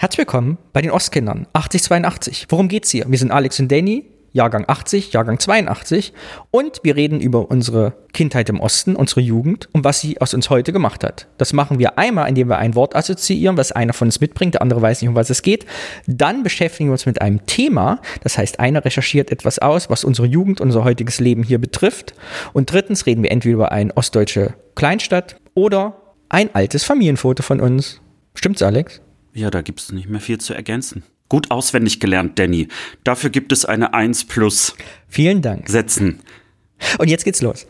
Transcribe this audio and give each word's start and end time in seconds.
Herzlich 0.00 0.20
willkommen 0.20 0.56
bei 0.72 0.80
den 0.80 0.92
Ostkindern 0.92 1.46
8082. 1.52 2.46
Worum 2.48 2.68
geht's 2.68 2.88
hier? 2.88 3.04
Wir 3.06 3.18
sind 3.18 3.30
Alex 3.30 3.60
und 3.60 3.70
Danny, 3.70 4.06
Jahrgang 4.32 4.64
80, 4.66 5.12
Jahrgang 5.12 5.38
82 5.38 6.14
und 6.50 6.80
wir 6.82 6.96
reden 6.96 7.20
über 7.20 7.50
unsere 7.50 7.92
Kindheit 8.14 8.48
im 8.48 8.60
Osten, 8.60 8.96
unsere 8.96 9.20
Jugend 9.20 9.68
und 9.72 9.84
was 9.84 10.00
sie 10.00 10.18
aus 10.18 10.32
uns 10.32 10.48
heute 10.48 10.72
gemacht 10.72 11.04
hat. 11.04 11.26
Das 11.36 11.52
machen 11.52 11.78
wir 11.78 11.98
einmal, 11.98 12.30
indem 12.30 12.48
wir 12.48 12.56
ein 12.56 12.74
Wort 12.76 12.96
assoziieren, 12.96 13.58
was 13.58 13.72
einer 13.72 13.92
von 13.92 14.08
uns 14.08 14.22
mitbringt, 14.22 14.54
der 14.54 14.62
andere 14.62 14.80
weiß 14.80 15.02
nicht, 15.02 15.10
um 15.10 15.16
was 15.16 15.28
es 15.28 15.42
geht. 15.42 15.66
Dann 16.06 16.44
beschäftigen 16.44 16.88
wir 16.88 16.92
uns 16.92 17.04
mit 17.04 17.20
einem 17.20 17.44
Thema, 17.44 18.00
das 18.22 18.38
heißt, 18.38 18.58
einer 18.58 18.82
recherchiert 18.82 19.30
etwas 19.30 19.58
aus, 19.58 19.90
was 19.90 20.02
unsere 20.02 20.26
Jugend, 20.26 20.62
unser 20.62 20.82
heutiges 20.82 21.20
Leben 21.20 21.42
hier 21.42 21.58
betrifft. 21.58 22.14
Und 22.54 22.72
drittens 22.72 23.04
reden 23.04 23.22
wir 23.22 23.32
entweder 23.32 23.52
über 23.52 23.70
eine 23.70 23.94
ostdeutsche 23.98 24.54
Kleinstadt 24.76 25.36
oder 25.52 26.00
ein 26.30 26.54
altes 26.54 26.84
Familienfoto 26.84 27.42
von 27.42 27.60
uns. 27.60 28.00
Stimmt's, 28.34 28.62
Alex? 28.62 29.02
Ja, 29.32 29.48
da 29.48 29.62
gibt 29.62 29.78
es 29.78 29.92
nicht 29.92 30.08
mehr 30.08 30.20
viel 30.20 30.38
zu 30.38 30.54
ergänzen. 30.54 31.04
Gut 31.28 31.52
auswendig 31.52 32.00
gelernt, 32.00 32.36
Danny. 32.40 32.66
Dafür 33.04 33.30
gibt 33.30 33.52
es 33.52 33.64
eine 33.64 33.94
1 33.94 34.24
plus. 34.24 34.74
Vielen 35.06 35.40
Dank. 35.40 35.68
Setzen. 35.68 36.18
Und 36.98 37.08
jetzt 37.08 37.24
geht's 37.24 37.40
los. 37.40 37.68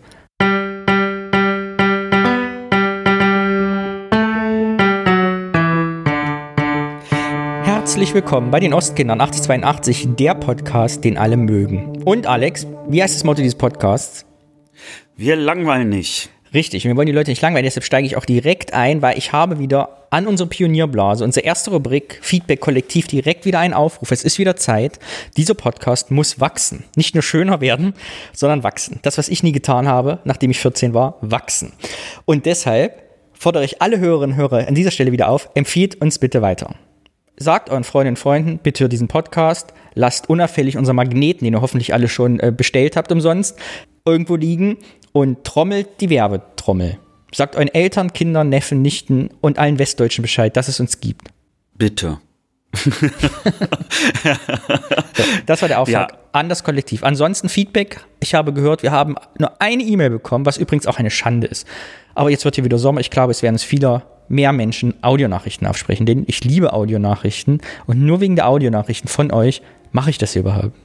Herzlich 7.62 8.14
willkommen 8.14 8.50
bei 8.50 8.60
den 8.60 8.72
Ostkindern 8.72 9.20
8082, 9.20 10.08
der 10.16 10.34
Podcast, 10.36 11.04
den 11.04 11.18
alle 11.18 11.36
mögen. 11.36 12.02
Und 12.04 12.26
Alex, 12.26 12.66
wie 12.88 13.02
heißt 13.02 13.14
das 13.14 13.24
Motto 13.24 13.42
dieses 13.42 13.58
Podcasts? 13.58 14.24
Wir 15.14 15.36
langweilen 15.36 15.90
nicht. 15.90 16.30
Richtig, 16.52 16.84
wir 16.84 16.96
wollen 16.96 17.06
die 17.06 17.12
Leute 17.12 17.30
nicht 17.30 17.42
langweilen, 17.42 17.64
deshalb 17.64 17.84
steige 17.84 18.06
ich 18.06 18.16
auch 18.16 18.24
direkt 18.24 18.74
ein, 18.74 19.02
weil 19.02 19.16
ich 19.16 19.32
habe 19.32 19.60
wieder 19.60 20.06
an 20.10 20.26
unsere 20.26 20.48
Pionierblase, 20.48 21.22
unsere 21.22 21.46
erste 21.46 21.70
Rubrik 21.70 22.18
Feedback 22.22 22.58
Kollektiv 22.58 23.06
direkt 23.06 23.44
wieder 23.44 23.60
einen 23.60 23.72
Aufruf. 23.74 24.10
Es 24.10 24.24
ist 24.24 24.38
wieder 24.40 24.56
Zeit. 24.56 24.98
Dieser 25.36 25.54
Podcast 25.54 26.10
muss 26.10 26.40
wachsen. 26.40 26.82
Nicht 26.96 27.14
nur 27.14 27.22
schöner 27.22 27.60
werden, 27.60 27.94
sondern 28.32 28.64
wachsen. 28.64 28.98
Das, 29.02 29.16
was 29.16 29.28
ich 29.28 29.44
nie 29.44 29.52
getan 29.52 29.86
habe, 29.86 30.18
nachdem 30.24 30.50
ich 30.50 30.58
14 30.58 30.92
war, 30.92 31.18
wachsen. 31.20 31.72
Und 32.24 32.46
deshalb 32.46 33.04
fordere 33.32 33.64
ich 33.64 33.80
alle 33.80 34.00
Hörerinnen 34.00 34.32
und 34.32 34.42
Hörer 34.42 34.66
an 34.66 34.74
dieser 34.74 34.90
Stelle 34.90 35.12
wieder 35.12 35.28
auf, 35.28 35.50
empfiehlt 35.54 36.00
uns 36.00 36.18
bitte 36.18 36.42
weiter. 36.42 36.74
Sagt 37.36 37.70
euren 37.70 37.84
Freundinnen 37.84 38.16
und 38.16 38.20
Freunden 38.20 38.58
bitte 38.58 38.88
diesen 38.88 39.08
Podcast, 39.08 39.72
lasst 39.94 40.28
unauffällig 40.28 40.76
unser 40.76 40.92
Magneten, 40.92 41.44
den 41.44 41.54
ihr 41.54 41.62
hoffentlich 41.62 41.94
alle 41.94 42.08
schon 42.08 42.40
äh, 42.40 42.52
bestellt 42.54 42.96
habt 42.96 43.12
umsonst, 43.12 43.56
irgendwo 44.04 44.36
liegen 44.36 44.78
und 45.12 45.44
trommelt 45.44 46.00
die 46.00 46.10
Werbetrommel. 46.10 46.98
Sagt 47.32 47.56
euren 47.56 47.68
Eltern, 47.68 48.12
Kindern, 48.12 48.48
Neffen, 48.48 48.82
Nichten 48.82 49.30
und 49.40 49.58
allen 49.58 49.78
Westdeutschen 49.78 50.22
Bescheid, 50.22 50.56
dass 50.56 50.68
es 50.68 50.80
uns 50.80 51.00
gibt. 51.00 51.28
Bitte. 51.74 52.18
so, 52.74 52.90
das 55.46 55.60
war 55.62 55.68
der 55.68 55.80
Auftrag 55.80 56.12
ja. 56.12 56.18
an 56.32 56.48
das 56.48 56.62
Kollektiv. 56.62 57.02
Ansonsten 57.02 57.48
Feedback. 57.48 58.04
Ich 58.20 58.34
habe 58.34 58.52
gehört, 58.52 58.82
wir 58.82 58.92
haben 58.92 59.16
nur 59.38 59.60
eine 59.60 59.82
E-Mail 59.82 60.10
bekommen, 60.10 60.46
was 60.46 60.56
übrigens 60.56 60.86
auch 60.86 60.98
eine 60.98 61.10
Schande 61.10 61.46
ist. 61.46 61.66
Aber 62.14 62.30
jetzt 62.30 62.44
wird 62.44 62.54
hier 62.56 62.64
wieder 62.64 62.78
Sommer. 62.78 63.00
Ich 63.00 63.10
glaube, 63.10 63.32
es 63.32 63.42
werden 63.42 63.56
es 63.56 63.64
vieler 63.64 64.04
mehr 64.28 64.52
Menschen 64.52 64.94
Audionachrichten 65.02 65.66
aufsprechen, 65.66 66.06
denn 66.06 66.24
ich 66.28 66.44
liebe 66.44 66.72
Audionachrichten 66.72 67.60
und 67.86 68.00
nur 68.00 68.20
wegen 68.20 68.36
der 68.36 68.48
Audionachrichten 68.48 69.08
von 69.08 69.32
euch 69.32 69.60
mache 69.90 70.10
ich 70.10 70.18
das 70.18 70.32
hier 70.34 70.40
überhaupt. 70.40 70.76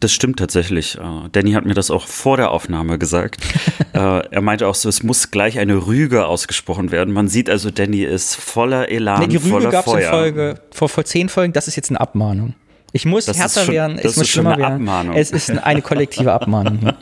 Das 0.00 0.12
stimmt 0.12 0.38
tatsächlich. 0.38 0.96
Äh, 0.96 1.28
Danny 1.32 1.52
hat 1.52 1.66
mir 1.66 1.74
das 1.74 1.90
auch 1.90 2.06
vor 2.06 2.38
der 2.38 2.50
Aufnahme 2.50 2.98
gesagt. 2.98 3.36
Äh, 3.92 4.22
er 4.30 4.40
meinte 4.40 4.68
auch 4.68 4.76
so, 4.76 4.88
es 4.88 5.02
muss 5.02 5.32
gleich 5.32 5.58
eine 5.58 5.88
Rüge 5.88 6.26
ausgesprochen 6.26 6.92
werden. 6.92 7.12
Man 7.12 7.26
sieht 7.26 7.50
also, 7.50 7.72
Danny 7.72 8.04
ist 8.04 8.36
voller 8.36 8.88
Elan, 8.88 9.22
nee, 9.22 9.26
die 9.26 9.36
Rüge 9.36 9.50
voller 9.50 9.70
gab's 9.70 9.90
Feuer. 9.90 10.04
In 10.04 10.10
Folge, 10.10 10.60
vor, 10.70 10.88
vor 10.88 11.04
zehn 11.04 11.28
Folgen, 11.28 11.52
das 11.52 11.66
ist 11.66 11.74
jetzt 11.74 11.90
eine 11.90 12.00
Abmahnung. 12.00 12.54
Ich 12.92 13.04
muss 13.04 13.24
das 13.24 13.36
härter 13.36 13.64
schon, 13.64 13.74
werden, 13.74 13.98
es 13.98 14.16
muss 14.16 14.28
schlimmer 14.28 14.56
werden. 14.56 14.74
Abmahnung. 14.74 15.16
Es 15.16 15.32
ist 15.32 15.50
eine 15.50 15.82
kollektive 15.82 16.32
Abmahnung. 16.32 16.92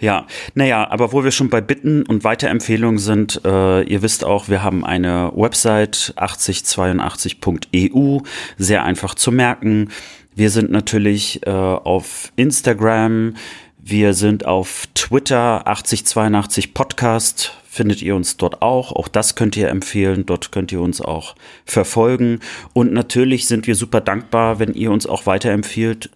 Ja, 0.00 0.26
naja, 0.54 0.88
aber 0.90 1.12
wo 1.12 1.24
wir 1.24 1.32
schon 1.32 1.50
bei 1.50 1.60
Bitten 1.60 2.04
und 2.04 2.22
Weiterempfehlungen 2.22 2.98
sind, 2.98 3.40
äh, 3.44 3.82
ihr 3.82 4.00
wisst 4.00 4.22
auch, 4.22 4.48
wir 4.48 4.62
haben 4.62 4.84
eine 4.84 5.32
Website 5.34 6.14
8082.eu, 6.16 8.20
sehr 8.56 8.84
einfach 8.84 9.16
zu 9.16 9.32
merken. 9.32 9.88
Wir 10.38 10.50
sind 10.50 10.70
natürlich 10.70 11.44
äh, 11.48 11.50
auf 11.50 12.32
Instagram, 12.36 13.34
wir 13.82 14.14
sind 14.14 14.46
auf 14.46 14.84
Twitter 14.94 15.66
8082 15.66 16.74
Podcast, 16.74 17.54
findet 17.68 18.02
ihr 18.02 18.14
uns 18.14 18.36
dort 18.36 18.62
auch. 18.62 18.92
Auch 18.92 19.08
das 19.08 19.34
könnt 19.34 19.56
ihr 19.56 19.68
empfehlen, 19.68 20.26
dort 20.26 20.52
könnt 20.52 20.70
ihr 20.70 20.80
uns 20.80 21.00
auch 21.00 21.34
verfolgen. 21.64 22.38
Und 22.72 22.92
natürlich 22.92 23.48
sind 23.48 23.66
wir 23.66 23.74
super 23.74 24.00
dankbar, 24.00 24.60
wenn 24.60 24.74
ihr 24.74 24.92
uns 24.92 25.08
auch 25.08 25.26
weiterempfiehlt 25.26 26.08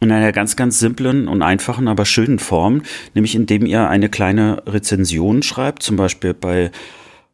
in 0.00 0.10
einer 0.10 0.32
ganz, 0.32 0.56
ganz 0.56 0.80
simplen 0.80 1.28
und 1.28 1.42
einfachen, 1.42 1.86
aber 1.86 2.04
schönen 2.04 2.40
Form, 2.40 2.82
nämlich 3.14 3.36
indem 3.36 3.64
ihr 3.64 3.88
eine 3.88 4.08
kleine 4.08 4.60
Rezension 4.66 5.44
schreibt, 5.44 5.84
zum 5.84 5.94
Beispiel 5.94 6.34
bei 6.34 6.72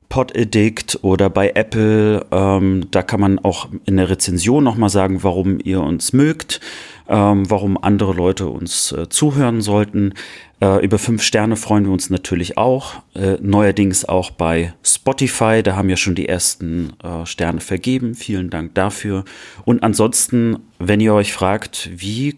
Podaddict 0.08 1.00
oder 1.02 1.30
bei 1.30 1.50
Apple. 1.54 2.24
Ähm, 2.30 2.86
da 2.90 3.02
kann 3.02 3.20
man 3.20 3.38
auch 3.38 3.68
in 3.86 3.96
der 3.96 4.10
Rezension 4.10 4.64
nochmal 4.64 4.90
sagen, 4.90 5.22
warum 5.22 5.58
ihr 5.62 5.80
uns 5.80 6.12
mögt, 6.12 6.60
ähm, 7.08 7.48
warum 7.50 7.76
andere 7.82 8.12
Leute 8.12 8.46
uns 8.46 8.92
äh, 8.92 9.08
zuhören 9.08 9.60
sollten. 9.60 10.14
Äh, 10.60 10.84
über 10.84 10.98
fünf 10.98 11.22
Sterne 11.22 11.56
freuen 11.56 11.84
wir 11.84 11.92
uns 11.92 12.10
natürlich 12.10 12.56
auch. 12.56 13.02
Äh, 13.14 13.36
neuerdings 13.40 14.04
auch 14.04 14.30
bei 14.30 14.72
Spotify. 14.82 15.62
Da 15.62 15.76
haben 15.76 15.88
wir 15.88 15.96
schon 15.96 16.14
die 16.14 16.28
ersten 16.28 16.92
äh, 17.02 17.26
Sterne 17.26 17.60
vergeben. 17.60 18.14
Vielen 18.14 18.50
Dank 18.50 18.74
dafür. 18.74 19.24
Und 19.64 19.82
ansonsten, 19.82 20.58
wenn 20.78 21.00
ihr 21.00 21.12
euch 21.12 21.32
fragt, 21.32 21.90
wie 21.94 22.36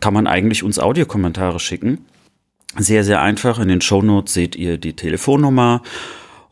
kann 0.00 0.14
man 0.14 0.26
eigentlich 0.26 0.62
uns 0.62 0.78
Audiokommentare 0.78 1.58
schicken? 1.58 1.98
Sehr, 2.78 3.04
sehr 3.04 3.22
einfach. 3.22 3.58
In 3.58 3.68
den 3.68 3.80
Shownotes 3.80 4.34
seht 4.34 4.56
ihr 4.56 4.78
die 4.78 4.94
Telefonnummer 4.94 5.82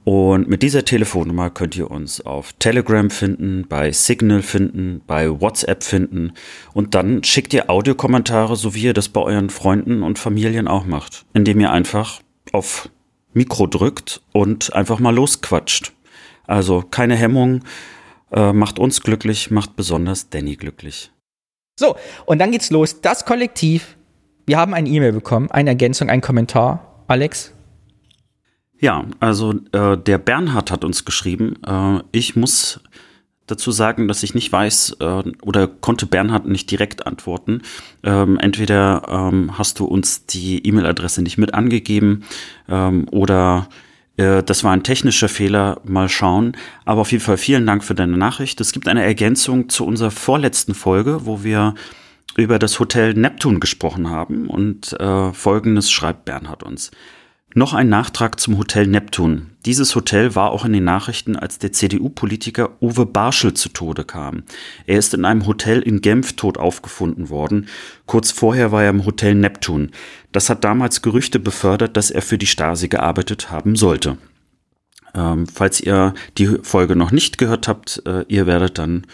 und 0.04 0.48
mit 0.48 0.62
dieser 0.62 0.84
Telefonnummer 0.84 1.48
könnt 1.48 1.76
ihr 1.76 1.91
uns 1.91 2.20
auf 2.20 2.53
Telegram 2.59 3.09
finden, 3.09 3.66
bei 3.66 3.91
Signal 3.91 4.42
finden, 4.42 5.00
bei 5.06 5.41
WhatsApp 5.41 5.82
finden 5.82 6.34
und 6.75 6.94
dann 6.94 7.25
schickt 7.25 7.54
ihr 7.54 7.70
Audiokommentare, 7.70 8.54
so 8.54 8.75
wie 8.75 8.82
ihr 8.82 8.93
das 8.93 9.09
bei 9.09 9.22
euren 9.22 9.48
Freunden 9.48 10.03
und 10.03 10.19
Familien 10.19 10.69
auch 10.69 10.84
macht, 10.84 11.25
indem 11.32 11.59
ihr 11.60 11.70
einfach 11.70 12.20
auf 12.53 12.91
Mikro 13.32 13.66
drückt 13.66 14.20
und 14.32 14.75
einfach 14.75 14.98
mal 14.98 15.14
losquatscht. 15.14 15.93
Also 16.47 16.82
keine 16.82 17.16
Hemmung, 17.16 17.62
äh, 18.31 18.53
macht 18.53 18.78
uns 18.78 19.00
glücklich, 19.00 19.50
macht 19.50 19.75
besonders 19.75 20.28
Danny 20.28 20.56
glücklich. 20.56 21.12
So, 21.81 21.97
und 22.26 22.38
dann 22.41 22.53
geht's 22.53 22.70
los. 22.70 23.00
Das 23.00 23.25
Kollektiv. 23.25 23.97
Wir 24.44 24.59
haben 24.59 24.75
eine 24.75 24.88
E-Mail 24.88 25.12
bekommen, 25.12 25.50
eine 25.50 25.70
Ergänzung, 25.70 26.10
einen 26.10 26.20
Kommentar. 26.20 27.04
Alex, 27.09 27.53
ja, 28.84 29.06
also 29.18 29.54
äh, 29.72 29.96
der 29.96 30.18
Bernhard 30.18 30.70
hat 30.70 30.84
uns 30.84 31.06
geschrieben. 31.06 31.54
Äh, 31.66 32.00
ich 32.12 32.36
muss 32.36 32.80
dazu 33.46 33.72
sagen, 33.72 34.08
dass 34.08 34.22
ich 34.22 34.34
nicht 34.34 34.52
weiß 34.52 34.98
äh, 35.00 35.22
oder 35.40 35.66
konnte 35.66 36.04
Bernhard 36.04 36.46
nicht 36.46 36.70
direkt 36.70 37.06
antworten. 37.06 37.62
Ähm, 38.02 38.38
entweder 38.38 39.02
ähm, 39.08 39.56
hast 39.56 39.80
du 39.80 39.86
uns 39.86 40.26
die 40.26 40.66
E-Mail-Adresse 40.66 41.22
nicht 41.22 41.38
mit 41.38 41.54
angegeben 41.54 42.24
ähm, 42.68 43.08
oder 43.10 43.70
äh, 44.18 44.42
das 44.42 44.64
war 44.64 44.72
ein 44.72 44.82
technischer 44.82 45.30
Fehler. 45.30 45.80
Mal 45.84 46.10
schauen. 46.10 46.54
Aber 46.84 47.00
auf 47.00 47.10
jeden 47.10 47.24
Fall 47.24 47.38
vielen 47.38 47.64
Dank 47.64 47.84
für 47.84 47.94
deine 47.94 48.18
Nachricht. 48.18 48.60
Es 48.60 48.72
gibt 48.72 48.86
eine 48.86 49.02
Ergänzung 49.02 49.70
zu 49.70 49.86
unserer 49.86 50.10
vorletzten 50.10 50.74
Folge, 50.74 51.24
wo 51.24 51.42
wir 51.42 51.74
über 52.36 52.58
das 52.58 52.78
Hotel 52.78 53.14
Neptun 53.14 53.60
gesprochen 53.60 54.10
haben 54.10 54.50
und 54.50 54.92
äh, 55.00 55.32
folgendes 55.32 55.90
schreibt 55.90 56.26
Bernhard 56.26 56.62
uns. 56.62 56.90
Noch 57.56 57.72
ein 57.72 57.88
Nachtrag 57.88 58.41
zum 58.41 58.59
Hotel 58.59 58.88
Neptun. 58.88 59.53
Dieses 59.65 59.94
Hotel 59.94 60.34
war 60.34 60.50
auch 60.50 60.65
in 60.65 60.72
den 60.72 60.82
Nachrichten, 60.82 61.37
als 61.37 61.60
der 61.60 61.70
CDU-Politiker 61.70 62.82
Uwe 62.82 63.06
Barschel 63.06 63.54
zu 63.54 63.69
Tode 63.69 64.03
kam. 64.03 64.42
Er 64.87 64.98
ist 64.98 65.14
in 65.14 65.25
einem 65.25 65.46
Hotel 65.46 65.81
in 65.81 66.00
Genf 66.00 66.32
tot 66.32 66.58
aufgefunden 66.58 67.31
worden. 67.31 67.69
Kurz 68.06 68.32
vorher 68.32 68.73
war 68.73 68.82
er 68.82 68.90
im 68.90 69.06
Hotel 69.06 69.37
Neptun. 69.37 69.93
Das 70.32 70.50
hat 70.50 70.64
damals 70.64 71.00
Gerüchte 71.00 71.38
befördert, 71.38 71.96
dass 71.96 72.11
er 72.11 72.23
für 72.23 72.38
die 72.38 72.49
Stasi 72.49 72.88
gearbeitet 72.88 73.52
haben 73.52 73.76
sollte. 73.76 74.19
Ähm, 75.14 75.46
falls 75.46 75.81
ihr 75.81 76.12
die 76.37 76.58
Folge 76.62 76.96
noch 76.96 77.12
nicht 77.12 77.38
gehört 77.38 77.69
habt, 77.69 78.02
äh, 78.05 78.25
ihr 78.26 78.49
werdet 78.49 78.78
dann 78.78 79.06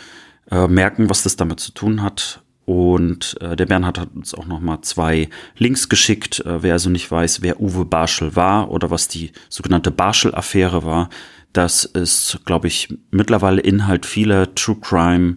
äh, 0.50 0.67
merken, 0.67 1.11
was 1.11 1.25
das 1.25 1.37
damit 1.37 1.61
zu 1.61 1.73
tun 1.73 2.03
hat. 2.03 2.43
Und 2.70 3.37
äh, 3.40 3.56
der 3.56 3.67
Bernhard 3.67 3.99
hat 3.99 4.11
uns 4.14 4.32
auch 4.32 4.46
noch 4.46 4.61
mal 4.61 4.81
zwei 4.82 5.28
Links 5.56 5.88
geschickt. 5.88 6.38
Äh, 6.46 6.62
wer 6.62 6.75
also 6.75 6.88
nicht 6.88 7.11
weiß, 7.11 7.43
wer 7.43 7.61
Uwe 7.61 7.84
Barschel 7.84 8.37
war 8.37 8.70
oder 8.70 8.93
was 8.93 9.08
die 9.08 9.32
sogenannte 9.49 9.90
Barschel-Affäre 9.90 10.84
war, 10.84 11.08
das 11.52 11.84
ist, 11.84 12.38
glaube 12.44 12.69
ich, 12.69 12.96
mittlerweile 13.11 13.61
Inhalt 13.61 14.06
vieler 14.06 14.55
True 14.55 14.76
Crime 14.81 15.34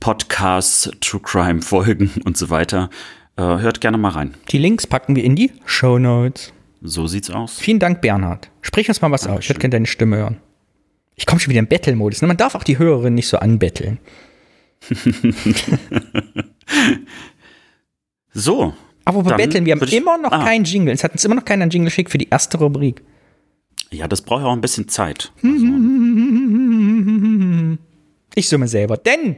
Podcasts, 0.00 0.90
True 1.02 1.20
Crime 1.22 1.60
Folgen 1.60 2.10
und 2.24 2.38
so 2.38 2.48
weiter. 2.48 2.88
Äh, 3.36 3.42
hört 3.42 3.82
gerne 3.82 3.98
mal 3.98 4.12
rein. 4.12 4.32
Die 4.48 4.56
Links 4.56 4.86
packen 4.86 5.14
wir 5.14 5.24
in 5.24 5.36
die 5.36 5.52
Show 5.66 5.98
Notes. 5.98 6.54
So 6.80 7.06
sieht's 7.06 7.28
aus. 7.28 7.58
Vielen 7.58 7.80
Dank, 7.80 8.00
Bernhard. 8.00 8.50
Sprich 8.62 8.88
uns 8.88 9.02
mal 9.02 9.10
was 9.10 9.20
Dankeschön. 9.20 9.38
aus. 9.38 9.44
Ich 9.44 9.48
hätte 9.50 9.60
gerne 9.60 9.72
deine 9.72 9.86
Stimme 9.86 10.16
hören. 10.16 10.38
Ich 11.16 11.26
komme 11.26 11.38
schon 11.38 11.50
wieder 11.50 11.60
in 11.60 11.68
Battle-Modus. 11.68 12.22
Ne? 12.22 12.28
Man 12.28 12.38
darf 12.38 12.54
auch 12.54 12.64
die 12.64 12.78
Hörerin 12.78 13.14
nicht 13.14 13.28
so 13.28 13.36
anbetteln. 13.36 13.98
so. 18.32 18.74
Aber 19.04 19.22
bei 19.24 19.34
Betteln, 19.36 19.64
wir 19.66 19.74
haben 19.74 19.82
immer 19.88 20.16
noch 20.18 20.30
Ah. 20.32 20.44
keinen 20.44 20.64
Jingle. 20.64 20.94
Es 20.94 21.02
hat 21.02 21.12
uns 21.12 21.24
immer 21.24 21.34
noch 21.34 21.44
keiner 21.44 21.62
einen 21.62 21.70
Jingle 21.70 21.86
geschickt 21.90 22.10
für 22.10 22.18
die 22.18 22.28
erste 22.28 22.58
Rubrik. 22.58 23.02
Ja, 23.90 24.06
das 24.08 24.22
braucht 24.22 24.42
ja 24.42 24.46
auch 24.46 24.52
ein 24.52 24.60
bisschen 24.60 24.88
Zeit. 24.88 25.32
Ich 28.34 28.48
summe 28.48 28.68
selber. 28.68 28.96
Denn, 28.96 29.36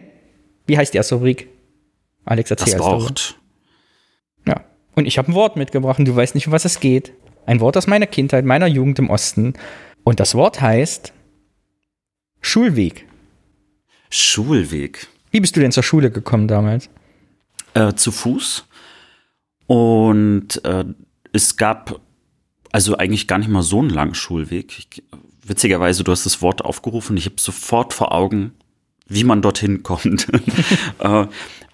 wie 0.67 0.77
heißt 0.79 0.93
die 0.93 0.99
erste 0.99 1.17
Rubrik? 1.17 1.49
Alex, 2.25 2.51
erzähl 2.51 2.67
Das 2.67 2.75
erst 2.75 2.85
darüber. 2.85 3.05
braucht. 3.07 3.39
Ja. 4.47 4.65
Und 4.95 5.07
ich 5.07 5.19
habe 5.19 5.33
ein 5.33 5.35
Wort 5.35 5.57
mitgebracht 5.57 5.99
und 5.99 6.05
du 6.07 6.15
weißt 6.15 6.35
nicht, 6.35 6.47
um 6.47 6.53
was 6.53 6.65
es 6.65 6.79
geht. 6.79 7.13
Ein 7.47 7.61
Wort 7.61 7.77
aus 7.77 7.87
meiner 7.87 8.07
Kindheit, 8.07 8.45
meiner 8.45 8.67
Jugend 8.67 8.99
im 8.99 9.11
Osten. 9.11 9.55
Und 10.05 10.21
das 10.21 10.35
Wort 10.35 10.61
heißt 10.61 11.13
Schulweg. 12.41 13.07
Schulweg. 14.11 15.09
Wie 15.35 15.41
bist 15.41 15.57
du 15.57 15.61
denn 15.61 15.73
zur 15.73 15.83
Schule 15.83 16.13
gekommen 16.13 16.47
damals? 16.47 16.89
Äh, 17.75 17.95
zu 17.95 18.13
Fuß. 18.13 18.67
Und 19.67 20.65
äh, 20.65 20.85
es 21.33 21.57
gab 21.57 22.01
also 22.71 22.97
eigentlich 22.99 23.27
gar 23.27 23.39
nicht 23.39 23.49
mal 23.49 23.65
so 23.65 23.81
einen 23.81 23.91
langen 23.91 24.15
Schulweg. 24.15 24.79
Ich, 24.79 25.03
witzigerweise, 25.45 26.05
du 26.05 26.13
hast 26.13 26.25
das 26.25 26.41
Wort 26.41 26.65
aufgerufen. 26.65 27.17
Ich 27.17 27.25
habe 27.25 27.35
sofort 27.39 27.93
vor 27.93 28.13
Augen, 28.13 28.53
wie 29.09 29.25
man 29.25 29.43
dorthin 29.43 29.83
kommt. 29.83 30.29
äh, 31.01 31.27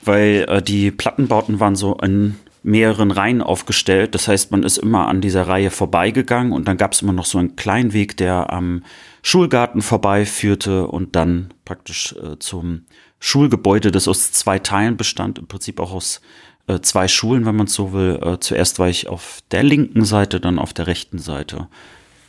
weil 0.06 0.46
äh, 0.48 0.62
die 0.62 0.90
Plattenbauten 0.90 1.60
waren 1.60 1.76
so 1.76 1.98
in 1.98 2.36
mehreren 2.62 3.10
Reihen 3.10 3.42
aufgestellt. 3.42 4.14
Das 4.14 4.26
heißt, 4.26 4.52
man 4.52 4.62
ist 4.62 4.78
immer 4.78 5.06
an 5.06 5.20
dieser 5.20 5.46
Reihe 5.48 5.70
vorbeigegangen 5.70 6.54
und 6.54 6.66
dann 6.66 6.78
gab 6.78 6.92
es 6.94 7.02
immer 7.02 7.12
noch 7.12 7.26
so 7.26 7.36
einen 7.36 7.56
kleinen 7.56 7.92
Weg, 7.92 8.16
der 8.16 8.50
am 8.50 8.84
Schulgarten 9.20 9.82
vorbeiführte 9.82 10.86
und 10.86 11.14
dann 11.14 11.52
praktisch 11.66 12.14
äh, 12.14 12.38
zum 12.38 12.86
Schulgebäude, 13.20 13.92
das 13.92 14.08
aus 14.08 14.32
zwei 14.32 14.58
Teilen 14.58 14.96
bestand, 14.96 15.38
im 15.38 15.46
Prinzip 15.46 15.78
auch 15.78 15.92
aus 15.92 16.20
äh, 16.66 16.80
zwei 16.80 17.06
Schulen, 17.06 17.46
wenn 17.46 17.56
man 17.56 17.66
es 17.66 17.74
so 17.74 17.92
will. 17.92 18.18
Äh, 18.22 18.40
zuerst 18.40 18.78
war 18.78 18.88
ich 18.88 19.08
auf 19.08 19.40
der 19.50 19.62
linken 19.62 20.04
Seite, 20.04 20.40
dann 20.40 20.58
auf 20.58 20.72
der 20.72 20.86
rechten 20.86 21.18
Seite. 21.18 21.68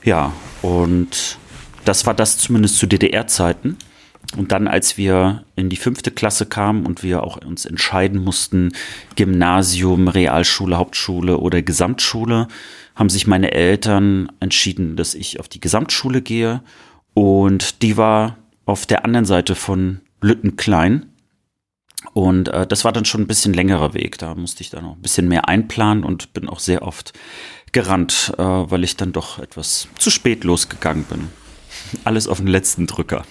Ja, 0.04 0.34
und 0.62 1.38
das 1.86 2.06
war 2.06 2.14
das 2.14 2.38
zumindest 2.38 2.78
zu 2.78 2.88
DDR-Zeiten. 2.88 3.78
Und 4.38 4.52
dann, 4.52 4.68
als 4.68 4.98
wir 4.98 5.44
in 5.56 5.70
die 5.70 5.78
fünfte 5.78 6.12
Klasse 6.12 6.46
kamen 6.46 6.86
und 6.86 7.04
wir 7.04 7.24
auch 7.24 7.38
uns 7.38 7.66
entscheiden 7.66 8.24
mussten, 8.24 8.72
Gymnasium, 9.16 10.08
Realschule, 10.08 10.78
Hauptschule 10.78 11.38
oder 11.38 11.62
Gesamtschule, 11.62 12.48
haben 12.96 13.10
sich 13.10 13.28
meine 13.28 13.52
Eltern 13.52 14.32
entschieden, 14.40 14.96
dass 14.96 15.16
ich 15.16 15.40
auf 15.40 15.50
die 15.50 15.60
Gesamtschule 15.60 16.22
gehe. 16.22 16.62
Und 17.14 17.82
die 17.82 17.98
war 17.98 18.38
auf 18.66 18.86
der 18.86 19.06
anderen 19.06 19.26
Seite 19.26 19.56
von 19.56 20.02
Lüttenklein. 20.22 21.08
Und 22.14 22.48
äh, 22.50 22.66
das 22.66 22.84
war 22.84 22.92
dann 22.92 23.06
schon 23.06 23.22
ein 23.22 23.28
bisschen 23.28 23.54
längerer 23.54 23.94
Weg. 23.94 24.18
Da 24.18 24.34
musste 24.36 24.62
ich 24.62 24.70
dann 24.70 24.86
noch 24.86 24.96
ein 24.96 25.02
bisschen 25.02 25.28
mehr 25.28 25.48
einplanen 25.48 26.04
und 26.04 26.34
bin 26.34 26.50
auch 26.50 26.60
sehr 26.60 26.82
oft 26.82 27.14
gerannt, 27.72 28.34
äh, 28.38 28.42
weil 28.44 28.84
ich 28.84 28.98
dann 28.98 29.12
doch 29.12 29.40
etwas 29.40 29.88
zu 29.98 30.10
spät 30.10 30.44
losgegangen 30.44 31.04
bin. 31.04 31.30
Alles 32.04 32.28
auf 32.28 32.38
den 32.38 32.48
letzten 32.48 32.88
Drücker. 32.88 33.24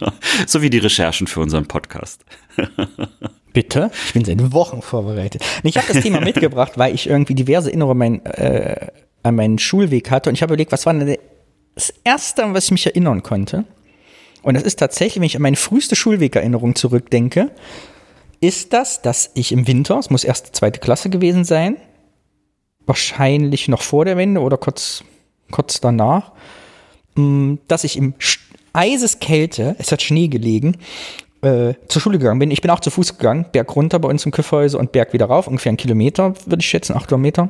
so 0.46 0.62
wie 0.62 0.70
die 0.70 0.78
Recherchen 0.78 1.26
für 1.26 1.40
unseren 1.40 1.66
Podcast. 1.66 2.24
Bitte? 3.52 3.90
Ich 4.06 4.12
bin 4.12 4.24
seit 4.24 4.52
Wochen 4.52 4.82
vorbereitet. 4.82 5.42
Ich 5.62 5.76
habe 5.76 5.92
das 5.92 6.02
Thema 6.02 6.20
mitgebracht, 6.20 6.72
weil 6.76 6.94
ich 6.94 7.08
irgendwie 7.08 7.34
diverse 7.34 7.70
Erinnerungen 7.70 8.24
äh, 8.26 8.88
an 9.22 9.34
meinen 9.34 9.58
Schulweg 9.58 10.10
hatte. 10.10 10.28
Und 10.28 10.34
ich 10.34 10.42
habe 10.42 10.52
überlegt, 10.52 10.70
was 10.70 10.86
war 10.86 10.94
denn 10.94 11.16
das 11.74 11.92
Erste, 12.04 12.44
an 12.44 12.54
was 12.54 12.66
ich 12.66 12.70
mich 12.70 12.86
erinnern 12.86 13.22
konnte? 13.22 13.64
Und 14.42 14.54
das 14.54 14.62
ist 14.62 14.78
tatsächlich, 14.78 15.16
wenn 15.16 15.24
ich 15.24 15.36
an 15.36 15.42
meine 15.42 15.56
früheste 15.56 15.96
Schulwegerinnerung 15.96 16.74
zurückdenke, 16.74 17.50
ist 18.40 18.72
das, 18.72 19.02
dass 19.02 19.30
ich 19.34 19.52
im 19.52 19.66
Winter, 19.66 19.98
es 19.98 20.10
muss 20.10 20.24
erste, 20.24 20.52
zweite 20.52 20.80
Klasse 20.80 21.10
gewesen 21.10 21.44
sein, 21.44 21.76
wahrscheinlich 22.86 23.68
noch 23.68 23.82
vor 23.82 24.04
der 24.04 24.16
Wende 24.16 24.40
oder 24.40 24.56
kurz, 24.56 25.02
kurz 25.50 25.80
danach, 25.80 26.32
mh, 27.16 27.58
dass 27.66 27.84
ich 27.84 27.96
im 27.96 28.14
Eiseskälte, 28.72 29.76
es 29.78 29.90
hat 29.90 30.02
Schnee 30.02 30.28
gelegen, 30.28 30.76
äh, 31.42 31.74
zur 31.88 32.00
Schule 32.02 32.18
gegangen 32.18 32.38
bin. 32.38 32.50
Ich 32.50 32.62
bin 32.62 32.70
auch 32.70 32.80
zu 32.80 32.90
Fuß 32.90 33.18
gegangen, 33.18 33.46
Berg 33.52 33.74
runter 33.74 33.98
bei 33.98 34.08
uns 34.08 34.24
im 34.24 34.32
Küffhäuser 34.32 34.78
und 34.78 34.92
Berg 34.92 35.12
wieder 35.12 35.26
rauf, 35.26 35.46
ungefähr 35.48 35.70
einen 35.70 35.76
Kilometer, 35.76 36.34
würde 36.46 36.60
ich 36.60 36.68
schätzen, 36.68 36.96
acht 36.96 37.08
Kilometer. 37.08 37.48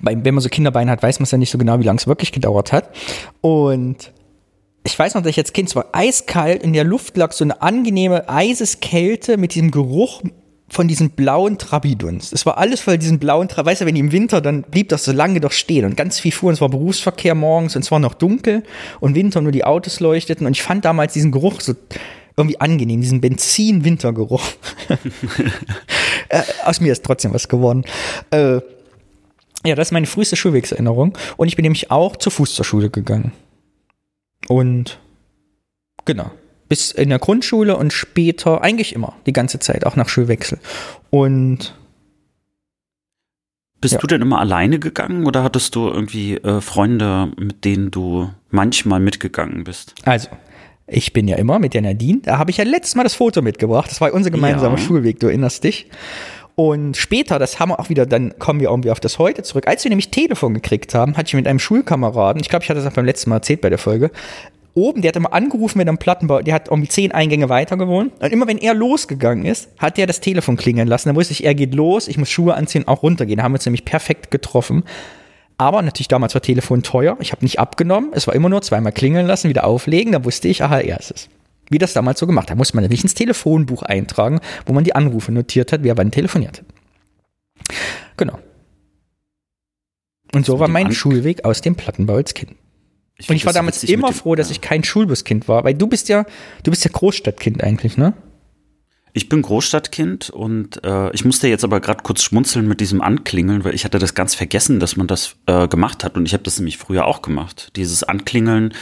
Wenn 0.00 0.34
man 0.34 0.40
so 0.40 0.48
Kinderbeine 0.48 0.90
hat, 0.90 1.02
weiß 1.02 1.20
man 1.20 1.24
es 1.24 1.30
ja 1.30 1.38
nicht 1.38 1.50
so 1.50 1.58
genau, 1.58 1.78
wie 1.78 1.84
lange 1.84 1.98
es 1.98 2.06
wirklich 2.06 2.32
gedauert 2.32 2.72
hat. 2.72 2.90
Und 3.40 4.12
ich 4.86 4.98
weiß 4.98 5.14
noch, 5.14 5.22
dass 5.22 5.30
ich 5.30 5.38
als 5.38 5.52
Kind, 5.52 5.70
es 5.70 5.76
war 5.76 5.86
eiskalt, 5.92 6.62
in 6.62 6.74
der 6.74 6.84
Luft 6.84 7.16
lag 7.16 7.32
so 7.32 7.42
eine 7.42 7.62
angenehme 7.62 8.28
Eiseskälte 8.28 9.38
mit 9.38 9.54
diesem 9.54 9.70
Geruch 9.70 10.22
von 10.68 10.88
diesem 10.88 11.10
blauen 11.10 11.56
Trabidunst. 11.56 12.32
Es 12.32 12.44
war 12.46 12.58
alles 12.58 12.80
voll 12.80 12.98
diesen 12.98 13.18
blauen 13.18 13.48
Trabi. 13.48 13.70
Weißt 13.70 13.80
du, 13.80 13.86
wenn 13.86 13.94
die 13.94 14.00
im 14.00 14.12
Winter, 14.12 14.40
dann 14.40 14.62
blieb 14.62 14.88
das 14.90 15.04
so 15.04 15.12
lange 15.12 15.40
doch 15.40 15.52
stehen 15.52 15.84
und 15.84 15.96
ganz 15.96 16.20
viel 16.20 16.32
fuhren. 16.32 16.54
Es 16.54 16.60
war 16.60 16.68
Berufsverkehr 16.68 17.34
morgens 17.34 17.76
und 17.76 17.82
es 17.82 17.90
war 17.90 17.98
noch 17.98 18.14
dunkel 18.14 18.62
und 19.00 19.14
Winter 19.14 19.40
nur 19.40 19.52
die 19.52 19.64
Autos 19.64 20.00
leuchteten 20.00 20.46
und 20.46 20.52
ich 20.52 20.62
fand 20.62 20.84
damals 20.84 21.12
diesen 21.12 21.32
Geruch 21.32 21.60
so 21.60 21.74
irgendwie 22.36 22.60
angenehm, 22.60 23.00
diesen 23.00 23.20
Benzin-Wintergeruch. 23.20 24.42
äh, 26.28 26.42
aus 26.64 26.80
mir 26.80 26.92
ist 26.92 27.04
trotzdem 27.04 27.32
was 27.32 27.48
geworden. 27.48 27.84
Äh, 28.30 28.60
ja, 29.66 29.74
das 29.74 29.88
ist 29.88 29.92
meine 29.92 30.06
früheste 30.06 30.36
Schulwegserinnerung 30.36 31.16
und 31.36 31.48
ich 31.48 31.56
bin 31.56 31.62
nämlich 31.62 31.90
auch 31.90 32.16
zu 32.16 32.30
Fuß 32.30 32.54
zur 32.54 32.64
Schule 32.64 32.90
gegangen. 32.90 33.32
Und 34.48 34.98
genau. 36.04 36.30
Bis 36.68 36.90
in 36.92 37.10
der 37.10 37.18
Grundschule 37.18 37.76
und 37.76 37.92
später, 37.92 38.62
eigentlich 38.62 38.94
immer, 38.94 39.14
die 39.26 39.32
ganze 39.32 39.58
Zeit, 39.58 39.84
auch 39.86 39.96
nach 39.96 40.08
Schulwechsel. 40.08 40.58
Und 41.10 41.74
Bist 43.80 43.94
Ja. 43.94 44.00
du 44.00 44.06
denn 44.06 44.22
immer 44.22 44.40
alleine 44.40 44.78
gegangen 44.78 45.26
oder 45.26 45.42
hattest 45.42 45.74
du 45.74 45.88
irgendwie 45.88 46.36
äh, 46.38 46.60
Freunde, 46.62 47.30
mit 47.38 47.64
denen 47.66 47.90
du 47.90 48.30
manchmal 48.50 48.98
mitgegangen 49.00 49.64
bist? 49.64 49.94
also, 50.04 50.28
ich 50.86 51.12
bin 51.14 51.28
ja 51.28 51.36
immer 51.36 51.58
mit 51.58 51.72
der 51.74 51.80
Nadine, 51.82 52.20
da 52.22 52.38
habe 52.38 52.50
ich 52.50 52.58
ja 52.58 52.64
letztes 52.64 52.94
Mal 52.94 53.04
das 53.04 53.14
Foto 53.14 53.40
mitgebracht. 53.42 53.90
Das 53.90 54.00
war 54.02 54.12
unser 54.12 54.30
gemeinsamer 54.30 54.76
Ja. 54.78 54.82
Schulweg, 54.84 55.18
du 55.20 55.26
erinnerst 55.28 55.64
dich. 55.64 55.86
Und 56.56 56.96
später, 56.96 57.38
das 57.38 57.58
haben 57.58 57.70
wir 57.70 57.80
auch 57.80 57.88
wieder, 57.88 58.06
dann 58.06 58.38
kommen 58.38 58.60
wir 58.60 58.68
irgendwie 58.68 58.90
auf 58.90 59.00
das 59.00 59.18
heute 59.18 59.42
zurück. 59.42 59.66
Als 59.66 59.82
wir 59.82 59.88
nämlich 59.88 60.10
Telefon 60.10 60.54
gekriegt 60.54 60.94
haben, 60.94 61.16
hatte 61.16 61.28
ich 61.28 61.34
mit 61.34 61.48
einem 61.48 61.58
Schulkameraden, 61.58 62.40
ich 62.40 62.48
glaube, 62.48 62.62
ich 62.62 62.70
hatte 62.70 62.80
das 62.80 62.90
auch 62.90 62.94
beim 62.94 63.04
letzten 63.04 63.30
Mal 63.30 63.36
erzählt 63.36 63.60
bei 63.60 63.70
der 63.70 63.78
Folge, 63.78 64.12
oben, 64.74 65.02
der 65.02 65.08
hat 65.08 65.16
immer 65.16 65.32
angerufen 65.32 65.78
mit 65.78 65.88
einem 65.88 65.98
Plattenbau, 65.98 66.42
der 66.42 66.54
hat 66.54 66.68
irgendwie 66.68 66.88
zehn 66.88 67.12
Eingänge 67.12 67.48
weiter 67.48 67.76
gewohnt. 67.76 68.12
Und 68.20 68.32
immer 68.32 68.46
wenn 68.46 68.58
er 68.58 68.74
losgegangen 68.74 69.44
ist, 69.44 69.68
hat 69.78 69.96
der 69.98 70.06
das 70.06 70.20
Telefon 70.20 70.56
klingeln 70.56 70.88
lassen. 70.88 71.08
Dann 71.08 71.16
wusste 71.16 71.32
ich, 71.32 71.44
er 71.44 71.54
geht 71.54 71.74
los, 71.74 72.08
ich 72.08 72.18
muss 72.18 72.30
Schuhe 72.30 72.54
anziehen, 72.54 72.86
auch 72.86 73.02
runtergehen. 73.02 73.38
Da 73.38 73.44
haben 73.44 73.52
wir 73.52 73.58
uns 73.58 73.66
nämlich 73.66 73.84
perfekt 73.84 74.30
getroffen. 74.30 74.84
Aber 75.58 75.82
natürlich 75.82 76.08
damals 76.08 76.34
war 76.34 76.42
Telefon 76.42 76.82
teuer. 76.82 77.16
Ich 77.20 77.30
habe 77.30 77.44
nicht 77.44 77.60
abgenommen. 77.60 78.10
Es 78.12 78.26
war 78.26 78.34
immer 78.34 78.48
nur 78.48 78.62
zweimal 78.62 78.92
klingeln 78.92 79.26
lassen, 79.26 79.48
wieder 79.48 79.64
auflegen. 79.64 80.12
Da 80.12 80.24
wusste 80.24 80.48
ich, 80.48 80.62
aha, 80.62 80.80
er 80.80 80.98
ist 80.98 81.12
es. 81.12 81.28
Wie 81.74 81.78
das 81.78 81.92
damals 81.92 82.20
so 82.20 82.26
gemacht. 82.28 82.48
Da 82.50 82.54
musste 82.54 82.76
man 82.76 82.84
natürlich 82.84 83.02
ins 83.02 83.14
Telefonbuch 83.14 83.82
eintragen, 83.82 84.38
wo 84.64 84.72
man 84.72 84.84
die 84.84 84.94
Anrufe 84.94 85.32
notiert 85.32 85.72
hat, 85.72 85.82
wer 85.82 85.98
wann 85.98 86.12
telefoniert 86.12 86.60
hat. 86.60 86.66
Genau. 88.16 88.38
Und 90.32 90.46
so 90.46 90.60
war 90.60 90.68
mein 90.68 90.86
An- 90.86 90.92
Schulweg 90.92 91.44
aus 91.44 91.62
dem 91.62 91.74
Plattenbau 91.74 92.14
als 92.14 92.34
Kind. 92.34 92.52
Und 92.52 93.26
find 93.26 93.38
ich 93.38 93.46
war 93.46 93.52
damals 93.52 93.82
immer 93.82 94.12
froh, 94.12 94.36
dass 94.36 94.52
ich 94.52 94.60
kein 94.60 94.84
Schulbuskind 94.84 95.48
war, 95.48 95.64
weil 95.64 95.74
du 95.74 95.88
bist 95.88 96.08
ja, 96.08 96.26
du 96.62 96.70
bist 96.70 96.84
ja 96.84 96.92
Großstadtkind 96.92 97.64
eigentlich, 97.64 97.96
ne? 97.96 98.12
Ich 99.12 99.28
bin 99.28 99.42
Großstadtkind 99.42 100.30
und 100.30 100.82
äh, 100.84 101.12
ich 101.12 101.24
musste 101.24 101.48
jetzt 101.48 101.64
aber 101.64 101.80
gerade 101.80 102.04
kurz 102.04 102.22
schmunzeln 102.22 102.68
mit 102.68 102.78
diesem 102.80 103.00
Anklingeln, 103.00 103.64
weil 103.64 103.74
ich 103.74 103.84
hatte 103.84 103.98
das 103.98 104.14
ganz 104.14 104.36
vergessen, 104.36 104.78
dass 104.78 104.96
man 104.96 105.08
das 105.08 105.34
äh, 105.46 105.66
gemacht 105.66 106.04
hat 106.04 106.16
und 106.16 106.26
ich 106.26 106.34
habe 106.34 106.44
das 106.44 106.58
nämlich 106.58 106.78
früher 106.78 107.04
auch 107.06 107.20
gemacht. 107.20 107.72
Dieses 107.74 108.04
Anklingeln 108.04 108.74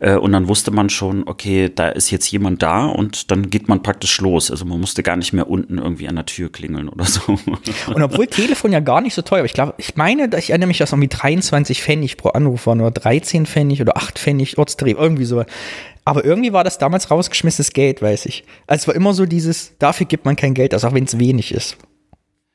äh, 0.00 0.16
und 0.16 0.32
dann 0.32 0.48
wusste 0.48 0.70
man 0.70 0.90
schon, 0.90 1.26
okay, 1.26 1.70
da 1.74 1.88
ist 1.88 2.10
jetzt 2.10 2.30
jemand 2.30 2.62
da 2.62 2.86
und 2.86 3.30
dann 3.30 3.50
geht 3.50 3.68
man 3.68 3.82
praktisch 3.82 4.20
los. 4.20 4.50
Also 4.50 4.64
man 4.64 4.80
musste 4.80 5.02
gar 5.02 5.16
nicht 5.16 5.32
mehr 5.32 5.48
unten 5.48 5.78
irgendwie 5.78 6.08
an 6.08 6.16
der 6.16 6.26
Tür 6.26 6.50
klingeln 6.50 6.88
oder 6.88 7.04
so. 7.04 7.20
Und 7.86 8.02
obwohl 8.02 8.26
Telefon 8.26 8.72
ja 8.72 8.80
gar 8.80 9.00
nicht 9.00 9.14
so 9.14 9.22
teuer, 9.22 9.44
ich 9.44 9.52
glaube, 9.52 9.74
ich 9.78 9.96
meine, 9.96 10.28
ich 10.38 10.50
erinnere 10.50 10.68
mich, 10.68 10.78
dass 10.78 10.92
irgendwie 10.92 11.08
23 11.08 11.82
Pfennig 11.82 12.16
pro 12.16 12.30
Anruf 12.30 12.66
waren 12.66 12.80
oder 12.80 12.90
13 12.90 13.46
Pfennig 13.46 13.80
oder 13.80 13.96
8 13.96 14.18
Pfennig 14.18 14.58
Ortstarif, 14.58 14.96
irgendwie 14.98 15.24
so. 15.24 15.44
Aber 16.04 16.24
irgendwie 16.24 16.52
war 16.52 16.64
das 16.64 16.78
damals 16.78 17.10
rausgeschmissenes 17.10 17.72
Geld, 17.72 18.00
weiß 18.00 18.26
ich. 18.26 18.44
Also 18.66 18.82
es 18.82 18.88
war 18.88 18.94
immer 18.94 19.12
so 19.12 19.26
dieses, 19.26 19.76
dafür 19.78 20.06
gibt 20.06 20.24
man 20.24 20.36
kein 20.36 20.54
Geld 20.54 20.74
aus, 20.74 20.84
auch 20.84 20.94
wenn 20.94 21.04
es 21.04 21.18
wenig 21.18 21.52
ist. 21.52 21.76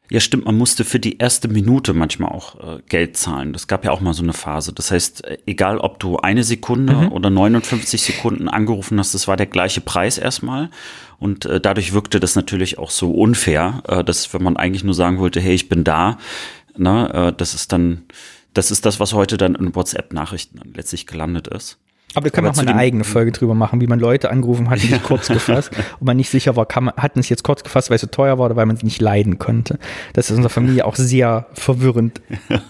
Ja, 0.10 0.20
stimmt, 0.20 0.46
man 0.46 0.58
musste 0.58 0.84
für 0.84 1.00
die 1.00 1.18
erste 1.18 1.48
Minute 1.48 1.94
manchmal 1.94 2.32
auch 2.32 2.60
äh, 2.60 2.82
Geld 2.90 3.16
zahlen. 3.16 3.54
Das 3.54 3.68
gab 3.68 3.86
ja 3.86 3.92
auch 3.92 4.02
mal 4.02 4.14
so 4.14 4.22
eine 4.22 4.34
Phase. 4.34 4.74
Das 4.74 4.92
heißt, 4.92 5.24
äh, 5.24 5.38
egal 5.46 5.78
ob 5.78 6.00
du 6.00 6.18
eine 6.18 6.44
Sekunde 6.44 7.10
oder 7.12 7.30
59 7.30 8.02
Sekunden 8.02 8.50
angerufen 8.50 9.00
hast, 9.00 9.14
das 9.14 9.28
war 9.28 9.38
der 9.38 9.46
gleiche 9.46 9.82
Preis 9.82 10.18
erstmal. 10.18 10.70
Und 11.20 11.46
äh, 11.46 11.62
dadurch 11.62 11.94
wirkte 11.94 12.20
das 12.20 12.36
natürlich 12.36 12.78
auch 12.78 12.90
so 12.90 13.12
unfair, 13.12 13.82
äh, 13.88 14.04
dass 14.04 14.34
wenn 14.34 14.44
man 14.44 14.58
eigentlich 14.58 14.84
nur 14.84 14.94
sagen 14.94 15.20
wollte, 15.20 15.40
hey, 15.40 15.54
ich 15.54 15.70
bin 15.70 15.86
da, 15.86 16.18
ne, 16.78 17.14
äh, 17.14 17.34
das 17.36 17.54
ist 17.54 17.72
dann, 17.72 18.04
das 18.54 18.72
ist 18.72 18.86
das, 18.86 19.00
was 19.00 19.14
heute 19.14 19.38
dann 19.38 19.56
in 19.56 19.74
WhatsApp-Nachrichten 19.74 20.60
letztlich 20.76 21.08
gelandet 21.08 21.48
ist. 21.48 21.80
Aber 22.16 22.30
da 22.30 22.30
können 22.30 22.48
wir 22.48 22.52
auch 22.52 22.56
mal 22.56 22.68
eine 22.68 22.76
eigene 22.76 23.04
Folge 23.04 23.32
drüber 23.32 23.56
machen, 23.56 23.82
wie 23.82 23.88
man 23.88 24.00
Leute 24.00 24.30
angerufen 24.30 24.70
hat, 24.70 24.82
die 24.82 24.88
sich 24.88 25.04
kurz 25.04 25.28
gefasst 25.28 25.72
und 26.00 26.06
man 26.06 26.18
nicht 26.18 26.30
sicher 26.30 26.56
war, 26.56 26.66
kann 26.66 26.86
man, 26.86 26.96
hatten 26.96 27.20
es 27.20 27.30
jetzt 27.30 27.44
kurz 27.44 27.64
gefasst, 27.64 27.90
weil 27.90 27.96
es 27.96 28.02
so 28.02 28.08
teuer 28.08 28.38
war 28.38 28.46
oder 28.48 28.56
weil 28.56 28.66
man 28.66 28.76
es 28.76 28.84
nicht 28.84 29.02
leiden 29.02 29.40
konnte. 29.40 29.80
Das 30.14 30.26
ist 30.26 30.32
in 30.32 30.38
unserer 30.38 30.52
Familie 30.52 30.86
auch 30.86 30.96
sehr 30.96 31.48
verwirrend. 31.54 32.22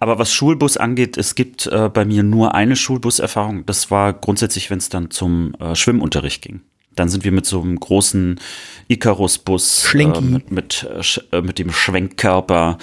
Aber 0.00 0.18
was 0.18 0.32
Schulbus 0.32 0.76
angeht, 0.76 1.16
es 1.16 1.34
gibt 1.34 1.66
äh, 1.66 1.88
bei 1.88 2.04
mir 2.04 2.22
nur 2.22 2.54
eine 2.54 2.76
Schulbuserfahrung. 2.76 3.64
Das 3.66 3.90
war 3.90 4.12
grundsätzlich, 4.12 4.70
wenn 4.70 4.78
es 4.78 4.88
dann 4.88 5.10
zum 5.10 5.54
äh, 5.60 5.74
Schwimmunterricht 5.74 6.42
ging. 6.42 6.60
Dann 6.96 7.08
sind 7.08 7.24
wir 7.24 7.32
mit 7.32 7.46
so 7.46 7.60
einem 7.60 7.78
großen 7.78 8.40
Icarus-Bus 8.88 9.94
äh, 9.94 10.20
mit, 10.32 10.50
mit, 10.50 10.88
äh, 11.32 11.40
mit 11.40 11.58
dem 11.58 11.72
Schwenkkörper 11.72 12.78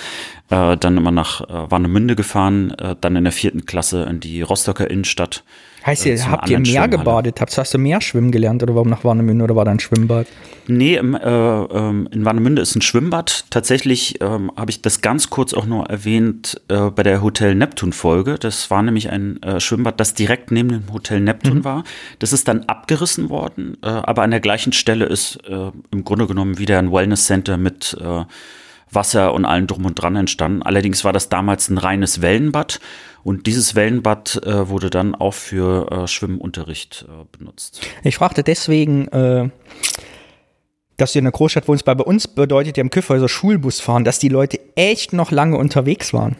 äh, 0.50 0.78
dann 0.78 0.98
immer 0.98 1.12
nach 1.12 1.42
äh, 1.42 1.72
Warnemünde 1.72 2.16
gefahren, 2.16 2.72
äh, 2.72 2.96
dann 3.00 3.16
in 3.16 3.24
der 3.24 3.34
vierten 3.34 3.66
Klasse 3.66 4.04
in 4.04 4.20
die 4.20 4.42
Rostocker 4.42 4.90
Innenstadt. 4.90 5.44
Heißt 5.86 6.06
ihr, 6.06 6.30
habt 6.30 6.50
ihr 6.50 6.60
mehr 6.60 6.88
gebadet? 6.88 7.42
Habt, 7.42 7.58
hast 7.58 7.74
du 7.74 7.78
mehr 7.78 8.02
schwimmen 8.02 8.32
gelernt 8.32 8.62
oder 8.62 8.76
warum 8.76 8.90
nach 8.90 9.04
Warnemünde 9.04 9.44
oder 9.44 9.56
war 9.56 9.66
da 9.66 9.72
ein 9.72 9.80
Schwimmbad? 9.80 10.28
Nee, 10.68 10.96
im, 10.96 11.16
äh, 11.16 11.20
ähm, 11.20 12.08
in 12.12 12.24
Warnemünde 12.24 12.62
ist 12.62 12.76
ein 12.76 12.82
Schwimmbad. 12.82 13.46
Tatsächlich 13.50 14.22
ähm, 14.22 14.52
habe 14.56 14.70
ich 14.70 14.82
das 14.82 15.02
ganz 15.02 15.30
kurz 15.30 15.54
auch 15.54 15.66
nur 15.66 15.88
erwähnt 15.90 16.62
äh, 16.68 16.92
bei 16.92 17.02
der 17.02 17.24
Hotel 17.24 17.56
Neptun 17.56 17.94
Folge. 17.94 18.36
Das 18.40 18.70
war 18.70 18.84
nämlich 18.84 19.10
ein 19.10 19.42
äh, 19.42 19.60
Schwimmbad, 19.60 20.00
das 20.00 20.14
direkt 20.14 20.52
neben 20.52 20.70
dem 20.70 20.94
Hotel 20.94 21.20
Neptun 21.20 21.60
mhm. 21.60 21.64
war. 21.64 21.84
Das 22.20 22.32
ist 22.32 22.48
dann 22.48 22.64
abgerissen 22.66 23.30
worden, 23.30 23.78
äh, 23.82 23.88
aber 23.88 24.22
an 24.22 24.32
der 24.32 24.40
gleichen 24.40 24.74
Stelle 24.74 25.06
ist 25.06 25.40
äh, 25.48 25.72
im 25.92 26.06
Grunde 26.06 26.28
genommen 26.28 26.60
wieder 26.60 26.78
ein 26.78 26.92
Wellness 26.92 27.26
Center 27.26 27.58
mit 27.58 27.98
äh, 28.00 28.24
Wasser 28.92 29.34
und 29.34 29.46
allem 29.46 29.68
drum 29.68 29.86
und 29.86 29.96
dran 29.96 30.16
entstanden. 30.16 30.62
Allerdings 30.62 31.04
war 31.04 31.14
das 31.14 31.30
damals 31.30 31.70
ein 31.70 31.78
reines 31.78 32.22
Wellenbad 32.22 32.80
und 33.24 33.48
dieses 33.48 33.76
Wellenbad 33.76 34.42
äh, 34.46 34.68
wurde 34.70 34.90
dann 34.90 35.16
auch 35.16 35.34
für 35.34 35.92
äh, 35.92 36.08
Schwimmunterricht 36.08 37.06
äh, 37.08 37.38
benutzt. 37.38 37.82
Ich 38.04 38.16
fragte 38.16 38.44
deswegen, 38.44 39.08
äh, 39.10 39.50
dass 40.98 41.14
du 41.14 41.20
in 41.20 41.26
der 41.26 41.32
Großstadt 41.32 41.68
wohnst, 41.68 41.88
weil 41.88 41.96
bei 41.96 42.04
uns 42.04 42.28
bedeutet 42.28 42.78
ja 42.78 42.82
im 42.82 42.90
Küffhäuser 42.90 43.30
Schulbus 43.30 43.80
fahren, 43.80 44.04
dass 44.04 44.20
die 44.20 44.30
Leute 44.30 44.60
echt 44.76 45.14
noch 45.14 45.32
lange 45.32 45.58
unterwegs 45.58 46.14
waren. 46.14 46.36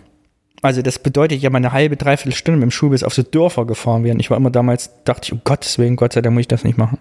Also 0.62 0.84
das 0.84 1.00
bedeutet 1.00 1.42
ja 1.42 1.50
mal 1.50 1.58
eine 1.58 1.72
halbe, 1.72 1.98
dreiviertel 1.98 2.36
Stunde 2.36 2.60
mit 2.60 2.68
dem 2.68 2.72
Schulbus 2.72 3.04
auf 3.04 3.14
so 3.14 3.24
Dörfer 3.24 3.66
gefahren 3.66 4.04
werden. 4.04 4.20
Ich 4.20 4.30
war 4.30 4.38
immer 4.38 4.52
damals, 4.52 4.92
dachte 5.06 5.26
ich, 5.26 5.34
um 5.34 5.42
Gottes 5.44 5.80
Willen, 5.80 5.96
Gott 5.96 6.14
sei 6.14 6.22
Dank 6.22 6.36
muss 6.36 6.42
ich 6.42 6.48
das 6.48 6.64
nicht 6.64 6.78
machen. 6.78 7.00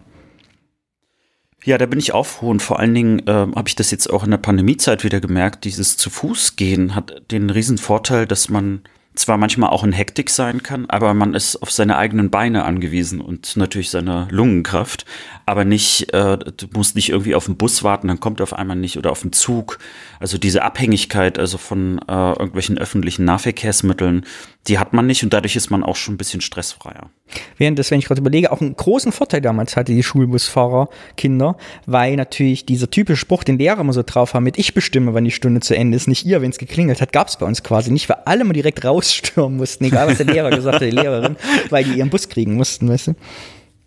Ja, 1.64 1.76
da 1.76 1.86
bin 1.86 1.98
ich 1.98 2.14
und 2.14 2.62
vor 2.62 2.78
allen 2.80 2.94
Dingen 2.94 3.26
äh, 3.26 3.32
habe 3.32 3.68
ich 3.68 3.74
das 3.74 3.90
jetzt 3.90 4.08
auch 4.08 4.24
in 4.24 4.30
der 4.30 4.38
Pandemiezeit 4.38 5.04
wieder 5.04 5.20
gemerkt. 5.20 5.64
Dieses 5.64 5.96
zu 5.96 6.08
Fuß 6.08 6.56
gehen 6.56 6.94
hat 6.94 7.22
den 7.30 7.50
riesen 7.50 7.76
Vorteil, 7.76 8.26
dass 8.26 8.48
man 8.48 8.82
zwar 9.14 9.36
manchmal 9.36 9.70
auch 9.70 9.84
in 9.84 9.92
Hektik 9.92 10.30
sein 10.30 10.62
kann, 10.62 10.86
aber 10.88 11.14
man 11.14 11.34
ist 11.34 11.56
auf 11.56 11.70
seine 11.70 11.96
eigenen 11.96 12.30
Beine 12.30 12.64
angewiesen 12.64 13.20
und 13.20 13.56
natürlich 13.56 13.90
seine 13.90 14.28
Lungenkraft, 14.30 15.04
aber 15.46 15.64
nicht, 15.64 16.14
äh, 16.14 16.38
du 16.38 16.66
musst 16.74 16.94
nicht 16.94 17.10
irgendwie 17.10 17.34
auf 17.34 17.46
den 17.46 17.56
Bus 17.56 17.82
warten, 17.82 18.08
dann 18.08 18.20
kommt 18.20 18.40
auf 18.40 18.52
einmal 18.52 18.76
nicht 18.76 18.96
oder 18.96 19.10
auf 19.10 19.22
den 19.22 19.32
Zug. 19.32 19.78
Also 20.20 20.38
diese 20.38 20.62
Abhängigkeit 20.62 21.38
also 21.38 21.58
von 21.58 21.98
äh, 22.08 22.30
irgendwelchen 22.30 22.78
öffentlichen 22.78 23.24
Nahverkehrsmitteln, 23.24 24.24
die 24.68 24.78
hat 24.78 24.92
man 24.92 25.06
nicht 25.06 25.22
und 25.22 25.32
dadurch 25.32 25.56
ist 25.56 25.70
man 25.70 25.82
auch 25.82 25.96
schon 25.96 26.14
ein 26.14 26.18
bisschen 26.18 26.40
stressfreier. 26.40 27.10
Während 27.56 27.78
das, 27.78 27.90
wenn 27.90 27.98
ich 27.98 28.06
gerade 28.06 28.20
überlege, 28.20 28.52
auch 28.52 28.60
einen 28.60 28.76
großen 28.76 29.10
Vorteil 29.10 29.40
damals 29.40 29.76
hatte 29.76 29.92
die 29.92 30.02
Schulbusfahrer 30.02 30.88
Kinder, 31.16 31.56
weil 31.86 32.16
natürlich 32.16 32.66
dieser 32.66 32.90
typische 32.90 33.20
Spruch, 33.20 33.42
den 33.42 33.58
Lehrer 33.58 33.80
immer 33.80 33.92
so 33.92 34.02
drauf 34.02 34.34
haben, 34.34 34.44
mit 34.44 34.58
ich 34.58 34.74
bestimme, 34.74 35.14
wann 35.14 35.24
die 35.24 35.30
Stunde 35.30 35.60
zu 35.60 35.74
Ende 35.74 35.96
ist, 35.96 36.08
nicht 36.08 36.26
ihr, 36.26 36.42
wenn 36.42 36.50
es 36.50 36.58
geklingelt 36.58 37.00
hat, 37.00 37.12
gab 37.12 37.28
es 37.28 37.38
bei 37.38 37.46
uns 37.46 37.62
quasi 37.62 37.90
nicht, 37.90 38.08
weil 38.08 38.18
alle 38.26 38.44
mal 38.44 38.52
direkt 38.52 38.84
rausstürmen 38.84 39.56
mussten, 39.56 39.84
egal 39.84 40.08
was 40.08 40.18
der 40.18 40.26
Lehrer 40.26 40.50
gesagt 40.50 40.76
hat, 40.76 40.82
die 40.82 40.90
Lehrerin, 40.90 41.36
weil 41.70 41.84
die 41.84 41.94
ihren 41.94 42.10
Bus 42.10 42.28
kriegen 42.28 42.54
mussten, 42.54 42.88
weißt 42.88 43.08
du? 43.08 43.14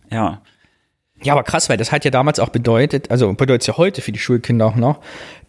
Ja, 0.10 0.42
ja, 1.24 1.34
aber 1.34 1.44
krass, 1.44 1.70
weil 1.70 1.78
das 1.78 1.92
hat 1.92 2.06
ja 2.06 2.12
damals 2.12 2.40
auch 2.40 2.50
bedeutet, 2.50 3.12
also 3.12 3.32
bedeutet 3.34 3.62
es 3.62 3.68
ja 3.68 3.78
heute 3.78 4.02
für 4.02 4.12
die 4.12 4.20
Schulkinder 4.20 4.66
auch 4.66 4.76
noch, 4.76 5.00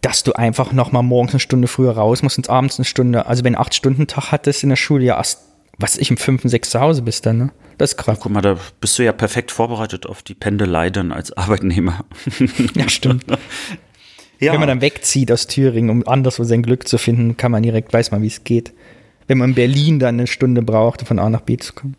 dass 0.01 0.23
du 0.23 0.33
einfach 0.33 0.73
noch 0.73 0.93
mal 0.93 1.03
morgens 1.03 1.33
eine 1.33 1.41
Stunde 1.41 1.69
früher 1.69 1.93
raus 1.93 2.23
musst 2.23 2.39
und 2.39 2.51
abends 2.51 2.79
eine 2.79 2.85
Stunde, 2.85 3.27
also 3.27 3.45
wenn 3.45 3.55
du 3.55 3.61
acht 3.61 3.75
Stunden 3.75 4.07
Tag 4.07 4.33
hattest 4.33 4.63
in 4.63 4.69
der 4.69 4.77
Schule, 4.77 5.05
ja 5.05 5.17
erst, 5.17 5.41
was 5.79 5.97
ich, 5.99 6.11
im 6.11 6.17
fünften, 6.17 6.49
sechs 6.49 6.71
zu 6.71 6.81
Hause 6.81 7.03
bist 7.03 7.27
dann, 7.27 7.39
ne? 7.39 7.51
Das 7.79 7.91
ist 7.91 7.97
krass. 7.97 8.19
Guck 8.21 8.31
mal, 8.31 8.41
da 8.41 8.57
bist 8.81 8.99
du 8.99 9.03
ja 9.03 9.13
perfekt 9.13 9.51
vorbereitet 9.51 10.07
auf 10.07 10.23
die 10.23 10.35
Pendelei 10.35 10.91
dann 10.91 11.11
als 11.11 11.37
Arbeitnehmer. 11.37 12.05
ja, 12.77 12.89
stimmt. 12.89 13.25
ja. 14.39 14.53
Wenn 14.53 14.61
man 14.61 14.69
dann 14.69 14.81
wegzieht 14.81 15.33
aus 15.33 15.49
Thüringen, 15.49 15.91
um 15.91 16.07
anderswo 16.07 16.45
sein 16.45 16.63
Glück 16.63 16.87
zu 16.87 16.99
finden, 16.99 17.37
kann 17.37 17.51
man 17.51 17.65
direkt, 17.65 17.93
weiß 17.93 18.13
man, 18.13 18.23
wie 18.23 18.29
es 18.29 18.45
geht. 18.45 18.73
Wenn 19.27 19.39
man 19.39 19.51
in 19.51 19.55
Berlin 19.57 19.99
dann 19.99 20.17
eine 20.17 20.29
Stunde 20.29 20.63
braucht, 20.63 21.03
von 21.03 21.19
A 21.19 21.29
nach 21.29 21.41
B 21.41 21.57
zu 21.57 21.73
kommen. 21.73 21.97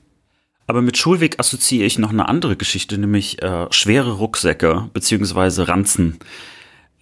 Aber 0.67 0.81
mit 0.81 0.98
Schulweg 0.98 1.39
assoziiere 1.39 1.86
ich 1.86 2.00
noch 2.00 2.10
eine 2.10 2.27
andere 2.27 2.55
Geschichte, 2.55 2.98
nämlich 2.98 3.41
äh, 3.41 3.67
schwere 3.72 4.13
Rucksäcke 4.13 4.89
beziehungsweise 4.93 5.67
Ranzen. 5.67 6.19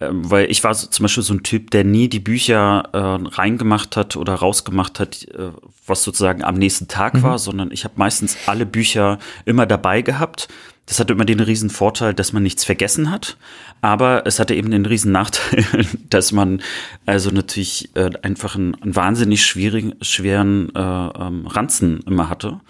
Ähm, 0.00 0.28
weil 0.28 0.50
ich 0.50 0.62
war 0.64 0.74
so, 0.74 0.88
zum 0.88 1.04
Beispiel 1.04 1.22
so 1.22 1.34
ein 1.34 1.42
Typ, 1.42 1.70
der 1.70 1.84
nie 1.84 2.08
die 2.08 2.20
Bücher 2.20 2.88
äh, 2.92 2.98
reingemacht 2.98 3.96
hat 3.96 4.16
oder 4.16 4.34
rausgemacht 4.34 4.98
hat, 5.00 5.24
äh, 5.28 5.50
was 5.86 6.02
sozusagen 6.02 6.42
am 6.42 6.56
nächsten 6.56 6.88
Tag 6.88 7.14
mhm. 7.14 7.22
war, 7.22 7.38
sondern 7.38 7.70
ich 7.70 7.84
habe 7.84 7.94
meistens 7.96 8.36
alle 8.46 8.66
Bücher 8.66 9.18
immer 9.44 9.66
dabei 9.66 10.02
gehabt. 10.02 10.48
Das 10.86 11.00
hatte 11.00 11.14
immer 11.14 11.24
den 11.24 11.40
riesen 11.40 11.70
Vorteil, 11.70 12.12
dass 12.12 12.34
man 12.34 12.42
nichts 12.42 12.64
vergessen 12.64 13.10
hat, 13.10 13.38
aber 13.80 14.26
es 14.26 14.38
hatte 14.38 14.54
eben 14.54 14.70
den 14.70 14.84
riesen 14.84 15.12
Nachteil, 15.12 15.64
dass 16.10 16.32
man 16.32 16.60
also 17.06 17.30
natürlich 17.30 17.90
äh, 17.94 18.10
einfach 18.22 18.56
einen, 18.56 18.74
einen 18.82 18.96
wahnsinnig 18.96 19.46
schwierigen, 19.46 19.94
schweren 20.02 20.74
äh, 20.74 20.80
ähm, 20.80 21.46
Ranzen 21.46 22.00
immer 22.00 22.28
hatte. 22.28 22.60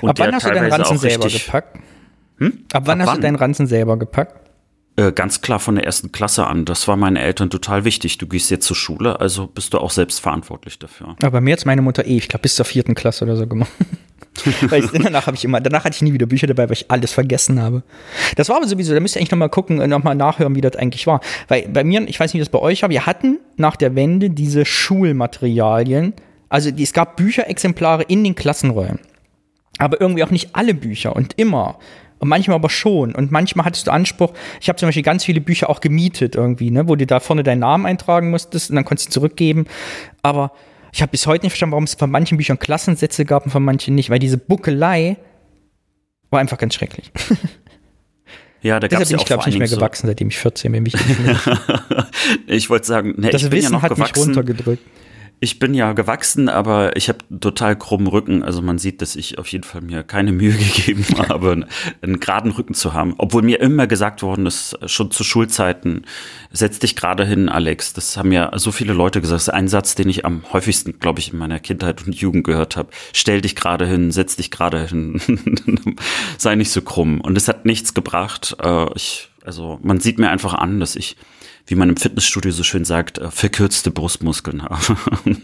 Und 0.00 0.10
Ab 0.10 0.18
wann 0.18 0.34
hast 0.34 0.46
du 0.46 0.50
deinen 0.50 0.72
Ranzen 0.72 0.98
selber 0.98 1.28
gepackt? 1.28 1.78
Hm? 2.38 2.64
Ab 2.72 2.82
wann 2.86 3.00
Ab 3.00 3.06
hast 3.06 3.12
wann? 3.14 3.20
du 3.20 3.22
deinen 3.22 3.36
Ranzen 3.36 3.66
selber 3.66 3.98
gepackt? 3.98 4.50
Äh, 4.96 5.12
ganz 5.12 5.40
klar 5.40 5.60
von 5.60 5.76
der 5.76 5.84
ersten 5.84 6.12
Klasse 6.12 6.46
an. 6.46 6.64
Das 6.64 6.88
war 6.88 6.96
meinen 6.96 7.16
Eltern 7.16 7.48
total 7.48 7.84
wichtig. 7.84 8.18
Du 8.18 8.26
gehst 8.26 8.50
jetzt 8.50 8.66
zur 8.66 8.76
Schule, 8.76 9.20
also 9.20 9.46
bist 9.46 9.72
du 9.72 9.78
auch 9.78 9.90
selbst 9.90 10.20
verantwortlich 10.20 10.78
dafür. 10.78 11.16
Aber 11.22 11.40
mir 11.40 11.52
hat 11.52 11.64
meine 11.64 11.82
Mutter 11.82 12.06
eh, 12.06 12.16
ich 12.16 12.28
glaube, 12.28 12.42
bis 12.42 12.56
zur 12.56 12.64
vierten 12.64 12.94
Klasse 12.94 13.24
oder 13.24 13.36
so 13.36 13.46
gemacht. 13.46 13.70
weil 14.68 14.84
ich, 14.84 14.90
danach 14.90 15.26
habe 15.26 15.36
ich 15.36 15.44
immer, 15.44 15.60
danach 15.60 15.84
hatte 15.84 15.96
ich 15.96 16.02
nie 16.02 16.12
wieder 16.12 16.26
Bücher 16.26 16.46
dabei, 16.46 16.68
weil 16.68 16.76
ich 16.76 16.90
alles 16.90 17.12
vergessen 17.12 17.60
habe. 17.60 17.82
Das 18.36 18.48
war 18.48 18.56
aber 18.56 18.66
sowieso, 18.66 18.94
da 18.94 19.00
müsst 19.00 19.16
ihr 19.16 19.20
eigentlich 19.20 19.30
nochmal 19.30 19.48
gucken, 19.48 19.76
nochmal 19.88 20.14
nachhören, 20.14 20.54
wie 20.54 20.60
das 20.60 20.76
eigentlich 20.76 21.06
war. 21.06 21.20
Weil 21.48 21.68
bei 21.68 21.84
mir, 21.84 22.06
ich 22.08 22.18
weiß 22.18 22.32
nicht, 22.32 22.40
wie 22.40 22.44
das 22.44 22.50
bei 22.50 22.60
euch 22.60 22.82
war, 22.82 22.90
wir 22.90 23.06
hatten 23.06 23.38
nach 23.56 23.76
der 23.76 23.94
Wende 23.94 24.30
diese 24.30 24.64
Schulmaterialien, 24.64 26.14
also 26.48 26.70
es 26.70 26.92
gab 26.92 27.16
Bücherexemplare 27.16 28.02
in 28.02 28.24
den 28.24 28.34
Klassenräumen 28.34 28.98
aber 29.78 30.00
irgendwie 30.00 30.24
auch 30.24 30.30
nicht 30.30 30.54
alle 30.54 30.74
Bücher 30.74 31.16
und 31.16 31.38
immer. 31.38 31.78
Und 32.18 32.28
manchmal 32.28 32.56
aber 32.56 32.68
schon. 32.68 33.14
Und 33.14 33.32
manchmal 33.32 33.64
hattest 33.64 33.86
du 33.86 33.92
Anspruch, 33.92 34.34
ich 34.60 34.68
habe 34.68 34.78
zum 34.78 34.88
Beispiel 34.88 35.02
ganz 35.02 35.24
viele 35.24 35.40
Bücher 35.40 35.70
auch 35.70 35.80
gemietet 35.80 36.34
irgendwie, 36.34 36.70
ne, 36.70 36.86
wo 36.86 36.94
du 36.96 37.06
da 37.06 37.18
vorne 37.18 37.42
deinen 37.42 37.60
Namen 37.60 37.86
eintragen 37.86 38.30
musstest 38.30 38.68
und 38.68 38.76
dann 38.76 38.84
konntest 38.84 39.08
du 39.08 39.12
zurückgeben. 39.12 39.64
Aber 40.22 40.52
ich 40.92 41.00
habe 41.00 41.10
bis 41.10 41.26
heute 41.26 41.46
nicht 41.46 41.52
verstanden, 41.52 41.72
warum 41.72 41.84
es 41.84 41.94
von 41.94 42.10
manchen 42.10 42.36
Büchern 42.36 42.58
Klassensätze 42.58 43.24
gab 43.24 43.46
und 43.46 43.52
von 43.52 43.64
manchen 43.64 43.94
nicht, 43.94 44.10
weil 44.10 44.18
diese 44.18 44.36
Buckelei 44.36 45.16
war 46.30 46.40
einfach 46.40 46.58
ganz 46.58 46.74
schrecklich. 46.74 47.10
Ja, 48.62 48.78
da 48.78 48.88
gab 48.88 49.00
es 49.00 49.10
ja 49.10 49.16
auch 49.16 49.22
ich, 49.22 49.26
glaube 49.26 49.40
ich, 49.40 49.46
nicht 49.46 49.58
mehr 49.58 49.68
gewachsen, 49.68 50.06
seitdem 50.06 50.28
ich 50.28 50.38
14 50.38 50.70
bin. 50.70 50.84
ich 52.46 52.68
wollte 52.68 52.86
sagen, 52.86 53.14
ne, 53.16 53.30
das 53.30 53.44
ich 53.44 53.52
Wissen 53.52 53.64
ja 53.64 53.70
noch 53.70 53.82
hat 53.82 53.94
gewachsen. 53.94 54.28
mich 54.28 54.36
runtergedrückt. 54.36 54.82
Ich 55.42 55.58
bin 55.58 55.72
ja 55.72 55.94
gewachsen, 55.94 56.50
aber 56.50 56.96
ich 56.96 57.08
habe 57.08 57.20
total 57.40 57.74
krummen 57.74 58.08
Rücken. 58.08 58.42
Also 58.42 58.60
man 58.60 58.76
sieht, 58.76 59.00
dass 59.00 59.16
ich 59.16 59.38
auf 59.38 59.46
jeden 59.48 59.64
Fall 59.64 59.80
mir 59.80 60.02
keine 60.02 60.32
Mühe 60.32 60.52
gegeben 60.74 61.06
habe, 61.16 61.66
einen 62.02 62.20
geraden 62.20 62.50
Rücken 62.50 62.74
zu 62.74 62.92
haben. 62.92 63.14
Obwohl 63.16 63.40
mir 63.40 63.58
immer 63.60 63.86
gesagt 63.86 64.22
worden 64.22 64.44
ist, 64.44 64.78
schon 64.84 65.10
zu 65.10 65.24
Schulzeiten, 65.24 66.04
setz 66.52 66.78
dich 66.78 66.94
gerade 66.94 67.24
hin, 67.24 67.48
Alex. 67.48 67.94
Das 67.94 68.18
haben 68.18 68.32
ja 68.32 68.50
so 68.58 68.70
viele 68.70 68.92
Leute 68.92 69.22
gesagt. 69.22 69.36
Das 69.36 69.48
ist 69.48 69.54
ein 69.54 69.68
Satz, 69.68 69.94
den 69.94 70.10
ich 70.10 70.26
am 70.26 70.42
häufigsten, 70.52 70.98
glaube 70.98 71.20
ich, 71.20 71.32
in 71.32 71.38
meiner 71.38 71.58
Kindheit 71.58 72.06
und 72.06 72.14
Jugend 72.14 72.44
gehört 72.44 72.76
habe. 72.76 72.90
Stell 73.14 73.40
dich 73.40 73.56
gerade 73.56 73.86
hin, 73.86 74.10
setz 74.10 74.36
dich 74.36 74.50
gerade 74.50 74.86
hin. 74.86 75.22
Sei 76.36 76.54
nicht 76.54 76.70
so 76.70 76.82
krumm. 76.82 77.18
Und 77.18 77.38
es 77.38 77.48
hat 77.48 77.64
nichts 77.64 77.94
gebracht. 77.94 78.56
Äh, 78.62 78.92
ich, 78.94 79.30
also 79.42 79.78
man 79.82 80.00
sieht 80.00 80.18
mir 80.18 80.28
einfach 80.28 80.52
an, 80.52 80.80
dass 80.80 80.96
ich 80.96 81.16
wie 81.70 81.76
man 81.76 81.88
im 81.88 81.96
Fitnessstudio 81.96 82.50
so 82.50 82.64
schön 82.64 82.84
sagt, 82.84 83.18
äh, 83.18 83.30
verkürzte 83.30 83.92
Brustmuskeln 83.92 84.64
haben. 84.64 84.98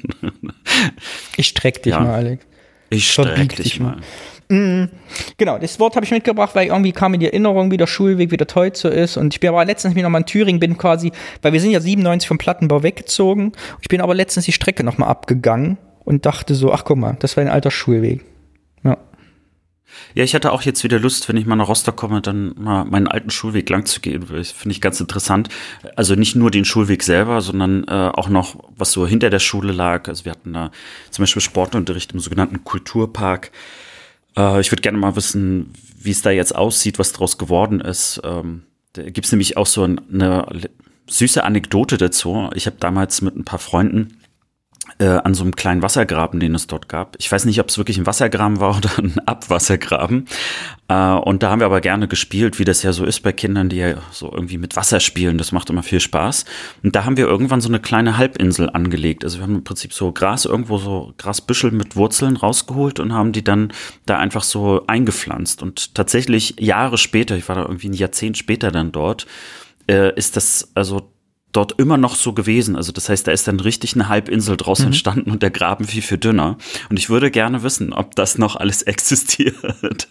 ich 1.37 1.47
streck 1.49 1.83
dich 1.85 1.93
ja. 1.93 2.01
mal, 2.01 2.15
Alex. 2.15 2.45
Ich 2.91 3.11
streck 3.11 3.57
dich, 3.57 3.73
dich 3.73 3.81
mal. 3.81 3.97
mal. 3.97 4.03
Mm, 4.49 4.89
genau, 5.37 5.59
das 5.59 5.79
Wort 5.79 5.95
habe 5.95 6.05
ich 6.05 6.11
mitgebracht, 6.11 6.55
weil 6.55 6.67
irgendwie 6.67 6.93
kam 6.93 7.13
mir 7.13 7.19
die 7.19 7.27
Erinnerung, 7.27 7.71
wie 7.71 7.77
der 7.77 7.87
Schulweg, 7.87 8.33
wie 8.33 8.37
der 8.37 8.47
heute 8.55 8.79
so 8.79 8.89
ist. 8.89 9.17
Und 9.17 9.35
ich 9.35 9.41
bin 9.41 9.49
aber 9.49 9.65
letztens 9.65 9.95
mich 9.95 10.03
nochmal 10.03 10.23
in 10.23 10.27
Thüringen, 10.27 10.61
bin 10.61 10.77
quasi, 10.77 11.13
weil 11.43 11.53
wir 11.53 11.61
sind 11.61 11.71
ja 11.71 11.81
97 11.81 12.27
vom 12.27 12.39
Plattenbau 12.39 12.83
weggezogen. 12.83 13.53
Ich 13.81 13.89
bin 13.89 14.01
aber 14.01 14.15
letztens 14.15 14.47
die 14.47 14.53
Strecke 14.53 14.83
nochmal 14.83 15.09
abgegangen 15.09 15.79
und 16.05 16.27
dachte 16.27 16.55
so, 16.57 16.73
ach 16.73 16.85
guck 16.85 16.99
mal, 16.99 17.17
das 17.21 17.37
war 17.37 17.45
ein 17.45 17.51
alter 17.51 17.71
Schulweg. 17.71 18.25
Ja. 20.15 20.25
Ich 20.25 20.35
hatte 20.35 20.53
auch 20.53 20.63
jetzt 20.63 20.85
wieder 20.85 20.99
Lust, 20.99 21.29
wenn 21.29 21.37
ich 21.37 21.47
mal 21.47 21.57
nach 21.57 21.69
Rostock 21.69 21.97
komme, 21.97 22.21
dann 22.21 22.55
mal 22.57 22.85
meinen 22.85 23.09
alten 23.09 23.31
Schulweg 23.31 23.69
lang 23.69 23.87
zu 23.87 24.01
gehen. 24.01 24.27
Finde 24.27 24.71
ich 24.71 24.81
ganz 24.81 25.01
interessant. 25.01 25.49
Also 25.95 26.15
nicht 26.15 26.37
nur 26.37 26.51
den 26.51 26.65
Schulweg 26.65 27.03
selber, 27.03 27.41
sondern 27.41 27.85
äh, 27.85 28.11
auch 28.13 28.29
noch, 28.29 28.57
was 28.77 28.93
so 28.93 29.07
hinter 29.07 29.31
der 29.31 29.39
Schule 29.39 29.73
lag. 29.73 30.09
Also 30.09 30.25
wir 30.25 30.33
hatten 30.33 30.53
da 30.53 30.71
zum 31.11 31.23
Beispiel 31.23 31.43
Sportunterricht 31.43 32.13
im 32.13 32.21
sogenannten 32.21 32.65
Kulturpark. 32.65 33.51
Äh, 34.37 34.61
ich 34.61 34.71
würde 34.73 34.83
gerne 34.83 34.99
mal 34.99 35.17
wissen, 35.17 35.73
wie 35.99 36.11
es 36.11 36.23
da 36.23 36.31
jetzt 36.31 36.55
aussieht, 36.55 36.99
was 36.99 37.13
daraus 37.13 37.39
geworden 37.39 37.81
ist. 37.81 38.21
Ähm, 38.25 38.63
da 38.93 39.03
gibt 39.03 39.27
es 39.27 39.33
nämlich 39.33 39.57
auch 39.57 39.67
so 39.67 39.83
eine 39.83 40.47
süße 41.09 41.45
Anekdote 41.45 41.99
dazu. 41.99 42.51
Ich 42.55 42.67
habe 42.67 42.77
damals 42.81 43.23
mit 43.23 43.37
ein 43.37 43.45
paar 43.45 43.59
Freunden 43.59 44.16
äh, 44.99 45.07
an 45.07 45.35
so 45.35 45.43
einem 45.43 45.55
kleinen 45.57 45.83
Wassergraben, 45.83 46.41
den 46.41 46.55
es 46.55 46.67
dort 46.67 46.89
gab. 46.89 47.17
Ich 47.19 47.31
weiß 47.31 47.45
nicht, 47.45 47.61
ob 47.61 47.69
es 47.69 47.79
wirklich 47.79 47.99
ein 47.99 48.07
Wassergraben 48.07 48.61
war 48.61 48.77
oder 48.77 48.91
ein 48.99 49.19
Abwassergraben. 49.27 50.27
Äh, 50.89 50.95
und 50.95 51.43
da 51.43 51.51
haben 51.51 51.61
wir 51.61 51.67
aber 51.67 51.81
gerne 51.81 52.09
gespielt, 52.09 52.59
wie 52.59 52.65
das 52.65 52.83
ja 52.83 52.93
so 52.93 53.05
ist 53.05 53.21
bei 53.21 53.33
Kindern, 53.33 53.69
die 53.69 53.77
ja 53.77 53.95
so 54.11 54.33
irgendwie 54.33 54.59
mit 54.59 54.77
Wasser 54.77 55.01
spielen. 55.01 55.39
Das 55.39 55.53
macht 55.53 55.69
immer 55.71 55.83
viel 55.83 56.01
Spaß. 56.01 56.45
Und 56.83 56.97
da 56.97 57.05
haben 57.05 57.17
wir 57.17 57.27
irgendwann 57.27 57.61
so 57.61 57.69
eine 57.69 57.81
kleine 57.81 58.17
Halbinsel 58.17 58.71
angelegt. 58.71 59.25
Also 59.25 59.39
wir 59.39 59.43
haben 59.43 59.57
im 59.57 59.65
Prinzip 59.65 59.93
so 59.93 60.13
Gras 60.13 60.45
irgendwo 60.45 60.79
so 60.79 61.13
Grasbüschel 61.19 61.73
mit 61.73 61.97
Wurzeln 61.97 62.37
rausgeholt 62.37 63.01
und 63.01 63.13
haben 63.13 63.33
die 63.33 63.45
dann 63.45 63.73
da 64.07 64.19
einfach 64.19 64.43
so 64.43 64.87
eingepflanzt. 64.87 65.63
Und 65.63 65.95
tatsächlich 65.95 66.57
Jahre 66.59 66.99
später, 66.99 67.37
ich 67.37 67.49
war 67.49 67.57
da 67.57 67.63
irgendwie 67.63 67.89
ein 67.89 67.95
Jahrzehnt 67.95 68.39
später 68.39 68.71
dann 68.71 68.93
dort, 68.93 69.27
äh, 69.89 70.15
ist 70.15 70.37
das 70.37 70.71
also 70.75 71.13
dort 71.57 71.79
immer 71.79 71.97
noch 71.97 72.15
so 72.15 72.33
gewesen. 72.33 72.77
Also 72.77 72.93
das 72.93 73.09
heißt, 73.09 73.27
da 73.27 73.33
ist 73.33 73.49
dann 73.49 73.61
richtig 73.61 73.95
eine 73.95 74.09
Halbinsel 74.09 74.57
draus 74.57 74.81
mhm. 74.81 74.87
entstanden 74.87 75.31
und 75.31 75.43
der 75.43 75.51
Graben 75.51 75.85
viel, 75.85 76.03
viel 76.03 76.19
dünner. 76.19 76.59
Und 76.91 76.99
ich 76.99 77.09
würde 77.09 77.31
gerne 77.31 77.63
wissen, 77.63 77.93
ob 77.93 78.15
das 78.15 78.39
noch 78.39 78.57
alles 78.57 78.83
existiert. 78.83 80.09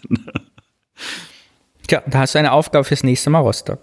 Tja, 1.86 2.02
da 2.06 2.18
hast 2.18 2.34
du 2.34 2.38
eine 2.38 2.52
Aufgabe 2.52 2.84
fürs 2.84 3.04
nächste 3.04 3.30
Mal 3.30 3.40
Rostock. 3.40 3.80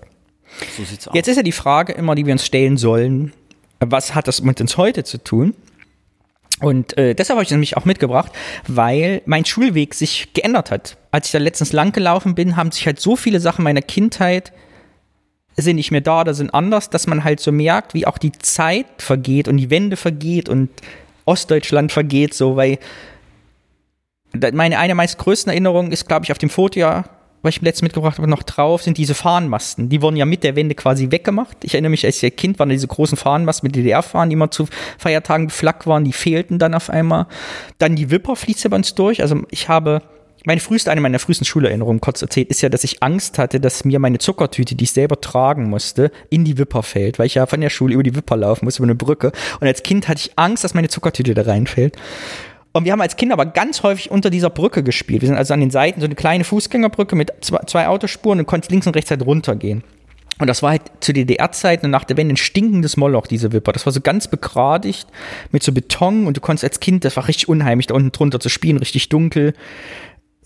So 0.78 0.84
sieht's 0.84 1.08
aus. 1.08 1.16
Jetzt 1.16 1.28
ist 1.28 1.38
ja 1.38 1.44
die 1.44 1.52
Frage 1.52 1.94
immer, 1.94 2.16
die 2.16 2.26
wir 2.26 2.34
uns 2.34 2.46
stellen 2.46 2.78
sollen, 2.78 3.34
was 3.80 4.14
hat 4.14 4.28
das 4.28 4.42
mit 4.42 4.60
uns 4.62 4.78
heute 4.78 5.04
zu 5.04 5.24
tun? 5.24 5.56
Und 6.60 6.98
äh, 6.98 7.16
deshalb 7.16 7.38
habe 7.38 7.44
ich 7.44 7.50
es 7.50 7.52
nämlich 7.52 7.78
auch 7.78 7.86
mitgebracht, 7.86 8.32
weil 8.68 9.22
mein 9.26 9.44
Schulweg 9.44 9.94
sich 9.94 10.34
geändert 10.34 10.72
hat. 10.72 10.98
Als 11.12 11.28
ich 11.28 11.32
da 11.32 11.40
letztens 11.40 11.74
lang 11.74 11.92
gelaufen 11.92 12.36
bin, 12.36 12.56
haben 12.56 12.72
sich 12.72 12.86
halt 12.86 13.00
so 13.00 13.16
viele 13.16 13.40
Sachen 13.40 13.64
meiner 13.64 13.82
Kindheit 13.82 14.54
sind 15.58 15.76
nicht 15.76 15.92
mehr 15.92 16.02
da 16.02 16.22
oder 16.22 16.34
sind 16.34 16.54
anders, 16.54 16.90
dass 16.90 17.08
man 17.08 17.24
halt 17.24 17.40
so 17.40 17.52
merkt, 17.52 17.94
wie 17.94 18.08
auch 18.08 18.18
die 18.18 18.32
Zeit 18.32 18.88
vergeht 18.98 19.48
und 19.48 19.58
die 19.58 19.70
Wende 19.70 19.98
vergeht 19.98 20.50
und 20.50 20.70
Ostdeutschland 21.26 21.92
vergeht, 21.92 22.34
so, 22.34 22.56
weil 22.56 22.80
meine 24.54 24.80
eine 24.80 24.96
meist 24.96 25.18
größten 25.20 25.52
Erinnerungen 25.52 25.92
ist, 25.92 26.08
glaube 26.08 26.26
ich, 26.26 26.32
auf 26.32 26.38
dem 26.40 26.50
Foto 26.50 26.80
ja, 26.80 27.06
was 27.44 27.56
ich 27.56 27.62
letztens 27.62 27.84
mitgebracht 27.84 28.18
habe, 28.18 28.30
noch 28.30 28.44
drauf, 28.44 28.82
sind 28.82 28.98
diese 28.98 29.14
Fahnenmasten. 29.14 29.90
Die 29.90 30.02
wurden 30.02 30.16
ja 30.16 30.26
mit 30.26 30.44
der 30.44 30.56
Wende 30.56 30.76
quasi 30.76 31.12
weggemacht. 31.12 31.58
Ich 31.64 31.74
erinnere 31.74 31.92
mich, 31.92 32.06
als 32.06 32.24
ich 32.24 32.36
Kind 32.36 32.58
waren 32.58 32.70
diese 32.70 32.88
großen 32.88 33.18
Fahnenmasten 33.18 33.68
mit 33.68 33.76
DDR-Fahnen, 33.76 34.30
die 34.30 34.36
immer 34.36 34.50
zu 34.50 34.68
Feiertagen 34.98 35.48
beflaggt 35.48 35.86
waren, 35.86 36.06
die 36.06 36.14
fehlten 36.14 36.58
dann 36.58 36.74
auf 36.74 36.90
einmal. 36.90 37.28
Dann 37.78 37.96
die 37.96 38.10
Wipper 38.10 38.36
fließt 38.36 38.64
ja 38.64 38.70
bei 38.70 38.78
uns 38.78 38.96
durch. 38.96 39.22
Also 39.22 39.42
ich 39.52 39.68
habe 39.68 40.02
meine 40.46 40.60
früheste, 40.60 40.92
eine 40.92 41.02
meiner 41.02 41.20
frühesten 41.20 41.46
Schulerinnerungen, 41.46 42.02
kurz 42.02 42.22
erzählt, 42.22 42.50
ist 42.50 42.62
ja, 42.62 42.70
dass 42.70 42.84
ich 42.84 43.02
Angst 43.02 43.38
hatte, 43.38 43.60
dass 43.60 43.86
mir 43.86 44.00
meine 44.00 44.18
Zuckertüte, 44.18 44.76
die 44.76 44.84
ich 44.84 44.92
selber 44.92 45.22
tragen 45.22 45.70
musste, 45.70 46.12
in 46.30 46.44
die 46.44 46.58
Wipper 46.58 46.84
fällt, 46.84 47.18
weil 47.20 47.28
ich 47.28 47.36
ja 47.36 47.46
von 47.46 47.62
der 47.62 47.70
Schule 47.70 47.94
über 47.94 48.04
die 48.04 48.16
Wipper 48.16 48.36
laufen 48.36 48.66
musste, 48.66 48.82
über 48.82 48.88
eine 48.88 48.96
Brücke. 48.96 49.32
Und 49.60 49.68
als 49.68 49.84
Kind 49.84 50.08
hatte 50.08 50.22
ich 50.26 50.38
Angst, 50.38 50.64
dass 50.64 50.74
meine 50.74 50.90
Zuckertüte 50.90 51.34
da 51.34 51.44
reinfällt. 51.44 51.96
Und 52.74 52.86
wir 52.86 52.92
haben 52.92 53.02
als 53.02 53.16
Kinder 53.16 53.34
aber 53.34 53.46
ganz 53.46 53.84
häufig 53.84 54.10
unter 54.12 54.30
dieser 54.30 54.50
Brücke 54.50 54.84
gespielt. 54.84 55.22
Wir 55.22 55.28
sind 55.28 55.38
also 55.38 55.54
an 55.54 55.60
den 55.60 55.72
Seiten 55.72 56.02
so 56.02 56.06
eine 56.06 56.16
kleine 56.16 56.44
Fußgängerbrücke 56.44 57.16
mit 57.16 57.32
zwei, 57.42 57.88
Autospuren 57.88 58.40
und 58.40 58.46
konnte 58.48 58.70
links 58.70 58.88
und 58.88 58.96
rechts 58.96 59.12
halt 59.12 59.24
runtergehen. 59.24 59.84
Und 60.40 60.48
das 60.48 60.64
war 60.64 60.72
halt 60.72 60.82
zu 61.00 61.14
DDR-Zeiten 61.14 61.86
und 61.86 61.92
nach 61.92 62.04
der 62.04 62.18
Wende 62.18 62.34
ein 62.34 62.38
stinkendes 62.38 62.98
Moloch, 62.98 63.28
diese 63.28 63.54
Wipper. 63.54 63.72
Das 63.72 63.86
war 63.86 63.94
so 63.94 64.02
ganz 64.02 64.28
begradigt 64.28 65.08
mit 65.52 65.62
so 65.62 65.72
Beton 65.72 66.26
und 66.26 66.36
du 66.36 66.42
konntest 66.42 66.64
als 66.64 66.80
Kind, 66.80 67.06
das 67.06 67.16
war 67.16 67.28
richtig 67.28 67.48
unheimlich, 67.48 67.86
da 67.86 67.94
unten 67.94 68.12
drunter 68.12 68.40
zu 68.40 68.50
spielen, 68.50 68.78
richtig 68.78 69.10
dunkel 69.10 69.54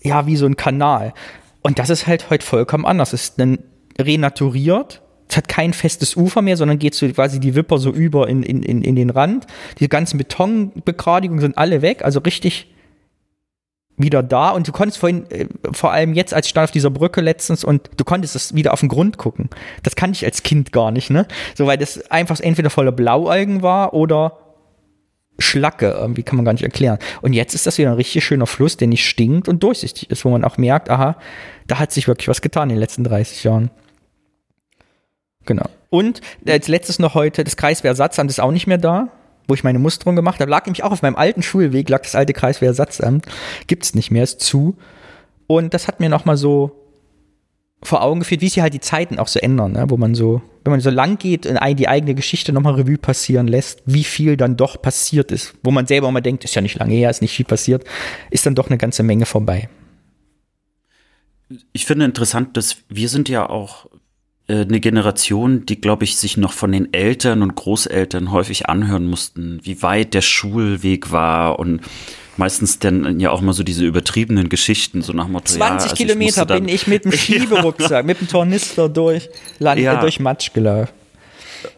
ja, 0.02 0.26
wie 0.26 0.36
so 0.36 0.46
ein 0.46 0.56
Kanal. 0.56 1.14
Und 1.62 1.78
das 1.78 1.90
ist 1.90 2.06
halt 2.06 2.30
heute 2.30 2.44
vollkommen 2.44 2.86
anders. 2.86 3.12
Es 3.12 3.24
ist 3.24 3.40
dann 3.40 3.58
renaturiert. 3.98 5.02
Es 5.28 5.36
hat 5.36 5.48
kein 5.48 5.74
festes 5.74 6.16
Ufer 6.16 6.40
mehr, 6.40 6.56
sondern 6.56 6.78
geht 6.78 6.94
so 6.94 7.06
quasi 7.08 7.38
die 7.40 7.54
Wipper 7.54 7.78
so 7.78 7.90
über 7.90 8.28
in, 8.28 8.42
in, 8.42 8.62
in, 8.62 8.82
in 8.82 8.96
den 8.96 9.10
Rand. 9.10 9.46
Die 9.78 9.88
ganzen 9.88 10.16
Betonbegradigungen 10.16 11.40
sind 11.40 11.58
alle 11.58 11.82
weg, 11.82 12.02
also 12.02 12.20
richtig 12.20 12.68
wieder 13.98 14.22
da 14.22 14.50
und 14.50 14.66
du 14.66 14.72
konntest 14.72 14.98
vorhin, 14.98 15.28
äh, 15.30 15.46
vor 15.72 15.92
allem 15.92 16.14
jetzt, 16.14 16.32
als 16.32 16.46
ich 16.46 16.50
stand 16.50 16.64
auf 16.64 16.70
dieser 16.70 16.90
Brücke 16.90 17.20
letztens 17.20 17.64
und 17.64 17.90
du 17.96 18.04
konntest 18.04 18.36
es 18.36 18.54
wieder 18.54 18.72
auf 18.72 18.80
den 18.80 18.88
Grund 18.88 19.18
gucken. 19.18 19.50
Das 19.82 19.96
kannte 19.96 20.16
ich 20.16 20.24
als 20.24 20.42
Kind 20.42 20.72
gar 20.72 20.92
nicht, 20.92 21.10
ne? 21.10 21.26
So, 21.56 21.66
weil 21.66 21.78
das 21.78 22.10
einfach 22.10 22.38
entweder 22.40 22.70
voller 22.70 22.92
Blaualgen 22.92 23.60
war 23.62 23.94
oder 23.94 24.38
Schlacke, 25.38 25.90
irgendwie 25.90 26.22
kann 26.22 26.36
man 26.36 26.44
gar 26.44 26.52
nicht 26.52 26.64
erklären. 26.64 26.98
Und 27.22 27.32
jetzt 27.32 27.54
ist 27.54 27.66
das 27.66 27.78
wieder 27.78 27.90
ein 27.90 27.96
richtig 27.96 28.24
schöner 28.24 28.46
Fluss, 28.46 28.76
der 28.76 28.88
nicht 28.88 29.06
stinkt 29.06 29.48
und 29.48 29.62
durchsichtig 29.62 30.10
ist, 30.10 30.24
wo 30.24 30.30
man 30.30 30.44
auch 30.44 30.56
merkt, 30.56 30.90
aha, 30.90 31.16
da 31.66 31.78
hat 31.78 31.92
sich 31.92 32.08
wirklich 32.08 32.28
was 32.28 32.42
getan 32.42 32.70
in 32.70 32.76
den 32.76 32.80
letzten 32.80 33.04
30 33.04 33.44
Jahren. 33.44 33.70
Genau. 35.46 35.66
Und 35.90 36.20
als 36.46 36.68
letztes 36.68 36.98
noch 36.98 37.14
heute, 37.14 37.44
das 37.44 37.56
Kreiswehrersatzamt 37.56 38.30
ist 38.30 38.40
auch 38.40 38.50
nicht 38.50 38.66
mehr 38.66 38.78
da, 38.78 39.08
wo 39.46 39.54
ich 39.54 39.64
meine 39.64 39.78
Musterung 39.78 40.16
gemacht 40.16 40.40
habe. 40.40 40.50
Lag 40.50 40.66
nämlich 40.66 40.84
auch 40.84 40.92
auf 40.92 41.02
meinem 41.02 41.16
alten 41.16 41.42
Schulweg, 41.42 41.88
lag 41.88 42.02
das 42.02 42.14
alte 42.14 42.34
Kreiswehrersatzamt. 42.34 43.24
Gibt's 43.66 43.94
nicht 43.94 44.10
mehr, 44.10 44.24
ist 44.24 44.40
zu. 44.40 44.76
Und 45.46 45.72
das 45.72 45.88
hat 45.88 46.00
mir 46.00 46.10
nochmal 46.10 46.36
so 46.36 46.87
vor 47.82 48.02
Augen 48.02 48.20
geführt, 48.20 48.40
wie 48.40 48.48
sich 48.48 48.60
halt 48.60 48.74
die 48.74 48.80
Zeiten 48.80 49.18
auch 49.18 49.28
so 49.28 49.38
ändern, 49.38 49.72
ne? 49.72 49.86
wo 49.88 49.96
man 49.96 50.14
so, 50.14 50.42
wenn 50.64 50.72
man 50.72 50.80
so 50.80 50.90
lang 50.90 51.18
geht 51.18 51.46
und 51.46 51.58
die 51.78 51.88
eigene 51.88 52.14
Geschichte 52.14 52.52
nochmal 52.52 52.74
Revue 52.74 52.98
passieren 52.98 53.46
lässt, 53.46 53.82
wie 53.86 54.04
viel 54.04 54.36
dann 54.36 54.56
doch 54.56 54.82
passiert 54.82 55.30
ist, 55.30 55.54
wo 55.62 55.70
man 55.70 55.86
selber 55.86 56.08
immer 56.08 56.20
denkt, 56.20 56.44
ist 56.44 56.54
ja 56.54 56.62
nicht 56.62 56.78
lange 56.78 56.94
her, 56.94 57.10
ist 57.10 57.22
nicht 57.22 57.34
viel 57.34 57.46
passiert, 57.46 57.84
ist 58.30 58.46
dann 58.46 58.54
doch 58.54 58.66
eine 58.66 58.78
ganze 58.78 59.02
Menge 59.02 59.26
vorbei. 59.26 59.68
Ich 61.72 61.86
finde 61.86 62.04
interessant, 62.04 62.56
dass 62.56 62.78
wir 62.88 63.08
sind 63.08 63.28
ja 63.28 63.48
auch 63.48 63.86
eine 64.54 64.80
Generation, 64.80 65.66
die, 65.66 65.80
glaube 65.80 66.04
ich, 66.04 66.16
sich 66.16 66.36
noch 66.36 66.52
von 66.52 66.72
den 66.72 66.92
Eltern 66.94 67.42
und 67.42 67.54
Großeltern 67.54 68.32
häufig 68.32 68.68
anhören 68.68 69.06
mussten, 69.06 69.60
wie 69.62 69.82
weit 69.82 70.14
der 70.14 70.22
Schulweg 70.22 71.12
war 71.12 71.58
und 71.58 71.82
meistens 72.38 72.78
dann 72.78 73.20
ja 73.20 73.30
auch 73.30 73.40
mal 73.40 73.52
so 73.52 73.62
diese 73.62 73.84
übertriebenen 73.84 74.48
Geschichten, 74.48 75.02
so 75.02 75.12
nach 75.12 75.28
Motto. 75.28 75.52
20 75.52 75.58
ja, 75.60 75.72
also 75.72 75.94
Kilometer 75.94 76.42
ich 76.42 76.46
bin 76.48 76.68
ich 76.68 76.86
mit 76.86 77.04
dem 77.04 77.12
Schieberucksack, 77.12 78.06
mit 78.06 78.20
dem 78.20 78.28
Tornister 78.28 78.88
durch, 78.88 79.28
Land, 79.58 79.80
ja. 79.80 80.00
durch 80.00 80.20
Matsch 80.20 80.52
gelaufen. 80.54 80.92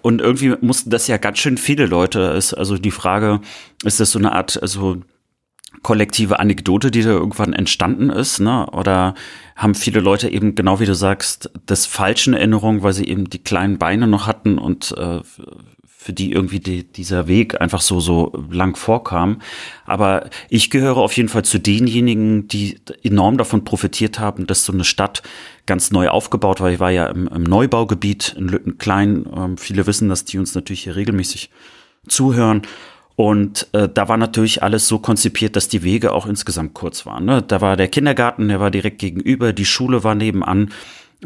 Und 0.03 0.21
irgendwie 0.21 0.55
mussten 0.61 0.91
das 0.91 1.07
ja 1.07 1.17
ganz 1.17 1.39
schön 1.39 1.57
viele 1.57 1.87
Leute, 1.87 2.21
ist 2.37 2.55
also 2.55 2.77
die 2.77 2.91
Frage, 2.91 3.41
ist 3.85 3.99
das 3.99 4.13
so 4.13 4.19
eine 4.19 4.33
Art, 4.33 4.63
also 4.63 5.01
kollektive 5.83 6.39
Anekdote, 6.39 6.91
die 6.91 7.03
da 7.03 7.11
irgendwann 7.11 7.53
entstanden 7.53 8.11
ist, 8.11 8.41
ne? 8.41 8.67
Oder 8.71 9.15
haben 9.57 9.75
viele 9.75 10.01
Leute 10.01 10.29
eben, 10.29 10.55
genau 10.55 10.81
wie 10.81 10.87
du 10.87 10.95
sagst, 10.95 11.51
das 11.67 11.87
falschen 11.87 12.35
Erinnerung, 12.35 12.83
weil 12.83 12.93
sie 12.93 13.07
eben 13.07 13.31
die 13.31 13.43
kleinen 13.43 13.79
Beine 13.79 14.07
noch 14.07 14.27
hatten 14.27 14.59
und 14.59 14.95
äh, 14.97 15.21
für 16.03 16.15
die 16.15 16.33
irgendwie 16.33 16.61
die, 16.61 16.85
dieser 16.91 17.29
Weg 17.29 17.61
einfach 17.61 17.83
so, 17.83 18.01
so 18.01 18.33
lang 18.51 18.75
vorkam. 18.75 19.43
Aber 19.85 20.31
ich 20.49 20.71
gehöre 20.71 20.97
auf 20.97 21.15
jeden 21.15 21.29
Fall 21.29 21.45
zu 21.45 21.59
denjenigen, 21.59 22.49
die 22.49 22.79
enorm 23.03 23.37
davon 23.37 23.65
profitiert 23.65 24.19
haben, 24.19 24.47
dass 24.47 24.65
so 24.65 24.73
eine 24.73 24.85
Stadt 24.85 25.23
ganz 25.67 25.91
neu 25.91 26.09
aufgebaut 26.09 26.61
war. 26.61 26.71
Ich 26.71 26.81
war 26.81 26.91
ja 26.91 27.07
im, 27.09 27.29
im 27.29 27.43
Neubaugebiet 27.43 28.35
in 28.39 28.49
Lüttenklein. 28.49 29.27
Ähm, 29.37 29.59
viele 29.59 29.87
wissen 29.87 30.09
das, 30.09 30.25
die 30.25 30.39
uns 30.39 30.55
natürlich 30.55 30.85
hier 30.85 30.97
regelmäßig 30.97 31.51
zuhören. 32.09 32.63
Und 33.21 33.67
äh, 33.73 33.87
da 33.87 34.09
war 34.09 34.17
natürlich 34.17 34.63
alles 34.63 34.89
so 34.89 34.99
konzipiert, 34.99 35.55
dass 35.55 35.69
die 35.69 35.83
Wege 35.83 36.13
auch 36.13 36.25
insgesamt 36.25 36.73
kurz 36.73 37.05
waren. 37.05 37.27
Ne? 37.27 37.43
Da 37.43 37.61
war 37.61 37.77
der 37.77 37.89
Kindergarten, 37.89 38.49
der 38.49 38.61
war 38.61 38.71
direkt 38.71 38.99
gegenüber, 38.99 39.53
die 39.53 39.67
Schule 39.67 40.03
war 40.05 40.15
nebenan. 40.15 40.71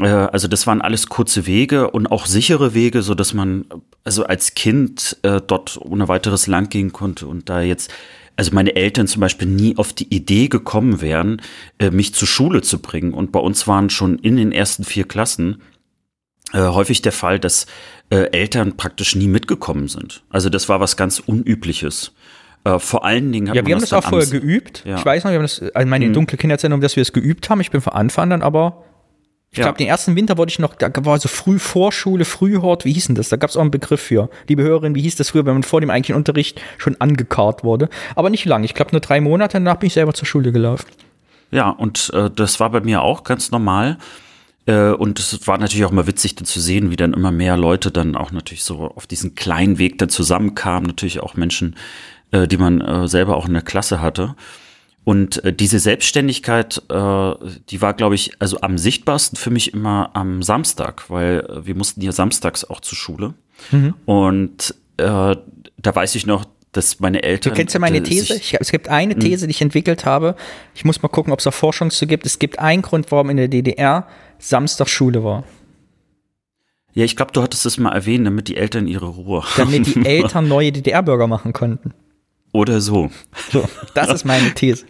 Äh, 0.00 0.08
also 0.08 0.48
das 0.48 0.66
waren 0.66 0.82
alles 0.82 1.06
kurze 1.06 1.46
Wege 1.46 1.92
und 1.92 2.08
auch 2.08 2.26
sichere 2.26 2.74
Wege, 2.74 3.02
so 3.02 3.14
dass 3.14 3.32
man 3.32 3.66
also 4.02 4.24
als 4.24 4.54
Kind 4.54 5.18
äh, 5.22 5.40
dort 5.40 5.78
ohne 5.80 6.08
weiteres 6.08 6.48
lang 6.48 6.68
gehen 6.68 6.92
konnte 6.92 7.28
und 7.28 7.48
da 7.48 7.60
jetzt 7.60 7.92
also 8.34 8.50
meine 8.52 8.74
Eltern 8.74 9.06
zum 9.06 9.20
Beispiel 9.20 9.46
nie 9.46 9.76
auf 9.76 9.92
die 9.92 10.12
Idee 10.12 10.48
gekommen 10.48 11.00
wären, 11.00 11.40
äh, 11.78 11.92
mich 11.92 12.12
zur 12.12 12.26
Schule 12.26 12.62
zu 12.62 12.80
bringen. 12.80 13.14
Und 13.14 13.30
bei 13.30 13.38
uns 13.38 13.68
waren 13.68 13.88
schon 13.88 14.18
in 14.18 14.36
den 14.36 14.50
ersten 14.50 14.82
vier 14.82 15.06
Klassen 15.06 15.62
äh, 16.52 16.58
häufig 16.58 17.02
der 17.02 17.12
Fall, 17.12 17.38
dass 17.38 17.66
äh, 18.10 18.30
Eltern 18.32 18.76
praktisch 18.76 19.14
nie 19.14 19.28
mitgekommen 19.28 19.88
sind. 19.88 20.22
Also 20.30 20.48
das 20.48 20.68
war 20.68 20.80
was 20.80 20.96
ganz 20.96 21.20
Unübliches. 21.20 22.12
Äh, 22.64 22.78
vor 22.78 23.04
allen 23.04 23.32
Dingen 23.32 23.48
hat 23.48 23.56
Ja, 23.56 23.66
wir 23.66 23.74
haben 23.74 23.80
das, 23.80 23.90
das 23.90 24.04
auch 24.04 24.10
vorher 24.10 24.28
geübt. 24.28 24.84
Ja. 24.86 24.96
Ich 24.96 25.04
weiß 25.04 25.24
noch, 25.24 25.30
wir 25.30 25.38
haben 25.38 25.44
das, 25.44 25.62
also 25.74 25.88
meine 25.88 26.06
mhm. 26.06 26.12
dunkle 26.14 26.38
Kinderzeitung, 26.38 26.80
dass 26.80 26.96
wir 26.96 27.02
es 27.02 27.12
geübt 27.12 27.50
haben. 27.50 27.60
Ich 27.60 27.70
bin 27.70 27.80
von 27.80 27.92
Anfang 27.92 28.32
an 28.32 28.42
aber 28.42 28.84
ich 29.54 29.58
ja. 29.58 29.66
glaube, 29.66 29.78
den 29.78 29.86
ersten 29.86 30.16
Winter 30.16 30.36
wollte 30.36 30.50
ich 30.50 30.58
noch, 30.58 30.74
da 30.74 30.90
war 31.04 31.16
so 31.20 31.28
früh 31.28 31.60
Vorschule, 31.60 32.24
Frühhort, 32.24 32.84
wie 32.84 32.92
hieß 32.92 33.06
denn 33.06 33.14
das? 33.14 33.28
Da 33.28 33.36
gab 33.36 33.50
es 33.50 33.56
auch 33.56 33.60
einen 33.60 33.70
Begriff 33.70 34.00
für. 34.00 34.28
Liebe 34.48 34.64
Hörerin, 34.64 34.96
wie 34.96 35.02
hieß 35.02 35.14
das 35.14 35.30
früher, 35.30 35.46
wenn 35.46 35.52
man 35.52 35.62
vor 35.62 35.80
dem 35.80 35.90
eigentlichen 35.90 36.16
Unterricht 36.16 36.60
schon 36.76 37.00
angekarrt 37.00 37.62
wurde? 37.62 37.88
Aber 38.16 38.30
nicht 38.30 38.46
lang. 38.46 38.64
Ich 38.64 38.74
glaube, 38.74 38.90
nur 38.90 39.00
drei 39.00 39.20
Monate 39.20 39.58
danach 39.58 39.76
bin 39.76 39.86
ich 39.86 39.92
selber 39.92 40.12
zur 40.12 40.26
Schule 40.26 40.50
gelaufen. 40.50 40.86
Ja, 41.52 41.70
und 41.70 42.10
äh, 42.14 42.30
das 42.34 42.58
war 42.58 42.70
bei 42.70 42.80
mir 42.80 43.02
auch 43.02 43.22
ganz 43.22 43.52
normal. 43.52 43.98
Äh, 44.66 44.90
und 44.90 45.18
es 45.18 45.46
war 45.46 45.58
natürlich 45.58 45.84
auch 45.84 45.90
mal 45.92 46.06
witzig 46.06 46.34
dann 46.36 46.44
zu 46.44 46.60
sehen, 46.60 46.90
wie 46.90 46.96
dann 46.96 47.12
immer 47.12 47.30
mehr 47.30 47.56
Leute 47.56 47.90
dann 47.90 48.16
auch 48.16 48.32
natürlich 48.32 48.64
so 48.64 48.92
auf 48.94 49.06
diesen 49.06 49.34
kleinen 49.34 49.78
Weg 49.78 49.98
dann 49.98 50.08
zusammenkamen. 50.08 50.86
Natürlich 50.86 51.20
auch 51.20 51.34
Menschen, 51.34 51.76
äh, 52.30 52.46
die 52.48 52.56
man 52.56 52.80
äh, 52.80 53.08
selber 53.08 53.36
auch 53.36 53.46
in 53.46 53.52
der 53.52 53.62
Klasse 53.62 54.00
hatte. 54.00 54.34
Und 55.06 55.42
diese 55.60 55.80
Selbstständigkeit, 55.80 56.80
die 56.88 57.82
war, 57.82 57.92
glaube 57.92 58.14
ich, 58.14 58.40
also 58.40 58.62
am 58.62 58.78
sichtbarsten 58.78 59.36
für 59.36 59.50
mich 59.50 59.74
immer 59.74 60.08
am 60.14 60.42
Samstag, 60.42 61.10
weil 61.10 61.46
wir 61.62 61.74
mussten 61.74 62.00
ja 62.00 62.10
samstags 62.10 62.64
auch 62.64 62.80
zur 62.80 62.96
Schule. 62.96 63.34
Mhm. 63.70 63.92
Und 64.06 64.74
äh, 64.96 65.36
da 65.76 65.94
weiß 65.94 66.14
ich 66.14 66.24
noch, 66.24 66.46
dass 66.72 67.00
meine 67.00 67.22
Eltern. 67.22 67.52
Du 67.52 67.56
kennst 67.56 67.74
ja 67.74 67.80
meine 67.80 68.02
These. 68.02 68.34
Ich, 68.34 68.54
es 68.58 68.70
gibt 68.70 68.88
eine 68.88 69.14
hm? 69.14 69.20
These, 69.20 69.46
die 69.46 69.52
ich 69.52 69.62
entwickelt 69.62 70.04
habe. 70.04 70.34
Ich 70.74 70.84
muss 70.84 71.02
mal 71.02 71.08
gucken, 71.08 71.32
ob 71.32 71.38
es 71.38 71.44
da 71.44 71.50
Forschung 71.50 71.90
zu 71.90 72.06
gibt. 72.06 72.26
Es 72.26 72.38
gibt 72.38 72.58
einen 72.58 72.82
Grund, 72.82 73.10
warum 73.10 73.30
in 73.30 73.36
der 73.36 73.48
DDR 73.48 74.06
Samstag 74.44 74.90
Schule 74.90 75.24
war. 75.24 75.44
Ja, 76.92 77.04
ich 77.04 77.16
glaube, 77.16 77.32
du 77.32 77.42
hattest 77.42 77.64
es 77.64 77.78
mal 77.78 77.92
erwähnt, 77.92 78.26
damit 78.26 78.46
die 78.48 78.56
Eltern 78.56 78.86
ihre 78.86 79.06
Ruhe 79.06 79.42
haben. 79.42 79.56
Damit 79.72 79.94
die 79.94 80.04
Eltern 80.04 80.48
neue 80.48 80.70
DDR-Bürger 80.70 81.26
machen 81.26 81.54
konnten. 81.54 81.94
Oder 82.52 82.82
so. 82.82 83.10
So, 83.50 83.66
das 83.94 84.10
ist 84.10 84.24
meine 84.24 84.52
These. 84.54 84.84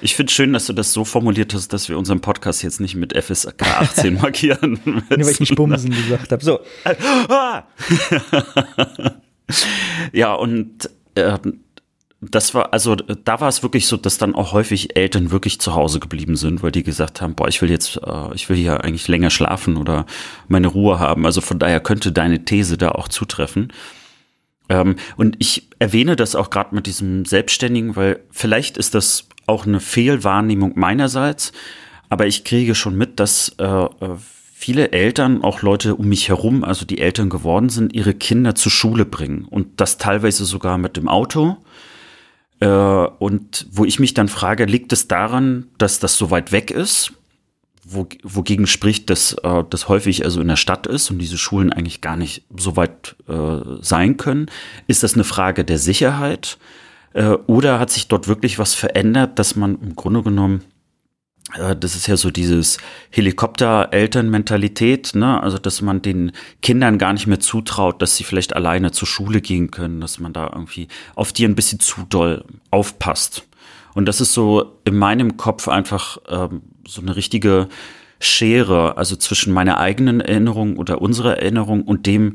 Ich 0.00 0.16
finde 0.16 0.32
schön, 0.32 0.52
dass 0.52 0.66
du 0.66 0.72
das 0.72 0.92
so 0.92 1.04
formuliert 1.04 1.54
hast, 1.54 1.72
dass 1.72 1.88
wir 1.88 1.96
unseren 1.96 2.20
Podcast 2.20 2.64
jetzt 2.64 2.80
nicht 2.80 2.96
mit 2.96 3.16
FSK 3.16 3.62
18 3.62 4.14
markieren. 4.20 4.80
Nur 4.84 5.02
weil 5.08 5.30
ich 5.30 5.40
nicht 5.40 5.54
Bumsen 5.54 5.92
gesagt 5.92 6.32
habe. 6.32 6.44
So. 6.44 6.60
ja, 10.12 10.34
und 10.34 10.90
äh, 11.14 11.38
das 12.30 12.54
war, 12.54 12.72
also 12.72 12.94
da 12.96 13.40
war 13.40 13.48
es 13.48 13.62
wirklich 13.62 13.86
so, 13.86 13.96
dass 13.96 14.18
dann 14.18 14.34
auch 14.34 14.52
häufig 14.52 14.96
Eltern 14.96 15.30
wirklich 15.30 15.60
zu 15.60 15.74
Hause 15.74 16.00
geblieben 16.00 16.36
sind, 16.36 16.62
weil 16.62 16.72
die 16.72 16.82
gesagt 16.82 17.20
haben, 17.20 17.34
boah, 17.34 17.48
ich 17.48 17.60
will 17.62 17.70
jetzt, 17.70 18.00
äh, 18.04 18.34
ich 18.34 18.48
will 18.48 18.56
hier 18.56 18.84
eigentlich 18.84 19.08
länger 19.08 19.30
schlafen 19.30 19.76
oder 19.76 20.06
meine 20.48 20.68
Ruhe 20.68 20.98
haben. 20.98 21.26
Also 21.26 21.40
von 21.40 21.58
daher 21.58 21.80
könnte 21.80 22.12
deine 22.12 22.44
These 22.44 22.78
da 22.78 22.90
auch 22.90 23.08
zutreffen. 23.08 23.72
Ähm, 24.68 24.96
und 25.16 25.36
ich 25.38 25.68
erwähne 25.78 26.16
das 26.16 26.34
auch 26.34 26.50
gerade 26.50 26.74
mit 26.74 26.86
diesem 26.86 27.24
Selbstständigen, 27.24 27.96
weil 27.96 28.20
vielleicht 28.30 28.78
ist 28.78 28.94
das 28.94 29.28
auch 29.46 29.66
eine 29.66 29.80
Fehlwahrnehmung 29.80 30.72
meinerseits, 30.74 31.52
aber 32.08 32.26
ich 32.26 32.44
kriege 32.44 32.74
schon 32.74 32.96
mit, 32.96 33.20
dass 33.20 33.54
äh, 33.58 33.64
äh 33.64 34.16
viele 34.58 34.90
Eltern, 34.92 35.44
auch 35.44 35.60
Leute 35.60 35.94
um 35.96 36.08
mich 36.08 36.30
herum, 36.30 36.64
also 36.64 36.86
die 36.86 36.98
Eltern 36.98 37.28
geworden 37.28 37.68
sind, 37.68 37.92
ihre 37.92 38.14
Kinder 38.14 38.54
zur 38.54 38.72
Schule 38.72 39.04
bringen 39.04 39.44
und 39.44 39.80
das 39.80 39.98
teilweise 39.98 40.46
sogar 40.46 40.78
mit 40.78 40.96
dem 40.96 41.08
Auto 41.08 41.58
äh, 42.60 42.66
und 42.66 43.66
wo 43.70 43.84
ich 43.84 43.98
mich 43.98 44.14
dann 44.14 44.28
frage, 44.28 44.64
liegt 44.64 44.92
es 44.92 45.08
daran, 45.08 45.68
dass 45.78 45.98
das 45.98 46.16
so 46.16 46.30
weit 46.30 46.52
weg 46.52 46.70
ist? 46.70 47.12
Wo, 47.88 48.08
wogegen 48.24 48.66
spricht, 48.66 49.10
dass 49.10 49.34
äh, 49.42 49.62
das 49.70 49.88
häufig 49.88 50.24
also 50.24 50.40
in 50.40 50.48
der 50.48 50.56
Stadt 50.56 50.86
ist 50.86 51.10
und 51.10 51.18
diese 51.18 51.38
Schulen 51.38 51.72
eigentlich 51.72 52.00
gar 52.00 52.16
nicht 52.16 52.44
so 52.56 52.76
weit 52.76 53.14
äh, 53.28 53.58
sein 53.80 54.16
können? 54.16 54.50
Ist 54.86 55.02
das 55.02 55.14
eine 55.14 55.24
Frage 55.24 55.64
der 55.64 55.78
Sicherheit? 55.78 56.58
Äh, 57.12 57.36
oder 57.46 57.78
hat 57.78 57.90
sich 57.90 58.08
dort 58.08 58.26
wirklich 58.26 58.58
was 58.58 58.74
verändert, 58.74 59.38
dass 59.38 59.54
man 59.54 59.78
im 59.80 59.94
Grunde 59.94 60.22
genommen 60.22 60.62
das 61.78 61.94
ist 61.94 62.08
ja 62.08 62.16
so 62.16 62.30
dieses 62.30 62.78
Helikopter-Eltern-Mentalität, 63.10 65.14
ne? 65.14 65.40
Also, 65.40 65.58
dass 65.58 65.80
man 65.80 66.02
den 66.02 66.32
Kindern 66.60 66.98
gar 66.98 67.12
nicht 67.12 67.28
mehr 67.28 67.38
zutraut, 67.38 68.02
dass 68.02 68.16
sie 68.16 68.24
vielleicht 68.24 68.56
alleine 68.56 68.90
zur 68.90 69.06
Schule 69.06 69.40
gehen 69.40 69.70
können, 69.70 70.00
dass 70.00 70.18
man 70.18 70.32
da 70.32 70.50
irgendwie 70.52 70.88
auf 71.14 71.32
die 71.32 71.44
ein 71.44 71.54
bisschen 71.54 71.78
zu 71.78 72.02
doll 72.08 72.44
aufpasst. 72.70 73.46
Und 73.94 74.06
das 74.06 74.20
ist 74.20 74.32
so 74.32 74.80
in 74.84 74.96
meinem 74.96 75.36
Kopf 75.36 75.68
einfach 75.68 76.18
ähm, 76.28 76.62
so 76.86 77.00
eine 77.00 77.16
richtige 77.16 77.68
Schere, 78.18 78.96
also 78.96 79.16
zwischen 79.16 79.52
meiner 79.52 79.78
eigenen 79.78 80.20
Erinnerung 80.20 80.76
oder 80.76 81.00
unserer 81.00 81.38
Erinnerung 81.38 81.82
und 81.82 82.06
dem, 82.06 82.34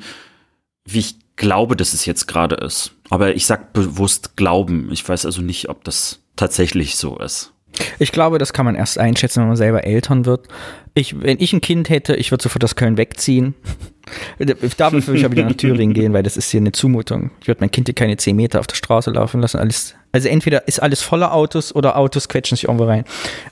wie 0.86 1.00
ich 1.00 1.16
glaube, 1.36 1.76
dass 1.76 1.94
es 1.94 2.06
jetzt 2.06 2.28
gerade 2.28 2.56
ist. 2.56 2.94
Aber 3.10 3.36
ich 3.36 3.46
sag 3.46 3.74
bewusst 3.74 4.38
glauben. 4.38 4.90
Ich 4.92 5.08
weiß 5.08 5.26
also 5.26 5.42
nicht, 5.42 5.70
ob 5.70 5.84
das 5.84 6.20
tatsächlich 6.36 6.96
so 6.96 7.18
ist. 7.20 7.54
Ich 8.00 8.12
glaube, 8.12 8.38
das 8.38 8.54
kann 8.54 8.66
man 8.66 8.76
erst 8.76 8.98
einschätzen, 8.98 9.42
wenn 9.42 9.48
man 9.48 9.58
selber 9.58 9.84
Eltern 9.84 10.26
wird. 10.26 10.48
Ich, 10.94 11.22
wenn 11.22 11.40
ich 11.40 11.54
ein 11.54 11.62
Kind 11.62 11.90
hätte, 11.90 12.16
ich 12.16 12.32
würde 12.32 12.44
sofort 12.44 12.64
aus 12.64 12.76
Köln 12.76 12.98
wegziehen. 12.98 13.56
da 14.40 14.92
würde 14.92 15.16
ich 15.16 15.22
ja 15.22 15.32
wieder 15.32 15.44
nach 15.46 15.54
Thüringen 15.54 15.94
gehen, 15.94 16.14
weil 16.14 16.24
das 16.24 16.36
ist 16.36 16.52
hier 16.52 16.60
eine 16.60 16.74
Zumutung. 16.74 17.32
Ich 17.42 17.48
würde 17.48 17.62
mein 17.62 17.72
Kind 17.72 17.88
hier 17.88 17.96
keine 17.96 18.18
10 18.18 18.36
Meter 18.36 18.60
auf 18.60 18.68
der 18.68 18.76
Straße 18.76 19.12
laufen 19.12 19.42
lassen. 19.42 19.58
Alles, 19.58 19.96
also 20.12 20.28
entweder 20.28 20.68
ist 20.68 20.82
alles 20.82 21.02
voller 21.02 21.34
Autos 21.34 21.74
oder 21.74 21.98
Autos 21.98 22.28
quetschen 22.28 22.58
sich 22.58 22.66
irgendwo 22.66 22.86
rein. 22.86 23.06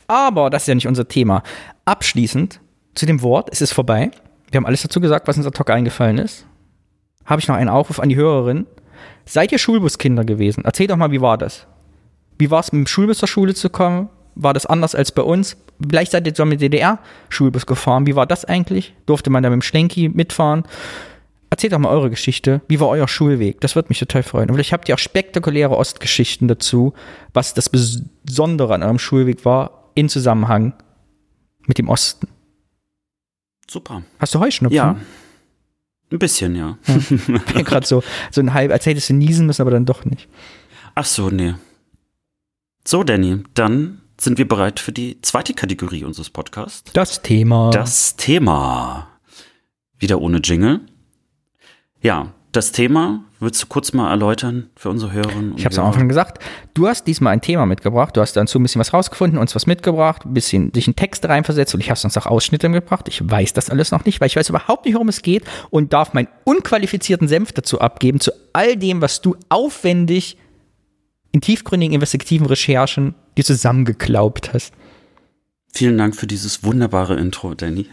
Aber 0.07 0.49
das 0.49 0.63
ist 0.63 0.67
ja 0.67 0.75
nicht 0.75 0.87
unser 0.87 1.07
Thema. 1.07 1.43
Abschließend 1.85 2.59
zu 2.95 3.05
dem 3.05 3.21
Wort, 3.21 3.49
es 3.51 3.61
ist 3.61 3.71
vorbei. 3.71 4.11
Wir 4.51 4.57
haben 4.57 4.65
alles 4.65 4.81
dazu 4.81 4.99
gesagt, 4.99 5.27
was 5.27 5.37
uns 5.37 5.45
ad 5.45 5.57
hoc 5.57 5.69
eingefallen 5.69 6.17
ist. 6.17 6.45
Habe 7.25 7.39
ich 7.39 7.47
noch 7.47 7.55
einen 7.55 7.69
Aufruf 7.69 7.99
an 7.99 8.09
die 8.09 8.15
Hörerin. 8.15 8.65
Seid 9.25 9.51
ihr 9.51 9.59
Schulbuskinder 9.59 10.25
gewesen? 10.25 10.65
Erzählt 10.65 10.89
doch 10.89 10.97
mal, 10.97 11.11
wie 11.11 11.21
war 11.21 11.37
das? 11.37 11.67
Wie 12.39 12.49
war 12.49 12.61
es, 12.61 12.71
mit 12.71 12.79
dem 12.79 12.87
Schulbus 12.87 13.19
zur 13.19 13.27
Schule 13.27 13.53
zu 13.53 13.69
kommen? 13.69 14.09
War 14.33 14.53
das 14.53 14.65
anders 14.65 14.95
als 14.95 15.11
bei 15.11 15.21
uns? 15.21 15.57
Vielleicht 15.87 16.11
seid 16.11 16.25
ihr 16.25 16.33
so 16.33 16.45
mit 16.45 16.61
DDR-Schulbus 16.61 17.65
gefahren. 17.65 18.07
Wie 18.07 18.15
war 18.15 18.25
das 18.25 18.45
eigentlich? 18.45 18.95
Durfte 19.05 19.29
man 19.29 19.43
da 19.43 19.49
mit 19.49 19.57
dem 19.57 19.61
Schlenki 19.61 20.09
mitfahren? 20.09 20.63
Erzählt 21.49 21.73
doch 21.73 21.79
mal 21.79 21.89
eure 21.89 22.09
Geschichte. 22.09 22.61
Wie 22.67 22.79
war 22.79 22.87
euer 22.89 23.07
Schulweg? 23.07 23.59
Das 23.59 23.75
würde 23.75 23.89
mich 23.89 23.99
total 23.99 24.23
freuen. 24.23 24.49
Und 24.49 24.55
vielleicht 24.55 24.71
habt 24.71 24.87
ihr 24.87 24.95
auch 24.95 24.99
spektakuläre 24.99 25.75
Ostgeschichten 25.75 26.47
dazu, 26.47 26.93
was 27.33 27.53
das 27.53 27.69
Besondere 27.69 28.73
an 28.73 28.83
eurem 28.83 28.99
Schulweg 28.99 29.45
war, 29.45 29.91
in 29.95 30.09
Zusammenhang 30.09 30.73
mit 31.65 31.77
dem 31.77 31.89
Osten. 31.89 32.27
Super. 33.69 34.03
Hast 34.19 34.33
du 34.35 34.39
Heuschnupfen? 34.39 34.75
Ja. 34.75 34.95
Ein 36.11 36.19
bisschen, 36.19 36.55
ja. 36.55 36.77
ja. 36.87 37.63
Gerade 37.63 37.85
so, 37.85 38.03
so 38.31 38.41
ein 38.41 38.53
halb, 38.53 38.71
als 38.71 38.85
hättest 38.85 39.09
du 39.09 39.13
niesen 39.13 39.45
müssen, 39.45 39.61
aber 39.61 39.71
dann 39.71 39.85
doch 39.85 40.05
nicht. 40.05 40.27
Ach 40.95 41.05
so, 41.05 41.29
nee. 41.29 41.55
So, 42.85 43.03
Danny, 43.03 43.43
dann 43.53 44.01
sind 44.19 44.37
wir 44.37 44.47
bereit 44.47 44.79
für 44.79 44.91
die 44.91 45.21
zweite 45.21 45.53
Kategorie 45.53 46.03
unseres 46.03 46.29
Podcasts. 46.29 46.91
Das 46.93 47.21
Thema. 47.21 47.71
Das 47.71 48.15
Thema. 48.15 49.07
Wieder 49.97 50.21
ohne 50.21 50.39
Jingle. 50.39 50.81
Ja, 52.01 52.33
das 52.51 52.71
Thema 52.71 53.23
würdest 53.39 53.63
du 53.63 53.67
kurz 53.67 53.93
mal 53.93 54.09
erläutern 54.09 54.69
für 54.75 54.89
unsere 54.89 55.11
Hörerinnen? 55.11 55.53
Ich 55.55 55.65
habe 55.65 55.73
es 55.73 55.79
am 55.79 55.85
Anfang 55.85 56.07
gesagt. 56.07 56.43
Du 56.73 56.87
hast 56.87 57.05
diesmal 57.05 57.33
ein 57.33 57.41
Thema 57.41 57.65
mitgebracht. 57.65 58.17
Du 58.17 58.21
hast 58.21 58.33
dazu 58.33 58.59
ein 58.59 58.63
bisschen 58.63 58.79
was 58.79 58.93
rausgefunden, 58.93 59.39
uns 59.39 59.55
was 59.55 59.65
mitgebracht, 59.65 60.25
ein 60.25 60.33
bisschen 60.33 60.71
dich 60.71 60.87
in 60.87 60.95
Text 60.95 61.25
reinversetzt 61.25 61.73
und 61.73 61.79
ich 61.79 61.89
habe 61.89 61.99
uns 62.03 62.17
auch 62.17 62.25
Ausschnitte 62.25 62.67
mitgebracht. 62.67 63.07
Ich 63.07 63.21
weiß 63.23 63.53
das 63.53 63.69
alles 63.69 63.91
noch 63.91 64.05
nicht, 64.05 64.19
weil 64.19 64.27
ich 64.27 64.35
weiß 64.35 64.49
überhaupt 64.49 64.85
nicht, 64.85 64.95
worum 64.95 65.09
es 65.09 65.21
geht 65.21 65.43
und 65.69 65.93
darf 65.93 66.13
meinen 66.13 66.27
unqualifizierten 66.43 67.27
Senf 67.27 67.51
dazu 67.51 67.79
abgeben, 67.79 68.19
zu 68.19 68.31
all 68.51 68.75
dem, 68.75 69.01
was 69.01 69.21
du 69.21 69.35
aufwendig 69.49 70.37
in 71.31 71.41
tiefgründigen 71.41 71.93
investigativen 71.93 72.47
Recherchen 72.47 73.15
dir 73.37 73.43
zusammengeklaubt 73.43 74.53
hast. 74.53 74.73
Vielen 75.71 75.97
Dank 75.97 76.15
für 76.15 76.27
dieses 76.27 76.63
wunderbare 76.63 77.15
Intro, 77.15 77.53
Danny. 77.53 77.85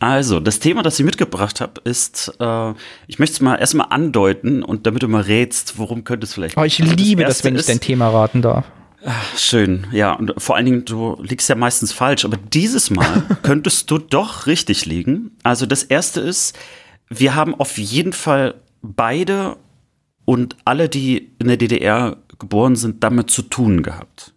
Also, 0.00 0.40
das 0.40 0.60
Thema, 0.60 0.82
das 0.82 0.98
ich 0.98 1.04
mitgebracht 1.04 1.60
habe, 1.60 1.80
ist, 1.84 2.32
äh, 2.40 2.70
ich 3.06 3.18
möchte 3.18 3.34
es 3.34 3.40
mal 3.40 3.56
erstmal 3.56 3.88
andeuten 3.90 4.62
und 4.62 4.86
damit 4.86 5.02
du 5.02 5.08
mal 5.08 5.20
rätst, 5.20 5.78
worum 5.78 6.04
könnte 6.04 6.24
es 6.24 6.32
vielleicht 6.32 6.56
Oh, 6.56 6.64
ich 6.64 6.80
also 6.80 6.94
liebe 6.94 7.22
das, 7.22 7.38
das 7.38 7.44
wenn 7.44 7.54
ich 7.54 7.66
dein 7.66 7.80
Thema 7.80 8.08
raten 8.08 8.40
darf. 8.40 8.64
Schön, 9.36 9.86
ja. 9.92 10.12
Und 10.12 10.34
vor 10.38 10.56
allen 10.56 10.66
Dingen, 10.66 10.84
du 10.84 11.16
liegst 11.22 11.48
ja 11.48 11.54
meistens 11.54 11.92
falsch, 11.92 12.24
aber 12.24 12.36
dieses 12.36 12.90
Mal 12.90 13.24
könntest 13.42 13.90
du 13.90 13.98
doch 13.98 14.46
richtig 14.46 14.86
liegen. 14.86 15.32
Also 15.42 15.66
das 15.66 15.82
erste 15.82 16.20
ist, 16.20 16.58
wir 17.08 17.34
haben 17.34 17.54
auf 17.54 17.78
jeden 17.78 18.12
Fall 18.12 18.54
beide 18.82 19.56
und 20.24 20.56
alle, 20.64 20.88
die 20.88 21.30
in 21.38 21.48
der 21.48 21.56
DDR 21.56 22.16
geboren 22.40 22.74
sind, 22.74 23.04
damit 23.04 23.30
zu 23.30 23.42
tun 23.42 23.82
gehabt. 23.82 24.34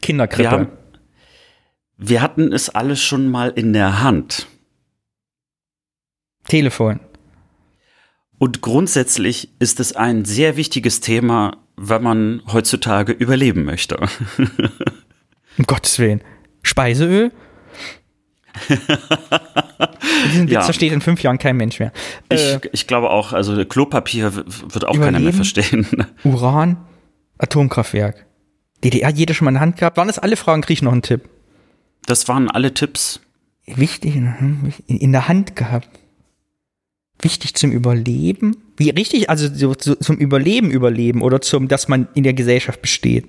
Kinderkrippe. 0.00 0.42
Wir, 0.42 0.50
haben, 0.50 0.68
wir 1.96 2.22
hatten 2.22 2.52
es 2.52 2.68
alles 2.68 3.02
schon 3.02 3.28
mal 3.28 3.50
in 3.50 3.72
der 3.72 4.02
Hand. 4.02 4.46
Telefon. 6.46 7.00
Und 8.38 8.60
grundsätzlich 8.60 9.50
ist 9.60 9.78
es 9.80 9.94
ein 9.94 10.24
sehr 10.24 10.56
wichtiges 10.56 11.00
Thema, 11.00 11.56
wenn 11.76 12.02
man 12.02 12.42
heutzutage 12.52 13.12
überleben 13.12 13.64
möchte. 13.64 13.96
um 15.58 15.66
Gottes 15.66 15.98
Willen. 15.98 16.22
Speiseöl? 16.62 17.32
Diesen 20.28 20.46
Witz 20.46 20.52
ja. 20.52 20.62
versteht 20.62 20.92
in 20.92 21.00
fünf 21.00 21.22
Jahren 21.22 21.38
kein 21.38 21.56
Mensch 21.56 21.78
mehr. 21.78 21.92
Ich, 22.30 22.40
äh, 22.40 22.60
ich 22.72 22.86
glaube 22.86 23.10
auch, 23.10 23.32
also 23.32 23.64
Klopapier 23.64 24.34
wird 24.34 24.86
auch 24.86 24.98
keiner 24.98 25.20
mehr 25.20 25.32
verstehen. 25.32 25.86
Uran, 26.24 26.76
Atomkraftwerk. 27.38 28.26
DDR 28.84 29.10
jeder 29.10 29.34
schon 29.34 29.46
mal 29.46 29.50
in 29.50 29.54
der 29.54 29.62
Hand 29.62 29.76
gehabt. 29.76 29.96
Waren 29.96 30.08
das 30.08 30.18
alle 30.18 30.36
Fragen? 30.36 30.62
Kriege 30.62 30.74
ich 30.74 30.82
noch 30.82 30.92
einen 30.92 31.02
Tipp? 31.02 31.28
Das 32.06 32.28
waren 32.28 32.50
alle 32.50 32.74
Tipps. 32.74 33.20
Wichtig 33.66 34.16
in 34.16 35.12
der 35.12 35.28
Hand 35.28 35.54
gehabt. 35.54 35.88
Wichtig 37.20 37.54
zum 37.54 37.70
Überleben? 37.70 38.56
Wie 38.76 38.90
richtig? 38.90 39.30
Also 39.30 39.48
so, 39.54 39.74
so, 39.78 39.94
zum 39.94 40.16
Überleben 40.16 40.70
überleben 40.70 41.22
oder 41.22 41.40
zum, 41.40 41.68
dass 41.68 41.86
man 41.86 42.08
in 42.14 42.24
der 42.24 42.34
Gesellschaft 42.34 42.82
besteht? 42.82 43.26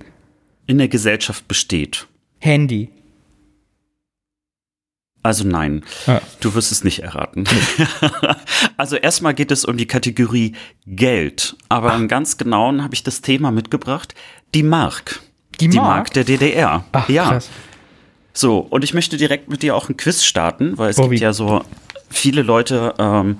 In 0.66 0.78
der 0.78 0.88
Gesellschaft 0.88 1.46
besteht. 1.46 2.08
Handy. 2.40 2.90
Also 5.24 5.44
nein, 5.44 5.82
ja. 6.06 6.20
du 6.40 6.54
wirst 6.54 6.70
es 6.70 6.84
nicht 6.84 7.02
erraten. 7.02 7.44
also 8.76 8.96
erstmal 8.96 9.32
geht 9.32 9.50
es 9.50 9.64
um 9.64 9.78
die 9.78 9.86
Kategorie 9.86 10.52
Geld, 10.86 11.56
aber 11.70 11.92
Ach. 11.92 11.98
im 11.98 12.08
ganz 12.08 12.36
genauen 12.36 12.82
habe 12.84 12.94
ich 12.94 13.04
das 13.04 13.22
Thema 13.22 13.50
mitgebracht, 13.50 14.14
die 14.54 14.62
Mark. 14.62 15.20
Die 15.60 15.68
Die 15.68 15.78
Mark? 15.78 15.88
Mark 15.88 16.12
der 16.12 16.24
DDR. 16.24 16.84
Ach, 16.92 17.08
ja. 17.08 17.30
krass. 17.30 17.48
So, 18.34 18.58
und 18.58 18.84
ich 18.84 18.92
möchte 18.92 19.16
direkt 19.16 19.48
mit 19.48 19.62
dir 19.62 19.74
auch 19.74 19.88
ein 19.88 19.96
Quiz 19.96 20.24
starten, 20.24 20.76
weil 20.76 20.90
es 20.90 20.98
Oh, 20.98 21.08
gibt 21.08 21.22
ja 21.22 21.32
so 21.32 21.64
viele 22.10 22.42
Leute, 22.42 22.94
ähm, 22.98 23.38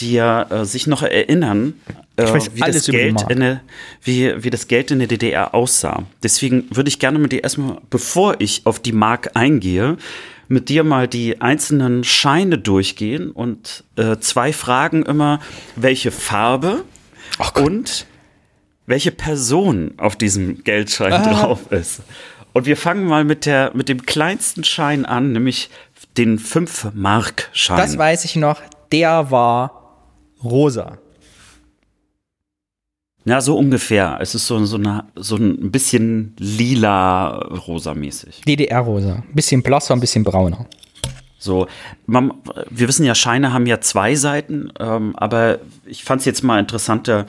die 0.00 0.12
ja 0.12 0.42
äh, 0.42 0.64
sich 0.66 0.86
noch 0.86 1.02
erinnern, 1.02 1.80
äh, 2.16 2.26
das 2.26 2.86
Geld 2.86 3.24
in 3.30 3.40
der, 3.40 3.62
wie 4.04 4.50
das 4.50 4.68
Geld 4.68 4.90
in 4.90 4.98
der 4.98 5.08
DDR 5.08 5.54
aussah. 5.54 6.02
Deswegen 6.22 6.66
würde 6.70 6.88
ich 6.88 6.98
gerne 6.98 7.18
mit 7.18 7.32
dir 7.32 7.42
erstmal, 7.42 7.78
bevor 7.88 8.36
ich 8.38 8.66
auf 8.66 8.80
die 8.80 8.92
Mark 8.92 9.30
eingehe, 9.32 9.96
mit 10.48 10.68
dir 10.68 10.84
mal 10.84 11.08
die 11.08 11.40
einzelnen 11.40 12.04
Scheine 12.04 12.58
durchgehen 12.58 13.30
und 13.30 13.84
äh, 13.96 14.16
zwei 14.18 14.52
Fragen 14.52 15.04
immer, 15.04 15.40
welche 15.76 16.10
Farbe 16.10 16.84
Gott. 17.38 17.58
und 17.58 18.06
welche 18.86 19.10
Person 19.10 19.94
auf 19.96 20.16
diesem 20.16 20.62
Geldschein 20.62 21.12
Ah. 21.12 21.32
drauf 21.32 21.72
ist. 21.72 22.00
Und 22.52 22.66
wir 22.66 22.76
fangen 22.76 23.04
mal 23.06 23.24
mit, 23.24 23.44
der, 23.44 23.72
mit 23.74 23.88
dem 23.88 24.06
kleinsten 24.06 24.64
Schein 24.64 25.04
an, 25.04 25.32
nämlich 25.32 25.68
den 26.16 26.38
5-Mark-Schein. 26.38 27.76
Das 27.76 27.98
weiß 27.98 28.24
ich 28.24 28.36
noch. 28.36 28.62
Der 28.92 29.30
war 29.30 29.98
rosa. 30.42 30.98
Ja, 33.26 33.40
so 33.40 33.58
ungefähr. 33.58 34.18
Es 34.20 34.36
ist 34.36 34.46
so, 34.46 34.64
so, 34.64 34.76
eine, 34.76 35.04
so 35.16 35.34
ein 35.36 35.72
bisschen 35.72 36.36
lila-rosa-mäßig. 36.38 38.42
DDR-rosa. 38.46 39.24
Bisschen 39.34 39.64
blasser, 39.64 39.94
ein 39.94 40.00
bisschen 40.00 40.22
brauner. 40.22 40.66
So, 41.36 41.66
man, 42.06 42.32
wir 42.70 42.86
wissen 42.86 43.04
ja, 43.04 43.16
Scheine 43.16 43.52
haben 43.52 43.66
ja 43.66 43.80
zwei 43.80 44.14
Seiten, 44.14 44.72
ähm, 44.78 45.16
aber 45.16 45.58
ich 45.86 46.04
fand 46.04 46.20
es 46.20 46.24
jetzt 46.24 46.44
mal 46.44 46.60
interessanter 46.60 47.26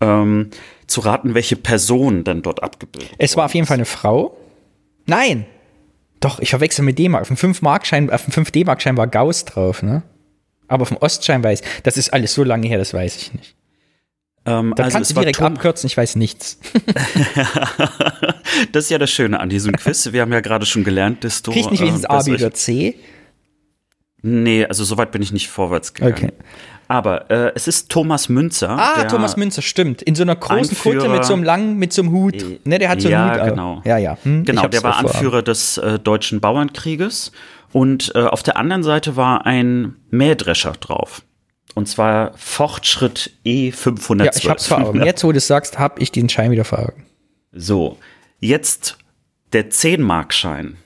ähm, 0.00 0.50
zu 0.86 1.00
raten, 1.00 1.34
welche 1.34 1.56
Person 1.56 2.22
dann 2.22 2.42
dort 2.42 2.62
abgebildet 2.62 3.10
Es 3.18 3.36
war 3.36 3.46
auf 3.46 3.54
jeden 3.54 3.66
Fall 3.66 3.78
eine 3.78 3.84
Frau. 3.84 4.36
Nein! 5.06 5.44
Doch, 6.20 6.38
ich 6.38 6.50
verwechsel 6.50 6.84
mit 6.84 7.00
D-Mark. 7.00 7.22
Auf 7.22 7.28
dem 7.28 7.36
5-Mark-Schein, 7.36 8.10
auf 8.10 8.26
dem 8.26 8.44
5-D-Mark-Schein 8.44 8.96
war 8.96 9.08
Gauss 9.08 9.44
drauf, 9.44 9.82
ne? 9.82 10.04
Aber 10.68 10.82
auf 10.82 10.88
dem 10.88 10.98
Ostschein 10.98 11.42
weiß 11.42 11.62
das 11.82 11.96
ist 11.96 12.12
alles 12.12 12.32
so 12.32 12.44
lange 12.44 12.68
her, 12.68 12.78
das 12.78 12.94
weiß 12.94 13.16
ich 13.16 13.34
nicht. 13.34 13.56
Ähm, 14.44 14.72
Da 14.76 14.84
also 14.84 14.96
kannst 14.96 15.10
du 15.12 15.14
direkt 15.20 15.38
Tom- 15.38 15.54
abkürzen, 15.54 15.86
ich 15.86 15.96
weiß 15.96 16.16
nichts. 16.16 16.58
Das 18.72 18.84
ist 18.84 18.90
ja 18.90 18.98
das 18.98 19.10
Schöne 19.10 19.40
an 19.40 19.48
diesem 19.48 19.72
Quiz. 19.72 20.12
Wir 20.12 20.20
haben 20.20 20.32
ja 20.32 20.40
gerade 20.40 20.66
schon 20.66 20.84
gelernt, 20.84 21.24
dass 21.24 21.42
du. 21.42 21.52
Krieg 21.52 21.64
ich 21.64 21.70
nicht 21.70 21.80
wenigstens 21.80 22.04
äh, 22.04 22.08
A, 22.08 22.22
B 22.22 22.32
oder 22.34 22.52
C? 22.52 22.96
Nee, 24.22 24.66
also 24.66 24.84
soweit 24.84 25.10
bin 25.10 25.22
ich 25.22 25.32
nicht 25.32 25.48
vorwärts 25.48 25.94
gegangen. 25.94 26.14
Okay. 26.14 26.32
Aber 26.88 27.30
äh, 27.30 27.52
es 27.54 27.66
ist 27.66 27.88
Thomas 27.90 28.28
Münzer. 28.28 28.70
Ah, 28.78 29.04
Thomas 29.04 29.36
Münzer, 29.36 29.62
stimmt. 29.62 30.02
In 30.02 30.14
so 30.14 30.22
einer 30.22 30.36
großen 30.36 30.76
Einführer- 30.76 30.98
Kutte 30.98 31.08
mit 31.08 31.24
so 31.24 31.32
einem 31.32 31.42
langen, 31.44 31.78
mit 31.78 31.92
so 31.92 32.02
einem 32.02 32.12
Hut. 32.12 32.34
Ne, 32.64 32.78
der 32.78 32.88
hat 32.90 33.00
so 33.00 33.08
einen 33.08 33.12
ja, 33.12 33.32
Hut. 33.32 33.40
auf. 33.40 33.48
genau. 33.48 33.82
Ja, 33.84 33.96
ja. 33.98 34.18
Hm, 34.22 34.44
Genau, 34.44 34.68
der 34.68 34.82
war. 34.82 34.98
Anführer 34.98 35.42
des 35.42 35.78
äh, 35.78 35.98
deutschen 35.98 36.40
Bauernkrieges. 36.40 37.32
Und 37.72 38.12
äh, 38.14 38.18
auf 38.20 38.42
der 38.42 38.58
anderen 38.58 38.82
Seite 38.82 39.16
war 39.16 39.46
ein 39.46 39.96
Mähdrescher 40.10 40.72
drauf. 40.72 41.22
Und 41.74 41.88
zwar 41.88 42.36
Fortschritt 42.36 43.32
E512. 43.44 44.24
Ja, 44.24 44.30
ich 44.34 44.48
hab's 44.48 44.66
vor 44.66 44.78
Augen. 44.84 45.04
Jetzt, 45.04 45.24
wo 45.24 45.28
du 45.28 45.34
das 45.34 45.46
sagst, 45.46 45.78
hab 45.78 46.00
ich 46.00 46.12
den 46.12 46.28
Schein 46.28 46.50
wieder 46.50 46.64
vor 46.64 46.80
Augen. 46.80 47.06
So, 47.52 47.98
jetzt 48.40 48.98
der 49.52 49.70
10-Markschein. 49.70 50.76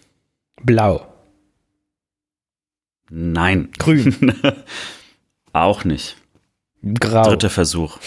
Blau. 0.63 1.07
Nein, 3.11 3.71
Grün. 3.79 4.35
auch 5.53 5.85
nicht. 5.85 6.17
Grau. 7.01 7.25
Dritter 7.25 7.51
Versuch. 7.51 7.99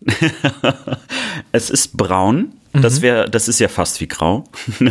es 1.52 1.70
ist 1.70 1.96
braun. 1.96 2.57
Mhm. 2.72 2.82
Das 2.82 3.00
wäre, 3.00 3.28
das 3.30 3.48
ist 3.48 3.58
ja 3.60 3.68
fast 3.68 4.00
wie 4.00 4.08
grau. 4.08 4.44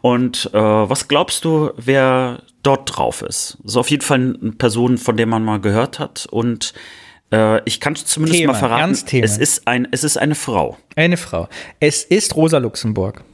Und 0.00 0.50
äh, 0.52 0.58
was 0.58 1.08
glaubst 1.08 1.44
du, 1.44 1.70
wer 1.76 2.42
dort 2.62 2.96
drauf 2.96 3.22
ist? 3.22 3.58
So 3.64 3.80
auf 3.80 3.90
jeden 3.90 4.02
Fall 4.02 4.36
eine 4.40 4.52
Person, 4.52 4.98
von 4.98 5.16
der 5.16 5.26
man 5.26 5.44
mal 5.44 5.60
gehört 5.60 5.98
hat. 5.98 6.26
Und 6.30 6.74
äh, 7.32 7.62
ich 7.64 7.80
kann 7.80 7.96
zumindest 7.96 8.40
Thema, 8.40 8.52
mal 8.52 8.58
verraten, 8.58 8.92
es 9.22 9.38
ist 9.38 9.66
ein, 9.66 9.88
es 9.90 10.04
ist 10.04 10.16
eine 10.16 10.34
Frau. 10.34 10.78
Eine 10.96 11.16
Frau. 11.16 11.48
Es 11.80 12.04
ist 12.04 12.36
Rosa 12.36 12.58
Luxemburg. 12.58 13.24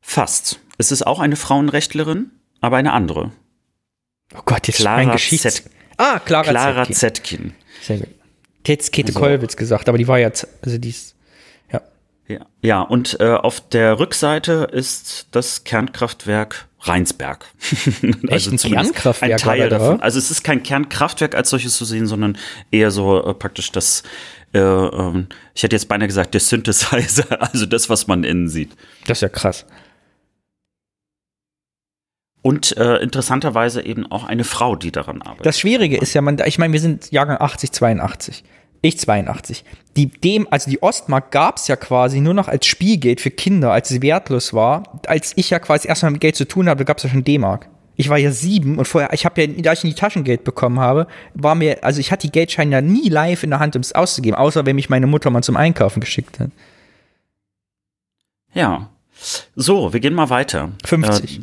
Fast. 0.00 0.60
Es 0.78 0.92
ist 0.92 1.06
auch 1.06 1.20
eine 1.20 1.36
Frauenrechtlerin, 1.36 2.30
aber 2.60 2.78
eine 2.78 2.92
andere. 2.92 3.32
Oh 4.34 4.42
Gott, 4.44 4.66
jetzt 4.66 4.76
Clara 4.78 4.96
mein 4.96 5.10
Geschichts... 5.12 5.42
Z. 5.42 5.70
Ah, 5.98 6.18
Clara, 6.18 6.50
Clara 6.50 6.84
Zetkin. 6.84 6.94
Zetkin. 6.94 7.54
Sehr 7.82 7.98
gut. 7.98 8.08
Jetzt 8.66 8.92
Käthe 8.92 9.12
So. 9.12 9.18
Kollwitz 9.18 9.56
gesagt, 9.56 9.88
aber 9.88 9.98
die 9.98 10.08
war 10.08 10.18
jetzt, 10.18 10.46
also 10.62 10.78
die 10.78 10.90
ist, 10.90 11.16
ja. 12.30 12.46
Ja, 12.62 12.82
und 12.82 13.18
äh, 13.20 13.32
auf 13.32 13.60
der 13.68 13.98
Rückseite 13.98 14.68
ist 14.72 15.28
das 15.32 15.64
Kernkraftwerk 15.64 16.68
Rheinsberg. 16.82 17.44
also 18.28 18.50
ein 18.50 18.56
Kernkraftwerk 18.56 19.32
Ein 19.32 19.38
Teil 19.38 19.68
da 19.68 19.78
davon. 19.78 20.00
Also 20.00 20.18
es 20.18 20.30
ist 20.30 20.42
kein 20.42 20.62
Kernkraftwerk 20.62 21.34
als 21.34 21.50
solches 21.50 21.76
zu 21.76 21.84
sehen, 21.84 22.06
sondern 22.06 22.38
eher 22.70 22.90
so 22.90 23.22
äh, 23.22 23.34
praktisch 23.34 23.70
das, 23.70 24.02
äh, 24.54 24.58
ähm, 24.58 25.26
ich 25.54 25.62
hätte 25.62 25.76
jetzt 25.76 25.88
beinahe 25.88 26.08
gesagt, 26.08 26.32
der 26.32 26.40
Synthesizer, 26.40 27.42
also 27.52 27.66
das, 27.66 27.90
was 27.90 28.06
man 28.06 28.24
innen 28.24 28.48
sieht. 28.48 28.70
Das 29.06 29.18
ist 29.18 29.22
ja 29.22 29.28
krass. 29.28 29.66
Und 32.42 32.74
äh, 32.78 32.96
interessanterweise 32.96 33.82
eben 33.84 34.10
auch 34.10 34.24
eine 34.24 34.44
Frau, 34.44 34.74
die 34.74 34.90
daran 34.90 35.20
arbeitet. 35.20 35.44
Das 35.44 35.60
Schwierige 35.60 35.98
ist 35.98 36.14
ja, 36.14 36.22
man, 36.22 36.38
ich 36.46 36.58
meine, 36.58 36.72
wir 36.72 36.80
sind 36.80 37.10
Jahrgang 37.10 37.36
80, 37.38 37.72
82. 37.72 38.44
Ich 38.82 38.98
82. 38.98 39.64
Die 39.96 40.06
dem, 40.06 40.48
also 40.50 40.70
die 40.70 40.82
Ostmark 40.82 41.30
gab 41.30 41.58
es 41.58 41.68
ja 41.68 41.76
quasi 41.76 42.20
nur 42.20 42.34
noch 42.34 42.48
als 42.48 42.66
Spielgeld 42.66 43.20
für 43.20 43.30
Kinder, 43.30 43.72
als 43.72 43.90
es 43.90 44.00
wertlos 44.00 44.54
war. 44.54 45.00
Als 45.06 45.32
ich 45.36 45.50
ja 45.50 45.58
quasi 45.58 45.88
erstmal 45.88 46.12
mit 46.12 46.20
Geld 46.20 46.36
zu 46.36 46.48
tun 46.48 46.68
habe, 46.68 46.84
gab 46.84 46.96
es 46.96 47.04
ja 47.04 47.10
schon 47.10 47.24
D-Mark. 47.24 47.68
Ich 47.96 48.08
war 48.08 48.16
ja 48.16 48.30
sieben 48.30 48.78
und 48.78 48.86
vorher, 48.86 49.12
ich 49.12 49.26
habe 49.26 49.42
ja, 49.42 49.46
da 49.46 49.74
ich 49.74 49.84
nie 49.84 49.92
Taschengeld 49.92 50.42
bekommen 50.44 50.80
habe, 50.80 51.06
war 51.34 51.54
mir, 51.54 51.84
also 51.84 52.00
ich 52.00 52.10
hatte 52.10 52.26
die 52.28 52.32
Geldscheine 52.32 52.72
ja 52.72 52.80
nie 52.80 53.10
live 53.10 53.42
in 53.42 53.50
der 53.50 53.58
Hand, 53.58 53.76
um 53.76 53.82
es 53.82 53.92
auszugeben, 53.92 54.38
außer 54.38 54.64
wenn 54.64 54.76
mich 54.76 54.88
meine 54.88 55.06
Mutter 55.06 55.28
mal 55.28 55.42
zum 55.42 55.56
Einkaufen 55.56 56.00
geschickt 56.00 56.40
hat. 56.40 56.50
Ja. 58.54 58.88
So, 59.54 59.92
wir 59.92 60.00
gehen 60.00 60.14
mal 60.14 60.30
weiter. 60.30 60.70
50. 60.86 61.40
Äh, 61.40 61.42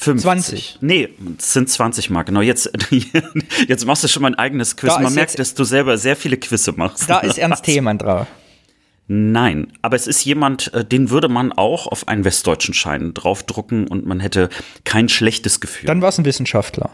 50. 0.00 0.22
20. 0.22 0.78
Nee, 0.80 1.08
es 1.38 1.52
sind 1.52 1.68
20 1.68 2.08
Mark. 2.10 2.26
Genau, 2.28 2.40
jetzt, 2.40 2.70
jetzt 3.68 3.84
machst 3.84 4.04
du 4.04 4.08
schon 4.08 4.22
mein 4.22 4.36
eigenes 4.36 4.76
Quiz. 4.76 4.94
Da 4.94 5.00
Man 5.00 5.12
merkt, 5.12 5.38
dass 5.40 5.54
du 5.54 5.64
selber 5.64 5.98
sehr 5.98 6.14
viele 6.14 6.36
Quizze 6.36 6.72
machst. 6.72 7.10
Da 7.10 7.18
ist 7.18 7.36
Ernst 7.36 7.64
Thälmann 7.64 7.98
drauf. 7.98 8.28
Nein, 9.08 9.72
aber 9.82 9.96
es 9.96 10.06
ist 10.06 10.24
jemand, 10.24 10.72
äh, 10.72 10.84
den 10.84 11.10
würde 11.10 11.28
man 11.28 11.50
auch 11.50 11.88
auf 11.88 12.06
einen 12.06 12.24
westdeutschen 12.24 12.74
Schein 12.74 13.12
draufdrucken 13.12 13.88
und 13.88 14.06
man 14.06 14.20
hätte 14.20 14.50
kein 14.84 15.08
schlechtes 15.08 15.60
Gefühl. 15.60 15.86
Dann 15.88 16.00
war 16.00 16.10
es 16.10 16.18
ein 16.18 16.24
Wissenschaftler. 16.24 16.90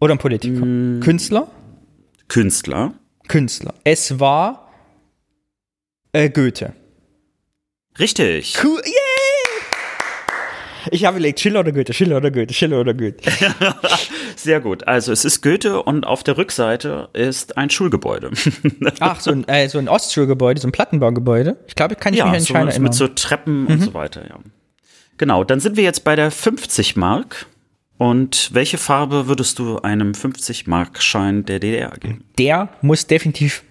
Oder 0.00 0.14
ein 0.14 0.18
Politiker. 0.18 0.64
Mm. 0.64 1.00
Künstler? 1.00 1.50
Künstler. 2.28 2.92
Künstler. 3.28 3.72
Es 3.84 4.20
war 4.20 4.70
äh, 6.12 6.28
Goethe. 6.28 6.74
Richtig. 7.98 8.58
Cool. 8.62 8.82
Yay! 8.84 9.09
Ich 10.90 11.04
habe 11.04 11.16
überlegt, 11.16 11.40
Schiller 11.40 11.60
oder 11.60 11.72
Goethe, 11.72 11.92
Schiller 11.92 12.16
oder 12.16 12.30
Goethe, 12.30 12.54
Schiller 12.54 12.80
oder 12.80 12.94
Goethe. 12.94 13.30
Sehr 14.36 14.60
gut. 14.60 14.86
Also 14.88 15.12
es 15.12 15.24
ist 15.24 15.42
Goethe 15.42 15.82
und 15.82 16.06
auf 16.06 16.22
der 16.22 16.36
Rückseite 16.36 17.08
ist 17.12 17.56
ein 17.56 17.70
Schulgebäude. 17.70 18.30
Ach, 19.00 19.20
so 19.20 19.30
ein, 19.30 19.46
äh, 19.48 19.68
so 19.68 19.78
ein 19.78 19.88
Ostschulgebäude, 19.88 20.60
so 20.60 20.68
ein 20.68 20.72
Plattenbaugebäude. 20.72 21.56
Ich 21.66 21.74
glaube, 21.74 21.96
kann 21.96 22.14
ich 22.14 22.20
mich 22.20 22.26
an 22.26 22.34
ja, 22.34 22.40
so, 22.40 22.54
mit 22.54 22.68
erinnern. 22.68 22.92
so 22.92 23.08
Treppen 23.08 23.66
und 23.66 23.80
so 23.82 23.94
weiter, 23.94 24.22
ja. 24.28 24.38
Genau, 25.18 25.44
dann 25.44 25.60
sind 25.60 25.76
wir 25.76 25.84
jetzt 25.84 26.04
bei 26.04 26.16
der 26.16 26.30
50 26.30 26.96
Mark. 26.96 27.46
Und 27.98 28.48
welche 28.54 28.78
Farbe 28.78 29.26
würdest 29.26 29.58
du 29.58 29.78
einem 29.80 30.14
50 30.14 30.66
Mark 30.66 31.02
Schein 31.02 31.44
der 31.44 31.60
DDR 31.60 31.90
geben? 32.00 32.24
Der 32.38 32.70
muss 32.80 33.06
definitiv 33.06 33.62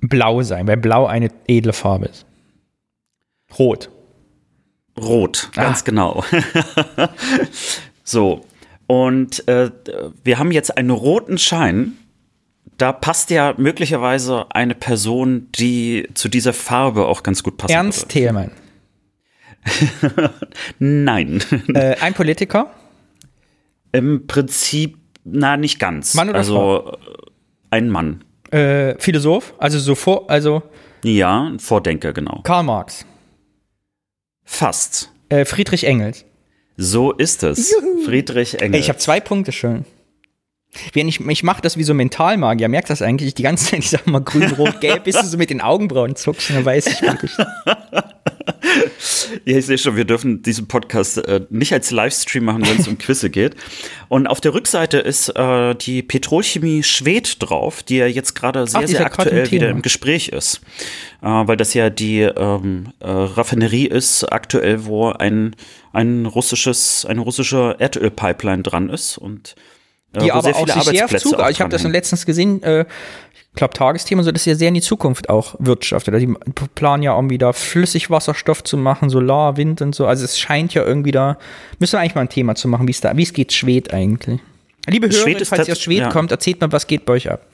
blau 0.00 0.40
sein, 0.42 0.66
weil 0.66 0.78
blau 0.78 1.04
eine 1.06 1.30
edle 1.46 1.74
Farbe 1.74 2.06
ist. 2.06 2.24
Rot. 3.58 3.90
Rot, 4.98 5.50
ganz 5.54 5.80
Ah. 5.80 5.84
genau. 5.84 6.24
so, 8.04 8.44
und 8.86 9.46
äh, 9.48 9.70
wir 10.22 10.38
haben 10.38 10.52
jetzt 10.52 10.76
einen 10.76 10.90
roten 10.90 11.38
Schein. 11.38 11.92
Da 12.78 12.92
passt 12.92 13.30
ja 13.30 13.54
möglicherweise 13.56 14.46
eine 14.50 14.74
Person, 14.74 15.48
die 15.54 16.08
zu 16.14 16.28
dieser 16.28 16.52
Farbe 16.52 17.06
auch 17.06 17.22
ganz 17.22 17.42
gut 17.42 17.56
passen 17.56 17.72
Ernst 17.72 18.08
Thälmann. 18.08 18.50
Nein, 20.78 21.42
Äh, 21.74 21.96
ein 22.00 22.14
Politiker. 22.14 22.70
im 23.92 24.26
Prinzip, 24.26 24.98
na, 25.24 25.56
nicht 25.56 25.78
ganz. 25.78 26.14
Mann 26.14 26.28
oder 26.28 26.38
also 26.38 26.92
äh, 26.92 26.96
ein 27.70 27.88
Mann. 27.90 28.24
Äh, 28.50 28.96
Philosoph. 28.98 29.54
Also 29.58 29.78
so 29.78 29.94
vor, 29.94 30.28
also 30.30 30.62
Ja, 31.02 31.44
ein 31.44 31.58
Vordenker, 31.60 32.12
genau. 32.12 32.40
Karl 32.42 32.64
Marx. 32.64 33.06
Fast. 34.44 35.10
Äh, 35.28 35.44
Friedrich 35.44 35.84
Engels. 35.84 36.24
So 36.76 37.12
ist 37.12 37.42
es. 37.42 37.74
Friedrich 38.04 38.54
Ey, 38.54 38.66
Engels. 38.66 38.82
ich 38.82 38.88
habe 38.88 38.98
zwei 38.98 39.20
Punkte 39.20 39.52
schon. 39.52 39.84
Wenn 40.92 41.08
ich, 41.08 41.20
ich 41.20 41.42
mache 41.42 41.62
das 41.62 41.76
wie 41.76 41.84
so 41.84 41.94
Mentalmagier, 41.94 42.68
merkt 42.68 42.90
das 42.90 43.02
eigentlich 43.02 43.34
die 43.34 43.42
ganze 43.42 43.70
Zeit, 43.70 43.80
ich 43.80 43.90
sag 43.90 44.06
mal 44.06 44.20
grün, 44.20 44.50
rot, 44.52 44.80
gelb, 44.80 45.04
bis 45.04 45.16
du 45.16 45.26
so 45.26 45.36
mit 45.36 45.50
den 45.50 45.60
Augenbrauen 45.60 46.16
zuckst 46.16 46.50
und 46.50 46.56
dann 46.56 46.64
weiß 46.64 46.86
ich 46.86 47.02
wirklich. 47.02 47.32
Ja, 49.44 49.58
ich 49.58 49.66
sehe 49.66 49.78
schon, 49.78 49.96
wir 49.96 50.04
dürfen 50.04 50.42
diesen 50.42 50.68
Podcast 50.68 51.18
äh, 51.18 51.42
nicht 51.50 51.72
als 51.72 51.90
Livestream 51.90 52.44
machen, 52.44 52.66
wenn 52.66 52.78
es 52.78 52.88
um 52.88 52.98
Quizze 52.98 53.30
geht. 53.30 53.54
Und 54.08 54.26
auf 54.26 54.40
der 54.40 54.54
Rückseite 54.54 54.98
ist 54.98 55.28
äh, 55.30 55.74
die 55.74 56.02
Petrolchemie 56.02 56.82
Schwed 56.82 57.36
drauf, 57.42 57.82
die 57.82 57.98
ja 57.98 58.06
jetzt 58.06 58.34
gerade 58.34 58.66
sehr, 58.66 58.80
Ach, 58.82 58.86
sehr 58.86 59.04
aktuell 59.04 59.44
im 59.44 59.50
wieder 59.50 59.68
im 59.68 59.82
Gespräch 59.82 60.28
ist. 60.28 60.60
Äh, 61.22 61.26
weil 61.26 61.56
das 61.56 61.74
ja 61.74 61.90
die 61.90 62.20
ähm, 62.20 62.92
äh, 63.00 63.08
Raffinerie 63.08 63.86
ist, 63.86 64.24
aktuell, 64.24 64.86
wo 64.86 65.10
ein, 65.10 65.56
ein 65.92 66.26
russisches, 66.26 67.06
eine 67.06 67.20
russische 67.20 67.76
Erdölpipeline 67.78 68.62
dran 68.62 68.88
ist 68.88 69.18
und 69.18 69.54
die 70.20 70.32
aber 70.32 70.48
auch 70.48 70.68
sich 70.68 70.82
sehr 70.84 71.04
auf 71.04 71.16
Zug. 71.16 71.38
Ich 71.50 71.60
habe 71.60 71.70
das 71.70 71.82
letztens 71.84 72.26
gesehen, 72.26 72.62
äh, 72.62 72.84
ich 73.54 73.56
glaube 73.56 73.74
Tagesthema, 73.74 74.22
so 74.22 74.32
dass 74.32 74.44
sie 74.44 74.54
sehr 74.54 74.68
in 74.68 74.74
die 74.74 74.80
Zukunft 74.80 75.28
auch 75.28 75.54
wirtschaftet. 75.58 76.12
Also 76.12 76.26
die 76.26 76.34
planen 76.74 77.02
ja 77.04 77.12
auch 77.12 77.28
wieder 77.28 77.52
Flüssigwasserstoff 77.52 78.64
zu 78.64 78.76
machen, 78.76 79.10
Solar, 79.10 79.56
Wind 79.56 79.80
und 79.80 79.94
so. 79.94 80.06
Also 80.06 80.24
es 80.24 80.38
scheint 80.38 80.74
ja 80.74 80.84
irgendwie 80.84 81.12
da, 81.12 81.38
müssen 81.78 81.92
wir 81.92 82.00
eigentlich 82.00 82.16
mal 82.16 82.22
ein 82.22 82.28
Thema 82.28 82.56
zu 82.56 82.66
machen, 82.66 82.88
wie 82.88 82.92
es 82.92 83.00
da, 83.00 83.16
wie 83.16 83.22
es 83.22 83.32
geht 83.32 83.52
Schwed 83.52 83.94
eigentlich. 83.94 84.40
Liebe 84.88 85.08
Hörer, 85.08 85.44
falls 85.44 85.68
ihr 85.68 85.72
aus 85.72 85.80
Schwed 85.80 85.98
ja. 85.98 86.08
kommt, 86.10 86.30
erzählt 86.30 86.60
mal, 86.60 86.72
was 86.72 86.86
geht 86.86 87.06
bei 87.06 87.14
euch 87.14 87.30
ab. 87.30 87.46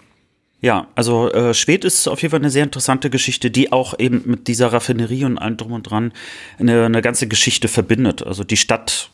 Ja, 0.62 0.88
also 0.94 1.30
äh, 1.32 1.54
Schwed 1.54 1.84
ist 1.84 2.06
auf 2.06 2.20
jeden 2.20 2.30
Fall 2.30 2.40
eine 2.40 2.50
sehr 2.50 2.64
interessante 2.64 3.08
Geschichte, 3.08 3.50
die 3.50 3.72
auch 3.72 3.98
eben 3.98 4.22
mit 4.26 4.46
dieser 4.48 4.72
Raffinerie 4.72 5.24
und 5.24 5.38
allem 5.38 5.56
drum 5.56 5.72
und 5.72 5.84
dran 5.84 6.12
eine, 6.58 6.84
eine 6.84 7.00
ganze 7.00 7.28
Geschichte 7.28 7.68
verbindet. 7.68 8.26
Also 8.26 8.44
die 8.44 8.58
Stadt 8.58 9.10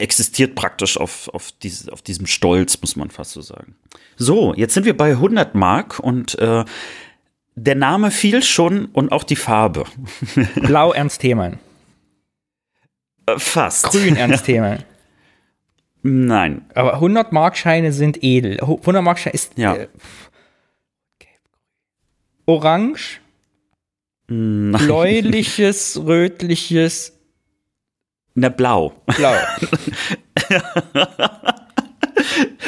existiert 0.00 0.54
praktisch 0.54 0.96
auf, 0.98 1.28
auf, 1.28 1.52
diese, 1.62 1.92
auf 1.92 2.02
diesem 2.02 2.26
Stolz, 2.26 2.80
muss 2.80 2.96
man 2.96 3.10
fast 3.10 3.32
so 3.32 3.40
sagen. 3.40 3.74
So, 4.16 4.54
jetzt 4.54 4.74
sind 4.74 4.84
wir 4.86 4.96
bei 4.96 5.10
100 5.10 5.54
Mark 5.54 5.98
und 6.00 6.38
äh, 6.38 6.64
der 7.54 7.74
Name 7.74 8.10
fiel 8.10 8.42
schon 8.42 8.86
und 8.86 9.12
auch 9.12 9.24
die 9.24 9.36
Farbe. 9.36 9.84
Blau 10.56 10.92
Ernst 10.92 11.20
Themann. 11.20 11.58
Äh, 13.26 13.38
fast. 13.38 13.86
Grün 13.90 14.16
Ernst 14.16 14.46
Themann. 14.46 14.84
Nein. 16.02 16.64
Aber 16.74 16.94
100 16.94 17.32
Markscheine 17.32 17.92
sind 17.92 18.22
edel. 18.24 18.58
100 18.60 19.02
Markscheine 19.02 19.34
ist 19.34 19.58
Ja. 19.58 19.74
äh, 19.76 19.88
orange, 22.46 23.20
Nein. 24.28 24.72
bläuliches, 24.86 26.00
rötliches, 26.04 27.18
Na, 28.34 28.48
blau. 28.48 28.92
blau. 29.16 29.34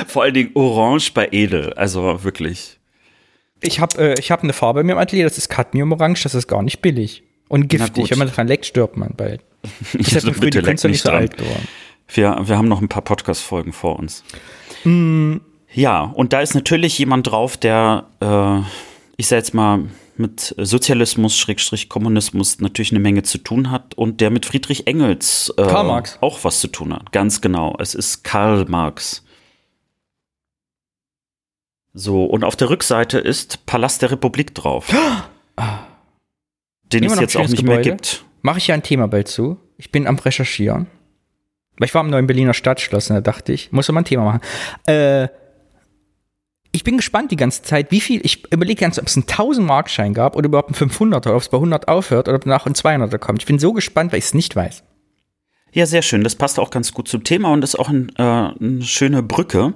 Vor 0.07 0.23
allen 0.23 0.35
Dingen 0.35 0.51
orange 0.55 1.13
bei 1.15 1.29
Edel. 1.31 1.73
Also 1.75 2.25
wirklich. 2.25 2.79
Ich 3.61 3.81
habe 3.81 3.99
äh, 3.99 4.19
ich 4.19 4.31
hab 4.31 4.43
eine 4.43 4.53
Farbe 4.53 4.81
in 4.81 4.87
meinem 4.87 4.99
Atelier, 4.99 5.25
das 5.25 5.39
ist 5.39 5.49
Cadmium-Orange, 5.49 6.23
das 6.25 6.35
ist 6.35 6.49
gar 6.49 6.63
nicht 6.63 6.83
billig. 6.83 7.23
Und 7.49 7.69
giftig. 7.69 8.11
Wenn 8.11 8.19
man 8.19 8.29
dran 8.29 8.49
leckt, 8.49 8.67
stirbt 8.67 8.97
man 8.97 9.15
bald. 9.17 9.43
Ich 9.93 10.15
Also 10.15 10.33
früh, 10.33 10.51
die 10.51 10.61
Künstler 10.63 10.91
nicht 10.91 11.03
so 11.03 11.11
dran. 11.11 11.21
alt 11.21 11.37
geworden. 11.37 11.69
Wir, 12.09 12.37
wir 12.45 12.59
haben 12.59 12.69
noch 12.69 12.81
ein 12.81 12.89
paar 12.89 13.03
Podcast-Folgen 13.03 13.73
vor 13.73 13.99
uns. 13.99 14.25
Mm. 14.85 15.37
Ja, 15.75 16.03
und 16.03 16.33
da 16.33 16.41
ist 16.41 16.55
natürlich 16.55 16.99
jemand 16.99 17.29
drauf, 17.29 17.57
der, 17.57 18.05
äh, 18.21 18.61
ich 19.17 19.29
sag 19.29 19.37
jetzt 19.39 19.55
mal, 19.55 19.85
mit 20.19 20.55
Sozialismus, 20.59 21.37
Schrägstrich 21.37 21.89
Kommunismus 21.89 22.61
natürlich 22.61 22.93
eine 22.93 23.01
Menge 23.01 23.23
zu 23.23 23.39
tun 23.39 23.71
hat 23.71 23.95
und 23.95 24.21
der 24.21 24.31
mit 24.31 24.47
Friedrich 24.47 24.87
Engels 24.87 25.53
äh, 25.57 25.63
Karl 25.63 25.87
Marx. 25.87 26.19
auch 26.21 26.45
was 26.45 26.61
zu 26.61 26.69
tun 26.69 26.93
hat. 26.93 27.13
Ganz 27.13 27.41
genau. 27.41 27.77
Es 27.79 27.95
ist 27.95 28.23
Karl 28.23 28.67
Marx. 28.67 29.25
So, 31.95 32.25
und 32.25 32.45
auf 32.45 32.57
der 32.57 32.71
Rückseite 32.71 33.19
ist 33.19 33.67
Palast 33.67 34.03
der 34.03 34.11
Republik 34.11 34.55
drauf. 34.55 34.89
Den 36.85 37.05
Immer 37.05 37.15
es 37.15 37.21
jetzt 37.21 37.37
auch 37.37 37.49
nicht 37.49 37.63
mehr 37.63 37.79
Gebäude. 37.79 37.91
gibt. 37.91 38.25
Mache 38.41 38.59
ich 38.59 38.67
ja 38.69 38.75
ein 38.75 38.83
Thema 38.83 39.09
bald 39.09 39.29
zu. 39.29 39.59
Ich 39.77 39.93
bin 39.93 40.07
am 40.07 40.19
Recherchieren. 40.19 40.87
Weil 41.79 41.87
ich 41.87 41.95
war 41.95 42.01
am 42.01 42.11
neuen 42.11 42.27
Berliner 42.27 42.55
Stadtschloss 42.55 43.11
und 43.11 43.17
da 43.17 43.21
dachte 43.21 43.53
ich, 43.53 43.73
muss 43.73 43.91
mal 43.91 44.01
ein 44.01 44.05
Thema 44.05 44.25
machen. 44.25 44.41
Äh, 44.87 45.29
ich 46.73 46.85
bin 46.85 46.97
gespannt 46.97 47.31
die 47.31 47.37
ganze 47.37 47.63
Zeit, 47.63 47.91
wie 47.91 48.01
viel, 48.01 48.21
ich 48.25 48.51
überlege 48.53 48.81
ganz, 48.81 48.99
ob 48.99 49.07
es 49.07 49.17
einen 49.17 49.29
1000 49.29 49.67
Markschein 49.67 50.15
gab 50.15 50.37
oder 50.37 50.47
überhaupt 50.47 50.69
einen 50.81 50.91
500er, 50.91 51.35
ob 51.35 51.43
es 51.43 51.51
bei 51.51 51.59
100 51.59 51.87
aufhört 51.87 52.29
oder 52.29 52.37
ob 52.37 52.45
danach 52.45 52.67
ein 52.67 52.75
200er 52.75 53.19
kommt. 53.19 53.43
Ich 53.43 53.47
bin 53.47 53.59
so 53.59 53.73
gespannt, 53.73 54.13
weil 54.13 54.19
ich 54.19 54.27
es 54.27 54.35
nicht 54.35 54.57
weiß. 54.57 54.83
Ja, 55.73 55.87
sehr 55.87 56.03
schön. 56.03 56.25
Das 56.25 56.35
passt 56.35 56.59
auch 56.59 56.71
ganz 56.71 56.93
gut 56.93 57.09
zum 57.09 57.25
Thema 57.25 57.53
und 57.53 57.63
ist 57.63 57.79
auch 57.79 57.89
ein, 57.89 58.11
äh, 58.17 58.23
eine 58.23 58.83
schöne 58.83 59.23
Brücke. 59.23 59.75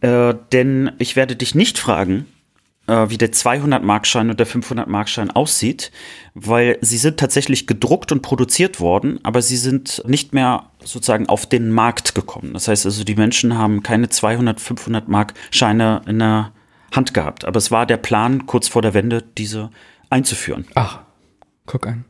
Äh, 0.00 0.34
denn 0.52 0.92
ich 0.98 1.16
werde 1.16 1.36
dich 1.36 1.54
nicht 1.54 1.78
fragen, 1.78 2.26
wie 2.86 3.16
der 3.16 3.32
200-Markschein 3.32 4.30
und 4.30 4.38
der 4.38 4.46
500-Markschein 4.46 5.30
aussieht, 5.30 5.90
weil 6.34 6.76
sie 6.82 6.98
sind 6.98 7.18
tatsächlich 7.18 7.66
gedruckt 7.66 8.12
und 8.12 8.20
produziert 8.20 8.78
worden, 8.78 9.20
aber 9.22 9.40
sie 9.40 9.56
sind 9.56 10.02
nicht 10.06 10.34
mehr 10.34 10.66
sozusagen 10.82 11.28
auf 11.28 11.46
den 11.46 11.70
Markt 11.70 12.14
gekommen. 12.14 12.52
Das 12.52 12.68
heißt 12.68 12.84
also, 12.84 13.04
die 13.04 13.14
Menschen 13.14 13.56
haben 13.56 13.82
keine 13.82 14.10
200, 14.10 14.60
500 14.60 15.08
Mark-Scheine 15.08 16.02
in 16.06 16.18
der 16.18 16.52
Hand 16.92 17.14
gehabt. 17.14 17.44
Aber 17.44 17.58
es 17.58 17.70
war 17.70 17.86
der 17.86 17.96
Plan, 17.96 18.46
kurz 18.46 18.68
vor 18.68 18.82
der 18.82 18.94
Wende 18.94 19.22
diese 19.22 19.70
einzuführen. 20.10 20.66
Ach, 20.74 21.00
guck 21.66 21.86
an. 21.86 22.04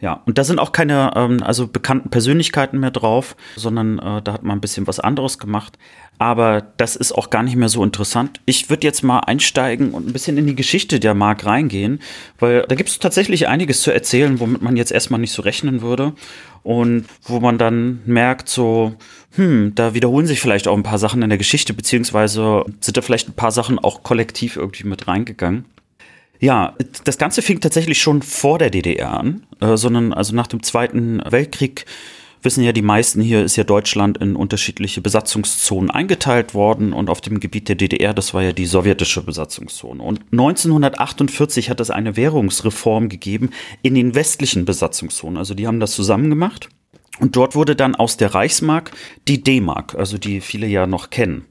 Ja, 0.00 0.22
und 0.26 0.38
da 0.38 0.44
sind 0.44 0.60
auch 0.60 0.70
keine 0.70 1.12
ähm, 1.16 1.42
also 1.42 1.66
bekannten 1.66 2.08
Persönlichkeiten 2.08 2.78
mehr 2.78 2.92
drauf, 2.92 3.34
sondern 3.56 3.98
äh, 3.98 4.22
da 4.22 4.32
hat 4.32 4.44
man 4.44 4.58
ein 4.58 4.60
bisschen 4.60 4.86
was 4.86 5.00
anderes 5.00 5.40
gemacht. 5.40 5.76
Aber 6.18 6.62
das 6.76 6.94
ist 6.94 7.12
auch 7.12 7.30
gar 7.30 7.42
nicht 7.42 7.56
mehr 7.56 7.68
so 7.68 7.82
interessant. 7.82 8.40
Ich 8.44 8.70
würde 8.70 8.86
jetzt 8.86 9.02
mal 9.02 9.20
einsteigen 9.20 9.90
und 9.92 10.06
ein 10.06 10.12
bisschen 10.12 10.36
in 10.36 10.46
die 10.46 10.54
Geschichte 10.54 11.00
der 11.00 11.14
Mark 11.14 11.46
reingehen, 11.46 12.00
weil 12.38 12.62
da 12.68 12.76
gibt 12.76 12.90
es 12.90 12.98
tatsächlich 13.00 13.48
einiges 13.48 13.82
zu 13.82 13.90
erzählen, 13.90 14.38
womit 14.38 14.62
man 14.62 14.76
jetzt 14.76 14.92
erstmal 14.92 15.20
nicht 15.20 15.32
so 15.32 15.42
rechnen 15.42 15.82
würde. 15.82 16.12
Und 16.62 17.06
wo 17.22 17.40
man 17.40 17.56
dann 17.56 18.02
merkt, 18.04 18.48
so, 18.48 18.94
hm, 19.36 19.72
da 19.74 19.94
wiederholen 19.94 20.26
sich 20.26 20.40
vielleicht 20.40 20.68
auch 20.68 20.76
ein 20.76 20.82
paar 20.82 20.98
Sachen 20.98 21.22
in 21.22 21.28
der 21.28 21.38
Geschichte, 21.38 21.72
beziehungsweise 21.72 22.64
sind 22.80 22.96
da 22.96 23.00
vielleicht 23.00 23.28
ein 23.28 23.34
paar 23.34 23.52
Sachen 23.52 23.78
auch 23.78 24.02
kollektiv 24.02 24.56
irgendwie 24.56 24.84
mit 24.84 25.08
reingegangen. 25.08 25.64
Ja, 26.40 26.74
das 27.04 27.18
Ganze 27.18 27.42
fing 27.42 27.60
tatsächlich 27.60 28.00
schon 28.00 28.22
vor 28.22 28.58
der 28.58 28.70
DDR 28.70 29.12
an, 29.18 29.46
äh, 29.60 29.76
sondern 29.76 30.12
also 30.12 30.34
nach 30.34 30.46
dem 30.46 30.62
Zweiten 30.62 31.20
Weltkrieg 31.28 31.84
wissen 32.42 32.62
ja 32.62 32.72
die 32.72 32.82
meisten 32.82 33.20
hier, 33.20 33.44
ist 33.44 33.56
ja 33.56 33.64
Deutschland 33.64 34.18
in 34.18 34.36
unterschiedliche 34.36 35.00
Besatzungszonen 35.00 35.90
eingeteilt 35.90 36.54
worden 36.54 36.92
und 36.92 37.10
auf 37.10 37.20
dem 37.20 37.40
Gebiet 37.40 37.68
der 37.68 37.76
DDR, 37.76 38.14
das 38.14 38.34
war 38.34 38.42
ja 38.42 38.52
die 38.52 38.66
sowjetische 38.66 39.22
Besatzungszone. 39.22 40.02
Und 40.02 40.20
1948 40.32 41.70
hat 41.70 41.80
es 41.80 41.90
eine 41.90 42.16
Währungsreform 42.16 43.08
gegeben 43.08 43.50
in 43.82 43.94
den 43.94 44.14
westlichen 44.14 44.64
Besatzungszonen. 44.64 45.36
Also 45.36 45.54
die 45.54 45.66
haben 45.66 45.80
das 45.80 45.92
zusammen 45.92 46.30
gemacht. 46.30 46.68
Und 47.18 47.34
dort 47.34 47.56
wurde 47.56 47.74
dann 47.74 47.96
aus 47.96 48.16
der 48.16 48.34
Reichsmark 48.34 48.92
die 49.26 49.42
D-Mark, 49.42 49.96
also 49.96 50.18
die 50.18 50.40
viele 50.40 50.68
ja 50.68 50.86
noch 50.86 51.10
kennen. 51.10 51.44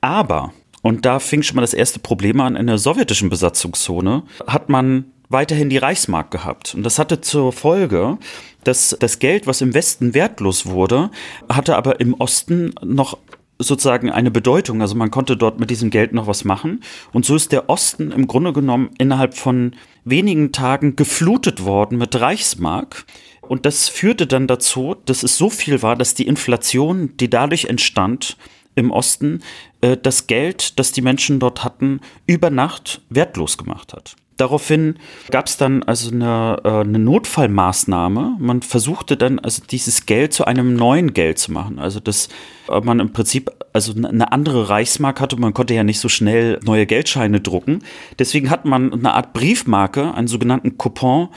Aber, 0.00 0.52
und 0.84 1.06
da 1.06 1.18
fing 1.18 1.42
schon 1.42 1.56
mal 1.56 1.62
das 1.62 1.72
erste 1.72 1.98
Problem 1.98 2.42
an, 2.42 2.56
in 2.56 2.66
der 2.66 2.76
sowjetischen 2.76 3.30
Besatzungszone 3.30 4.22
hat 4.46 4.68
man 4.68 5.06
weiterhin 5.30 5.70
die 5.70 5.78
Reichsmark 5.78 6.30
gehabt. 6.30 6.74
Und 6.74 6.82
das 6.82 6.98
hatte 6.98 7.22
zur 7.22 7.54
Folge, 7.54 8.18
dass 8.64 8.94
das 9.00 9.18
Geld, 9.18 9.46
was 9.46 9.62
im 9.62 9.72
Westen 9.72 10.12
wertlos 10.12 10.66
wurde, 10.66 11.10
hatte 11.48 11.76
aber 11.76 12.00
im 12.00 12.12
Osten 12.12 12.74
noch 12.84 13.16
sozusagen 13.58 14.10
eine 14.10 14.30
Bedeutung. 14.30 14.82
Also 14.82 14.94
man 14.94 15.10
konnte 15.10 15.38
dort 15.38 15.58
mit 15.58 15.70
diesem 15.70 15.88
Geld 15.88 16.12
noch 16.12 16.26
was 16.26 16.44
machen. 16.44 16.82
Und 17.14 17.24
so 17.24 17.34
ist 17.34 17.50
der 17.50 17.70
Osten 17.70 18.12
im 18.12 18.26
Grunde 18.26 18.52
genommen 18.52 18.90
innerhalb 18.98 19.38
von 19.38 19.72
wenigen 20.04 20.52
Tagen 20.52 20.96
geflutet 20.96 21.64
worden 21.64 21.96
mit 21.96 22.20
Reichsmark. 22.20 23.06
Und 23.40 23.64
das 23.64 23.88
führte 23.88 24.26
dann 24.26 24.46
dazu, 24.46 24.96
dass 25.06 25.22
es 25.22 25.38
so 25.38 25.48
viel 25.48 25.80
war, 25.80 25.96
dass 25.96 26.12
die 26.12 26.26
Inflation, 26.26 27.16
die 27.16 27.30
dadurch 27.30 27.64
entstand, 27.64 28.36
im 28.74 28.90
Osten 28.90 29.42
äh, 29.80 29.96
das 29.96 30.26
Geld, 30.26 30.78
das 30.78 30.92
die 30.92 31.02
Menschen 31.02 31.40
dort 31.40 31.64
hatten, 31.64 32.00
über 32.26 32.50
Nacht 32.50 33.00
wertlos 33.08 33.58
gemacht 33.58 33.92
hat. 33.92 34.16
Daraufhin 34.36 34.96
gab 35.30 35.46
es 35.46 35.56
dann 35.56 35.84
also 35.84 36.10
eine, 36.10 36.60
äh, 36.64 36.68
eine 36.68 36.98
Notfallmaßnahme. 36.98 38.36
Man 38.40 38.62
versuchte 38.62 39.16
dann 39.16 39.38
also 39.38 39.62
dieses 39.70 40.06
Geld 40.06 40.32
zu 40.32 40.44
einem 40.44 40.74
neuen 40.74 41.14
Geld 41.14 41.38
zu 41.38 41.52
machen. 41.52 41.78
Also 41.78 42.00
dass 42.00 42.28
äh, 42.68 42.80
man 42.80 42.98
im 42.98 43.12
Prinzip 43.12 43.50
also 43.72 43.92
eine 43.94 44.32
andere 44.32 44.68
Reichsmark 44.68 45.20
hatte. 45.20 45.36
Man 45.36 45.54
konnte 45.54 45.74
ja 45.74 45.84
nicht 45.84 46.00
so 46.00 46.08
schnell 46.08 46.58
neue 46.64 46.86
Geldscheine 46.86 47.40
drucken. 47.40 47.84
Deswegen 48.18 48.50
hat 48.50 48.64
man 48.64 48.92
eine 48.92 49.14
Art 49.14 49.34
Briefmarke, 49.34 50.14
einen 50.14 50.28
sogenannten 50.28 50.78
Coupon, 50.78 51.28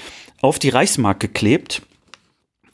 auf 0.42 0.58
die 0.58 0.70
Reichsmark 0.70 1.20
geklebt. 1.20 1.84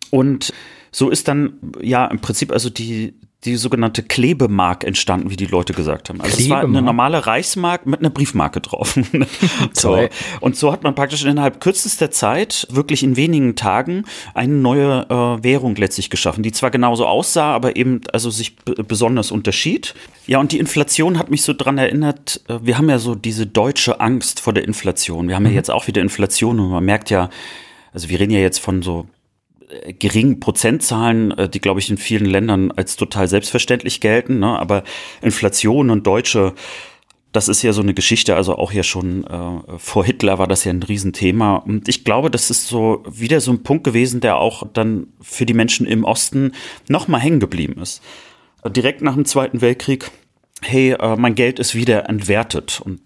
Und 0.10 0.54
so 0.92 1.10
ist 1.10 1.28
dann 1.28 1.60
ja 1.82 2.06
im 2.06 2.20
Prinzip 2.20 2.52
also 2.52 2.70
die, 2.70 3.14
die 3.46 3.56
sogenannte 3.56 4.04
Klebemark 4.04 4.84
entstanden, 4.84 5.30
wie 5.30 5.36
die 5.36 5.46
Leute 5.46 5.74
gesagt 5.74 6.10
haben. 6.10 6.22
Also 6.22 6.38
es 6.38 6.50
war 6.50 6.58
eine 6.58 6.68
Klebemark? 6.68 6.86
normale 6.86 7.28
Reichsmark 7.28 7.86
mit 7.86 8.00
einer 8.00 8.10
Briefmarke 8.10 8.62
drauf. 8.62 8.98
so. 9.74 10.08
Und 10.40 10.56
so 10.56 10.72
hat 10.72 10.84
man 10.84 10.96
praktisch 10.96 11.26
innerhalb 11.26 11.60
kürzester 11.60 12.12
Zeit, 12.12 12.68
wirklich 12.70 13.04
in 13.04 13.16
wenigen 13.16 13.56
Tagen, 13.56 14.06
eine 14.34 14.54
neue 14.54 15.06
äh, 15.10 15.44
Währung 15.44 15.76
letztlich 15.76 16.10
geschaffen, 16.10 16.44
die 16.44 16.52
zwar 16.52 16.72
genauso 16.72 17.06
aussah, 17.06 17.54
aber 17.54 17.76
eben 17.76 18.02
also 18.12 18.30
sich 18.30 18.56
besonders 18.56 19.32
unterschied. 19.32 19.94
Ja, 20.26 20.40
und 20.40 20.52
die 20.52 20.60
Inflation 20.60 21.20
hat 21.20 21.30
mich 21.30 21.42
so 21.42 21.54
dran 21.54 21.78
erinnert, 21.78 22.42
äh, 22.48 22.60
wir 22.62 22.78
haben 22.78 22.90
ja 22.90 23.00
so 23.00 23.16
diese 23.16 23.46
deutsche 23.46 24.00
Angst 24.00 24.40
vor 24.40 24.54
der 24.54 24.64
Inflation. 24.64 25.28
Wir 25.28 25.36
haben 25.36 25.46
ja 25.46 25.52
jetzt 25.52 25.70
auch 25.70 25.88
wieder 25.88 26.02
Inflation 26.02 26.60
und 26.60 26.70
man 26.70 26.84
merkt 26.84 27.10
ja, 27.10 27.30
also 27.94 28.10
wir 28.10 28.20
reden 28.20 28.32
ja 28.32 28.40
jetzt 28.40 28.60
von 28.60 28.82
so 28.82 29.08
geringen 30.00 30.40
Prozentzahlen, 30.40 31.32
äh, 31.32 31.50
die, 31.50 31.60
glaube 31.60 31.80
ich, 31.80 31.90
in 31.90 31.98
vielen 31.98 32.26
Ländern 32.26 32.72
als 32.72 32.96
total 32.96 33.28
selbstverständlich 33.28 34.02
gelten. 34.02 34.40
Ne? 34.40 34.60
Aber 34.60 34.84
Inflation 35.22 35.90
und 35.90 36.08
deutsche 36.08 36.54
das 37.34 37.48
ist 37.48 37.64
ja 37.64 37.74
so 37.74 37.82
eine 37.82 37.96
Geschichte, 37.96 38.36
also 38.36 38.56
auch 38.56 38.72
ja 38.72 38.84
schon 38.84 39.26
äh, 39.26 39.78
vor 39.80 40.06
Hitler 40.06 40.38
war 40.38 40.48
das 40.48 40.64
ja 40.66 40.72
ein 40.72 40.84
Riesenthema. 40.84 41.56
Und 41.56 41.90
ich 41.90 42.06
glaube, 42.06 42.30
das 42.30 42.52
ist 42.52 42.68
so 42.68 43.04
wieder 43.10 43.42
so 43.42 43.52
ein 43.52 43.64
Punkt 43.64 43.84
gewesen, 43.84 44.22
der 44.22 44.38
auch 44.38 44.64
dann 44.72 45.08
für 45.20 45.48
die 45.48 45.56
Menschen 45.56 45.88
im 45.88 46.04
Osten 46.04 46.52
nochmal 46.88 47.22
hängen 47.22 47.40
geblieben 47.40 47.82
ist. 47.82 48.04
Direkt 48.68 49.02
nach 49.02 49.16
dem 49.16 49.26
Zweiten 49.26 49.62
Weltkrieg, 49.62 50.12
hey, 50.62 50.92
äh, 50.92 51.16
mein 51.16 51.34
Geld 51.34 51.58
ist 51.58 51.74
wieder 51.74 52.08
entwertet 52.08 52.80
und 52.86 53.02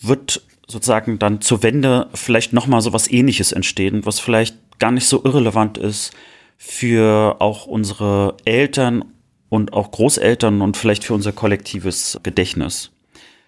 wird 0.00 0.42
sozusagen 0.66 1.18
dann 1.18 1.42
zur 1.42 1.62
Wende 1.62 2.08
vielleicht 2.14 2.54
nochmal 2.54 2.80
so 2.80 2.94
was 2.94 3.10
ähnliches 3.10 3.52
entstehen, 3.52 4.06
was 4.06 4.20
vielleicht 4.20 4.56
gar 4.78 4.90
nicht 4.90 5.06
so 5.06 5.24
irrelevant 5.24 5.78
ist 5.78 6.12
für 6.56 7.36
auch 7.40 7.66
unsere 7.66 8.36
Eltern 8.44 9.04
und 9.48 9.72
auch 9.72 9.90
Großeltern 9.90 10.60
und 10.60 10.76
vielleicht 10.76 11.04
für 11.04 11.14
unser 11.14 11.32
kollektives 11.32 12.18
Gedächtnis. 12.22 12.90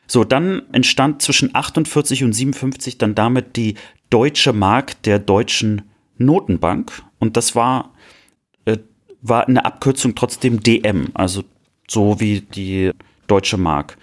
So, 0.07 0.25
dann 0.25 0.63
entstand 0.73 1.23
zwischen 1.23 1.55
48 1.55 2.25
und 2.25 2.33
57 2.33 2.99
dann 2.99 3.15
damit 3.15 3.57
die 3.57 3.75
Deutsche 4.11 4.53
Mark 4.53 5.03
der 5.03 5.19
Deutschen 5.19 5.83
Notenbank. 6.17 7.03
Und 7.19 7.37
das 7.37 7.55
war, 7.55 7.93
äh, 8.65 8.79
war 9.21 9.47
eine 9.47 9.65
Abkürzung 9.65 10.15
trotzdem 10.15 10.63
DM, 10.63 11.09
also 11.15 11.45
so 11.89 12.21
wie 12.21 12.41
die 12.41 12.93
Deutsche 13.27 13.59
Mark. 13.59 13.99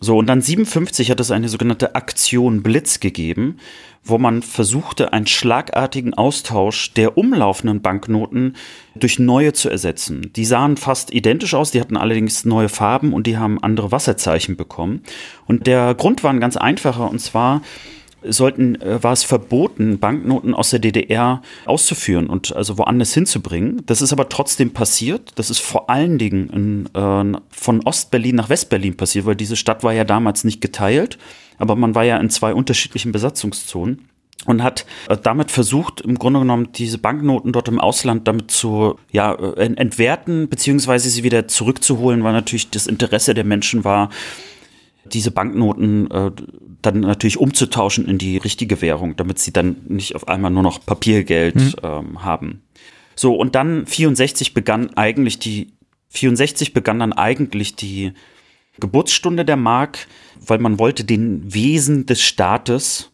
So, 0.00 0.16
und 0.16 0.26
dann 0.26 0.40
57 0.40 1.10
hat 1.10 1.18
es 1.18 1.32
eine 1.32 1.48
sogenannte 1.48 1.96
Aktion 1.96 2.62
Blitz 2.62 3.00
gegeben, 3.00 3.56
wo 4.04 4.16
man 4.16 4.42
versuchte, 4.42 5.12
einen 5.12 5.26
schlagartigen 5.26 6.14
Austausch 6.14 6.94
der 6.94 7.18
umlaufenden 7.18 7.82
Banknoten 7.82 8.54
durch 8.94 9.18
neue 9.18 9.52
zu 9.54 9.68
ersetzen. 9.68 10.32
Die 10.36 10.44
sahen 10.44 10.76
fast 10.76 11.12
identisch 11.12 11.54
aus, 11.54 11.72
die 11.72 11.80
hatten 11.80 11.96
allerdings 11.96 12.44
neue 12.44 12.68
Farben 12.68 13.12
und 13.12 13.26
die 13.26 13.38
haben 13.38 13.60
andere 13.60 13.90
Wasserzeichen 13.90 14.56
bekommen. 14.56 15.02
Und 15.46 15.66
der 15.66 15.94
Grund 15.94 16.22
war 16.22 16.32
ein 16.32 16.40
ganz 16.40 16.56
einfacher, 16.56 17.10
und 17.10 17.18
zwar, 17.18 17.62
sollten, 18.32 18.80
äh, 18.80 19.02
war 19.02 19.12
es 19.12 19.24
verboten, 19.24 19.98
Banknoten 19.98 20.54
aus 20.54 20.70
der 20.70 20.78
DDR 20.78 21.42
auszuführen 21.66 22.28
und 22.28 22.54
also 22.54 22.78
woanders 22.78 23.14
hinzubringen. 23.14 23.82
Das 23.86 24.02
ist 24.02 24.12
aber 24.12 24.28
trotzdem 24.28 24.72
passiert. 24.72 25.32
Das 25.36 25.50
ist 25.50 25.60
vor 25.60 25.90
allen 25.90 26.18
Dingen 26.18 26.50
in, 26.50 26.86
äh, 26.94 27.38
von 27.50 27.80
Ostberlin 27.84 28.36
nach 28.36 28.48
Westberlin 28.48 28.96
passiert, 28.96 29.26
weil 29.26 29.36
diese 29.36 29.56
Stadt 29.56 29.82
war 29.82 29.92
ja 29.92 30.04
damals 30.04 30.44
nicht 30.44 30.60
geteilt, 30.60 31.18
aber 31.58 31.76
man 31.76 31.94
war 31.94 32.04
ja 32.04 32.16
in 32.18 32.30
zwei 32.30 32.54
unterschiedlichen 32.54 33.12
Besatzungszonen 33.12 34.08
und 34.46 34.62
hat 34.62 34.86
äh, 35.08 35.16
damit 35.16 35.50
versucht, 35.50 36.00
im 36.00 36.18
Grunde 36.18 36.40
genommen 36.40 36.68
diese 36.72 36.98
Banknoten 36.98 37.52
dort 37.52 37.68
im 37.68 37.80
Ausland 37.80 38.28
damit 38.28 38.50
zu 38.50 38.98
ja, 39.10 39.34
äh, 39.34 39.74
entwerten, 39.74 40.48
beziehungsweise 40.48 41.10
sie 41.10 41.24
wieder 41.24 41.48
zurückzuholen, 41.48 42.22
weil 42.24 42.32
natürlich 42.32 42.70
das 42.70 42.86
Interesse 42.86 43.34
der 43.34 43.44
Menschen 43.44 43.84
war, 43.84 44.10
diese 45.12 45.30
Banknoten 45.30 46.10
äh, 46.10 46.30
dann 46.82 47.00
natürlich 47.00 47.38
umzutauschen 47.38 48.06
in 48.06 48.18
die 48.18 48.36
richtige 48.36 48.80
Währung, 48.80 49.16
damit 49.16 49.38
sie 49.38 49.52
dann 49.52 49.76
nicht 49.86 50.14
auf 50.14 50.28
einmal 50.28 50.50
nur 50.50 50.62
noch 50.62 50.84
Papiergeld 50.84 51.56
mhm. 51.56 51.74
ähm, 51.82 52.24
haben. 52.24 52.62
So, 53.14 53.34
und 53.34 53.54
dann 53.54 53.86
64 53.86 54.54
begann 54.54 54.94
eigentlich 54.96 55.38
die, 55.38 55.72
64 56.10 56.72
begann 56.72 57.00
dann 57.00 57.12
eigentlich 57.12 57.74
die 57.74 58.12
Geburtsstunde 58.78 59.44
der 59.44 59.56
Mark, 59.56 60.06
weil 60.46 60.58
man 60.58 60.78
wollte 60.78 61.04
den 61.04 61.52
Wesen 61.52 62.06
des 62.06 62.22
Staates 62.22 63.10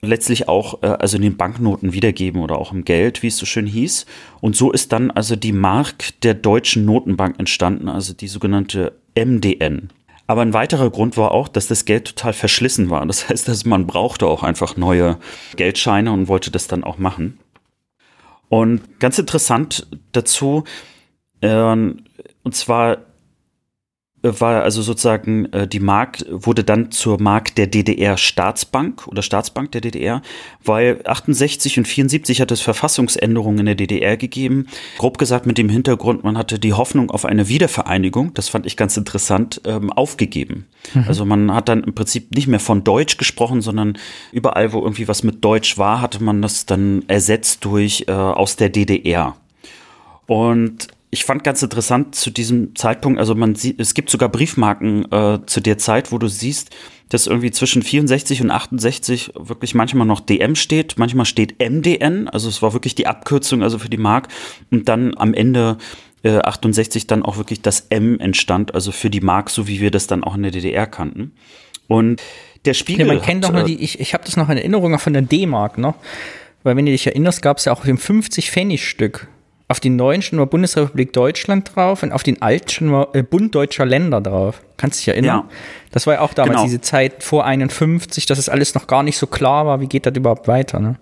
letztlich 0.00 0.48
auch 0.48 0.82
äh, 0.82 0.86
also 0.86 1.16
in 1.16 1.22
den 1.22 1.36
Banknoten 1.36 1.92
wiedergeben 1.92 2.42
oder 2.42 2.58
auch 2.58 2.72
im 2.72 2.84
Geld, 2.84 3.22
wie 3.22 3.28
es 3.28 3.36
so 3.36 3.46
schön 3.46 3.66
hieß. 3.66 4.06
Und 4.40 4.56
so 4.56 4.72
ist 4.72 4.92
dann 4.92 5.10
also 5.10 5.36
die 5.36 5.52
Mark 5.52 6.20
der 6.22 6.34
Deutschen 6.34 6.84
Notenbank 6.84 7.38
entstanden, 7.38 7.88
also 7.88 8.12
die 8.12 8.28
sogenannte 8.28 8.98
MDN. 9.14 9.90
Aber 10.32 10.40
ein 10.40 10.54
weiterer 10.54 10.88
Grund 10.88 11.18
war 11.18 11.32
auch, 11.32 11.46
dass 11.46 11.66
das 11.66 11.84
Geld 11.84 12.06
total 12.06 12.32
verschlissen 12.32 12.88
war. 12.88 13.04
Das 13.04 13.28
heißt, 13.28 13.48
dass 13.48 13.66
man 13.66 13.86
brauchte 13.86 14.26
auch 14.26 14.42
einfach 14.42 14.78
neue 14.78 15.18
Geldscheine 15.56 16.10
und 16.10 16.26
wollte 16.26 16.50
das 16.50 16.68
dann 16.68 16.84
auch 16.84 16.96
machen. 16.96 17.38
Und 18.48 18.98
ganz 18.98 19.18
interessant 19.18 19.86
dazu, 20.12 20.64
äh, 21.42 21.54
und 21.54 22.06
zwar 22.52 23.00
war 24.22 24.62
also 24.62 24.82
sozusagen 24.82 25.52
äh, 25.52 25.66
die 25.66 25.80
Mark 25.80 26.24
wurde 26.30 26.64
dann 26.64 26.90
zur 26.90 27.20
Mark 27.20 27.54
der 27.56 27.66
DDR 27.66 28.16
Staatsbank 28.16 29.06
oder 29.08 29.22
Staatsbank 29.22 29.72
der 29.72 29.80
DDR, 29.80 30.22
weil 30.64 31.00
68 31.04 31.78
und 31.78 31.88
74 31.88 32.40
hat 32.40 32.50
es 32.52 32.60
Verfassungsänderungen 32.60 33.60
in 33.60 33.66
der 33.66 33.74
DDR 33.74 34.16
gegeben. 34.16 34.66
Grob 34.98 35.18
gesagt 35.18 35.46
mit 35.46 35.58
dem 35.58 35.68
Hintergrund, 35.68 36.22
man 36.22 36.38
hatte 36.38 36.58
die 36.58 36.72
Hoffnung 36.72 37.10
auf 37.10 37.24
eine 37.24 37.48
Wiedervereinigung, 37.48 38.34
das 38.34 38.48
fand 38.48 38.66
ich 38.66 38.76
ganz 38.76 38.96
interessant, 38.96 39.60
ähm, 39.64 39.92
aufgegeben. 39.92 40.66
Mhm. 40.94 41.04
Also 41.08 41.24
man 41.24 41.52
hat 41.52 41.68
dann 41.68 41.82
im 41.84 41.94
Prinzip 41.94 42.32
nicht 42.34 42.46
mehr 42.46 42.60
von 42.60 42.84
Deutsch 42.84 43.16
gesprochen, 43.16 43.60
sondern 43.60 43.98
überall, 44.30 44.72
wo 44.72 44.82
irgendwie 44.82 45.08
was 45.08 45.22
mit 45.24 45.44
Deutsch 45.44 45.78
war, 45.78 46.00
hatte 46.00 46.22
man 46.22 46.42
das 46.42 46.66
dann 46.66 47.04
ersetzt 47.08 47.64
durch 47.64 48.04
äh, 48.06 48.12
aus 48.12 48.56
der 48.56 48.68
DDR. 48.68 49.36
Und 50.26 50.88
ich 51.14 51.24
fand 51.24 51.44
ganz 51.44 51.62
interessant 51.62 52.14
zu 52.14 52.30
diesem 52.30 52.74
Zeitpunkt, 52.74 53.20
also 53.20 53.34
man 53.34 53.54
sieht, 53.54 53.78
es 53.78 53.92
gibt 53.92 54.08
sogar 54.08 54.30
Briefmarken 54.30 55.12
äh, 55.12 55.40
zu 55.44 55.60
der 55.60 55.76
Zeit, 55.76 56.10
wo 56.10 56.16
du 56.16 56.26
siehst, 56.26 56.70
dass 57.10 57.26
irgendwie 57.26 57.50
zwischen 57.50 57.82
64 57.82 58.40
und 58.40 58.50
68 58.50 59.32
wirklich 59.38 59.74
manchmal 59.74 60.06
noch 60.06 60.20
DM 60.20 60.54
steht, 60.54 60.94
manchmal 60.96 61.26
steht 61.26 61.60
MDN, 61.60 62.28
also 62.28 62.48
es 62.48 62.62
war 62.62 62.72
wirklich 62.72 62.94
die 62.94 63.06
Abkürzung, 63.06 63.62
also 63.62 63.78
für 63.78 63.90
die 63.90 63.98
Mark, 63.98 64.28
und 64.70 64.88
dann 64.88 65.14
am 65.18 65.34
Ende 65.34 65.76
äh, 66.22 66.38
68 66.38 67.08
dann 67.08 67.22
auch 67.22 67.36
wirklich 67.36 67.60
das 67.60 67.88
M 67.90 68.18
entstand, 68.18 68.74
also 68.74 68.90
für 68.90 69.10
die 69.10 69.20
Mark, 69.20 69.50
so 69.50 69.68
wie 69.68 69.82
wir 69.82 69.90
das 69.90 70.06
dann 70.06 70.24
auch 70.24 70.34
in 70.34 70.44
der 70.44 70.52
DDR 70.52 70.86
kannten. 70.86 71.32
Und 71.88 72.22
der 72.64 72.72
Spiegel. 72.72 73.06
Ja, 73.06 73.12
man 73.12 73.22
kennt 73.22 73.44
doch 73.44 73.52
noch 73.52 73.64
äh, 73.64 73.64
die, 73.64 73.82
ich, 73.84 74.00
ich 74.00 74.14
habe 74.14 74.24
das 74.24 74.38
noch 74.38 74.48
in 74.48 74.56
Erinnerung 74.56 74.98
von 74.98 75.12
der 75.12 75.20
D-Mark, 75.20 75.76
ne? 75.76 75.92
Weil 76.62 76.76
wenn 76.76 76.86
du 76.86 76.92
dich 76.92 77.06
erinnerst, 77.06 77.42
gab 77.42 77.58
es 77.58 77.66
ja 77.66 77.72
auch 77.72 77.84
im 77.84 77.98
50-Pfennig-Stück 77.98 79.26
auf 79.72 79.80
den 79.80 79.96
neuen 79.96 80.20
schon 80.22 80.38
war 80.38 80.46
Bundesrepublik 80.46 81.12
Deutschland 81.12 81.74
drauf 81.74 82.02
und 82.02 82.12
auf 82.12 82.22
den 82.22 82.40
alten 82.42 82.68
schon 82.68 82.92
war 82.92 83.14
äh, 83.14 83.22
Bund 83.22 83.54
deutscher 83.54 83.86
Länder 83.86 84.20
drauf. 84.20 84.62
Kannst 84.76 84.98
du 84.98 85.00
dich 85.00 85.08
erinnern? 85.08 85.44
Ja. 85.44 85.48
Das 85.90 86.06
war 86.06 86.14
ja 86.14 86.20
auch 86.20 86.34
damals 86.34 86.56
genau. 86.56 86.64
diese 86.64 86.80
Zeit 86.82 87.22
vor 87.22 87.46
51, 87.46 88.26
dass 88.26 88.38
es 88.38 88.50
alles 88.50 88.74
noch 88.74 88.86
gar 88.86 89.02
nicht 89.02 89.16
so 89.16 89.26
klar 89.26 89.66
war, 89.66 89.80
wie 89.80 89.86
geht 89.86 90.04
das 90.04 90.14
überhaupt 90.14 90.46
weiter. 90.46 90.78
Ne? 90.78 90.96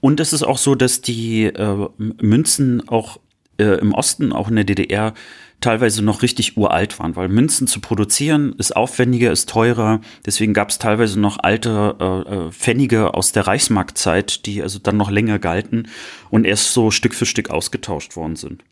Und 0.00 0.20
es 0.20 0.32
ist 0.32 0.42
auch 0.42 0.56
so, 0.56 0.74
dass 0.74 1.02
die 1.02 1.44
äh, 1.44 1.88
Münzen 1.98 2.88
auch 2.88 3.18
äh, 3.58 3.78
im 3.80 3.92
Osten, 3.92 4.32
auch 4.32 4.48
in 4.48 4.56
der 4.56 4.64
DDR, 4.64 5.14
teilweise 5.62 6.02
noch 6.02 6.22
richtig 6.22 6.56
uralt 6.56 6.98
waren, 6.98 7.16
weil 7.16 7.28
Münzen 7.28 7.66
zu 7.66 7.80
produzieren 7.80 8.54
ist 8.58 8.76
aufwendiger, 8.76 9.32
ist 9.32 9.48
teurer. 9.48 10.00
Deswegen 10.26 10.52
gab 10.52 10.70
es 10.70 10.78
teilweise 10.78 11.18
noch 11.18 11.38
alte 11.38 11.96
äh, 12.00 12.34
äh, 12.34 12.52
Pfennige 12.52 13.14
aus 13.14 13.32
der 13.32 13.46
Reichsmarktzeit, 13.46 14.44
die 14.46 14.62
also 14.62 14.78
dann 14.78 14.96
noch 14.96 15.10
länger 15.10 15.38
galten 15.38 15.88
und 16.30 16.44
erst 16.44 16.72
so 16.72 16.90
Stück 16.90 17.14
für 17.14 17.26
Stück 17.26 17.50
ausgetauscht 17.50 18.16
worden 18.16 18.36
sind. 18.36 18.64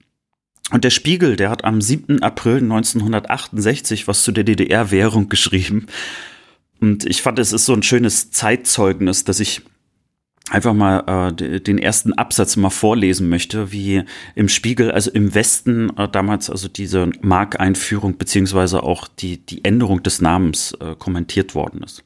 Und 0.72 0.85
der 0.85 0.91
Spiegel, 0.91 1.37
der 1.37 1.51
hat 1.51 1.64
am 1.64 1.81
7. 1.81 2.22
April 2.22 2.59
1968 2.59 4.07
was 4.07 4.22
zu 4.22 4.33
der 4.33 4.45
DDR-Währung 4.45 5.28
geschrieben. 5.31 5.87
Und 6.81 7.05
ich 7.07 7.22
fand, 7.22 7.39
es 7.39 7.53
ist 7.53 7.66
so 7.66 7.74
ein 7.74 7.83
schönes 7.83 8.31
Zeitzeugnis, 8.31 9.24
dass 9.24 9.41
ich 9.41 9.62
einfach 10.51 10.74
mal 10.74 11.30
äh, 11.30 11.61
den 11.61 11.78
ersten 11.78 12.12
Absatz 12.12 12.57
mal 12.57 12.70
vorlesen 12.70 13.28
möchte, 13.28 13.72
wie 13.72 14.03
im 14.34 14.48
Spiegel, 14.48 14.90
also 14.90 15.11
im 15.11 15.34
Westen 15.34 15.96
äh, 15.96 16.09
damals 16.09 16.51
also 16.51 16.68
diese 16.68 17.11
Markeinführung 17.20 18.18
beziehungsweise 18.18 18.82
auch 18.82 19.09
die, 19.09 19.38
die 19.38 19.64
Änderung 19.64 20.03
des 20.03 20.20
Namens 20.20 20.76
äh, 20.80 20.94
kommentiert 20.96 21.55
worden 21.55 21.82
ist. 21.82 22.05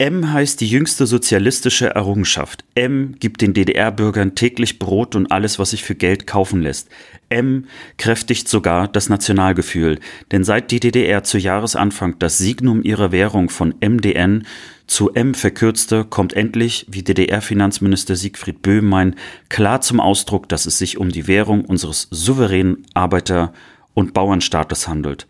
M 0.00 0.32
heißt 0.32 0.60
die 0.60 0.68
jüngste 0.68 1.08
sozialistische 1.08 1.92
Errungenschaft. 1.92 2.64
M 2.76 3.16
gibt 3.18 3.40
den 3.40 3.52
DDR-Bürgern 3.52 4.36
täglich 4.36 4.78
Brot 4.78 5.16
und 5.16 5.32
alles, 5.32 5.58
was 5.58 5.70
sich 5.70 5.82
für 5.82 5.96
Geld 5.96 6.24
kaufen 6.24 6.62
lässt. 6.62 6.88
M 7.30 7.64
kräftigt 7.96 8.46
sogar 8.46 8.86
das 8.86 9.08
Nationalgefühl, 9.08 9.98
denn 10.30 10.44
seit 10.44 10.70
die 10.70 10.78
DDR 10.78 11.24
zu 11.24 11.36
Jahresanfang 11.36 12.16
das 12.20 12.38
Signum 12.38 12.84
ihrer 12.84 13.10
Währung 13.10 13.50
von 13.50 13.74
MDN 13.80 14.46
zu 14.86 15.12
M 15.14 15.34
verkürzte, 15.34 16.04
kommt 16.04 16.32
endlich, 16.32 16.86
wie 16.88 17.02
DDR-Finanzminister 17.02 18.14
Siegfried 18.14 18.62
Böhmein, 18.62 19.16
klar 19.48 19.80
zum 19.80 19.98
Ausdruck, 19.98 20.48
dass 20.48 20.66
es 20.66 20.78
sich 20.78 20.98
um 20.98 21.10
die 21.10 21.26
Währung 21.26 21.64
unseres 21.64 22.06
souveränen 22.12 22.86
Arbeiter- 22.94 23.52
und 23.94 24.14
Bauernstaates 24.14 24.86
handelt. 24.86 25.26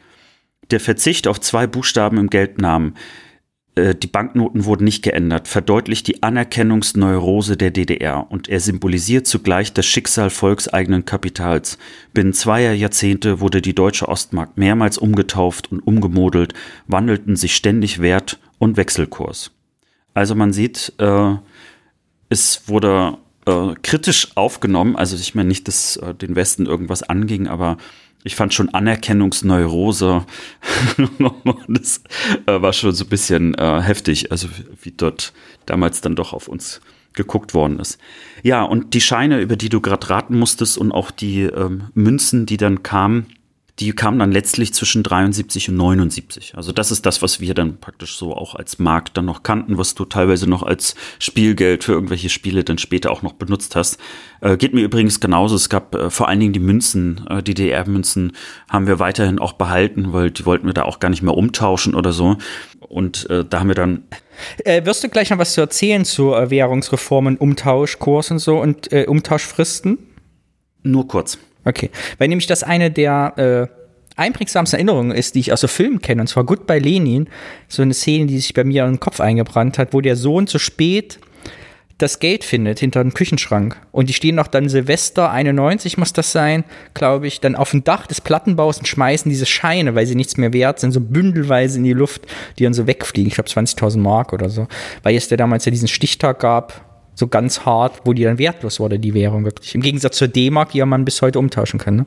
Der 0.70 0.78
Verzicht 0.78 1.26
auf 1.26 1.40
zwei 1.40 1.66
Buchstaben 1.66 2.18
im 2.18 2.28
Geldnamen 2.28 2.94
äh, 3.78 3.94
die 3.94 4.06
Banknoten 4.06 4.64
wurden 4.64 4.84
nicht 4.84 5.02
geändert, 5.02 5.48
verdeutlicht 5.48 6.06
die 6.08 6.22
Anerkennungsneurose 6.22 7.56
der 7.56 7.70
DDR 7.70 8.30
und 8.30 8.48
er 8.48 8.60
symbolisiert 8.60 9.26
zugleich 9.26 9.72
das 9.72 9.86
Schicksal 9.86 10.30
volkseigenen 10.30 11.04
Kapitals. 11.04 11.78
Binnen 12.12 12.32
zweier 12.32 12.72
Jahrzehnte 12.72 13.40
wurde 13.40 13.62
die 13.62 13.74
deutsche 13.74 14.08
Ostmark 14.08 14.58
mehrmals 14.58 14.98
umgetauft 14.98 15.70
und 15.72 15.80
umgemodelt, 15.80 16.54
wandelten 16.86 17.36
sich 17.36 17.54
ständig 17.54 18.00
Wert 18.00 18.38
und 18.58 18.76
Wechselkurs. 18.76 19.52
Also 20.14 20.34
man 20.34 20.52
sieht, 20.52 20.92
äh, 20.98 21.34
es 22.28 22.62
wurde 22.66 23.18
äh, 23.46 23.74
kritisch 23.82 24.28
aufgenommen. 24.34 24.96
Also 24.96 25.16
ich 25.16 25.34
meine 25.34 25.48
nicht, 25.48 25.68
dass 25.68 25.96
äh, 25.96 26.14
den 26.14 26.36
Westen 26.36 26.66
irgendwas 26.66 27.02
anging, 27.02 27.46
aber 27.46 27.78
ich 28.24 28.34
fand 28.34 28.52
schon 28.52 28.68
Anerkennungsneurose, 28.70 30.24
das 31.68 32.02
äh, 32.46 32.60
war 32.60 32.72
schon 32.72 32.92
so 32.92 33.04
ein 33.04 33.08
bisschen 33.08 33.54
äh, 33.54 33.80
heftig, 33.80 34.30
also 34.32 34.48
wie 34.82 34.92
dort 34.92 35.32
damals 35.66 36.00
dann 36.00 36.16
doch 36.16 36.32
auf 36.32 36.48
uns 36.48 36.80
geguckt 37.14 37.54
worden 37.54 37.80
ist. 37.80 37.98
Ja, 38.42 38.62
und 38.62 38.94
die 38.94 39.00
Scheine, 39.00 39.40
über 39.40 39.56
die 39.56 39.68
du 39.68 39.80
gerade 39.80 40.08
raten 40.08 40.38
musstest 40.38 40.78
und 40.78 40.92
auch 40.92 41.10
die 41.10 41.42
ähm, 41.42 41.88
Münzen, 41.94 42.46
die 42.46 42.56
dann 42.56 42.82
kamen, 42.82 43.26
die 43.80 43.92
kamen 43.92 44.18
dann 44.18 44.32
letztlich 44.32 44.74
zwischen 44.74 45.02
73 45.02 45.68
und 45.68 45.76
79. 45.76 46.56
Also 46.56 46.72
das 46.72 46.90
ist 46.90 47.06
das, 47.06 47.22
was 47.22 47.40
wir 47.40 47.54
dann 47.54 47.78
praktisch 47.78 48.16
so 48.16 48.34
auch 48.34 48.56
als 48.56 48.78
Markt 48.78 49.16
dann 49.16 49.24
noch 49.24 49.44
kannten, 49.44 49.78
was 49.78 49.94
du 49.94 50.04
teilweise 50.04 50.48
noch 50.48 50.64
als 50.64 50.96
Spielgeld 51.20 51.84
für 51.84 51.92
irgendwelche 51.92 52.28
Spiele 52.28 52.64
dann 52.64 52.78
später 52.78 53.10
auch 53.12 53.22
noch 53.22 53.34
benutzt 53.34 53.76
hast. 53.76 53.98
Äh, 54.40 54.56
geht 54.56 54.74
mir 54.74 54.82
übrigens 54.82 55.20
genauso. 55.20 55.54
Es 55.54 55.68
gab 55.68 55.94
äh, 55.94 56.10
vor 56.10 56.28
allen 56.28 56.40
Dingen 56.40 56.52
die 56.52 56.60
Münzen, 56.60 57.24
äh, 57.30 57.42
die 57.42 57.54
DDR-Münzen 57.54 58.32
haben 58.68 58.88
wir 58.88 58.98
weiterhin 58.98 59.38
auch 59.38 59.52
behalten, 59.52 60.12
weil 60.12 60.32
die 60.32 60.44
wollten 60.44 60.66
wir 60.66 60.74
da 60.74 60.82
auch 60.82 60.98
gar 60.98 61.08
nicht 61.08 61.22
mehr 61.22 61.34
umtauschen 61.34 61.94
oder 61.94 62.12
so. 62.12 62.36
Und 62.80 63.30
äh, 63.30 63.44
da 63.44 63.60
haben 63.60 63.68
wir 63.68 63.74
dann. 63.76 64.04
Äh, 64.64 64.84
wirst 64.84 65.04
du 65.04 65.08
gleich 65.08 65.30
noch 65.30 65.38
was 65.38 65.52
zu 65.52 65.60
erzählen 65.60 66.04
zu 66.04 66.34
äh, 66.34 66.50
Währungsreformen, 66.50 67.36
Umtauschkurs 67.36 68.32
und 68.32 68.38
so 68.40 68.60
und 68.60 68.92
äh, 68.92 69.06
Umtauschfristen? 69.06 69.98
Nur 70.82 71.06
kurz. 71.06 71.38
Okay, 71.68 71.90
weil 72.16 72.28
nämlich 72.28 72.46
das 72.46 72.62
eine 72.62 72.90
der 72.90 73.68
äh, 73.68 73.78
einprägsamsten 74.18 74.78
Erinnerungen 74.78 75.12
ist, 75.12 75.34
die 75.34 75.40
ich 75.40 75.52
aus 75.52 75.60
so 75.60 75.68
Filmen 75.68 76.00
kenne, 76.00 76.22
und 76.22 76.26
zwar 76.26 76.44
Goodbye 76.44 76.78
Lenin, 76.78 77.28
so 77.68 77.82
eine 77.82 77.94
Szene, 77.94 78.26
die 78.26 78.38
sich 78.38 78.54
bei 78.54 78.64
mir 78.64 78.84
in 78.84 78.92
den 78.92 79.00
Kopf 79.00 79.20
eingebrannt 79.20 79.76
hat, 79.76 79.92
wo 79.92 80.00
der 80.00 80.16
Sohn 80.16 80.46
zu 80.46 80.58
spät 80.58 81.18
das 81.98 82.20
Geld 82.20 82.44
findet 82.44 82.78
hinter 82.78 83.02
dem 83.02 83.12
Küchenschrank. 83.12 83.76
Und 83.90 84.08
die 84.08 84.12
stehen 84.14 84.36
noch 84.36 84.46
dann 84.46 84.68
Silvester 84.68 85.30
91 85.30 85.98
muss 85.98 86.12
das 86.12 86.30
sein, 86.30 86.64
glaube 86.94 87.26
ich, 87.26 87.40
dann 87.40 87.56
auf 87.56 87.72
dem 87.72 87.82
Dach 87.82 88.06
des 88.06 88.20
Plattenbaus 88.20 88.78
und 88.78 88.86
schmeißen 88.86 89.28
diese 89.28 89.46
Scheine, 89.46 89.96
weil 89.96 90.06
sie 90.06 90.14
nichts 90.14 90.36
mehr 90.36 90.52
wert 90.52 90.78
sind, 90.78 90.92
so 90.92 91.00
bündelweise 91.00 91.78
in 91.78 91.84
die 91.84 91.92
Luft, 91.92 92.22
die 92.58 92.64
dann 92.64 92.72
so 92.72 92.86
wegfliegen. 92.86 93.28
Ich 93.28 93.34
glaube 93.34 93.50
20.000 93.50 93.98
Mark 93.98 94.32
oder 94.32 94.48
so. 94.48 94.68
Weil 95.02 95.16
es 95.16 95.26
der 95.26 95.38
damals 95.38 95.64
ja 95.64 95.70
diesen 95.70 95.88
Stichtag 95.88 96.38
gab, 96.38 96.87
so 97.18 97.26
ganz 97.26 97.64
hart, 97.64 98.02
wo 98.04 98.12
die 98.12 98.22
dann 98.22 98.38
wertlos 98.38 98.78
wurde, 98.78 98.98
die 98.98 99.12
Währung 99.12 99.44
wirklich. 99.44 99.74
Im 99.74 99.80
Gegensatz 99.80 100.18
zur 100.18 100.28
D-Mark, 100.28 100.70
die 100.70 100.78
ja 100.78 100.86
man 100.86 101.04
bis 101.04 101.20
heute 101.20 101.40
umtauschen 101.40 101.80
kann. 101.80 101.96
Ne? 101.96 102.06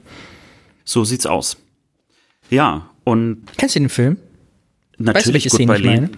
So 0.86 1.04
sieht's 1.04 1.26
aus. 1.26 1.58
Ja, 2.50 2.90
und. 3.04 3.44
Kennst 3.58 3.76
du 3.76 3.82
den 3.82 3.90
Film? 3.90 4.18
Natürlich, 4.98 5.46
weißt 5.46 5.60
du, 5.60 5.66
Goodbye, 5.66 5.78
Lenin. 5.78 6.10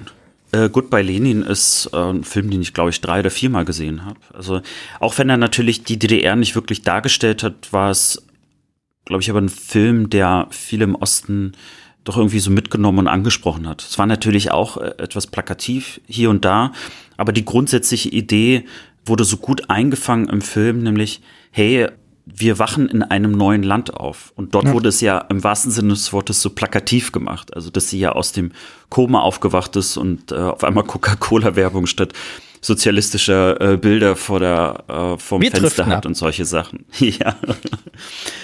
Äh, 0.51 0.69
Goodbye 0.69 1.01
Lenin 1.01 1.41
ist 1.41 1.89
äh, 1.91 1.97
ein 1.97 2.23
Film, 2.23 2.51
den 2.51 2.61
ich, 2.61 2.73
glaube 2.73 2.91
ich, 2.91 3.01
drei 3.01 3.21
oder 3.21 3.31
viermal 3.31 3.65
gesehen 3.65 4.05
habe. 4.05 4.19
Also, 4.31 4.61
auch 4.99 5.17
wenn 5.17 5.29
er 5.29 5.37
natürlich 5.37 5.83
die 5.83 5.97
DDR 5.97 6.35
nicht 6.35 6.53
wirklich 6.53 6.83
dargestellt 6.83 7.41
hat, 7.41 7.73
war 7.73 7.89
es, 7.89 8.21
glaube 9.05 9.23
ich, 9.23 9.29
aber 9.31 9.41
ein 9.41 9.49
Film, 9.49 10.11
der 10.11 10.47
viele 10.51 10.83
im 10.83 10.95
Osten 10.95 11.53
doch 12.03 12.17
irgendwie 12.17 12.39
so 12.39 12.51
mitgenommen 12.51 12.99
und 12.99 13.07
angesprochen 13.07 13.67
hat. 13.67 13.81
Es 13.81 13.97
war 13.97 14.05
natürlich 14.05 14.51
auch 14.51 14.77
äh, 14.77 14.93
etwas 14.97 15.27
plakativ 15.27 16.01
hier 16.07 16.29
und 16.29 16.45
da, 16.45 16.71
aber 17.17 17.31
die 17.31 17.45
grundsätzliche 17.45 18.09
Idee 18.09 18.65
wurde 19.05 19.23
so 19.23 19.37
gut 19.37 19.69
eingefangen 19.69 20.29
im 20.29 20.41
Film, 20.41 20.83
nämlich, 20.83 21.21
hey, 21.51 21.87
wir 22.25 22.57
wachen 22.57 22.87
in 22.87 23.03
einem 23.03 23.33
neuen 23.33 23.63
Land 23.63 23.93
auf. 23.93 24.31
Und 24.35 24.55
dort 24.55 24.65
ja. 24.65 24.73
wurde 24.73 24.89
es 24.89 25.01
ja 25.01 25.17
im 25.29 25.43
wahrsten 25.43 25.71
Sinne 25.71 25.89
des 25.89 26.13
Wortes 26.13 26.41
so 26.41 26.49
plakativ 26.51 27.11
gemacht. 27.11 27.53
Also, 27.53 27.69
dass 27.69 27.89
sie 27.89 27.99
ja 27.99 28.13
aus 28.13 28.31
dem 28.31 28.53
Koma 28.89 29.19
aufgewacht 29.19 29.75
ist 29.75 29.97
und 29.97 30.31
äh, 30.31 30.35
auf 30.35 30.63
einmal 30.63 30.85
Coca-Cola-Werbung 30.85 31.85
statt 31.85 32.13
sozialistischer 32.61 33.59
äh, 33.59 33.77
Bilder 33.77 34.15
vor 34.15 34.39
der 34.39 34.83
äh, 34.87 35.17
vom 35.17 35.41
wir 35.41 35.51
Fenster 35.51 35.85
hat 35.85 35.97
ab. 35.97 36.05
und 36.05 36.15
solche 36.15 36.45
Sachen. 36.45 36.85
ja. 36.99 37.35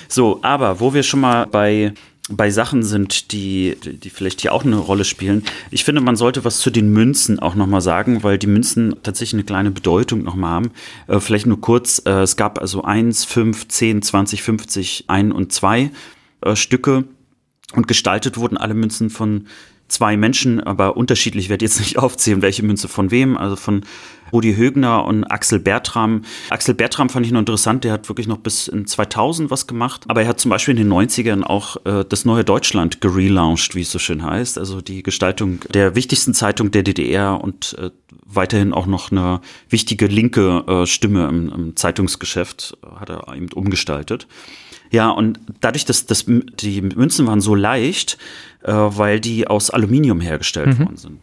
So, 0.10 0.40
aber 0.42 0.80
wo 0.82 0.94
wir 0.94 1.04
schon 1.04 1.22
mal 1.22 1.48
bei 1.48 1.94
bei 2.30 2.52
Sachen 2.52 2.84
sind, 2.84 3.32
die, 3.32 3.76
die 3.82 4.10
vielleicht 4.10 4.42
hier 4.42 4.54
auch 4.54 4.64
eine 4.64 4.78
Rolle 4.78 5.04
spielen. 5.04 5.44
Ich 5.72 5.84
finde, 5.84 6.02
man 6.02 6.16
sollte 6.16 6.46
was 6.46 6.60
zu 6.60 6.70
den 6.70 6.94
Münzen 6.94 7.40
auch 7.40 7.56
nochmal 7.56 7.82
sagen, 7.82 8.24
weil 8.24 8.38
die 8.38 8.48
Münzen 8.48 8.96
tatsächlich 9.04 9.34
eine 9.34 9.44
kleine 9.44 9.72
Bedeutung 9.72 10.24
nochmal 10.24 10.52
haben. 10.52 10.72
Äh, 11.08 11.20
vielleicht 11.20 11.48
nur 11.48 11.60
kurz, 11.60 12.02
äh, 12.06 12.22
es 12.22 12.36
gab 12.36 12.60
also 12.60 12.84
eins, 12.84 13.26
fünf, 13.26 13.68
zehn, 13.68 14.02
zwanzig, 14.02 14.44
fünfzig, 14.44 15.06
ein 15.08 15.32
und 15.32 15.52
zwei 15.52 15.92
äh, 16.42 16.56
Stücke 16.56 17.06
und 17.74 17.88
gestaltet 17.88 18.38
wurden 18.38 18.58
alle 18.58 18.74
Münzen 18.74 19.10
von 19.10 19.48
zwei 19.90 20.16
Menschen, 20.16 20.62
aber 20.62 20.96
unterschiedlich, 20.96 21.46
ich 21.46 21.50
werde 21.50 21.66
jetzt 21.66 21.80
nicht 21.80 21.98
aufzählen, 22.00 22.42
welche 22.42 22.64
Münze 22.64 22.88
von 22.88 23.12
wem, 23.12 23.38
also 23.38 23.56
von 23.56 23.84
Rudi 24.32 24.56
Högner 24.56 25.06
und 25.06 25.24
Axel 25.26 25.60
Bertram. 25.60 26.24
Axel 26.50 26.76
Bertram 26.76 27.10
fand 27.10 27.26
ich 27.26 27.32
noch 27.32 27.40
interessant, 27.40 27.84
der 27.84 27.94
hat 27.94 28.10
wirklich 28.10 28.28
noch 28.28 28.38
bis 28.38 28.68
in 28.68 28.86
2000 28.86 29.50
was 29.52 29.68
gemacht, 29.68 30.04
aber 30.08 30.22
er 30.22 30.28
hat 30.28 30.40
zum 30.40 30.50
Beispiel 30.50 30.78
in 30.78 30.88
den 30.88 30.94
90ern 30.94 31.44
auch 31.44 31.78
äh, 31.86 32.06
das 32.08 32.26
neue 32.26 32.44
Deutschland 32.44 33.02
gelauncht, 33.02 33.76
wie 33.76 33.82
es 33.82 33.92
so 33.92 34.00
schön 34.00 34.24
heißt, 34.24 34.58
also 34.58 34.82
die 34.82 35.04
Gestaltung 35.04 35.62
der 35.74 35.96
wichtigsten 35.96 36.34
Zeitung 36.34 36.72
der 36.72 36.84
DDR 36.84 37.42
und 37.42 37.76
äh, 37.80 37.90
weiterhin 38.26 38.74
auch 38.74 38.86
noch 38.86 39.12
eine 39.12 39.42
wichtige 39.70 40.06
linke 40.06 40.64
äh, 40.68 40.86
Stimme 40.86 41.28
im, 41.28 41.50
im 41.50 41.76
Zeitungsgeschäft 41.76 42.78
hat 43.00 43.10
er 43.10 43.34
eben 43.36 43.52
umgestaltet. 43.54 44.28
Ja, 44.92 45.10
und 45.10 45.40
dadurch, 45.62 45.86
dass, 45.86 46.06
dass 46.06 46.26
die 46.26 46.82
Münzen 46.82 47.28
waren 47.28 47.42
so 47.42 47.56
leicht, 47.56 48.18
äh, 48.64 48.72
weil 48.72 49.20
die 49.20 49.48
aus 49.48 49.70
Aluminium 49.70 50.22
hergestellt 50.22 50.80
mhm. 50.80 50.80
worden 50.80 50.98
sind. 50.98 51.20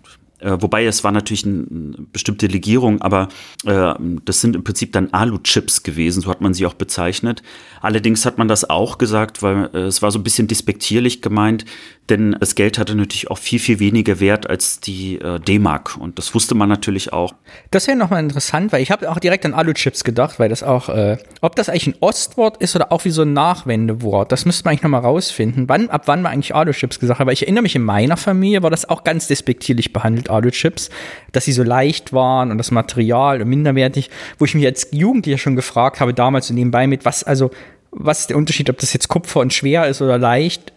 Äh, 0.47 0.63
wobei 0.63 0.87
es 0.87 1.03
war 1.03 1.11
natürlich 1.11 1.45
eine 1.45 2.07
bestimmte 2.13 2.47
Legierung, 2.47 3.03
aber 3.03 3.29
äh, 3.65 3.95
das 4.25 4.41
sind 4.41 4.55
im 4.55 4.63
Prinzip 4.63 4.93
dann 4.93 5.13
Alu-Chips 5.13 5.83
gewesen, 5.83 6.23
so 6.23 6.31
hat 6.31 6.41
man 6.41 6.55
sie 6.55 6.67
auch 6.67 6.75
bezeichnet. 6.75 7.43
Allerdings 7.81 8.25
hat 8.25 8.39
man 8.39 8.47
das 8.47 8.71
auch 8.71 8.97
gesagt, 8.99 9.43
weil 9.43 9.71
äh, 9.75 9.79
es 9.81 10.03
war 10.03 10.13
so 10.13 10.21
ein 10.21 10.23
bisschen 10.23 10.47
despektierlich 10.47 11.21
gemeint, 11.21 11.65
denn 12.09 12.37
das 12.39 12.55
Geld 12.55 12.79
hatte 12.79 12.95
natürlich 12.95 13.29
auch 13.31 13.39
viel, 13.39 13.59
viel 13.59 13.81
weniger 13.81 14.21
Wert 14.21 14.49
als 14.49 14.79
die 14.79 15.17
äh, 15.17 15.41
D-Mark 15.41 15.97
und 15.97 16.19
das 16.19 16.33
wusste 16.35 16.55
man 16.55 16.69
natürlich 16.69 17.13
auch. 17.13 17.35
Das 17.73 17.89
wäre 17.89 17.97
nochmal 17.99 18.23
interessant, 18.23 18.73
weil 18.73 18.83
ich 18.83 18.93
habe 18.93 19.11
auch 19.11 19.19
direkt 19.19 19.45
an 19.45 19.55
Alu-Chips 19.55 20.05
gedacht, 20.05 20.39
weil 20.39 20.49
das 20.49 20.63
auch, 20.63 20.89
äh, 20.89 21.17
ob 21.41 21.57
das 21.57 21.69
eigentlich 21.69 21.89
ein 21.89 21.95
Ostwort 22.01 22.59
ist 22.59 22.77
oder 22.77 22.93
auch 22.93 23.05
wie 23.05 23.11
so 23.11 23.23
ein 23.23 23.33
Nachwendewort, 23.33 24.31
das 24.31 24.45
müsste 24.45 24.65
man 24.65 24.73
eigentlich 24.73 24.83
nochmal 24.85 25.01
rausfinden. 25.01 25.69
Wann, 25.69 25.91
ab 25.91 26.03
wann 26.07 26.23
man 26.23 26.33
eigentlich 26.33 26.55
Alu-Chips 26.55 27.01
gesagt 27.01 27.19
hat, 27.19 27.27
weil 27.27 27.35
ich 27.35 27.43
erinnere 27.43 27.63
mich, 27.63 27.75
in 27.75 27.83
meiner 27.83 28.17
Familie 28.17 28.63
war 28.63 28.71
das 28.71 28.89
auch 28.89 29.03
ganz 29.03 29.27
despektierlich 29.27 29.93
behandelt, 29.93 30.31
Alu-Chips, 30.37 30.91
dass 31.33 31.45
sie 31.45 31.53
so 31.53 31.63
leicht 31.63 32.13
waren 32.13 32.51
und 32.51 32.59
das 32.59 32.71
Material 32.71 33.43
und 33.43 33.49
minderwertig, 33.49 34.11
wo 34.39 34.45
ich 34.45 34.55
mich 34.55 34.65
als 34.65 34.89
Jugendlicher 34.93 35.39
schon 35.39 35.57
gefragt 35.57 36.01
habe, 36.01 36.15
damals 36.15 36.49
so 36.49 36.55
nebenbei 36.55 36.87
mit, 36.87 37.05
was, 37.05 37.25
also, 37.25 37.51
was 37.91 38.21
ist 38.21 38.31
der 38.31 38.37
Unterschied, 38.37 38.71
ob 38.71 38.79
das 38.79 38.93
jetzt 38.93 39.09
Kupfer 39.09 39.41
und 39.41 39.53
schwer 39.53 39.87
ist 39.89 40.03
oder 40.03 40.19
leicht? 40.19 40.73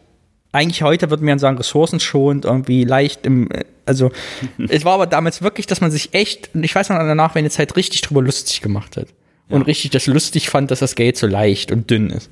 eigentlich 0.51 0.81
heute 0.81 1.09
würde 1.09 1.23
man 1.23 1.39
sagen, 1.39 1.57
ressourcenschonend, 1.57 2.45
irgendwie 2.45 2.83
leicht 2.83 3.25
im, 3.25 3.49
also 3.85 4.11
es 4.69 4.85
war 4.85 4.93
aber 4.93 5.07
damals 5.07 5.41
wirklich, 5.41 5.67
dass 5.67 5.81
man 5.81 5.91
sich 5.91 6.13
echt, 6.13 6.49
ich 6.53 6.73
weiß 6.73 6.89
noch 6.89 6.97
an 6.97 7.05
der 7.05 7.15
Nachwendezeit 7.15 7.75
richtig 7.75 8.01
drüber 8.01 8.21
lustig 8.21 8.61
gemacht 8.61 8.97
hat. 8.97 9.07
Ja. 9.49 9.55
Und 9.55 9.63
richtig 9.63 9.91
das 9.91 10.07
lustig 10.07 10.49
fand, 10.49 10.71
dass 10.71 10.79
das 10.79 10.95
Geld 10.95 11.17
so 11.17 11.27
leicht 11.27 11.71
und 11.71 11.89
dünn 11.89 12.09
ist. 12.09 12.29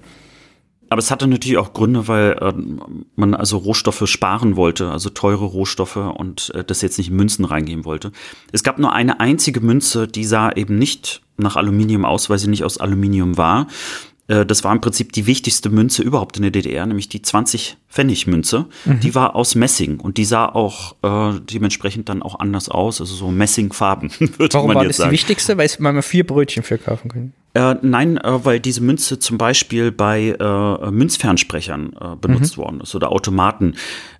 Aber 0.89 0.99
es 0.99 1.11
hatte 1.11 1.27
natürlich 1.27 1.57
auch 1.57 1.73
Gründe, 1.73 2.07
weil 2.07 2.37
äh, 2.39 2.53
man 3.15 3.33
also 3.33 3.57
Rohstoffe 3.57 4.07
sparen 4.07 4.55
wollte, 4.55 4.89
also 4.91 5.09
teure 5.09 5.45
Rohstoffe 5.45 5.97
und 5.97 6.51
äh, 6.55 6.63
das 6.63 6.81
jetzt 6.81 6.97
nicht 6.97 7.09
in 7.09 7.15
Münzen 7.15 7.45
reingeben 7.45 7.85
wollte. 7.85 8.11
Es 8.51 8.63
gab 8.63 8.79
nur 8.79 8.93
eine 8.93 9.19
einzige 9.19 9.59
Münze, 9.59 10.07
die 10.07 10.23
sah 10.23 10.51
eben 10.51 10.77
nicht 10.77 11.21
nach 11.37 11.55
Aluminium 11.55 12.05
aus, 12.05 12.29
weil 12.29 12.37
sie 12.37 12.49
nicht 12.49 12.63
aus 12.63 12.77
Aluminium 12.77 13.37
war. 13.37 13.67
Äh, 14.27 14.45
das 14.45 14.63
war 14.63 14.73
im 14.73 14.81
Prinzip 14.81 15.13
die 15.13 15.25
wichtigste 15.25 15.69
Münze 15.69 16.03
überhaupt 16.03 16.37
in 16.37 16.43
der 16.43 16.51
DDR, 16.51 16.85
nämlich 16.85 17.09
die 17.09 17.21
20 17.21 17.77
Pfennig 17.89 18.27
Münze. 18.27 18.65
Mhm. 18.85 18.99
Die 18.99 19.15
war 19.15 19.35
aus 19.35 19.55
Messing 19.55 19.99
und 19.99 20.17
die 20.17 20.25
sah 20.25 20.45
auch 20.45 20.95
äh, 21.01 21.39
dementsprechend 21.39 22.09
dann 22.09 22.21
auch 22.21 22.39
anders 22.39 22.69
aus, 22.69 23.01
also 23.01 23.15
so 23.15 23.31
Messingfarben, 23.31 24.11
würde 24.19 24.53
Warum 24.53 24.67
man 24.67 24.75
war 24.75 24.83
jetzt 24.83 24.91
das 24.91 24.97
sagen. 24.97 25.09
die 25.09 25.13
wichtigste? 25.13 25.57
Weil 25.57 25.69
man 25.79 25.95
mal 25.95 26.01
vier 26.01 26.25
Brötchen 26.25 26.63
für 26.63 26.77
kaufen 26.77 27.09
können. 27.09 27.33
Äh, 27.53 27.75
nein, 27.81 28.17
äh, 28.17 28.45
weil 28.45 28.59
diese 28.59 28.81
Münze 28.81 29.17
zum 29.17 29.37
Beispiel 29.37 29.91
bei 29.91 30.35
äh, 30.39 30.91
Münzfernsprechern 30.91 31.93
äh, 31.99 32.15
benutzt 32.15 32.57
mhm. 32.57 32.61
worden 32.61 32.81
ist 32.81 32.93
oder 32.93 33.11
Automaten. 33.11 33.75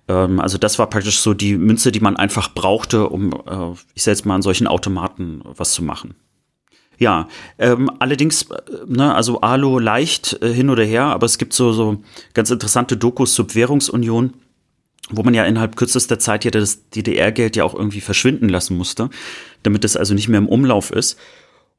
Ähm, 0.08 0.40
also 0.40 0.58
das 0.58 0.78
war 0.78 0.88
praktisch 0.88 1.20
so 1.20 1.34
die 1.34 1.56
Münze, 1.56 1.92
die 1.92 2.00
man 2.00 2.16
einfach 2.16 2.52
brauchte, 2.52 3.08
um, 3.08 3.32
äh, 3.32 3.78
ich 3.94 4.02
sag 4.02 4.12
jetzt 4.12 4.26
mal, 4.26 4.34
an 4.34 4.42
solchen 4.42 4.66
Automaten 4.66 5.42
was 5.44 5.72
zu 5.72 5.84
machen. 5.84 6.14
Ja, 6.98 7.28
ähm, 7.58 7.90
allerdings, 8.00 8.42
äh, 8.50 8.56
ne, 8.86 9.14
also 9.14 9.40
Alu 9.40 9.78
leicht 9.78 10.42
äh, 10.42 10.52
hin 10.52 10.68
oder 10.68 10.84
her, 10.84 11.04
aber 11.04 11.26
es 11.26 11.38
gibt 11.38 11.52
so, 11.52 11.72
so 11.72 12.02
ganz 12.34 12.50
interessante 12.50 12.96
Dokus 12.96 13.34
zur 13.34 13.54
Währungsunion, 13.54 14.34
wo 15.10 15.22
man 15.22 15.32
ja 15.32 15.44
innerhalb 15.44 15.76
kürzester 15.76 16.18
Zeit 16.18 16.44
ja 16.44 16.50
das 16.50 16.90
DDR-Geld 16.90 17.56
ja 17.56 17.64
auch 17.64 17.74
irgendwie 17.74 18.00
verschwinden 18.00 18.48
lassen 18.48 18.76
musste, 18.76 19.10
damit 19.62 19.84
es 19.84 19.96
also 19.96 20.12
nicht 20.12 20.28
mehr 20.28 20.38
im 20.38 20.48
Umlauf 20.48 20.90
ist. 20.90 21.18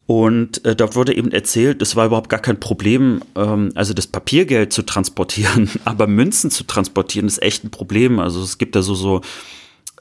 Und 0.06 0.66
äh, 0.66 0.76
dort 0.76 0.96
wurde 0.96 1.16
eben 1.16 1.32
erzählt, 1.32 1.84
es 1.84 1.96
war 1.96 2.08
überhaupt 2.08 2.30
gar 2.30 2.40
kein 2.40 2.60
Problem, 2.60 3.22
ähm, 3.36 3.72
also 3.76 3.94
das 3.94 4.08
Papiergeld 4.08 4.74
zu 4.74 4.82
transportieren, 4.82 5.70
aber 5.86 6.08
Münzen 6.08 6.50
zu 6.50 6.64
transportieren 6.64 7.28
ist 7.28 7.44
echt 7.44 7.64
ein 7.64 7.70
Problem. 7.70 8.20
Also 8.20 8.42
es 8.42 8.58
gibt 8.58 8.76
da 8.76 8.82
so, 8.82 8.96
so 8.96 9.22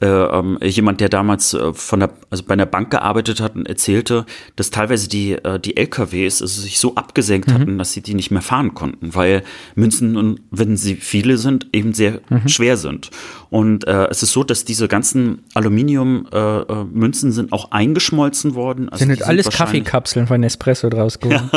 äh, 0.01 0.07
ähm, 0.07 0.57
jemand, 0.61 1.01
der 1.01 1.09
damals 1.09 1.53
äh, 1.53 1.73
von 1.73 1.99
der, 1.99 2.11
also 2.29 2.43
bei 2.45 2.53
einer 2.53 2.65
Bank 2.65 2.89
gearbeitet 2.89 3.41
hat 3.41 3.55
und 3.55 3.67
erzählte, 3.67 4.25
dass 4.55 4.69
teilweise 4.69 5.09
die, 5.09 5.33
äh, 5.33 5.59
die 5.59 5.75
LKWs 5.75 6.41
also 6.41 6.61
sich 6.61 6.79
so 6.79 6.95
abgesenkt 6.95 7.49
mhm. 7.49 7.53
hatten, 7.53 7.77
dass 7.77 7.91
sie 7.91 8.01
die 8.01 8.13
nicht 8.13 8.31
mehr 8.31 8.41
fahren 8.41 8.73
konnten, 8.73 9.13
weil 9.13 9.43
Münzen, 9.75 10.39
wenn 10.51 10.77
sie 10.77 10.95
viele 10.95 11.37
sind, 11.37 11.67
eben 11.73 11.93
sehr 11.93 12.21
mhm. 12.29 12.47
schwer 12.47 12.77
sind. 12.77 13.11
Und 13.49 13.87
äh, 13.87 14.07
es 14.07 14.23
ist 14.23 14.31
so, 14.31 14.45
dass 14.45 14.63
diese 14.63 14.87
ganzen 14.87 15.43
Aluminium-Münzen 15.53 17.29
äh, 17.29 17.33
sind 17.33 17.51
auch 17.51 17.71
eingeschmolzen 17.71 18.55
worden. 18.55 18.87
Also 18.87 18.99
sind 18.99 19.09
nicht 19.09 19.25
alles 19.25 19.49
Kaffeekapseln 19.49 20.27
von 20.27 20.39
Nespresso 20.39 20.89
draus 20.89 21.19
geworden? 21.19 21.49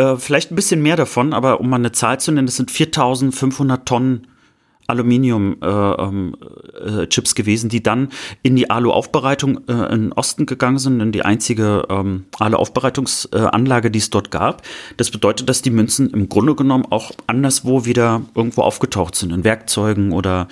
Ja, 0.00 0.16
vielleicht 0.16 0.50
ein 0.50 0.56
bisschen 0.56 0.82
mehr 0.82 0.96
davon, 0.96 1.32
aber 1.32 1.60
um 1.60 1.68
mal 1.68 1.76
eine 1.76 1.92
Zahl 1.92 2.18
zu 2.18 2.32
nennen, 2.32 2.46
das 2.46 2.56
sind 2.56 2.72
4500 2.72 3.86
Tonnen 3.86 4.26
Aluminium-Chips 4.88 7.30
äh, 7.30 7.32
äh, 7.32 7.36
gewesen, 7.36 7.68
die 7.68 7.82
dann 7.82 8.08
in 8.42 8.56
die 8.56 8.70
Alu-Aufbereitung 8.70 9.68
äh, 9.68 9.94
in 9.94 10.12
Osten 10.12 10.46
gegangen 10.46 10.78
sind, 10.78 11.00
in 11.00 11.12
die 11.12 11.22
einzige 11.22 11.86
ähm, 11.88 12.24
Alu-Aufbereitungsanlage, 12.38 13.90
die 13.90 13.98
es 13.98 14.10
dort 14.10 14.30
gab. 14.30 14.62
Das 14.96 15.10
bedeutet, 15.10 15.48
dass 15.48 15.62
die 15.62 15.70
Münzen 15.70 16.10
im 16.10 16.28
Grunde 16.28 16.54
genommen 16.54 16.86
auch 16.90 17.12
anderswo 17.26 17.84
wieder 17.84 18.22
irgendwo 18.34 18.62
aufgetaucht 18.62 19.14
sind, 19.14 19.32
in 19.32 19.44
Werkzeugen 19.44 20.12
oder 20.12 20.48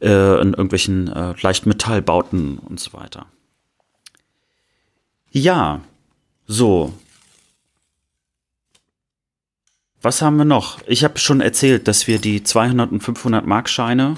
äh, 0.00 0.40
in 0.40 0.50
irgendwelchen 0.50 1.12
äh, 1.12 1.34
Leichtmetallbauten 1.40 2.58
und 2.58 2.80
so 2.80 2.92
weiter. 2.92 3.26
Ja, 5.30 5.80
so, 6.46 6.92
Was 10.06 10.22
haben 10.22 10.36
wir 10.36 10.44
noch? 10.44 10.78
Ich 10.86 11.02
habe 11.02 11.18
schon 11.18 11.40
erzählt, 11.40 11.88
dass 11.88 12.06
wir 12.06 12.20
die 12.20 12.44
200 12.44 12.92
und 12.92 13.00
500 13.00 13.44
Markscheine, 13.44 14.14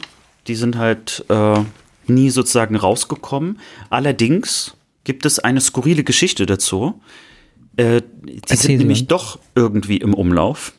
die 0.47 0.55
sind 0.55 0.77
halt 0.77 1.25
äh, 1.31 1.61
nie 2.07 2.29
sozusagen 2.29 2.77
rausgekommen. 2.77 3.59
Allerdings 3.89 4.77
gibt 5.05 5.25
es 5.25 5.39
eine 5.39 5.63
skurrile 5.63 6.05
Geschichte 6.05 6.45
dazu. 6.45 7.01
Äh, 7.79 8.03
die 8.23 8.35
Erzähl 8.35 8.59
sind 8.59 8.79
nämlich 8.81 9.07
doch 9.07 9.39
irgendwie 9.55 9.97
im 9.97 10.13
Umlauf. 10.13 10.75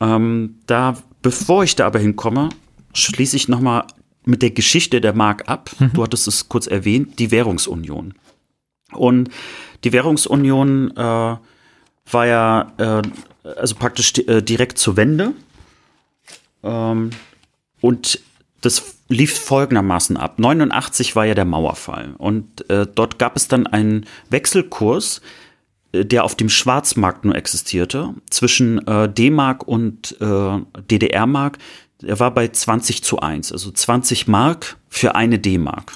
Ähm, 0.00 0.60
da, 0.66 0.96
bevor 1.20 1.64
ich 1.64 1.74
da 1.74 1.88
aber 1.88 1.98
hinkomme, 1.98 2.50
schließe 2.94 3.34
ich 3.34 3.48
noch 3.48 3.60
mal 3.60 3.88
mit 4.24 4.42
der 4.42 4.52
Geschichte 4.52 5.00
der 5.00 5.14
Mark 5.14 5.48
ab. 5.48 5.68
Mhm. 5.80 5.94
Du 5.94 6.04
hattest 6.04 6.28
es 6.28 6.48
kurz 6.48 6.68
erwähnt, 6.68 7.18
die 7.18 7.32
Währungsunion. 7.32 8.14
Und 8.92 9.30
die 9.82 9.92
Währungsunion 9.92 10.96
äh, 10.96 11.36
war 12.10 12.26
ja 12.26 12.72
äh, 12.78 13.02
also 13.56 13.74
praktisch 13.74 14.12
äh, 14.26 14.42
direkt 14.42 14.78
zur 14.78 14.96
Wende. 14.96 15.32
Ähm, 16.62 17.10
und 17.80 18.20
das 18.60 18.96
lief 19.08 19.38
folgendermaßen 19.38 20.16
ab. 20.16 20.38
89 20.38 21.16
war 21.16 21.24
ja 21.24 21.34
der 21.34 21.44
Mauerfall 21.44 22.14
und 22.18 22.68
äh, 22.70 22.86
dort 22.92 23.18
gab 23.18 23.36
es 23.36 23.48
dann 23.48 23.66
einen 23.66 24.06
Wechselkurs, 24.30 25.20
äh, 25.92 26.04
der 26.04 26.24
auf 26.24 26.34
dem 26.34 26.48
Schwarzmarkt 26.48 27.24
nur 27.24 27.36
existierte, 27.36 28.14
zwischen 28.30 28.86
äh, 28.86 29.08
D-Mark 29.08 29.66
und 29.66 30.20
äh, 30.20 30.58
DDR-Mark. 30.90 31.58
Er 32.02 32.20
war 32.20 32.32
bei 32.32 32.48
20 32.48 33.02
zu 33.02 33.20
1, 33.20 33.52
also 33.52 33.70
20 33.70 34.28
Mark 34.28 34.76
für 34.88 35.14
eine 35.14 35.38
D-Mark. 35.38 35.92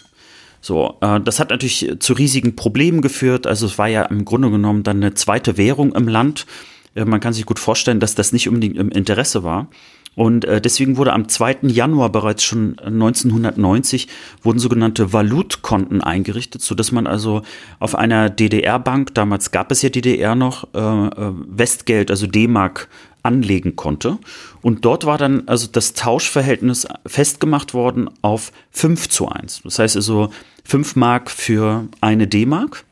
So, 0.63 0.97
äh, 1.01 1.21
das 1.21 1.41
hat 1.41 1.51
natürlich 1.51 1.97
zu 1.99 2.15
riesigen 2.15 2.57
Problemen 2.57 3.03
geführt. 3.03 3.47
Also 3.47 3.67
es 3.67 3.77
war 3.77 3.89
ja 3.89 4.05
im 4.05 4.25
Grunde 4.25 4.51
genommen 4.51 4.85
dann 4.85 4.99
eine 4.99 5.13
zweite 5.13 5.59
Währung 5.59 5.93
im 5.95 6.09
Land. 6.09 6.47
Äh, 6.95 7.05
man 7.05 7.21
kann 7.21 7.35
sich 7.35 7.45
gut 7.45 7.59
vorstellen, 7.59 8.01
dass 8.01 8.15
das 8.15 8.33
nicht 8.33 8.49
unbedingt 8.49 8.79
im 8.79 8.91
Interesse 8.91 9.43
war. 9.43 9.69
Und 10.15 10.45
äh, 10.45 10.61
deswegen 10.61 10.99
wurde 10.99 11.13
am 11.13 11.29
2. 11.29 11.59
Januar 11.63 12.11
bereits 12.11 12.45
schon 12.45 12.79
1990 12.79 14.09
wurden 14.43 14.59
sogenannte 14.59 15.13
Valutkonten 15.13 16.03
eingerichtet, 16.03 16.61
so 16.61 16.75
dass 16.75 16.93
man 16.93 17.07
also 17.07 17.43
auf 17.79 17.95
einer 17.95 18.29
DDR-Bank, 18.29 19.15
damals 19.15 19.53
gab 19.53 19.73
es 19.73 19.81
ja 19.81 19.89
DDR 19.89 20.35
noch, 20.35 20.69
äh, 20.75 20.79
äh, 20.79 21.33
Westgeld, 21.49 22.11
also 22.11 22.27
D-Mark, 22.27 22.89
anlegen 23.23 23.77
konnte. 23.77 24.19
Und 24.61 24.85
dort 24.85 25.07
war 25.07 25.17
dann 25.17 25.45
also 25.47 25.69
das 25.71 25.95
Tauschverhältnis 25.95 26.87
festgemacht 27.07 27.73
worden 27.73 28.11
auf 28.21 28.53
5 28.73 29.09
zu 29.09 29.29
1. 29.29 29.63
Das 29.65 29.79
heißt 29.79 29.97
also 29.97 30.31
5 30.65 30.97
Mark 30.97 31.31
für 31.31 31.89
eine 32.01 32.27
D-Mark. 32.27 32.85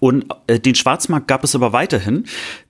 Und 0.00 0.26
äh, 0.46 0.60
den 0.60 0.74
Schwarzmarkt 0.74 1.28
gab 1.28 1.44
es 1.44 1.54
aber 1.54 1.72
weiterhin, 1.72 2.24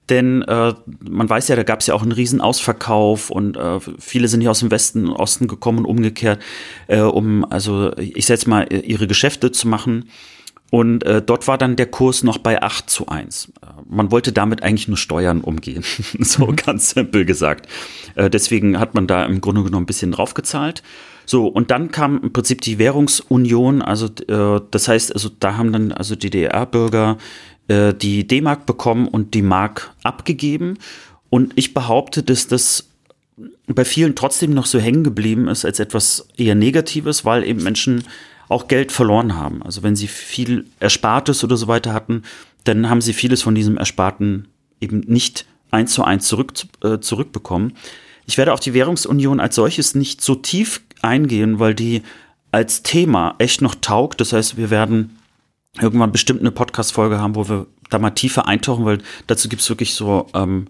denn 0.09 0.43
äh, 0.43 0.75
man 1.01 1.29
weiß 1.29 1.49
ja, 1.49 1.57
da 1.57 1.63
gab 1.63 1.81
es 1.81 1.87
ja 1.87 1.95
auch 1.95 2.03
einen 2.03 2.13
riesen 2.13 2.41
Ausverkauf 2.41 3.31
und 3.31 3.57
äh, 3.57 3.81
viele 3.99 4.29
sind 4.29 4.41
hier 4.41 4.51
aus 4.51 4.61
dem 4.61 4.71
Westen 4.71 5.09
und 5.09 5.17
Osten 5.17 5.49
gekommen 5.49 5.79
und 5.79 5.87
umgekehrt, 5.87 6.41
äh, 6.87 7.01
um 7.01 7.45
also 7.51 7.93
ich 7.97 8.27
setze 8.27 8.49
mal 8.49 8.73
ihre 8.73 9.07
Geschäfte 9.07 9.51
zu 9.51 9.67
machen. 9.67 10.11
Und 10.71 11.05
äh, 11.05 11.23
dort 11.23 11.47
war 11.47 11.57
dann 11.57 11.77
der 11.77 11.87
Kurs 11.87 12.25
noch 12.25 12.39
bei 12.39 12.61
8 12.61 12.91
zu 12.91 13.07
1. 13.07 13.53
Äh, 13.63 13.67
man 13.89 14.11
wollte 14.11 14.33
damit 14.33 14.63
eigentlich 14.63 14.89
nur 14.89 14.97
Steuern 14.97 15.41
umgehen, 15.41 15.85
so 16.19 16.47
mhm. 16.47 16.57
ganz 16.57 16.91
simpel 16.91 17.25
gesagt. 17.25 17.69
Äh, 18.17 18.29
deswegen 18.29 18.81
hat 18.81 18.95
man 18.95 19.07
da 19.07 19.25
im 19.25 19.41
Grunde 19.41 19.63
genommen 19.63 19.85
ein 19.85 19.87
bisschen 19.87 20.13
draufgezahlt. 20.13 20.83
So, 21.27 21.47
und 21.47 21.71
dann 21.71 21.91
kam 21.91 22.21
im 22.23 22.33
Prinzip 22.33 22.61
die 22.61 22.79
Währungsunion, 22.79 23.83
also 23.83 24.07
äh, 24.29 24.61
das 24.71 24.89
heißt, 24.89 25.13
also 25.15 25.31
da 25.41 25.57
haben 25.57 25.73
dann 25.73 25.93
also 25.93 26.15
die 26.17 26.31
DDR-Bürger 26.31 27.19
äh, 27.69 27.95
die 27.95 28.27
D-Mark 28.27 28.67
bekommen 28.67 29.09
und 29.09 29.35
die 29.35 29.43
Mark 29.43 29.95
abgegeben. 30.03 30.79
Und 31.31 31.53
ich 31.57 31.75
behaupte, 31.75 32.23
dass 32.23 32.47
das 32.47 32.89
bei 33.67 33.85
vielen 33.85 34.15
trotzdem 34.15 34.53
noch 34.53 34.67
so 34.67 34.79
hängen 34.79 35.03
geblieben 35.03 35.49
ist 35.49 35.65
als 35.65 35.81
etwas 35.81 36.29
eher 36.37 36.55
Negatives, 36.55 37.25
weil 37.25 37.45
eben 37.45 37.63
Menschen 37.63 38.05
auch 38.49 38.69
Geld 38.69 38.93
verloren 38.93 39.37
haben. 39.37 39.63
Also 39.63 39.83
wenn 39.83 39.97
sie 39.97 40.07
viel 40.07 40.67
Erspartes 40.81 41.43
oder 41.43 41.57
so 41.57 41.67
weiter 41.67 41.93
hatten, 41.93 42.23
dann 42.65 42.91
haben 42.91 43.01
sie 43.01 43.15
vieles 43.15 43.43
von 43.43 43.55
diesem 43.55 43.79
Ersparten 43.79 44.49
eben 44.81 45.01
nicht 45.01 45.47
eins 45.71 45.93
zu 45.95 46.05
eins 46.05 46.27
zurück, 46.29 46.53
äh, 46.83 46.99
zurückbekommen. 46.99 47.73
Ich 48.27 48.39
werde 48.39 48.53
auf 48.53 48.61
die 48.61 48.75
Währungsunion 48.75 49.41
als 49.41 49.55
solches 49.55 49.95
nicht 49.95 50.21
so 50.21 50.35
tief 50.35 50.83
eingehen, 51.05 51.59
weil 51.59 51.75
die 51.75 52.03
als 52.51 52.83
Thema 52.83 53.35
echt 53.39 53.63
noch 53.63 53.75
taugt. 53.75 54.21
Das 54.21 54.33
heißt, 54.33 54.57
wir 54.57 54.71
werden 54.71 55.19
irgendwann 55.81 56.13
bestimmt 56.13 56.41
eine 56.41 56.51
Podcast-Folge 56.51 57.19
haben, 57.19 57.35
wo 57.35 57.49
wir 57.49 57.67
da 57.91 57.99
mal 57.99 58.11
tiefer 58.11 58.47
eintauchen, 58.47 58.85
weil 58.85 58.99
dazu 59.27 59.49
gibt's 59.49 59.69
wirklich 59.69 59.95
so 59.95 60.27
ähm, 60.35 60.67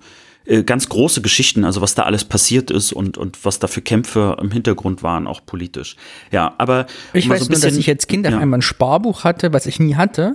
äh, 0.46 0.62
ganz 0.62 0.88
große 0.88 1.22
Geschichten, 1.22 1.64
also 1.64 1.80
was 1.80 1.94
da 1.94 2.02
alles 2.02 2.24
passiert 2.24 2.70
ist 2.70 2.92
und, 2.92 3.16
und 3.16 3.44
was 3.44 3.58
da 3.58 3.66
für 3.66 3.80
Kämpfe 3.80 4.36
im 4.40 4.50
Hintergrund 4.50 5.02
waren, 5.02 5.26
auch 5.26 5.40
politisch. 5.44 5.96
Ja, 6.30 6.54
aber. 6.58 6.86
Ich 7.12 7.28
weiß 7.28 7.40
so 7.40 7.48
bisschen, 7.48 7.62
nur, 7.62 7.70
dass 7.70 7.78
ich 7.78 7.88
als 7.88 8.06
Kind 8.06 8.26
ja. 8.26 8.38
einmal 8.38 8.58
ein 8.58 8.62
Sparbuch 8.62 9.24
hatte, 9.24 9.52
was 9.52 9.66
ich 9.66 9.80
nie 9.80 9.94
hatte. 9.94 10.34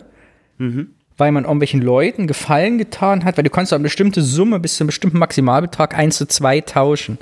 Mhm. 0.57 0.91
Weil 1.17 1.31
man 1.31 1.43
irgendwelchen 1.43 1.81
Leuten 1.81 2.27
Gefallen 2.27 2.77
getan 2.77 3.25
hat, 3.25 3.37
weil 3.37 3.43
du 3.43 3.49
kannst 3.49 3.73
eine 3.73 3.83
bestimmte 3.83 4.21
Summe 4.21 4.59
bis 4.59 4.77
zu 4.77 4.83
einem 4.83 4.87
bestimmten 4.87 5.19
Maximalbetrag 5.19 5.95
1 5.95 6.17
zu 6.17 6.27
2 6.27 6.61
tauschen. 6.61 7.17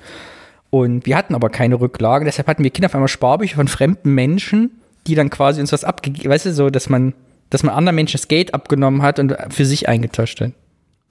Und 0.69 1.05
wir 1.05 1.15
hatten 1.15 1.35
aber 1.35 1.49
keine 1.49 1.79
Rücklage, 1.79 2.25
deshalb 2.25 2.47
hatten 2.47 2.63
wir 2.63 2.71
Kinder 2.71 2.87
auf 2.87 2.95
einmal 2.95 3.07
Sparbücher 3.07 3.55
von 3.55 3.67
fremden 3.67 4.13
Menschen, 4.13 4.81
die 5.07 5.15
dann 5.15 5.29
quasi 5.29 5.61
uns 5.61 5.71
was 5.71 5.83
abgegeben, 5.83 6.29
weißt 6.29 6.47
du, 6.47 6.53
so, 6.53 6.69
dass 6.69 6.89
man 6.89 7.13
dass 7.49 7.63
man 7.63 7.73
anderen 7.73 7.95
Menschen 7.95 8.17
das 8.17 8.27
Geld 8.27 8.53
abgenommen 8.53 9.01
hat 9.01 9.19
und 9.19 9.35
für 9.49 9.65
sich 9.65 9.87
eingetascht 9.87 10.41
hat. 10.41 10.51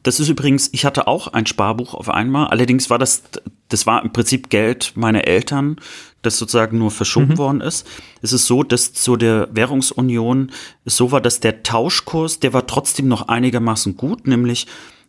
Das 0.03 0.21
ist 0.21 0.29
übrigens, 0.29 0.69
ich 0.73 0.85
hatte 0.85 1.09
auch 1.09 1.29
ein 1.29 1.47
Sparbuch 1.47 1.95
auf 1.95 2.09
einmal. 2.09 2.47
Allerdings 2.49 2.91
war 2.91 2.99
das, 2.99 3.25
das 3.69 3.87
war 3.87 4.05
im 4.05 4.13
Prinzip 4.13 4.51
Geld 4.51 4.93
meiner 4.95 5.27
Eltern, 5.27 5.77
das 6.23 6.39
sozusagen 6.39 6.79
nur 6.79 6.93
verschoben 6.93 7.33
mhm. 7.33 7.39
worden 7.39 7.61
ist. 7.61 7.87
Es 8.23 8.33
ist 8.33 8.47
so, 8.47 8.63
dass 8.63 8.93
zu 8.93 9.17
der 9.17 9.49
Währungsunion 9.51 10.53
es 10.85 10.97
so 10.97 11.11
war, 11.11 11.21
dass 11.21 11.41
der 11.41 11.65
Tauschkurs, 11.65 12.39
der 12.39 12.53
war 12.53 12.69
trotzdem 12.69 13.09
noch 13.09 13.27
einigermaßen 13.27 13.97
gut, 13.97 14.29
nämlich 14.29 14.69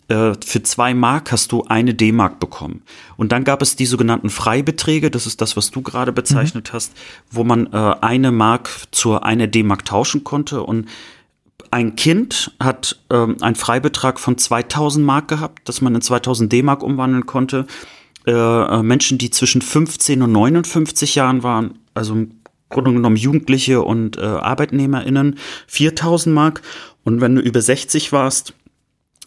äh, 0.09 0.33
für 0.45 0.63
zwei 0.63 0.93
Mark 0.93 1.31
hast 1.31 1.51
du 1.51 1.63
eine 1.63 1.93
D-Mark 1.93 2.39
bekommen. 2.39 2.83
Und 3.17 3.31
dann 3.31 3.43
gab 3.43 3.61
es 3.61 3.75
die 3.75 3.85
sogenannten 3.85 4.29
Freibeträge, 4.29 5.11
das 5.11 5.27
ist 5.27 5.41
das, 5.41 5.57
was 5.57 5.71
du 5.71 5.81
gerade 5.81 6.11
bezeichnet 6.11 6.69
mhm. 6.69 6.73
hast, 6.73 6.93
wo 7.29 7.43
man 7.43 7.67
äh, 7.73 7.95
eine 8.01 8.31
Mark 8.31 8.69
zur 8.91 9.25
eine 9.25 9.47
D-Mark 9.47 9.85
tauschen 9.85 10.23
konnte 10.23 10.63
und 10.63 10.87
ein 11.71 11.95
Kind 11.95 12.53
hat 12.61 13.01
ähm, 13.09 13.37
einen 13.41 13.55
Freibetrag 13.55 14.19
von 14.19 14.37
2000 14.37 15.05
Mark 15.05 15.27
gehabt, 15.27 15.67
dass 15.67 15.81
man 15.81 15.95
in 15.95 16.01
2000 16.01 16.51
D-Mark 16.51 16.83
umwandeln 16.83 17.25
konnte. 17.25 17.65
Äh, 18.25 18.31
äh 18.31 18.83
Menschen, 18.83 19.17
die 19.17 19.31
zwischen 19.31 19.61
15 19.61 20.21
und 20.21 20.31
59 20.31 21.15
Jahren 21.15 21.43
waren, 21.43 21.79
also 21.93 22.13
im 22.13 22.31
Grunde 22.69 22.93
genommen 22.93 23.15
Jugendliche 23.15 23.81
und 23.81 24.17
äh, 24.17 24.21
ArbeitnehmerInnen, 24.21 25.37
4000 25.67 26.33
Mark. 26.33 26.61
Und 27.03 27.21
wenn 27.21 27.35
du 27.35 27.41
über 27.41 27.61
60 27.61 28.11
warst, 28.11 28.53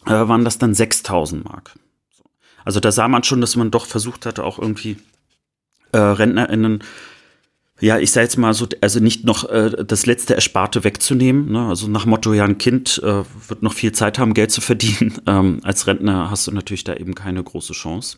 äh, 0.05 0.11
waren 0.11 0.43
das 0.43 0.57
dann 0.57 0.73
6000 0.73 1.43
Mark. 1.45 1.75
Also 2.63 2.79
da 2.79 2.91
sah 2.91 3.07
man 3.07 3.23
schon, 3.23 3.41
dass 3.41 3.55
man 3.55 3.71
doch 3.71 3.85
versucht 3.85 4.25
hatte, 4.25 4.43
auch 4.43 4.59
irgendwie 4.59 4.97
äh, 5.91 5.97
RentnerInnen 5.97 6.83
ja, 7.81 7.97
ich 7.97 8.11
sage 8.11 8.25
jetzt 8.25 8.37
mal 8.37 8.53
so, 8.53 8.67
also 8.79 8.99
nicht 8.99 9.25
noch 9.25 9.49
äh, 9.49 9.71
das 9.83 10.05
letzte 10.05 10.35
Ersparte 10.35 10.83
wegzunehmen. 10.83 11.51
Ne? 11.51 11.67
Also 11.67 11.87
nach 11.87 12.05
Motto, 12.05 12.31
ja, 12.31 12.45
ein 12.45 12.59
Kind 12.59 13.01
äh, 13.03 13.23
wird 13.47 13.63
noch 13.63 13.73
viel 13.73 13.91
Zeit 13.91 14.19
haben, 14.19 14.35
Geld 14.35 14.51
zu 14.51 14.61
verdienen. 14.61 15.19
Ähm, 15.27 15.59
als 15.63 15.87
Rentner 15.87 16.29
hast 16.29 16.47
du 16.47 16.51
natürlich 16.51 16.83
da 16.83 16.95
eben 16.95 17.15
keine 17.15 17.43
große 17.43 17.73
Chance. 17.73 18.17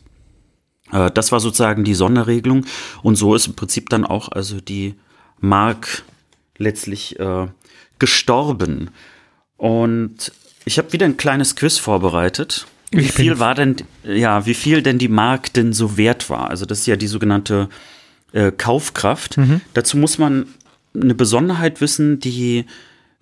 Äh, 0.90 1.10
das 1.10 1.32
war 1.32 1.40
sozusagen 1.40 1.84
die 1.84 1.94
Sonderregelung. 1.94 2.66
Und 3.02 3.16
so 3.16 3.34
ist 3.34 3.46
im 3.46 3.54
Prinzip 3.54 3.88
dann 3.88 4.04
auch 4.04 4.28
also 4.30 4.60
die 4.60 4.94
Mark 5.38 6.04
letztlich 6.58 7.18
äh, 7.18 7.48
gestorben. 7.98 8.90
Und 9.56 10.32
ich 10.64 10.78
habe 10.78 10.92
wieder 10.92 11.06
ein 11.06 11.16
kleines 11.16 11.56
Quiz 11.56 11.78
vorbereitet. 11.78 12.66
Wie 12.90 13.08
viel 13.08 13.38
war 13.40 13.54
denn, 13.54 13.76
ja, 14.04 14.46
wie 14.46 14.54
viel 14.54 14.82
denn 14.82 14.98
die 14.98 15.08
Mark 15.08 15.52
denn 15.52 15.72
so 15.72 15.96
wert 15.96 16.30
war? 16.30 16.50
Also 16.50 16.64
das 16.64 16.80
ist 16.80 16.86
ja 16.86 16.96
die 16.96 17.08
sogenannte 17.08 17.68
äh, 18.32 18.52
Kaufkraft. 18.52 19.36
Dazu 19.74 19.96
muss 19.96 20.18
man 20.18 20.46
eine 20.94 21.14
Besonderheit 21.14 21.80
wissen, 21.80 22.20
die, 22.20 22.66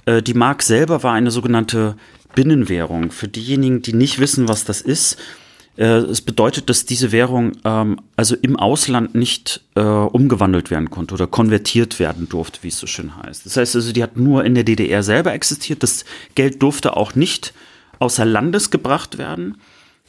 äh, 0.05 0.23
die 0.23 0.35
Mark 0.35 0.63
selber 0.63 1.03
war 1.03 1.15
eine 1.15 1.31
sogenannte 1.31 1.97
Binnenwährung. 2.35 3.11
Für 3.11 3.29
diejenigen, 3.29 3.83
die 3.83 3.95
nicht 3.95 4.19
wissen, 4.19 4.49
was 4.49 4.65
das 4.65 4.83
ist, 4.83 5.17
es 5.77 6.21
bedeutet, 6.21 6.69
dass 6.69 6.85
diese 6.85 7.13
Währung 7.13 7.53
ähm, 7.65 7.99
also 8.15 8.37
im 8.43 8.57
Ausland 8.57 9.15
nicht 9.15 9.63
äh, 9.75 9.81
umgewandelt 9.81 10.71
werden 10.71 10.91
konnte 10.91 11.15
oder 11.15 11.27
konvertiert 11.27 11.99
werden 11.99 12.29
durfte, 12.29 12.59
wie 12.63 12.69
es 12.69 12.79
so 12.79 12.87
schön 12.87 13.17
heißt. 13.17 13.47
Das 13.47 13.57
heißt 13.57 13.77
also, 13.77 13.93
die 13.93 14.03
hat 14.03 14.19
nur 14.19 14.45
in 14.45 14.55
der 14.55 14.65
DDR 14.65 15.03
selber 15.03 15.33
existiert. 15.33 15.83
Das 15.83 16.05
Geld 16.35 16.63
durfte 16.63 16.97
auch 16.97 17.15
nicht 17.15 17.55
außer 18.01 18.25
Landes 18.27 18.71
gebracht 18.71 19.17
werden. 19.17 19.57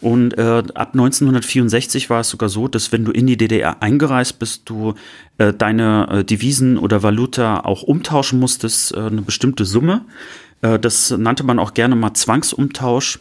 Und 0.02 0.38
äh, 0.38 0.64
ab 0.74 0.90
1964 0.94 2.10
war 2.10 2.20
es 2.20 2.30
sogar 2.30 2.50
so, 2.50 2.68
dass 2.68 2.92
wenn 2.92 3.06
du 3.06 3.12
in 3.12 3.26
die 3.26 3.38
DDR 3.38 3.82
eingereist 3.82 4.38
bist, 4.38 4.64
du 4.66 4.96
äh, 5.38 5.54
deine 5.54 6.10
äh, 6.12 6.24
Devisen 6.26 6.78
oder 6.78 7.04
Valuta 7.04 7.62
auch 7.62 7.84
umtauschen 7.84 8.38
musstest, 8.38 8.94
äh, 8.94 9.00
eine 9.00 9.22
bestimmte 9.22 9.64
Summe. 9.64 10.04
Äh, 10.62 10.78
das 10.78 11.12
nannte 11.12 11.46
man 11.46 11.58
auch 11.58 11.74
gerne 11.74 11.96
mal 11.96 12.14
Zwangsumtausch. 12.14 13.20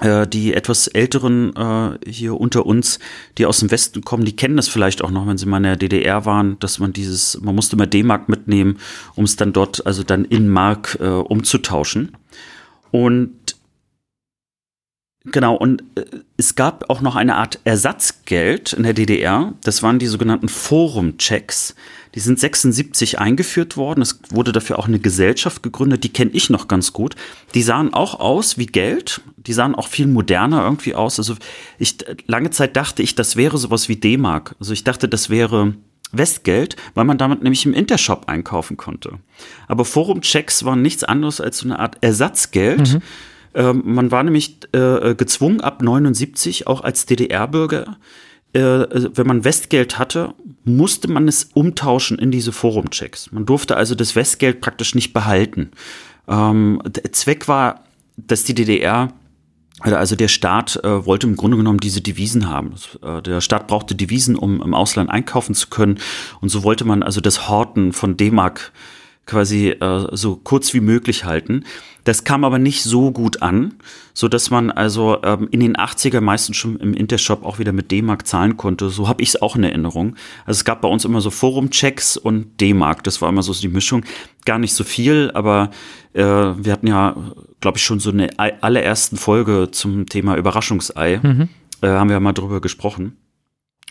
Äh, 0.00 0.26
die 0.26 0.54
etwas 0.54 0.88
älteren 0.88 1.54
äh, 1.54 2.10
hier 2.10 2.34
unter 2.40 2.66
uns, 2.66 2.98
die 3.38 3.46
aus 3.46 3.60
dem 3.60 3.70
Westen 3.70 4.02
kommen, 4.02 4.24
die 4.24 4.34
kennen 4.34 4.56
das 4.56 4.66
vielleicht 4.66 5.02
auch 5.04 5.10
noch, 5.12 5.24
wenn 5.28 5.38
sie 5.38 5.46
mal 5.46 5.58
in 5.58 5.62
der 5.62 5.76
DDR 5.76 6.26
waren, 6.26 6.58
dass 6.58 6.80
man 6.80 6.92
dieses, 6.92 7.40
man 7.40 7.54
musste 7.54 7.76
immer 7.76 7.86
D-Mark 7.86 8.28
mitnehmen, 8.28 8.78
um 9.14 9.24
es 9.24 9.36
dann 9.36 9.52
dort, 9.52 9.86
also 9.86 10.02
dann 10.02 10.24
in 10.24 10.48
Mark 10.48 10.98
äh, 11.00 11.06
umzutauschen. 11.06 12.16
Und 12.90 13.56
Genau, 15.26 15.54
und 15.54 15.82
äh, 15.94 16.04
es 16.36 16.54
gab 16.54 16.90
auch 16.90 17.00
noch 17.00 17.16
eine 17.16 17.36
Art 17.36 17.58
Ersatzgeld 17.64 18.74
in 18.74 18.82
der 18.82 18.92
DDR. 18.92 19.54
Das 19.62 19.82
waren 19.82 19.98
die 19.98 20.06
sogenannten 20.06 20.50
Forum-Checks. 20.50 21.74
Die 22.14 22.20
sind 22.20 22.38
76 22.38 23.18
eingeführt 23.18 23.76
worden. 23.76 24.02
Es 24.02 24.20
wurde 24.30 24.52
dafür 24.52 24.78
auch 24.78 24.86
eine 24.86 25.00
Gesellschaft 25.00 25.62
gegründet, 25.62 26.04
die 26.04 26.12
kenne 26.12 26.30
ich 26.32 26.50
noch 26.50 26.68
ganz 26.68 26.92
gut. 26.92 27.16
Die 27.54 27.62
sahen 27.62 27.92
auch 27.92 28.20
aus 28.20 28.56
wie 28.56 28.66
Geld. 28.66 29.20
Die 29.36 29.52
sahen 29.52 29.74
auch 29.74 29.88
viel 29.88 30.06
moderner 30.06 30.64
irgendwie 30.64 30.94
aus. 30.94 31.18
Also 31.18 31.34
ich 31.78 31.96
lange 32.26 32.50
Zeit 32.50 32.76
dachte 32.76 33.02
ich, 33.02 33.14
das 33.14 33.36
wäre 33.36 33.58
sowas 33.58 33.88
wie 33.88 33.96
D-Mark. 33.96 34.54
Also 34.60 34.72
ich 34.72 34.84
dachte, 34.84 35.08
das 35.08 35.28
wäre 35.28 35.74
Westgeld, 36.12 36.76
weil 36.94 37.04
man 37.04 37.18
damit 37.18 37.42
nämlich 37.42 37.66
im 37.66 37.74
Intershop 37.74 38.28
einkaufen 38.28 38.76
konnte. 38.76 39.18
Aber 39.66 39.84
Forum-Checks 39.84 40.64
waren 40.64 40.82
nichts 40.82 41.02
anderes 41.04 41.40
als 41.40 41.58
so 41.58 41.66
eine 41.66 41.78
Art 41.78 41.96
Ersatzgeld. 42.00 43.00
Ähm, 43.54 43.82
man 43.84 44.10
war 44.10 44.22
nämlich 44.22 44.58
äh, 44.72 45.14
gezwungen, 45.14 45.60
ab 45.60 45.82
79 45.82 46.66
auch 46.66 46.82
als 46.82 47.06
DDR-Bürger, 47.06 47.96
wenn 48.54 49.26
man 49.26 49.44
Westgeld 49.44 49.98
hatte, 49.98 50.34
musste 50.64 51.08
man 51.08 51.26
es 51.26 51.50
umtauschen 51.54 52.18
in 52.18 52.30
diese 52.30 52.52
Forum-Checks. 52.52 53.32
Man 53.32 53.46
durfte 53.46 53.76
also 53.76 53.94
das 53.94 54.14
Westgeld 54.14 54.60
praktisch 54.60 54.94
nicht 54.94 55.12
behalten. 55.12 55.72
Ähm, 56.28 56.80
Zweck 57.12 57.48
war, 57.48 57.84
dass 58.16 58.44
die 58.44 58.54
DDR 58.54 59.12
also 59.80 60.16
der 60.16 60.28
Staat 60.28 60.80
äh, 60.84 61.04
wollte 61.04 61.26
im 61.26 61.36
Grunde 61.36 61.56
genommen 61.56 61.80
diese 61.80 62.00
Devisen 62.00 62.48
haben. 62.48 62.74
Äh, 63.02 63.20
der 63.22 63.40
Staat 63.40 63.66
brauchte 63.66 63.94
Devisen, 63.94 64.36
um 64.36 64.62
im 64.62 64.72
Ausland 64.72 65.10
einkaufen 65.10 65.54
zu 65.54 65.68
können. 65.68 65.98
Und 66.40 66.48
so 66.48 66.62
wollte 66.62 66.84
man 66.84 67.02
also 67.02 67.20
das 67.20 67.48
Horten 67.48 67.92
von 67.92 68.16
D-Mark 68.16 68.72
quasi 69.26 69.70
äh, 69.70 70.06
so 70.12 70.36
kurz 70.36 70.74
wie 70.74 70.80
möglich 70.80 71.24
halten. 71.24 71.64
Das 72.04 72.24
kam 72.24 72.44
aber 72.44 72.58
nicht 72.58 72.82
so 72.82 73.10
gut 73.10 73.40
an, 73.42 73.74
so 74.12 74.28
dass 74.28 74.50
man 74.50 74.70
also 74.70 75.18
ähm, 75.22 75.48
in 75.50 75.60
den 75.60 75.74
80er 75.76 76.20
meistens 76.20 76.56
schon 76.58 76.76
im 76.76 76.92
Intershop 76.94 77.44
auch 77.44 77.58
wieder 77.58 77.72
mit 77.72 77.90
D-Mark 77.90 78.26
zahlen 78.26 78.56
konnte. 78.58 78.90
So 78.90 79.08
habe 79.08 79.22
ich 79.22 79.30
es 79.30 79.40
auch 79.42 79.56
in 79.56 79.64
Erinnerung. 79.64 80.14
Also 80.44 80.58
es 80.58 80.64
gab 80.64 80.82
bei 80.82 80.88
uns 80.88 81.04
immer 81.06 81.20
so 81.22 81.30
Forum-Checks 81.30 82.16
und 82.18 82.60
D-Mark. 82.60 83.02
Das 83.04 83.22
war 83.22 83.30
immer 83.30 83.42
so 83.42 83.54
die 83.54 83.68
Mischung. 83.68 84.04
Gar 84.44 84.58
nicht 84.58 84.74
so 84.74 84.84
viel, 84.84 85.30
aber 85.32 85.70
äh, 86.12 86.22
wir 86.22 86.72
hatten 86.72 86.86
ja, 86.86 87.16
glaube 87.60 87.78
ich, 87.78 87.84
schon 87.84 88.00
so 88.00 88.10
eine 88.10 88.38
ei- 88.38 88.60
allerersten 88.60 89.16
Folge 89.16 89.70
zum 89.72 90.06
Thema 90.06 90.36
Überraschungsei. 90.36 91.14
Äh, 91.80 91.88
haben 91.88 92.10
wir 92.10 92.20
mal 92.20 92.32
drüber 92.34 92.60
gesprochen. 92.60 93.16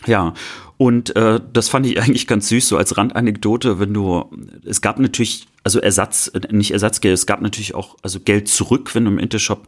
Ja, 0.06 0.34
und 0.76 1.14
äh, 1.16 1.40
das 1.52 1.68
fand 1.68 1.86
ich 1.86 2.00
eigentlich 2.02 2.26
ganz 2.26 2.48
süß, 2.48 2.68
so 2.68 2.76
als 2.76 2.96
Randanekdote, 2.96 3.80
wenn 3.80 3.92
du, 3.94 4.24
es 4.64 4.80
gab 4.80 4.98
natürlich, 4.98 5.46
also 5.64 5.80
Ersatz, 5.80 6.30
äh, 6.32 6.40
nicht 6.52 6.70
Ersatzgeld, 6.70 7.14
es 7.14 7.26
gab 7.26 7.40
natürlich 7.40 7.74
auch 7.74 7.96
also 8.02 8.20
Geld 8.20 8.48
zurück, 8.48 8.94
wenn 8.94 9.06
du 9.06 9.10
im 9.10 9.18
Intershop 9.18 9.66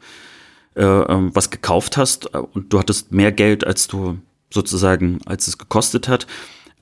äh, 0.77 0.85
ähm, 0.85 1.31
was 1.35 1.51
gekauft 1.51 1.97
hast 1.97 2.35
äh, 2.35 2.39
und 2.39 2.73
du 2.73 2.79
hattest 2.79 3.11
mehr 3.11 3.33
Geld, 3.33 3.67
als 3.67 3.89
du 3.89 4.19
sozusagen, 4.51 5.21
als 5.27 5.49
es 5.49 5.59
gekostet 5.59 6.07
hat. 6.07 6.27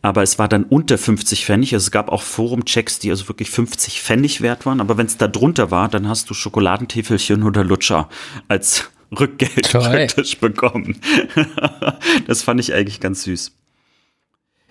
Aber 0.03 0.23
es 0.23 0.39
war 0.39 0.49
dann 0.49 0.65
unter 0.65 0.99
50 0.99 1.47
Pfennig. 1.47 1.73
Also 1.73 1.85
es 1.85 1.91
gab 1.91 2.11
auch 2.11 2.21
Forum-Checks, 2.21 2.99
die 2.99 3.11
also 3.11 3.27
wirklich 3.29 3.49
50 3.49 4.03
Pfennig 4.03 4.43
wert 4.43 4.67
waren. 4.67 4.83
Aber 4.83 4.99
wenn 4.99 5.07
es 5.07 5.17
da 5.17 5.29
drunter 5.29 5.71
war, 5.71 5.89
dann 5.89 6.09
hast 6.09 6.29
du 6.29 6.35
Schokoladentäfelchen 6.35 7.43
oder 7.43 7.65
Lutscher 7.65 8.11
als 8.49 8.91
Rückgeld 9.19 9.71
Toll. 9.71 9.81
praktisch 9.81 10.39
bekommen. 10.39 11.01
das 12.27 12.43
fand 12.43 12.61
ich 12.61 12.75
eigentlich 12.75 13.01
ganz 13.01 13.23
süß. 13.23 13.53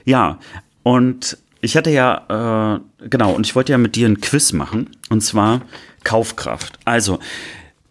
Ja, 0.06 0.38
und 0.84 1.38
ich 1.64 1.78
hatte 1.78 1.89
ja, 1.89 2.80
äh, 2.99 3.07
genau, 3.07 3.32
und 3.32 3.45
ich 3.45 3.55
wollte 3.55 3.72
ja 3.72 3.78
mit 3.78 3.95
dir 3.95 4.07
ein 4.07 4.20
Quiz 4.20 4.51
machen, 4.53 4.89
und 5.09 5.22
zwar 5.22 5.61
Kaufkraft. 6.03 6.78
Also, 6.86 7.20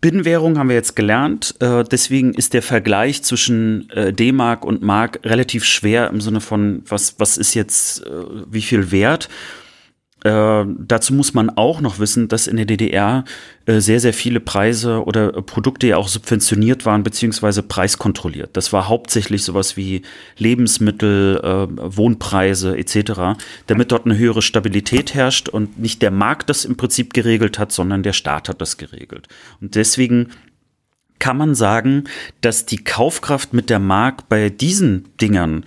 Binnenwährung 0.03 0.59
haben 0.59 0.69
wir 0.69 0.77
jetzt 0.77 0.97
gelernt, 0.97 1.55
äh, 1.61 1.85
deswegen 1.85 2.35
ist 2.35 2.55
der 2.55 2.63
Vergleich 2.63 3.23
zwischen 3.23 3.89
äh, 3.91 4.13
D-Mark 4.13 4.65
und 4.65 4.83
Mark 4.83 5.21
relativ 5.25 5.65
schwer 5.65 6.11
im 6.11 6.21
Sinne 6.21 6.41
von, 6.41 6.83
was, 6.87 7.15
was 7.19 7.39
ist 7.39 7.55
jetzt, 7.55 8.05
äh, 8.05 8.11
wie 8.51 8.63
viel 8.63 8.91
wert. 8.91 9.29
Äh, 10.25 10.65
dazu 10.79 11.15
muss 11.15 11.35
man 11.35 11.51
auch 11.51 11.81
noch 11.81 11.99
wissen, 11.99 12.29
dass 12.29 12.47
in 12.47 12.57
der 12.57 12.65
DDR 12.65 13.25
äh, 13.67 13.81
sehr, 13.81 13.99
sehr 13.99 14.15
viele 14.15 14.39
Preise 14.39 15.05
oder 15.05 15.37
äh, 15.37 15.43
Produkte 15.43 15.89
ja 15.89 15.97
auch 15.97 16.07
subventioniert 16.07 16.87
waren, 16.87 17.03
beziehungsweise 17.03 17.63
preiskontrolliert. 17.63 18.57
Das 18.57 18.73
war 18.73 18.89
hauptsächlich 18.89 19.43
sowas 19.43 19.77
wie 19.77 20.03
Lebensmittel, 20.39 21.41
äh, 21.43 21.97
Wohnpreise 21.97 22.77
etc., 22.79 23.41
damit 23.67 23.91
dort 23.91 24.07
eine 24.07 24.17
höhere 24.17 24.43
Stabilität 24.43 25.15
herrscht 25.15 25.49
und 25.49 25.81
nicht 25.81 26.03
der 26.03 26.13
Markt 26.13 26.51
das 26.51 26.65
im 26.65 26.77
Prinzip 26.77 27.15
geregelt 27.15 27.59
hat, 27.59 27.73
sondern 27.73 28.05
der 28.05 28.13
Staat 28.13 28.49
hat 28.49 28.61
das 28.61 28.77
geregelt. 28.77 29.27
Und 29.61 29.75
deswegen 29.75 30.29
kann 31.19 31.37
man 31.37 31.55
sagen, 31.55 32.05
dass 32.41 32.67
die 32.67 32.83
Kaufkraft 32.83 33.55
mit 33.55 33.71
der 33.71 33.79
Mark 33.79 34.29
bei 34.29 34.51
diesen 34.51 35.09
Dingern 35.21 35.65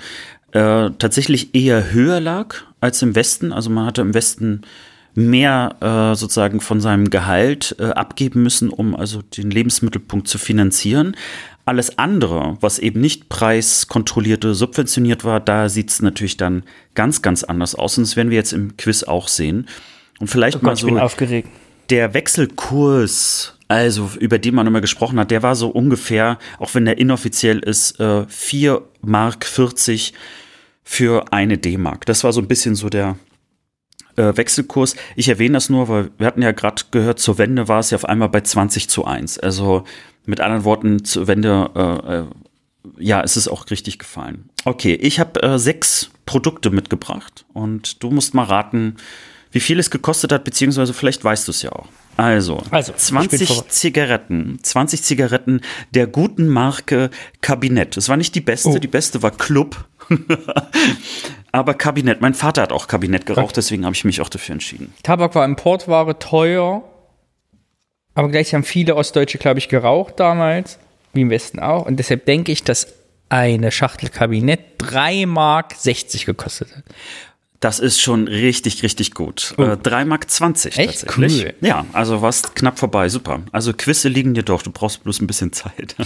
äh, 0.51 0.91
tatsächlich 0.97 1.55
eher 1.55 1.91
höher 1.91 2.19
lag 2.19 2.55
als 2.85 3.01
im 3.01 3.15
Westen. 3.15 3.51
Also 3.51 3.69
man 3.69 3.85
hatte 3.85 4.01
im 4.01 4.13
Westen 4.13 4.61
mehr 5.15 5.75
äh, 5.79 6.15
sozusagen 6.15 6.59
von 6.61 6.81
seinem 6.81 7.09
Gehalt 7.09 7.75
äh, 7.79 7.85
abgeben 7.85 8.43
müssen, 8.43 8.69
um 8.69 8.95
also 8.95 9.21
den 9.21 9.49
Lebensmittelpunkt 9.49 10.27
zu 10.27 10.37
finanzieren. 10.37 11.15
Alles 11.65 11.97
andere, 11.97 12.57
was 12.61 12.77
eben 12.77 13.01
nicht 13.01 13.27
preiskontrolliert 13.29 14.45
oder 14.45 14.53
subventioniert 14.53 15.23
war, 15.23 15.39
da 15.39 15.67
sieht 15.67 15.89
es 15.89 16.01
natürlich 16.01 16.37
dann 16.37 16.63
ganz, 16.93 17.21
ganz 17.21 17.43
anders 17.43 17.75
aus. 17.75 17.97
Und 17.97 18.05
das 18.05 18.15
werden 18.15 18.29
wir 18.29 18.37
jetzt 18.37 18.53
im 18.53 18.77
Quiz 18.77 19.03
auch 19.03 19.27
sehen. 19.27 19.67
Und 20.19 20.27
vielleicht 20.27 20.61
mal 20.61 20.71
Gott, 20.71 20.77
ich 20.77 20.81
so 20.81 20.87
bin 20.87 20.99
aufgeregt. 20.99 21.49
der 21.89 22.13
Wechselkurs, 22.13 23.57
also 23.67 24.11
über 24.19 24.37
den 24.37 24.53
man 24.53 24.67
immer 24.67 24.81
gesprochen 24.81 25.19
hat, 25.19 25.31
der 25.31 25.41
war 25.41 25.55
so 25.55 25.69
ungefähr, 25.69 26.37
auch 26.59 26.75
wenn 26.75 26.85
der 26.85 26.99
inoffiziell 26.99 27.59
ist, 27.59 27.99
äh, 27.99 28.25
4 28.27 28.81
Mark 29.01 29.45
40 29.45 30.13
für 30.85 31.33
eine 31.33 31.57
D-Mark. 31.57 32.05
Das 32.05 32.23
war 32.23 32.31
so 32.31 32.39
ein 32.39 32.47
bisschen 32.47 32.75
so 32.75 32.89
der 32.89 33.17
äh, 34.15 34.37
Wechselkurs. 34.37 34.95
Ich 35.15 35.27
erwähne 35.27 35.53
das 35.53 35.69
nur, 35.69 35.89
weil 35.89 36.11
wir 36.17 36.27
hatten 36.27 36.43
ja 36.43 36.51
gerade 36.51 36.83
gehört, 36.91 37.19
zur 37.19 37.37
Wende 37.37 37.67
war 37.67 37.79
es 37.79 37.89
ja 37.89 37.97
auf 37.97 38.05
einmal 38.05 38.29
bei 38.29 38.41
20 38.41 38.87
zu 38.87 39.03
1. 39.03 39.39
Also 39.39 39.83
mit 40.25 40.39
anderen 40.39 40.63
Worten, 40.63 41.03
zur 41.03 41.27
Wende, 41.27 41.69
äh, 41.75 42.17
äh, 42.17 43.03
ja, 43.03 43.21
es 43.21 43.47
auch 43.47 43.69
richtig 43.71 43.99
gefallen. 43.99 44.49
Okay, 44.63 44.93
ich 44.93 45.19
habe 45.19 45.41
äh, 45.41 45.59
sechs 45.59 46.11
Produkte 46.25 46.69
mitgebracht 46.69 47.45
und 47.53 48.01
du 48.03 48.11
musst 48.11 48.33
mal 48.33 48.43
raten, 48.43 48.95
wie 49.51 49.59
viel 49.59 49.79
es 49.79 49.89
gekostet 49.89 50.31
hat, 50.31 50.43
beziehungsweise 50.43 50.93
vielleicht 50.93 51.23
weißt 51.23 51.47
du 51.47 51.51
es 51.51 51.61
ja 51.63 51.71
auch. 51.71 51.87
Also, 52.17 52.63
Also, 52.71 52.91
ich 52.93 52.97
bin 52.97 53.29
20 53.39 53.49
vorbe- 53.49 53.67
Zigaretten, 53.69 54.59
20 54.63 55.03
Zigaretten 55.03 55.61
der 55.91 56.07
guten 56.07 56.47
Marke 56.47 57.09
Kabinett. 57.41 57.97
Es 57.97 58.07
war 58.09 58.15
nicht 58.17 58.33
die 58.35 58.41
beste, 58.41 58.69
Oh. 58.69 58.77
die 58.77 58.87
beste 58.87 59.21
war 59.21 59.31
Club. 59.31 59.85
Aber 61.51 61.73
Kabinett, 61.73 62.21
mein 62.21 62.33
Vater 62.33 62.61
hat 62.63 62.71
auch 62.71 62.87
Kabinett 62.87 63.25
geraucht, 63.25 63.55
deswegen 63.57 63.85
habe 63.85 63.95
ich 63.95 64.03
mich 64.05 64.21
auch 64.21 64.29
dafür 64.29 64.53
entschieden. 64.53 64.93
Tabak 65.03 65.35
war 65.35 65.45
Importware 65.45 66.19
teuer, 66.19 66.83
aber 68.13 68.29
gleichzeitig 68.29 68.53
haben 68.55 68.63
viele 68.63 68.95
Ostdeutsche, 68.95 69.37
glaube 69.37 69.59
ich, 69.59 69.69
geraucht 69.69 70.19
damals, 70.19 70.79
wie 71.13 71.21
im 71.21 71.29
Westen 71.29 71.59
auch. 71.59 71.85
Und 71.85 71.97
deshalb 71.97 72.25
denke 72.25 72.51
ich, 72.51 72.63
dass 72.63 72.87
eine 73.29 73.71
Schachtel 73.71 74.09
Kabinett 74.09 74.59
3 74.79 75.25
Mark 75.25 75.73
60 75.75 76.25
gekostet 76.25 76.75
hat. 76.75 76.83
Das 77.59 77.79
ist 77.79 78.01
schon 78.01 78.27
richtig, 78.27 78.83
richtig 78.83 79.13
gut. 79.13 79.53
Oh. 79.57 79.63
Äh, 79.63 79.77
3 79.77 80.05
Mark 80.05 80.29
20 80.29 80.77
Echt? 80.77 81.01
tatsächlich. 81.07 81.45
Cool. 81.45 81.53
Ja, 81.61 81.85
also 81.93 82.21
warst 82.21 82.55
knapp 82.55 82.77
vorbei, 82.77 83.09
super. 83.09 83.41
Also 83.51 83.73
Quizze 83.73 84.09
liegen 84.09 84.33
dir 84.33 84.43
doch, 84.43 84.61
du 84.61 84.71
brauchst 84.71 85.03
bloß 85.03 85.21
ein 85.21 85.27
bisschen 85.27 85.53
Zeit. 85.53 85.95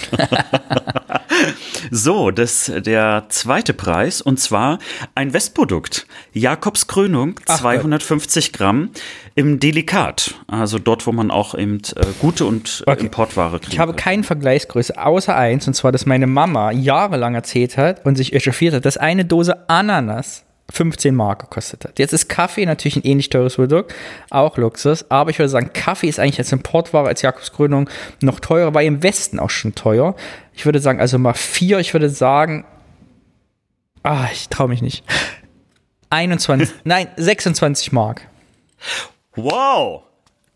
so, 1.91 2.32
das 2.32 2.72
der 2.86 3.26
zweite 3.30 3.74
Preis 3.74 4.22
und 4.22 4.39
zwar 4.39 4.80
ein 5.16 5.34
Westprodukt. 5.34 6.06
Jakobs 6.34 6.88
Krönung, 6.88 7.39
Ach, 7.47 7.60
250 7.60 8.54
Gramm 8.54 8.89
im 9.36 9.60
Delikat. 9.60 10.36
Also 10.47 10.80
dort, 10.80 11.08
wo 11.08 11.12
man 11.12 11.32
auch 11.32 11.56
eben 11.56 11.78
äh, 11.95 12.06
gute 12.20 12.45
und 12.45 12.84
äh, 12.86 12.91
Okay. 12.91 13.06
Importware 13.06 13.60
kriegt. 13.60 13.74
Ich 13.74 13.80
habe 13.80 13.93
keine 13.93 14.24
Vergleichsgröße 14.24 15.02
außer 15.04 15.36
eins, 15.36 15.68
und 15.68 15.74
zwar, 15.74 15.91
dass 15.91 16.06
meine 16.06 16.28
Mama 16.28 16.72
jahrelang 16.72 17.36
erzählt 17.36 17.78
hat 17.78 18.06
und 18.06 18.16
sich 18.16 18.34
echauffiert 18.34 18.74
hat, 18.74 18.86
dass 18.86 18.97
eine 18.97 19.26
Dose 19.26 19.70
Ananas 19.70 20.43
15 20.72 21.16
Mark 21.16 21.42
gekostet 21.42 21.86
hat. 21.86 22.00
Jetzt 22.00 22.14
ist 22.14 22.30
Kaffee 22.30 22.66
natürlich 22.66 22.98
ein 22.98 23.04
ähnlich 23.04 23.30
teures 23.30 23.56
Produkt, 23.56 23.94
auch 24.30 24.58
Luxus, 24.58 25.10
aber 25.10 25.32
ich 25.32 25.40
würde 25.40 25.50
sagen, 25.50 25.72
Kaffee 25.74 26.08
ist 26.08 26.20
eigentlich 26.20 26.40
als 26.40 26.52
Importware, 26.52 27.08
als 27.08 27.22
Jakobskrönung 27.22 27.90
noch 28.22 28.40
teurer, 28.40 28.74
war 28.74 28.84
im 28.84 29.04
Westen 29.04 29.40
auch 29.40 29.50
schon 29.50 29.76
teuer. 29.76 30.16
Ich 30.54 30.66
würde 30.66 30.80
sagen, 30.80 31.00
also 31.00 31.18
mal 31.18 31.34
vier, 31.34 31.80
ich 31.80 31.94
würde 31.94 32.10
sagen, 32.10 32.66
ah, 34.04 34.28
ich 34.32 34.50
traue 34.50 34.70
mich 34.70 34.82
nicht. 34.82 35.04
21, 36.10 36.70
nein, 36.84 37.08
26 37.18 37.92
Mark. 37.92 38.28
Wow! 39.36 40.04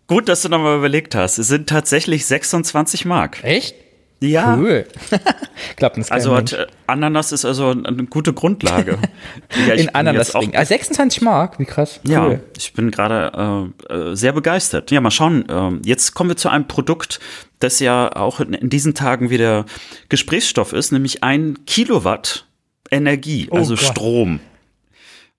Gut, 0.08 0.28
dass 0.28 0.42
du 0.42 0.50
nochmal 0.50 0.78
überlegt 0.78 1.16
hast. 1.16 1.38
Es 1.38 1.48
sind 1.48 1.70
tatsächlich 1.70 2.26
26 2.26 3.06
Mark. 3.06 3.44
Echt? 3.44 3.76
Ja. 4.28 4.56
Cool. 4.58 4.86
Uns 5.96 6.08
kein 6.10 6.12
Also 6.12 6.36
hat, 6.36 6.54
äh, 6.54 6.66
Ananas 6.88 7.32
ist 7.32 7.46
also 7.46 7.70
eine 7.70 8.06
gute 8.06 8.34
Grundlage. 8.34 8.98
ja, 9.68 9.74
ich 9.74 9.82
In 9.84 9.96
Ananas 9.96 10.28
jetzt 10.28 10.36
auch- 10.36 10.42
Ring. 10.42 10.56
Ah, 10.56 10.64
26 10.66 11.22
Mark, 11.22 11.60
wie 11.60 11.66
krass. 11.66 12.00
Ja, 12.04 12.26
Cool. 12.26 12.40
ich 12.58 12.74
bin 12.74 12.90
gerade 12.92 13.72
äh, 13.90 13.94
äh, 13.94 14.16
sehr 14.16 14.32
begeistert. 14.34 14.92
Ja, 14.92 15.02
mal 15.02 15.12
schauen. 15.12 15.46
ähm, 15.50 15.82
jetzt 15.86 16.14
kommen 16.14 16.30
wir 16.30 16.38
zu 16.38 16.50
einem 16.50 16.68
Produkt, 16.68 17.20
das 17.60 17.80
ja 17.80 18.16
auch 18.16 18.40
in, 18.40 18.54
in 18.54 18.70
diesen 18.70 18.94
Tagen 18.94 19.30
wieder 19.30 19.66
Gesprächsstoff 20.10 20.74
ist, 20.74 20.92
nämlich 20.92 21.24
ein 21.24 21.60
Kilowatt 21.66 22.46
Energie, 22.92 23.48
Oh 23.52 23.58
also 23.58 23.76
Gott. 23.76 23.84
Strom. 23.86 24.40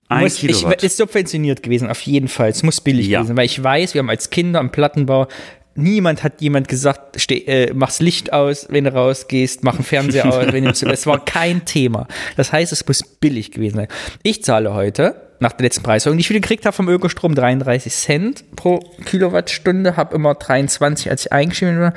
Ein 0.07 0.21
Muss, 0.21 0.35
ich, 0.43 0.55
Kilowatt. 0.55 0.83
ist 0.83 0.97
subventioniert 0.97 1.63
gewesen, 1.63 1.89
auf 1.89 2.01
jeden 2.01 2.27
Fall. 2.27 2.49
Es 2.49 2.61
muss 2.61 2.79
billig 2.81 3.07
Ja. 3.07 3.21
gewesen, 3.21 3.37
weil 3.37 3.45
ich 3.45 3.63
weiß, 3.63 3.93
wir 3.95 3.99
haben 3.99 4.09
als 4.09 4.29
Kinder 4.29 4.59
im 4.59 4.69
Plattenbau, 4.69 5.27
niemand 5.75 6.23
hat 6.23 6.41
jemand 6.41 6.67
gesagt, 6.67 7.19
steh, 7.21 7.39
äh, 7.45 7.73
mach's 7.73 7.99
Licht 7.99 8.33
aus, 8.33 8.67
wenn 8.69 8.85
du 8.85 8.93
rausgehst, 8.93 9.63
mach 9.63 9.75
den 9.75 9.85
Fernseher 9.85 10.25
aus, 10.33 10.51
wenn 10.51 10.63
du 10.63 10.71
Es 10.71 11.05
war 11.05 11.23
kein 11.23 11.65
Thema. 11.65 12.07
Das 12.37 12.51
heißt, 12.51 12.71
es 12.71 12.87
muss 12.87 13.03
billig 13.03 13.51
gewesen 13.51 13.77
sein. 13.77 13.87
Ich 14.23 14.43
zahle 14.43 14.73
heute, 14.73 15.21
nach 15.39 15.51
der 15.51 15.65
letzten 15.65 15.83
Preiserhöhung, 15.83 16.17
die 16.17 16.21
ich 16.21 16.29
wieder 16.29 16.39
gekriegt 16.39 16.65
habe 16.65 16.75
vom 16.75 16.87
Ökostrom, 16.87 17.35
33 17.35 17.93
Cent 17.93 18.55
pro 18.55 18.79
Kilowattstunde, 19.05 19.97
habe 19.97 20.15
immer 20.15 20.33
23, 20.33 21.11
als 21.11 21.25
ich 21.25 21.31
eingeschrieben 21.31 21.79
war, 21.79 21.93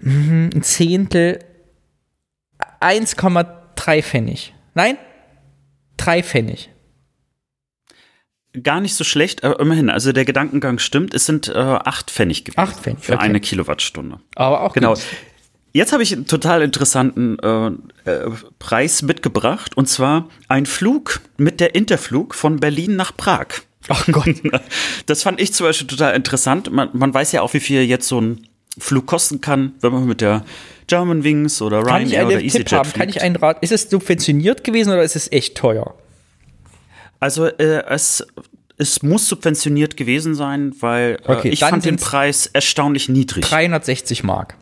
mhm, 0.00 0.50
ein 0.54 0.62
Zehntel, 0.62 1.40
1,3 2.80 4.02
Pfennig. 4.02 4.54
Nein, 4.74 4.96
3 5.98 6.22
Pfennig. 6.22 6.70
Gar 8.62 8.80
nicht 8.80 8.94
so 8.94 9.04
schlecht, 9.04 9.44
aber 9.44 9.60
immerhin. 9.60 9.90
Also 9.90 10.12
der 10.12 10.24
Gedankengang 10.24 10.78
stimmt. 10.78 11.14
Es 11.14 11.26
sind 11.26 11.48
äh, 11.48 11.52
acht 11.58 12.10
Pfennig 12.10 12.44
gewesen 12.44 12.58
Acht 12.60 12.80
Pfennig, 12.80 13.04
für 13.04 13.14
okay. 13.14 13.24
eine 13.24 13.40
Kilowattstunde. 13.40 14.20
Aber 14.34 14.62
auch 14.62 14.72
Genau. 14.72 14.94
gut. 14.94 15.02
Jetzt 15.72 15.92
habe 15.92 16.02
ich 16.02 16.12
einen 16.12 16.26
total 16.26 16.62
interessanten 16.62 17.38
äh, 17.40 18.10
äh, 18.10 18.30
Preis 18.58 19.02
mitgebracht 19.02 19.76
und 19.76 19.86
zwar 19.88 20.28
ein 20.48 20.66
Flug 20.66 21.20
mit 21.36 21.60
der 21.60 21.74
Interflug 21.74 22.34
von 22.34 22.58
Berlin 22.58 22.96
nach 22.96 23.16
Prag. 23.16 23.46
Ach 23.88 24.06
Gott. 24.10 24.34
Das 25.06 25.22
fand 25.22 25.40
ich 25.40 25.52
zum 25.54 25.66
Beispiel 25.66 25.86
total 25.86 26.14
interessant. 26.14 26.70
Man, 26.72 26.88
man 26.92 27.12
weiß 27.14 27.32
ja 27.32 27.42
auch, 27.42 27.54
wie 27.54 27.60
viel 27.60 27.82
jetzt 27.82 28.08
so 28.08 28.20
ein 28.20 28.46
Flug 28.78 29.06
kosten 29.06 29.40
kann, 29.40 29.72
wenn 29.80 29.92
man 29.92 30.06
mit 30.06 30.20
der 30.20 30.44
German 30.86 31.22
Wings 31.24 31.60
oder 31.62 31.82
Ryanair 31.84 32.26
oder 32.26 32.36
Tipp 32.38 32.46
EasyJet 32.46 32.72
haben? 32.72 32.92
Kann 32.92 33.08
ich 33.08 33.20
einen 33.22 33.36
Rat? 33.36 33.58
Ist 33.62 33.72
es 33.72 33.88
subventioniert 33.90 34.64
gewesen 34.64 34.92
oder 34.92 35.02
ist 35.02 35.16
es 35.16 35.30
echt 35.32 35.56
teuer? 35.56 35.94
Also 37.20 37.46
äh, 37.46 37.82
es, 37.88 38.26
es 38.76 39.02
muss 39.02 39.26
subventioniert 39.28 39.96
gewesen 39.96 40.34
sein, 40.34 40.72
weil 40.80 41.18
äh, 41.26 41.32
Okay, 41.32 41.48
ich 41.50 41.60
fand 41.60 41.84
den 41.84 41.96
Preis 41.96 42.46
erstaunlich 42.46 43.08
niedrig. 43.08 43.44
360 43.44 44.22
Mark. 44.24 44.56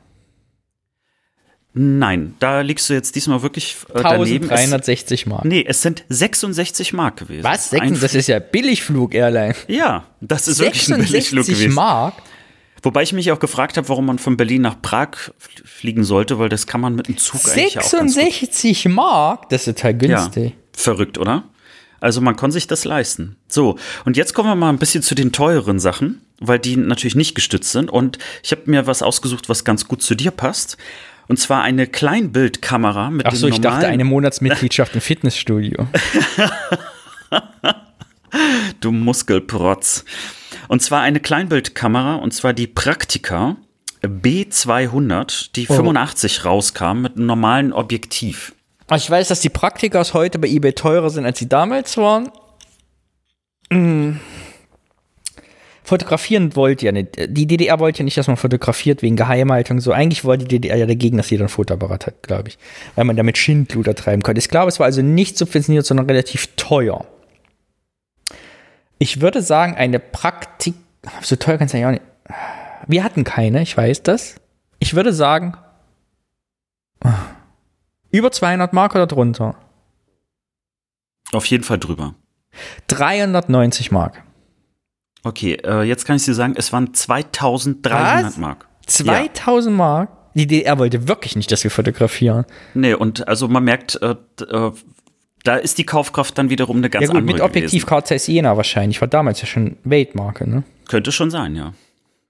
Nein, 1.79 2.35
da 2.39 2.63
liegst 2.63 2.89
du 2.89 2.95
jetzt 2.95 3.15
diesmal 3.17 3.43
wirklich 3.43 3.77
äh, 3.93 4.01
daneben. 4.03 4.45
Es, 4.47 4.51
1360 4.51 5.27
Mark. 5.27 5.45
nee, 5.45 5.63
es 5.69 5.83
sind 5.83 6.05
66 6.09 6.95
Mark 6.95 7.19
gewesen. 7.19 7.45
Was? 7.45 7.71
Ein 7.75 7.91
Sechs- 7.91 8.01
Das 8.01 8.15
ist 8.15 8.29
ja 8.29 8.39
Billigflug-Airline. 8.39 9.55
Ja, 9.69 10.05
das 10.23 10.49
ist 10.49 10.59
wirklich 10.61 10.89
ein 10.89 10.95
Billigflug 11.05 11.45
66 11.45 11.55
gewesen. 11.55 11.75
Mark? 11.75 12.15
Wobei 12.83 13.03
ich 13.03 13.13
mich 13.13 13.31
auch 13.31 13.41
gefragt 13.41 13.77
habe, 13.77 13.89
warum 13.91 14.07
man 14.07 14.19
von 14.19 14.39
Berlin 14.39 14.63
nach 14.63 14.81
Prag 14.81 15.09
fl- 15.39 15.67
fliegen 15.67 16.03
sollte, 16.05 16.39
weil 16.39 16.49
das 16.49 16.67
kann 16.67 16.81
man 16.81 16.95
mit 16.95 17.09
dem 17.09 17.19
Zug 17.19 17.43
eigentlich 17.47 17.79
auch 17.79 17.83
ganz 17.91 18.15
gut. 18.15 18.23
66 18.25 18.89
Mark? 18.89 19.51
Das 19.51 19.67
ist 19.67 19.75
total 19.77 19.91
Ja, 19.93 19.99
günstig. 19.99 20.55
verrückt, 20.73 21.19
oder? 21.19 21.45
Also 22.01 22.21
man 22.21 22.37
kann 22.37 22.51
sich 22.51 22.67
das 22.67 22.85
leisten. 22.85 23.37
So, 23.49 23.79
und 24.05 24.17
jetzt 24.17 24.35
kommen 24.35 24.49
wir 24.49 24.55
mal 24.55 24.69
ein 24.71 24.79
bisschen 24.79 25.03
zu 25.03 25.15
den 25.15 25.33
teureren 25.33 25.79
Sachen, 25.79 26.21
weil 26.41 26.59
die 26.59 26.77
natürlich 26.77 27.15
nicht 27.15 27.35
gestützt 27.35 27.73
sind. 27.73 27.91
Und 27.91 28.19
ich 28.43 28.53
habe 28.53 28.63
mir 28.67 28.87
was 28.87 29.03
ausgesucht, 29.03 29.49
was 29.49 29.65
ganz 29.65 29.89
gut 29.89 30.03
zu 30.03 30.15
dir 30.15 30.31
passt. 30.31 30.77
Und 31.29 31.39
zwar 31.39 31.63
eine 31.63 31.87
Kleinbildkamera 31.87 33.11
mit 33.11 33.27
Ach 33.27 33.35
so, 33.35 33.49
ich 33.49 33.61
dachte 33.61 33.89
eine 33.89 34.05
Monatsmitgliedschaft 34.05 34.95
im 34.95 35.01
Fitnessstudio. 35.01 35.87
Du 38.81 38.93
Muskelprotz. 38.93 40.05
Und 40.69 40.83
zwar 40.83 41.01
eine 41.01 41.21
Kleinbildkamera, 41.21 42.17
und 42.17 42.33
zwar 42.35 42.53
die 42.53 42.67
Praktika 42.67 43.57
B200, 44.03 45.51
die 45.55 45.67
Oh. 45.69 45.75
85 45.75 46.45
rauskam 46.45 47.01
mit 47.03 47.17
einem 47.17 47.27
normalen 47.27 47.73
Objektiv. 47.73 48.53
Ah, 48.89 48.97
Ich 48.97 49.11
weiß, 49.11 49.29
dass 49.29 49.41
die 49.41 49.49
Praktikas 49.49 50.15
heute 50.15 50.39
bei 50.39 50.49
eBay 50.49 50.73
teurer 50.73 51.11
sind, 51.11 51.25
als 51.25 51.39
sie 51.39 51.49
damals 51.49 51.97
waren. 51.97 52.31
Hm. 53.73 54.21
Fotografieren 55.83 56.57
wollte 56.57 56.87
ja 56.87 56.93
nicht. 56.93 57.17
Die 57.29 57.47
DDR 57.47 57.79
wollte 57.79 58.01
ja 58.01 58.05
nicht, 58.05 58.17
dass 58.17 58.27
man 58.27 58.37
fotografiert 58.37 59.03
wegen 59.03 59.15
Geheimhaltung. 59.15 59.81
So 59.81 59.93
eigentlich 59.93 60.25
wollte 60.25 60.45
die 60.45 60.57
DDR 60.61 60.77
ja 60.77 60.87
dagegen, 60.87 61.17
dass 61.17 61.31
jeder 61.31 61.45
ein 61.45 61.49
Fotoapparat 61.49 62.09
hat, 62.09 62.23
glaube 62.25 62.49
ich. 62.49 62.59
Weil 62.97 63.05
man 63.05 63.17
damit 63.17 63.39
Schindluder 63.39 63.95
treiben 63.95 64.23
konnte. 64.23 64.41
Ich 64.41 64.49
glaube, 64.49 64.69
es 64.69 64.81
war 64.81 64.87
also 64.87 65.03
nicht 65.03 65.39
subventioniert, 65.39 65.87
sondern 65.87 66.07
relativ 66.07 66.49
teuer. 66.57 67.07
Ich 68.99 69.21
würde 69.21 69.43
sagen, 69.43 69.77
eine 69.77 70.01
Praktik. 70.01 70.75
So 71.23 71.37
teuer 71.37 71.59
kann 71.59 71.67
es 71.67 71.73
ja 71.73 71.87
auch 71.87 71.93
nicht. 71.93 72.03
Wir 72.89 73.05
hatten 73.05 73.23
keine, 73.23 73.63
ich 73.63 73.77
weiß 73.77 74.03
das. 74.03 74.37
Ich 74.81 74.95
würde 74.95 75.13
sagen, 75.13 75.57
über 78.17 78.33
200 78.33 78.73
Mark 78.73 78.95
oder 78.95 79.07
drunter. 79.07 79.57
Auf 81.33 81.47
jeden 81.47 81.65
Fall 81.65 81.79
drüber. 81.79 82.15
390 82.89 83.91
Mark. 83.91 84.23
Okay, 85.23 85.55
äh, 85.65 85.83
jetzt 85.83 86.05
kann 86.07 86.17
ich 86.17 86.25
dir 86.25 86.35
sagen, 86.35 86.55
es 86.57 86.73
waren 86.73 86.95
2300 86.95 88.25
Was? 88.25 88.37
Mark. 88.39 88.69
2000 88.87 89.77
Mark? 89.77 90.11
Die 90.35 90.47
DDR 90.47 90.79
wollte 90.79 91.09
wirklich 91.09 91.35
nicht, 91.35 91.51
dass 91.51 91.65
wir 91.65 91.71
fotografieren. 91.71 92.45
Nee, 92.75 92.95
und 92.95 93.27
also 93.27 93.49
man 93.49 93.65
merkt, 93.65 94.01
äh, 94.03 94.15
äh, 94.51 94.73
da 95.43 95.57
ist 95.57 95.79
die 95.79 95.85
Kaufkraft 95.85 96.37
dann 96.39 96.51
wiederum 96.51 96.77
eine 96.77 96.91
ganz 96.91 97.03
ja 97.03 97.09
gut, 97.09 97.17
andere 97.17 97.37
mit 97.37 97.43
Objektiv 97.43 97.87
Zeiss 98.05 98.27
Jena 98.27 98.57
wahrscheinlich. 98.57 99.01
War 99.01 99.09
damals 99.09 99.41
ja 99.41 99.47
schon 99.47 99.79
Weltmarke, 99.85 100.49
ne? 100.49 100.63
Könnte 100.89 101.11
schon 101.11 101.31
sein, 101.31 101.57
ja. 101.57 101.73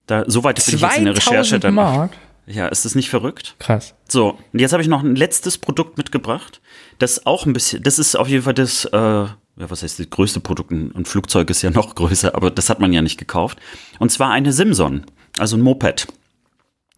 Da, 0.07 0.25
so 0.27 0.45
weit 0.45 0.65
bin 0.65 0.77
ich 0.77 0.81
jetzt 0.81 0.99
in 0.99 1.05
der 1.05 1.17
Recherche 1.17 1.61
2000 1.61 1.65
dann. 1.65 1.75
Mark? 1.75 2.13
Ja, 2.47 2.69
ist 2.69 2.85
das 2.85 2.95
nicht 2.95 3.11
verrückt? 3.11 3.57
Krass. 3.59 3.95
So, 4.09 4.39
und 4.53 4.61
jetzt 4.61 4.73
habe 4.73 4.83
ich 4.83 4.89
noch 4.89 5.03
ein 5.03 5.17
letztes 5.17 5.59
Produkt 5.59 5.99
mitgebracht. 5.99 6.61
Das 6.99 7.27
auch 7.27 7.45
ein 7.45 7.53
bisschen, 7.53 7.83
das 7.83 7.99
ist 7.99 8.15
auf 8.17 8.29
jeden 8.29 8.45
Fall 8.45 8.55
das, 8.55 8.85
äh, 8.85 8.97
ja, 8.97 9.35
was 9.57 9.83
heißt 9.83 9.99
das 9.99 10.11
größte 10.11 10.41
Produkt? 10.41 10.71
Ein 10.71 11.05
Flugzeug 11.05 11.51
ist 11.51 11.63
ja 11.63 11.71
noch 11.71 11.95
größer, 11.97 12.35
aber 12.35 12.51
das 12.51 12.71
hat 12.71 12.79
man 12.79 12.93
ja 12.93 13.03
nicht 13.03 13.19
gekauft. 13.19 13.59
Und 13.99 14.13
zwar 14.13 14.31
eine 14.31 14.53
Simson, 14.53 15.07
also 15.39 15.57
ein 15.57 15.63
Moped. 15.63 16.07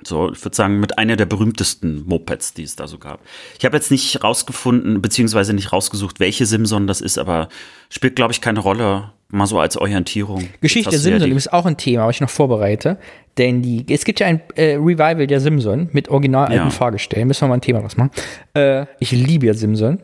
So, 0.04 0.30
ich 0.30 0.44
würde 0.44 0.54
sagen, 0.54 0.78
mit 0.78 0.98
einer 0.98 1.16
der 1.16 1.26
berühmtesten 1.26 2.04
Mopeds, 2.06 2.54
die 2.54 2.62
es 2.62 2.76
da 2.76 2.86
so 2.86 2.98
gab. 2.98 3.20
Ich 3.58 3.64
habe 3.64 3.76
jetzt 3.76 3.90
nicht 3.90 4.22
rausgefunden, 4.22 5.02
beziehungsweise 5.02 5.54
nicht 5.54 5.72
rausgesucht, 5.72 6.20
welche 6.20 6.46
Simson 6.46 6.86
das 6.86 7.00
ist, 7.00 7.18
aber 7.18 7.48
spielt, 7.90 8.14
glaube 8.14 8.32
ich, 8.32 8.40
keine 8.40 8.60
Rolle. 8.60 9.12
Mal 9.30 9.46
so 9.46 9.58
als 9.60 9.76
Orientierung. 9.76 10.48
Geschichte 10.62 10.90
der 10.90 10.98
ja 10.98 11.02
Simson 11.02 11.30
die- 11.30 11.36
ist 11.36 11.52
auch 11.52 11.66
ein 11.66 11.76
Thema, 11.76 12.06
was 12.06 12.16
ich 12.16 12.20
noch 12.22 12.30
vorbereite. 12.30 12.98
Denn 13.36 13.60
die, 13.62 13.84
es 13.92 14.04
gibt 14.04 14.20
ja 14.20 14.26
ein 14.26 14.40
äh, 14.56 14.74
Revival 14.76 15.26
der 15.26 15.40
Simson 15.40 15.90
mit 15.92 16.08
original 16.08 16.44
alten 16.46 16.54
Ja. 16.56 16.70
Fahrgestellen. 16.70 17.28
Müssen 17.28 17.42
wir 17.42 17.48
mal 17.48 17.54
ein 17.54 17.60
Thema 17.60 17.80
draus 17.80 17.96
machen. 17.96 18.10
Äh, 18.54 18.86
ich 19.00 19.12
liebe 19.12 19.46
ja 19.46 19.54
Simson. 19.54 19.98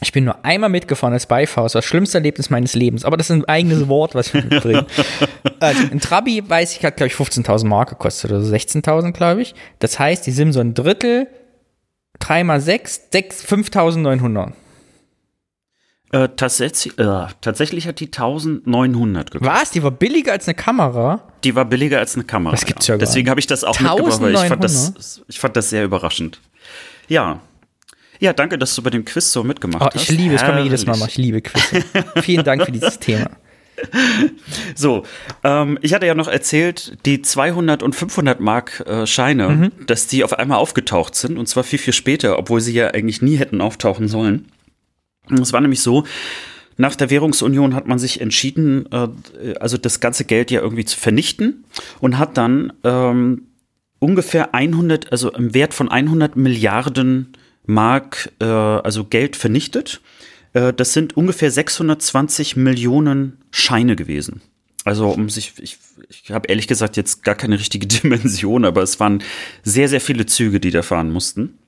Ich 0.00 0.12
bin 0.12 0.24
nur 0.24 0.44
einmal 0.44 0.70
mitgefahren 0.70 1.12
als 1.14 1.26
Beifahrer. 1.26 1.64
Das 1.66 1.74
war 1.74 1.80
das 1.80 1.86
schlimmste 1.88 2.18
Erlebnis 2.18 2.48
meines 2.50 2.74
Lebens. 2.74 3.04
Aber 3.04 3.16
das 3.16 3.28
ist 3.28 3.36
ein 3.36 3.44
eigenes 3.46 3.88
Wort, 3.88 4.14
was 4.14 4.32
wir 4.32 4.42
mitbringen. 4.44 4.86
also 5.60 5.82
ein 5.90 6.00
Trabi, 6.00 6.42
weiß 6.48 6.76
ich, 6.76 6.84
hat, 6.84 6.96
glaube 6.96 7.08
ich, 7.08 7.14
15.000 7.14 7.66
Mark 7.66 7.90
gekostet 7.90 8.30
oder 8.30 8.40
so 8.40 8.54
16.000, 8.54 9.12
glaube 9.12 9.42
ich. 9.42 9.54
Das 9.80 9.98
heißt, 9.98 10.26
die 10.26 10.30
Simson 10.32 10.74
Drittel, 10.74 11.26
3 12.20 12.44
mal 12.44 12.60
6, 12.60 13.08
6 13.12 13.44
5.900. 13.46 14.52
Äh, 16.14 16.28
tatsächlich, 16.36 16.96
äh, 16.96 17.26
tatsächlich 17.40 17.88
hat 17.88 17.98
die 17.98 18.06
1900 18.06 19.32
gekostet. 19.32 19.60
Was? 19.60 19.72
Die 19.72 19.82
war 19.82 19.90
billiger 19.90 20.30
als 20.30 20.46
eine 20.46 20.54
Kamera? 20.54 21.24
Die 21.42 21.56
war 21.56 21.64
billiger 21.64 21.98
als 21.98 22.14
eine 22.14 22.22
Kamera. 22.22 22.52
Das 22.52 22.64
gibt's 22.64 22.86
ja, 22.86 22.94
ja 22.94 22.98
gar 22.98 23.06
Deswegen 23.06 23.28
habe 23.28 23.40
ich 23.40 23.48
das 23.48 23.64
auch 23.64 23.80
mitgebracht, 23.80 24.20
weil 24.20 24.34
ich 24.34 24.40
fand 24.42 24.62
das, 24.62 25.22
ich 25.26 25.40
fand 25.40 25.56
das 25.56 25.70
sehr 25.70 25.82
überraschend. 25.82 26.40
Ja. 27.08 27.40
Ja, 28.20 28.32
danke, 28.32 28.58
dass 28.58 28.76
du 28.76 28.82
bei 28.82 28.90
dem 28.90 29.04
Quiz 29.04 29.32
so 29.32 29.42
mitgemacht 29.42 29.82
oh, 29.82 29.88
ich 29.88 30.02
hast. 30.02 30.10
Ich 30.12 30.16
liebe, 30.16 30.36
es 30.36 30.42
kann 30.42 30.54
mir 30.54 30.62
jedes 30.62 30.86
Mal 30.86 30.96
machen. 30.96 31.08
Ich 31.08 31.16
liebe 31.16 31.42
Quiz. 31.42 31.84
Vielen 32.22 32.44
Dank 32.44 32.64
für 32.64 32.70
dieses 32.70 32.96
Thema. 33.00 33.30
So, 34.76 35.02
ähm, 35.42 35.80
ich 35.82 35.94
hatte 35.94 36.06
ja 36.06 36.14
noch 36.14 36.28
erzählt, 36.28 36.96
die 37.06 37.22
200 37.22 37.82
und 37.82 37.92
500 37.92 38.38
Mark 38.38 38.84
äh, 38.86 39.04
Scheine, 39.04 39.48
mhm. 39.48 39.72
dass 39.88 40.06
die 40.06 40.22
auf 40.22 40.38
einmal 40.38 40.58
aufgetaucht 40.58 41.16
sind 41.16 41.38
und 41.38 41.48
zwar 41.48 41.64
viel, 41.64 41.80
viel 41.80 41.92
später, 41.92 42.38
obwohl 42.38 42.60
sie 42.60 42.72
ja 42.72 42.86
eigentlich 42.92 43.20
nie 43.20 43.34
hätten 43.34 43.60
auftauchen 43.60 44.06
sollen. 44.06 44.46
Es 45.30 45.52
war 45.52 45.60
nämlich 45.60 45.80
so, 45.80 46.04
nach 46.76 46.96
der 46.96 47.10
Währungsunion 47.10 47.74
hat 47.74 47.86
man 47.86 47.98
sich 47.98 48.20
entschieden, 48.20 48.86
äh, 48.92 49.08
also 49.60 49.76
das 49.76 50.00
ganze 50.00 50.24
Geld 50.24 50.50
ja 50.50 50.60
irgendwie 50.60 50.84
zu 50.84 50.98
vernichten 50.98 51.64
und 52.00 52.18
hat 52.18 52.36
dann 52.36 52.72
ähm, 52.82 53.42
ungefähr 53.98 54.54
100, 54.54 55.12
also 55.12 55.32
im 55.32 55.54
Wert 55.54 55.74
von 55.74 55.88
100 55.88 56.36
Milliarden 56.36 57.32
Mark, 57.66 58.32
äh, 58.40 58.44
also 58.44 59.04
Geld 59.04 59.36
vernichtet. 59.36 60.00
Äh, 60.52 60.72
das 60.72 60.92
sind 60.92 61.16
ungefähr 61.16 61.50
620 61.50 62.56
Millionen 62.56 63.38
Scheine 63.50 63.96
gewesen. 63.96 64.42
Also 64.84 65.08
um 65.08 65.30
sich, 65.30 65.54
ich, 65.60 65.78
ich 66.10 66.30
habe 66.30 66.48
ehrlich 66.48 66.68
gesagt 66.68 66.96
jetzt 66.96 67.22
gar 67.22 67.34
keine 67.34 67.58
richtige 67.58 67.86
Dimension, 67.86 68.64
aber 68.64 68.82
es 68.82 69.00
waren 69.00 69.22
sehr, 69.62 69.88
sehr 69.88 70.00
viele 70.00 70.26
Züge, 70.26 70.60
die 70.60 70.70
da 70.70 70.82
fahren 70.82 71.10
mussten. 71.10 71.58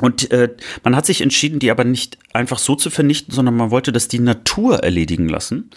Und 0.00 0.30
äh, 0.30 0.50
man 0.84 0.94
hat 0.94 1.06
sich 1.06 1.20
entschieden, 1.20 1.58
die 1.58 1.70
aber 1.70 1.84
nicht 1.84 2.18
einfach 2.32 2.58
so 2.58 2.74
zu 2.74 2.90
vernichten, 2.90 3.32
sondern 3.32 3.56
man 3.56 3.70
wollte 3.70 3.92
das 3.92 4.08
die 4.08 4.18
Natur 4.18 4.80
erledigen 4.80 5.28
lassen. 5.28 5.70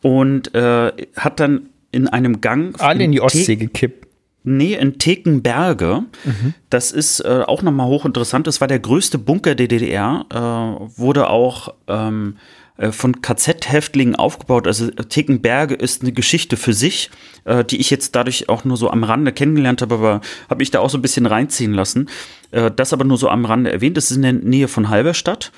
Und 0.00 0.54
äh, 0.54 0.92
hat 1.16 1.40
dann 1.40 1.70
in 1.90 2.08
einem 2.08 2.40
Gang. 2.40 2.80
Alle 2.80 3.04
in 3.04 3.12
die 3.12 3.20
Ostsee 3.20 3.56
gekippt. 3.56 4.06
Nee, 4.44 4.74
in 4.74 4.98
Tekenberge. 4.98 6.04
Mhm. 6.24 6.54
Das 6.70 6.92
ist 6.92 7.20
äh, 7.20 7.42
auch 7.46 7.62
nochmal 7.62 7.88
hochinteressant. 7.88 8.46
Das 8.46 8.60
war 8.60 8.68
der 8.68 8.78
größte 8.78 9.18
Bunker 9.18 9.54
der 9.54 9.68
DDR. 9.68 10.24
Äh, 10.30 10.98
wurde 10.98 11.28
auch 11.28 11.74
ähm, 11.88 12.36
äh, 12.36 12.57
von 12.92 13.20
KZ-Häftlingen 13.20 14.14
aufgebaut. 14.14 14.66
Also 14.66 14.88
Tekenberge 14.90 15.74
ist 15.74 16.02
eine 16.02 16.12
Geschichte 16.12 16.56
für 16.56 16.72
sich, 16.72 17.10
äh, 17.44 17.64
die 17.64 17.78
ich 17.78 17.90
jetzt 17.90 18.14
dadurch 18.14 18.48
auch 18.48 18.64
nur 18.64 18.76
so 18.76 18.90
am 18.90 19.02
Rande 19.02 19.32
kennengelernt 19.32 19.82
habe, 19.82 19.96
aber 19.96 20.20
habe 20.48 20.62
ich 20.62 20.70
da 20.70 20.78
auch 20.80 20.90
so 20.90 20.98
ein 20.98 21.02
bisschen 21.02 21.26
reinziehen 21.26 21.74
lassen. 21.74 22.08
Äh, 22.52 22.70
das 22.70 22.92
aber 22.92 23.04
nur 23.04 23.18
so 23.18 23.28
am 23.28 23.44
Rande 23.44 23.72
erwähnt. 23.72 23.96
Das 23.96 24.10
ist 24.10 24.16
in 24.16 24.22
der 24.22 24.32
Nähe 24.32 24.68
von 24.68 24.88
Halberstadt. 24.88 25.50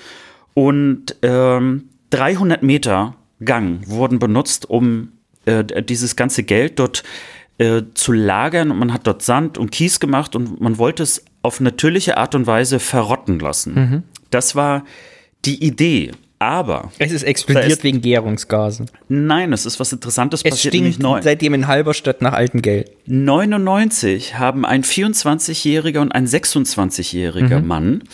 Und 0.54 1.16
ähm, 1.22 1.90
300 2.10 2.62
Meter 2.62 3.14
Gang 3.44 3.86
wurden 3.86 4.18
benutzt, 4.18 4.68
um 4.68 5.12
äh, 5.44 5.82
dieses 5.82 6.16
ganze 6.16 6.42
Geld 6.42 6.78
dort 6.78 7.02
äh, 7.58 7.82
zu 7.94 8.12
lagern. 8.12 8.70
Und 8.70 8.78
man 8.78 8.92
hat 8.92 9.06
dort 9.06 9.22
Sand 9.22 9.58
und 9.58 9.70
Kies 9.70 10.00
gemacht 10.00 10.34
und 10.36 10.60
man 10.60 10.78
wollte 10.78 11.02
es 11.02 11.24
auf 11.42 11.60
natürliche 11.60 12.16
Art 12.16 12.34
und 12.34 12.46
Weise 12.46 12.80
verrotten 12.80 13.38
lassen. 13.38 13.74
Mhm. 13.74 14.02
Das 14.30 14.56
war 14.56 14.84
die 15.44 15.64
Idee. 15.64 16.12
Aber. 16.41 16.91
Es 16.99 17.12
ist 17.12 17.22
explodiert 17.22 17.66
ist, 17.66 17.84
wegen 17.84 18.01
Gärungsgasen. 18.01 18.91
Nein, 19.09 19.53
es 19.53 19.66
ist 19.66 19.78
was 19.78 19.93
Interessantes 19.93 20.41
es 20.43 20.51
passiert. 20.51 20.74
Stinkt 20.74 21.03
seitdem 21.22 21.53
in 21.53 21.66
Halberstadt 21.66 22.22
nach 22.22 22.32
altem 22.32 22.62
Geld. 22.62 22.91
99 23.07 24.38
haben 24.38 24.64
ein 24.64 24.82
24-jähriger 24.82 26.01
und 26.01 26.12
ein 26.12 26.26
26-jähriger 26.26 27.61
mhm. 27.61 27.66
Mann 27.66 28.05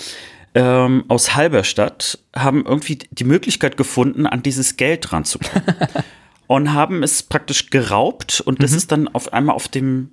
ähm, 0.57 1.05
aus 1.09 1.37
Halberstadt 1.37 2.19
haben 2.35 2.65
irgendwie 2.67 2.99
die 3.11 3.25
Möglichkeit 3.25 3.77
gefunden, 3.77 4.27
an 4.27 4.43
dieses 4.43 4.77
Geld 4.77 5.13
ranzukommen. 5.13 5.63
und 6.47 6.73
haben 6.73 7.03
es 7.03 7.23
praktisch 7.23 7.71
geraubt 7.71 8.41
und 8.41 8.63
das 8.63 8.73
mhm. 8.73 8.77
ist 8.77 8.93
dann 8.93 9.09
auf 9.09 9.33
einmal 9.33 9.55
auf 9.55 9.69
dem 9.69 10.11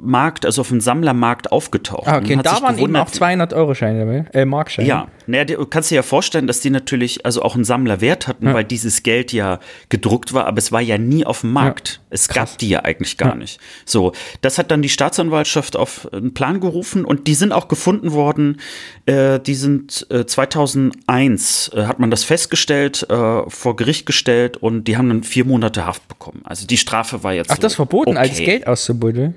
Markt, 0.00 0.46
also 0.46 0.60
auf 0.60 0.68
dem 0.68 0.80
Sammlermarkt 0.80 1.52
aufgetaucht. 1.52 2.06
Ah, 2.06 2.18
okay, 2.18 2.36
und, 2.36 2.46
da 2.46 2.60
waren 2.62 2.78
eben 2.78 2.96
auch 2.96 3.10
200 3.10 3.52
Euro 3.52 3.74
Scheine 3.74 4.00
dabei, 4.00 4.24
äh, 4.32 4.44
Markscheine. 4.44 4.88
Ja, 4.88 5.08
naja, 5.26 5.44
du 5.44 5.66
kannst 5.66 5.90
dir 5.90 5.96
ja 5.96 6.02
vorstellen, 6.02 6.46
dass 6.46 6.60
die 6.60 6.70
natürlich 6.70 7.24
also 7.24 7.42
auch 7.42 7.54
einen 7.54 7.64
Sammlerwert 7.64 8.28
hatten, 8.28 8.46
ja. 8.46 8.54
weil 8.54 8.64
dieses 8.64 9.02
Geld 9.02 9.32
ja 9.32 9.58
gedruckt 9.88 10.32
war, 10.32 10.46
aber 10.46 10.58
es 10.58 10.72
war 10.72 10.80
ja 10.80 10.98
nie 10.98 11.24
auf 11.24 11.40
dem 11.40 11.52
Markt. 11.52 12.00
Ja, 12.02 12.06
es 12.10 12.28
gab 12.28 12.58
die 12.58 12.68
ja 12.68 12.84
eigentlich 12.84 13.16
gar 13.18 13.30
ja. 13.30 13.34
nicht. 13.34 13.60
So, 13.84 14.12
das 14.40 14.58
hat 14.58 14.70
dann 14.70 14.82
die 14.82 14.88
Staatsanwaltschaft 14.88 15.76
auf 15.76 16.12
einen 16.12 16.34
Plan 16.34 16.60
gerufen 16.60 17.04
und 17.04 17.26
die 17.26 17.34
sind 17.34 17.52
auch 17.52 17.68
gefunden 17.68 18.12
worden. 18.12 18.60
Äh, 19.06 19.40
die 19.40 19.54
sind 19.54 20.06
äh, 20.10 20.26
2001 20.26 21.72
äh, 21.74 21.86
hat 21.86 21.98
man 21.98 22.10
das 22.10 22.24
festgestellt, 22.24 23.06
äh, 23.08 23.42
vor 23.48 23.76
Gericht 23.76 24.06
gestellt 24.06 24.56
und 24.56 24.84
die 24.84 24.96
haben 24.96 25.08
dann 25.08 25.22
vier 25.22 25.44
Monate 25.44 25.86
Haft 25.86 26.06
bekommen. 26.08 26.42
Also 26.44 26.66
die 26.66 26.78
Strafe 26.78 27.22
war 27.22 27.32
jetzt. 27.32 27.50
Ach, 27.50 27.56
so, 27.56 27.62
das 27.62 27.74
verboten, 27.74 28.10
okay. 28.10 28.18
als 28.18 28.38
Geld 28.38 28.66
auszubuddeln? 28.66 29.34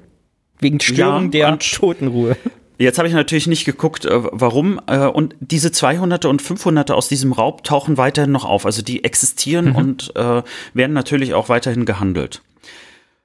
Wegen 0.60 0.80
Störung 0.80 1.32
ja, 1.32 1.52
der 1.52 1.60
Totenruhe. 1.60 2.36
Jetzt 2.80 2.98
habe 2.98 3.10
ich 3.10 3.14
natürlich 3.14 3.48
nicht 3.48 3.66
geguckt, 3.66 4.06
äh, 4.06 4.10
warum. 4.14 4.80
Äh, 4.88 5.06
und 5.06 5.36
diese 5.42 5.68
200er 5.68 6.28
und 6.28 6.42
500er 6.42 6.94
aus 6.94 7.10
diesem 7.10 7.34
Raub 7.34 7.66
tauchen 7.66 7.98
weiterhin 7.98 8.32
noch 8.32 8.46
auf. 8.46 8.66
Also 8.66 8.82
die 8.82 9.04
existieren 9.04 9.70
mhm. 9.70 9.76
und 9.76 10.16
äh, 10.16 10.42
werden 10.74 10.94
natürlich 10.94 11.34
auch 11.34 11.50
weiterhin 11.50 11.86
gehandelt. 11.86 12.42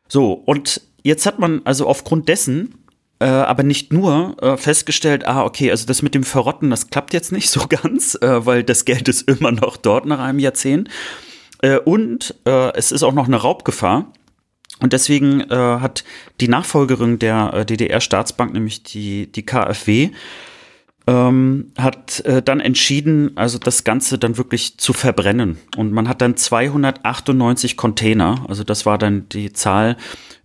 So, 0.09 0.33
und 0.33 0.81
jetzt 1.05 1.25
hat 1.25 1.39
man 1.39 1.63
also 1.65 1.87
aufgrund 1.87 2.29
dessen, 2.29 2.75
äh, 3.21 3.27
aber 3.27 3.63
nicht 3.63 3.93
nur, 3.93 4.37
äh, 4.43 4.57
festgestellt, 4.57 5.25
ah, 5.25 5.45
okay, 5.45 5.71
also 5.71 5.87
das 5.87 6.03
mit 6.03 6.17
dem 6.17 6.25
Verrotten, 6.25 6.71
das 6.71 6.91
klappt 6.91 7.15
jetzt 7.15 7.31
nicht 7.31 7.49
so 7.51 7.61
ganz, 7.69 8.19
äh, 8.21 8.45
weil 8.45 8.65
das 8.65 8.85
Geld 8.85 9.09
ist 9.09 9.29
immer 9.29 9.53
noch 9.53 9.77
dort 9.77 10.05
nach 10.05 10.19
einem 10.19 10.41
Jahrzehnt. 10.41 10.89
und 11.87 12.35
es 12.45 12.93
ist 12.93 13.03
auch 13.03 13.15
noch 13.15 13.27
eine 13.27 13.37
Raubgefahr. 13.37 14.13
Und 14.81 14.93
deswegen 14.93 15.41
äh, 15.41 15.55
hat 15.55 16.05
die 16.41 16.49
Nachfolgerin 16.49 17.19
der 17.19 17.53
äh, 17.55 17.65
DDR-Staatsbank, 17.65 18.53
nämlich 18.53 18.83
die, 18.83 19.31
die 19.31 19.45
KfW, 19.45 20.11
ähm, 21.07 21.73
hat 21.79 22.21
äh, 22.21 22.43
dann 22.43 22.61
entschieden, 22.61 23.37
also 23.37 23.59
das 23.59 23.85
Ganze 23.85 24.19
dann 24.19 24.37
wirklich 24.37 24.79
zu 24.79 24.93
verbrennen. 24.93 25.59
Und 25.77 25.93
man 25.93 26.09
hat 26.09 26.23
dann 26.23 26.37
298 26.37 27.77
Container, 27.77 28.45
also 28.49 28.65
das 28.65 28.87
war 28.87 28.99
dann 28.99 29.29
die 29.29 29.53
Zahl, 29.53 29.97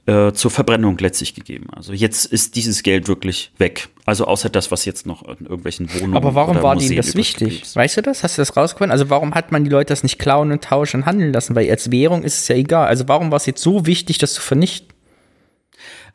äh, 0.10 0.34
zur 0.34 0.50
Verbrennung 0.50 0.98
letztlich 0.98 1.36
gegeben. 1.36 1.68
Also 1.72 1.94
jetzt 1.94 2.26
ist 2.26 2.56
dieses 2.56 2.82
Geld 2.82 3.08
wirklich 3.08 3.52
weg. 3.60 3.90
Also 4.06 4.26
außer 4.26 4.50
das, 4.50 4.72
was 4.72 4.86
jetzt 4.86 5.06
noch 5.06 5.22
in 5.22 5.46
irgendwelchen 5.46 5.94
Wohnungen. 5.94 6.16
Aber 6.16 6.34
warum 6.34 6.62
war 6.64 6.76
denen 6.76 6.96
das 6.96 7.16
wichtig? 7.16 7.64
Weißt 7.76 7.98
du 7.98 8.02
das? 8.02 8.24
Hast 8.24 8.38
du 8.38 8.42
das 8.42 8.58
rausgefunden? 8.58 8.92
Also 8.92 9.12
warum 9.12 9.36
hat 9.36 9.52
man 9.52 9.64
die 9.64 9.70
Leute 9.70 9.90
das 9.90 10.02
nicht 10.02 10.18
klauen 10.18 10.52
und 10.52 10.64
tauschen 10.64 11.02
und 11.02 11.06
handeln 11.06 11.32
lassen? 11.32 11.56
Weil 11.56 11.70
als 11.70 11.92
Währung 11.92 12.24
ist 12.24 12.42
es 12.42 12.48
ja 12.48 12.56
egal. 12.56 12.88
Also 12.88 13.08
warum 13.08 13.30
war 13.30 13.38
es 13.38 13.46
jetzt 13.46 13.62
so 13.62 13.86
wichtig, 13.86 14.18
das 14.18 14.34
zu 14.34 14.42
vernichten? 14.42 14.88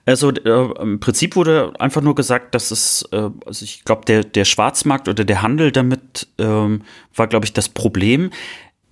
Also 0.06 0.30
äh, 0.32 0.82
im 0.82 1.00
Prinzip 1.00 1.36
wurde 1.36 1.72
einfach 1.78 2.02
nur 2.02 2.14
gesagt, 2.14 2.54
dass 2.54 2.72
es, 2.72 3.08
äh, 3.12 3.30
also 3.46 3.64
ich 3.64 3.84
glaube, 3.84 4.04
der, 4.06 4.24
der 4.24 4.44
Schwarzmarkt 4.44 5.08
oder 5.08 5.24
der 5.24 5.40
Handel 5.40 5.72
damit 5.72 6.26
ähm, 6.38 6.82
war, 7.14 7.26
glaube 7.26 7.46
ich, 7.46 7.52
das 7.52 7.68
Problem. 7.68 8.30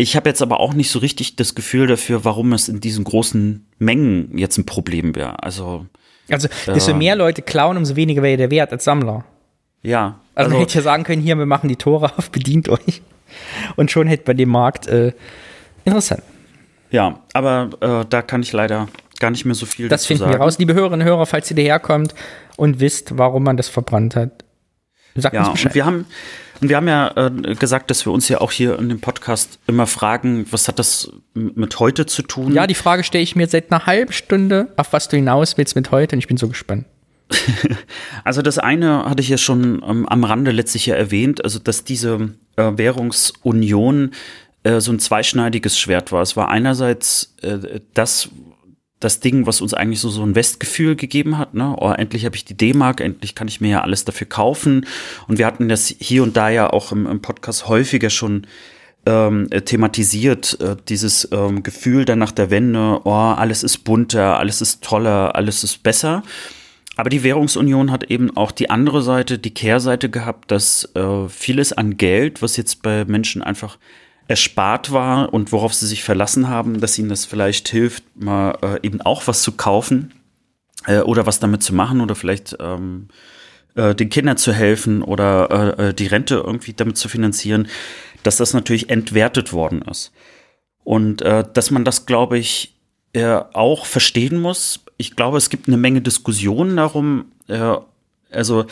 Ich 0.03 0.17
habe 0.17 0.29
jetzt 0.29 0.43
aber 0.43 0.59
auch 0.59 0.75
nicht 0.75 0.91
so 0.91 0.99
richtig 0.99 1.37
das 1.37 1.55
Gefühl 1.55 1.87
dafür, 1.87 2.25
warum 2.25 2.53
es 2.53 2.69
in 2.69 2.81
diesen 2.81 3.05
großen 3.05 3.65
Mengen 3.79 4.37
jetzt 4.37 4.59
ein 4.59 4.67
Problem 4.67 5.15
wäre. 5.15 5.41
Also, 5.45 5.87
also 6.29 6.49
desto 6.67 6.91
äh, 6.91 6.95
mehr 6.95 7.15
Leute 7.15 7.41
klauen, 7.41 7.77
umso 7.77 7.95
weniger 7.95 8.21
wäre 8.21 8.37
der 8.37 8.51
Wert 8.51 8.73
als 8.73 8.83
Sammler. 8.83 9.25
Ja. 9.83 10.19
Also, 10.35 10.51
also 10.51 10.61
hätte 10.61 10.75
ja 10.75 10.83
sagen 10.83 11.05
können, 11.05 11.23
hier, 11.23 11.39
wir 11.39 11.47
machen 11.47 11.69
die 11.69 11.77
Tore 11.77 12.19
auf, 12.19 12.31
bedient 12.33 12.69
euch. 12.69 13.01
Und 13.77 13.93
schon 13.93 14.09
hätte 14.09 14.25
bei 14.25 14.35
dem 14.35 14.49
Markt 14.49 14.89
äh, 14.89 15.13
interessant. 15.85 16.25
Ja, 16.91 17.21
aber 17.33 17.71
äh, 17.81 18.05
da 18.09 18.23
kann 18.23 18.43
ich 18.43 18.53
leider 18.53 18.89
gar 19.21 19.31
nicht 19.31 19.45
mehr 19.45 19.55
so 19.55 19.67
viel 19.67 19.89
Das 19.89 20.05
finden 20.05 20.25
sagen. 20.25 20.33
wir 20.33 20.41
raus. 20.41 20.59
Liebe 20.59 20.75
Hörerinnen 20.75 21.03
und 21.03 21.07
Hörer, 21.07 21.27
falls 21.27 21.49
ihr 21.49 21.57
daherkommt 21.57 22.13
und 22.57 22.81
wisst, 22.81 23.17
warum 23.19 23.45
man 23.45 23.57
das 23.57 23.69
verbrannt 23.69 24.17
hat, 24.17 24.45
sagt 25.15 25.35
ja, 25.35 25.43
uns 25.43 25.53
Bescheid. 25.53 25.71
Und 25.71 25.75
wir 25.77 25.87
haben 25.87 26.07
und 26.63 26.69
wir 26.69 26.77
haben 26.77 26.87
ja 26.87 27.13
äh, 27.17 27.55
gesagt, 27.57 27.91
dass 27.91 28.07
wir 28.07 28.13
uns 28.13 28.29
ja 28.29 28.41
auch 28.41 28.53
hier 28.53 28.79
in 28.79 28.89
dem 28.89 29.01
Podcast 29.01 29.59
immer 29.67 29.89
fragen, 29.89 30.47
was 30.53 30.69
hat 30.69 30.79
das 30.79 31.11
mit 31.35 31.81
heute 31.81 32.07
zu 32.07 32.23
tun? 32.23 32.55
Ja, 32.55 32.69
die 32.69 32.77
Frage 32.77 33.03
stelle 33.03 33.25
ich 33.25 33.35
mir 33.35 33.49
seit 33.49 33.73
einer 33.73 33.85
halben 33.87 34.13
Stunde, 34.13 34.69
auf 34.77 34.93
was 34.93 35.09
du 35.09 35.17
hinaus 35.17 35.59
willst 35.59 35.75
mit 35.75 35.91
heute 35.91 36.15
und 36.15 36.21
ich 36.21 36.29
bin 36.29 36.37
so 36.37 36.49
gespannt. 36.49 36.87
also 38.25 38.43
das 38.43 38.59
eine 38.59 39.07
hatte 39.07 39.23
ich 39.23 39.29
ja 39.29 39.39
schon 39.39 39.83
ähm, 39.85 40.09
am 40.09 40.23
Rande 40.23 40.53
letztlich 40.53 40.87
ja 40.87 40.95
erwähnt, 40.95 41.45
also 41.45 41.59
dass 41.59 41.83
diese 41.83 42.31
äh, 42.55 42.71
Währungsunion 42.77 44.13
äh, 44.63 44.81
so 44.81 44.93
ein 44.93 45.01
zweischneidiges 45.01 45.77
Schwert 45.77 46.13
war. 46.13 46.23
Es 46.23 46.37
war 46.37 46.49
einerseits 46.49 47.35
äh, 47.43 47.81
das, 47.95 48.29
das 49.05 49.21
Ding, 49.21 49.47
was 49.47 49.61
uns 49.61 49.75
eigentlich 49.75 50.01
so, 50.01 50.09
so 50.09 50.23
ein 50.23 50.35
Westgefühl 50.35 50.97
gegeben 50.97 51.39
hat. 51.39 51.55
Ne? 51.55 51.75
Oh, 51.79 51.91
endlich 51.91 52.25
habe 52.25 52.37
ich 52.37 52.45
die 52.45 52.57
D-Mark, 52.57 53.01
endlich 53.01 53.35
kann 53.35 53.49
ich 53.49 53.61
mir 53.61 53.71
ja 53.71 53.81
alles 53.83 54.05
dafür 54.05 54.27
kaufen. 54.27 54.87
Und 55.29 55.39
wir 55.39 55.47
hatten 55.47 55.69
das 55.69 55.95
hier 55.99 56.23
und 56.23 56.37
da 56.37 56.49
ja 56.49 56.71
auch 56.71 56.93
im, 56.93 57.07
im 57.07 57.21
Podcast 57.21 57.69
häufiger 57.69 58.11
schon 58.11 58.47
ähm, 59.07 59.49
äh, 59.51 59.63
thematisiert, 59.63 60.61
äh, 60.61 60.77
dieses 60.89 61.29
ähm, 61.33 61.63
Gefühl 61.63 62.05
dann 62.05 62.19
nach 62.19 62.33
der 62.33 62.51
Wende, 62.51 63.01
oh, 63.05 63.11
alles 63.11 63.63
ist 63.63 63.79
bunter, 63.79 64.39
alles 64.39 64.61
ist 64.61 64.83
toller, 64.83 65.35
alles 65.35 65.65
ist 65.65 65.83
besser. 65.83 66.23
Aber 66.97 67.09
die 67.09 67.23
Währungsunion 67.23 67.91
hat 67.91 68.05
eben 68.05 68.37
auch 68.37 68.53
die 68.53 68.71
andere 68.71 69.03
Seite, 69.03 69.39
die 69.39 69.55
Kehrseite 69.55 70.11
gehabt, 70.11 70.51
dass 70.51 70.95
äh, 70.95 71.29
vieles 71.29 71.73
an 71.73 71.97
Geld, 71.97 72.43
was 72.43 72.57
jetzt 72.57 72.83
bei 72.83 73.05
Menschen 73.05 73.43
einfach 73.43 73.79
erspart 74.29 74.93
war 74.93 75.33
und 75.33 75.53
worauf 75.53 75.75
sie 75.75 75.87
sich 75.87 76.05
verlassen 76.05 76.49
haben, 76.49 76.81
dass 76.81 76.99
ihnen 76.99 77.09
das 77.09 77.25
vielleicht 77.25 77.69
hilft, 77.69 78.05
mal 78.17 78.57
äh, 78.63 78.79
eben 78.83 79.01
auch 79.03 79.27
was 79.27 79.43
zu 79.43 79.53
kaufen 79.53 80.15
äh, 80.87 81.01
oder 81.01 81.27
was 81.27 81.41
damit 81.41 81.63
zu 81.63 81.75
machen 81.75 82.01
oder 82.01 82.15
vielleicht 82.15 82.57
ähm, 82.61 83.09
äh, 83.75 83.95
den 83.95 84.11
Kindern 84.11 84.37
zu 84.37 84.53
helfen 84.53 85.03
oder 85.03 85.77
äh, 85.79 85.89
äh, 85.89 85.95
die 85.95 86.07
Rente 86.07 86.35
irgendwie 86.35 86.75
damit 86.75 86.99
zu 86.99 87.09
finanzieren, 87.09 87.69
dass 88.23 88.37
das 88.37 88.53
natürlich 88.53 88.91
entwertet 88.91 89.53
worden 89.53 89.83
ist. 89.83 90.13
Und 90.85 91.23
äh, 91.23 91.45
dass 91.53 91.71
man 91.71 91.85
das, 91.85 92.07
glaube 92.07 92.39
ich, 92.39 92.77
auch 93.53 93.85
verstehen 93.85 94.41
muss. 94.41 94.87
Ich 94.97 95.17
glaube, 95.17 95.37
es 95.37 95.51
gibt 95.51 95.69
eine 95.69 95.77
Menge 95.77 96.01
Diskussionen 96.01 96.79
darum. 96.79 97.27
Also 98.31 98.65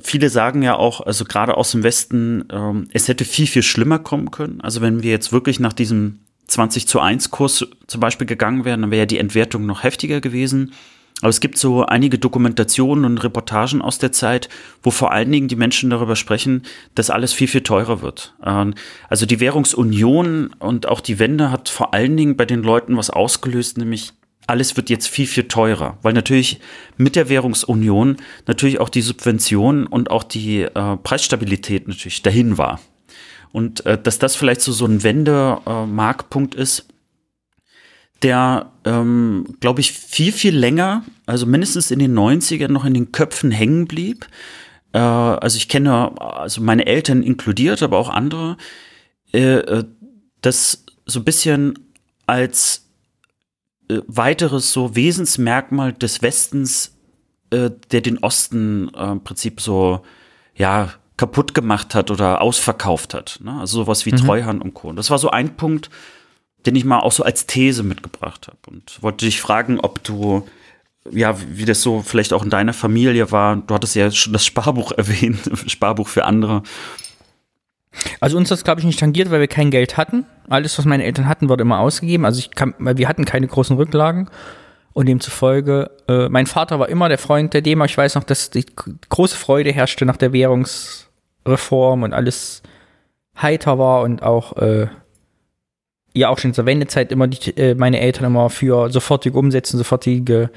viele 0.00 0.28
sagen 0.28 0.62
ja 0.62 0.76
auch, 0.76 1.00
also 1.00 1.24
gerade 1.24 1.56
aus 1.56 1.70
dem 1.72 1.82
Westen, 1.82 2.44
ähm, 2.50 2.88
es 2.92 3.08
hätte 3.08 3.24
viel, 3.24 3.46
viel 3.46 3.62
schlimmer 3.62 3.98
kommen 3.98 4.30
können. 4.30 4.60
Also 4.60 4.80
wenn 4.80 5.02
wir 5.02 5.10
jetzt 5.10 5.32
wirklich 5.32 5.60
nach 5.60 5.72
diesem 5.72 6.20
20 6.46 6.86
zu 6.86 7.00
1 7.00 7.30
Kurs 7.30 7.66
zum 7.86 8.00
Beispiel 8.00 8.26
gegangen 8.26 8.64
wären, 8.64 8.82
dann 8.82 8.90
wäre 8.90 9.00
ja 9.00 9.06
die 9.06 9.18
Entwertung 9.18 9.66
noch 9.66 9.82
heftiger 9.82 10.20
gewesen. 10.20 10.72
Aber 11.20 11.28
es 11.28 11.40
gibt 11.40 11.56
so 11.56 11.86
einige 11.86 12.18
Dokumentationen 12.18 13.04
und 13.04 13.18
Reportagen 13.18 13.80
aus 13.80 13.98
der 13.98 14.10
Zeit, 14.10 14.48
wo 14.82 14.90
vor 14.90 15.12
allen 15.12 15.30
Dingen 15.30 15.46
die 15.46 15.56
Menschen 15.56 15.88
darüber 15.88 16.16
sprechen, 16.16 16.62
dass 16.96 17.10
alles 17.10 17.32
viel, 17.32 17.46
viel 17.46 17.62
teurer 17.62 18.02
wird. 18.02 18.34
Ähm, 18.44 18.74
also 19.08 19.24
die 19.24 19.40
Währungsunion 19.40 20.52
und 20.58 20.88
auch 20.88 21.00
die 21.00 21.20
Wende 21.20 21.50
hat 21.50 21.68
vor 21.68 21.94
allen 21.94 22.16
Dingen 22.16 22.36
bei 22.36 22.44
den 22.44 22.62
Leuten 22.62 22.96
was 22.96 23.08
ausgelöst, 23.08 23.78
nämlich 23.78 24.12
alles 24.46 24.76
wird 24.76 24.90
jetzt 24.90 25.08
viel, 25.08 25.26
viel 25.26 25.48
teurer, 25.48 25.98
weil 26.02 26.12
natürlich 26.12 26.60
mit 26.96 27.16
der 27.16 27.28
Währungsunion 27.28 28.16
natürlich 28.46 28.80
auch 28.80 28.88
die 28.88 29.02
Subvention 29.02 29.86
und 29.86 30.10
auch 30.10 30.24
die 30.24 30.62
äh, 30.62 30.96
Preisstabilität 30.96 31.88
natürlich 31.88 32.22
dahin 32.22 32.58
war. 32.58 32.80
Und 33.52 33.86
äh, 33.86 34.00
dass 34.00 34.18
das 34.18 34.34
vielleicht 34.34 34.62
so, 34.62 34.72
so 34.72 34.86
ein 34.86 35.02
Wendemarkpunkt 35.02 36.54
äh, 36.54 36.62
ist, 36.62 36.86
der, 38.22 38.70
ähm, 38.84 39.56
glaube 39.60 39.80
ich, 39.80 39.92
viel, 39.92 40.32
viel 40.32 40.56
länger, 40.56 41.04
also 41.26 41.44
mindestens 41.44 41.90
in 41.90 41.98
den 41.98 42.16
90ern 42.16 42.68
noch 42.68 42.84
in 42.84 42.94
den 42.94 43.12
Köpfen 43.12 43.50
hängen 43.50 43.86
blieb. 43.86 44.26
Äh, 44.92 44.98
also 44.98 45.56
ich 45.56 45.68
kenne, 45.68 46.20
also 46.20 46.60
meine 46.60 46.86
Eltern 46.86 47.22
inkludiert, 47.22 47.82
aber 47.82 47.98
auch 47.98 48.08
andere, 48.08 48.56
äh, 49.32 49.54
äh 49.56 49.84
das 50.40 50.84
so 51.06 51.20
ein 51.20 51.24
bisschen 51.24 51.78
als 52.26 52.88
weiteres 54.06 54.72
so 54.72 54.94
Wesensmerkmal 54.94 55.92
des 55.92 56.22
Westens, 56.22 56.96
äh, 57.50 57.70
der 57.90 58.00
den 58.00 58.18
Osten 58.18 58.90
äh, 58.94 59.12
im 59.12 59.24
Prinzip 59.24 59.60
so, 59.60 60.02
ja, 60.54 60.92
kaputt 61.16 61.54
gemacht 61.54 61.94
hat 61.94 62.10
oder 62.10 62.40
ausverkauft 62.40 63.14
hat. 63.14 63.38
Ne? 63.42 63.58
Also 63.60 63.84
sowas 63.84 64.06
wie 64.06 64.12
mhm. 64.12 64.16
Treuhand 64.16 64.62
und 64.62 64.74
Co. 64.74 64.88
Und 64.88 64.96
das 64.96 65.10
war 65.10 65.18
so 65.18 65.30
ein 65.30 65.56
Punkt, 65.56 65.90
den 66.66 66.76
ich 66.76 66.84
mal 66.84 67.00
auch 67.00 67.12
so 67.12 67.22
als 67.22 67.46
These 67.46 67.82
mitgebracht 67.82 68.48
habe. 68.48 68.58
Und 68.66 69.02
wollte 69.02 69.24
dich 69.24 69.40
fragen, 69.40 69.78
ob 69.80 70.02
du, 70.02 70.48
ja, 71.10 71.36
wie 71.48 71.64
das 71.64 71.82
so 71.82 72.02
vielleicht 72.02 72.32
auch 72.32 72.42
in 72.42 72.50
deiner 72.50 72.72
Familie 72.72 73.30
war. 73.30 73.56
Du 73.56 73.74
hattest 73.74 73.94
ja 73.94 74.10
schon 74.10 74.32
das 74.32 74.44
Sparbuch 74.44 74.92
erwähnt, 74.96 75.38
Sparbuch 75.66 76.08
für 76.08 76.24
andere. 76.24 76.62
Also 78.20 78.36
uns 78.36 78.48
das, 78.48 78.64
glaube 78.64 78.80
ich, 78.80 78.86
nicht 78.86 78.98
tangiert, 78.98 79.30
weil 79.30 79.40
wir 79.40 79.48
kein 79.48 79.70
Geld 79.70 79.96
hatten. 79.96 80.26
Alles, 80.48 80.78
was 80.78 80.84
meine 80.84 81.04
Eltern 81.04 81.28
hatten, 81.28 81.48
wurde 81.48 81.62
immer 81.62 81.80
ausgegeben. 81.80 82.24
Also 82.24 82.38
ich 82.38 82.50
kann, 82.50 82.74
weil 82.78 82.96
wir 82.96 83.08
hatten 83.08 83.24
keine 83.24 83.46
großen 83.46 83.76
Rücklagen. 83.76 84.28
Und 84.94 85.08
demzufolge, 85.08 85.90
äh, 86.06 86.28
mein 86.28 86.46
Vater 86.46 86.78
war 86.78 86.88
immer 86.90 87.08
der 87.08 87.16
Freund 87.16 87.54
der 87.54 87.62
DEMA. 87.62 87.86
Ich 87.86 87.96
weiß 87.96 88.14
noch, 88.14 88.24
dass 88.24 88.50
die 88.50 88.66
große 89.08 89.36
Freude 89.36 89.72
herrschte 89.72 90.04
nach 90.04 90.18
der 90.18 90.34
Währungsreform 90.34 92.02
und 92.02 92.12
alles 92.12 92.62
heiter 93.40 93.78
war 93.78 94.02
und 94.02 94.22
auch 94.22 94.56
äh, 94.58 94.88
ja 96.14 96.28
auch 96.28 96.38
schon 96.38 96.52
zur 96.52 96.66
Wendezeit 96.66 97.10
immer 97.10 97.26
die, 97.26 97.56
äh, 97.56 97.74
meine 97.74 98.00
Eltern 98.00 98.26
immer 98.26 98.50
für 98.50 98.90
sofortige 98.90 99.38
Umsetzen, 99.38 99.78
sofortige 99.78 100.50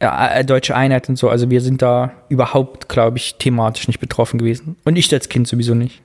äh, 0.00 0.44
deutsche 0.44 0.74
Einheit 0.74 1.08
und 1.08 1.16
so. 1.16 1.28
Also 1.28 1.50
wir 1.50 1.60
sind 1.60 1.82
da 1.82 2.12
überhaupt, 2.28 2.88
glaube 2.88 3.18
ich, 3.18 3.36
thematisch 3.36 3.86
nicht 3.86 4.00
betroffen 4.00 4.38
gewesen. 4.38 4.76
Und 4.84 4.96
ich 4.96 5.12
als 5.12 5.28
Kind 5.28 5.46
sowieso 5.46 5.74
nicht. 5.74 6.02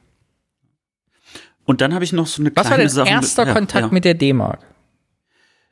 Und 1.66 1.82
dann 1.82 1.93
habe 1.93 2.04
ich 2.04 2.14
noch 2.14 2.28
so 2.28 2.41
eine 2.41 2.52
kleine 2.52 2.66
Was 2.86 2.96
war 2.98 3.06
dein 3.06 3.14
erster 3.14 3.46
mit, 3.46 3.56
Kontakt 3.56 3.88
ja. 3.88 3.91
mit 3.91 4.06
der 4.06 4.14
D-Mark? 4.14 4.60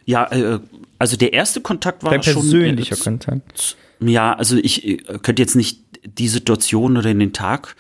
Ja, 0.06 0.32
äh, 0.32 0.60
also 0.98 1.18
der 1.18 1.34
erste 1.34 1.62
Kontakt 1.62 2.04
war 2.04 2.12
Dein 2.12 2.22
persönlicher 2.22 2.96
schon, 2.96 3.16
äh, 3.16 3.20
Kontakt. 3.20 3.78
Ja, 4.00 4.34
also 4.34 4.58
ich 4.58 4.88
äh, 4.88 4.98
könnte 5.22 5.42
jetzt 5.42 5.56
nicht 5.56 5.82
die 6.04 6.28
Situation 6.28 6.98
oder 6.98 7.14
den 7.14 7.34
Tag 7.34 7.76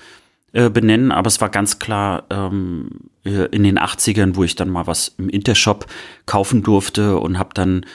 äh, 0.51 0.69
benennen, 0.69 1.11
aber 1.11 1.27
es 1.27 1.41
war 1.41 1.49
ganz 1.49 1.79
klar 1.79 2.25
ähm, 2.29 2.89
äh, 3.25 3.45
in 3.47 3.63
den 3.63 3.79
80ern, 3.79 4.35
wo 4.35 4.43
ich 4.43 4.55
dann 4.55 4.69
mal 4.69 4.87
was 4.87 5.15
im 5.17 5.29
Intershop 5.29 5.87
kaufen 6.25 6.63
durfte 6.63 7.17
und 7.17 7.39
habe 7.39 7.49
dann 7.53 7.85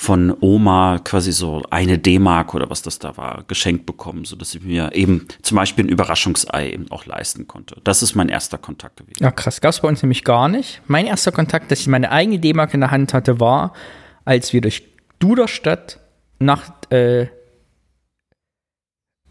von 0.00 0.32
Oma 0.40 1.00
quasi 1.02 1.32
so 1.32 1.64
eine 1.70 1.98
D-Mark 1.98 2.54
oder 2.54 2.70
was 2.70 2.82
das 2.82 3.00
da 3.00 3.16
war, 3.16 3.42
geschenkt 3.48 3.84
bekommen, 3.84 4.24
so 4.24 4.36
dass 4.36 4.54
ich 4.54 4.62
mir 4.62 4.94
eben 4.94 5.26
zum 5.42 5.56
Beispiel 5.56 5.86
ein 5.86 5.88
Überraschungsei 5.88 6.70
eben 6.70 6.88
auch 6.92 7.04
leisten 7.04 7.48
konnte. 7.48 7.80
Das 7.82 8.00
ist 8.00 8.14
mein 8.14 8.28
erster 8.28 8.58
Kontakt 8.58 8.98
gewesen. 8.98 9.20
Ja, 9.20 9.32
krass. 9.32 9.60
Gab 9.60 9.70
es 9.70 9.80
bei 9.80 9.88
uns 9.88 10.00
nämlich 10.00 10.22
gar 10.22 10.48
nicht. 10.48 10.82
Mein 10.86 11.06
erster 11.08 11.32
Kontakt, 11.32 11.72
dass 11.72 11.80
ich 11.80 11.88
meine 11.88 12.12
eigene 12.12 12.38
D-Mark 12.38 12.74
in 12.74 12.80
der 12.80 12.92
Hand 12.92 13.12
hatte, 13.12 13.40
war, 13.40 13.72
als 14.24 14.52
wir 14.52 14.60
durch 14.60 14.84
Duderstadt 15.18 15.98
nach 16.38 16.70
äh, 16.90 17.26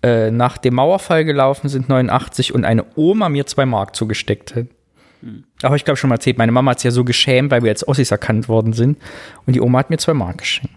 äh, 0.03 0.31
nach 0.31 0.57
dem 0.57 0.75
Mauerfall 0.75 1.23
gelaufen 1.23 1.69
sind, 1.69 1.87
89, 1.87 2.53
und 2.53 2.65
eine 2.65 2.85
Oma 2.97 3.29
mir 3.29 3.45
zwei 3.45 3.65
Mark 3.65 3.95
zugesteckt 3.95 4.53
hat. 4.53 4.67
Hm. 5.21 5.43
Aber 5.61 5.75
ich 5.75 5.85
glaube 5.85 5.97
schon 5.97 6.09
mal 6.09 6.15
erzählt, 6.15 6.37
meine 6.37 6.51
Mama 6.51 6.71
hat 6.71 6.77
es 6.77 6.83
ja 6.83 6.91
so 6.91 7.03
geschämt, 7.03 7.51
weil 7.51 7.63
wir 7.63 7.71
als 7.71 7.87
Ossis 7.87 8.11
erkannt 8.11 8.47
worden 8.47 8.73
sind. 8.73 8.97
Und 9.45 9.53
die 9.53 9.61
Oma 9.61 9.79
hat 9.79 9.89
mir 9.89 9.97
zwei 9.97 10.13
Mark 10.13 10.39
geschenkt. 10.39 10.73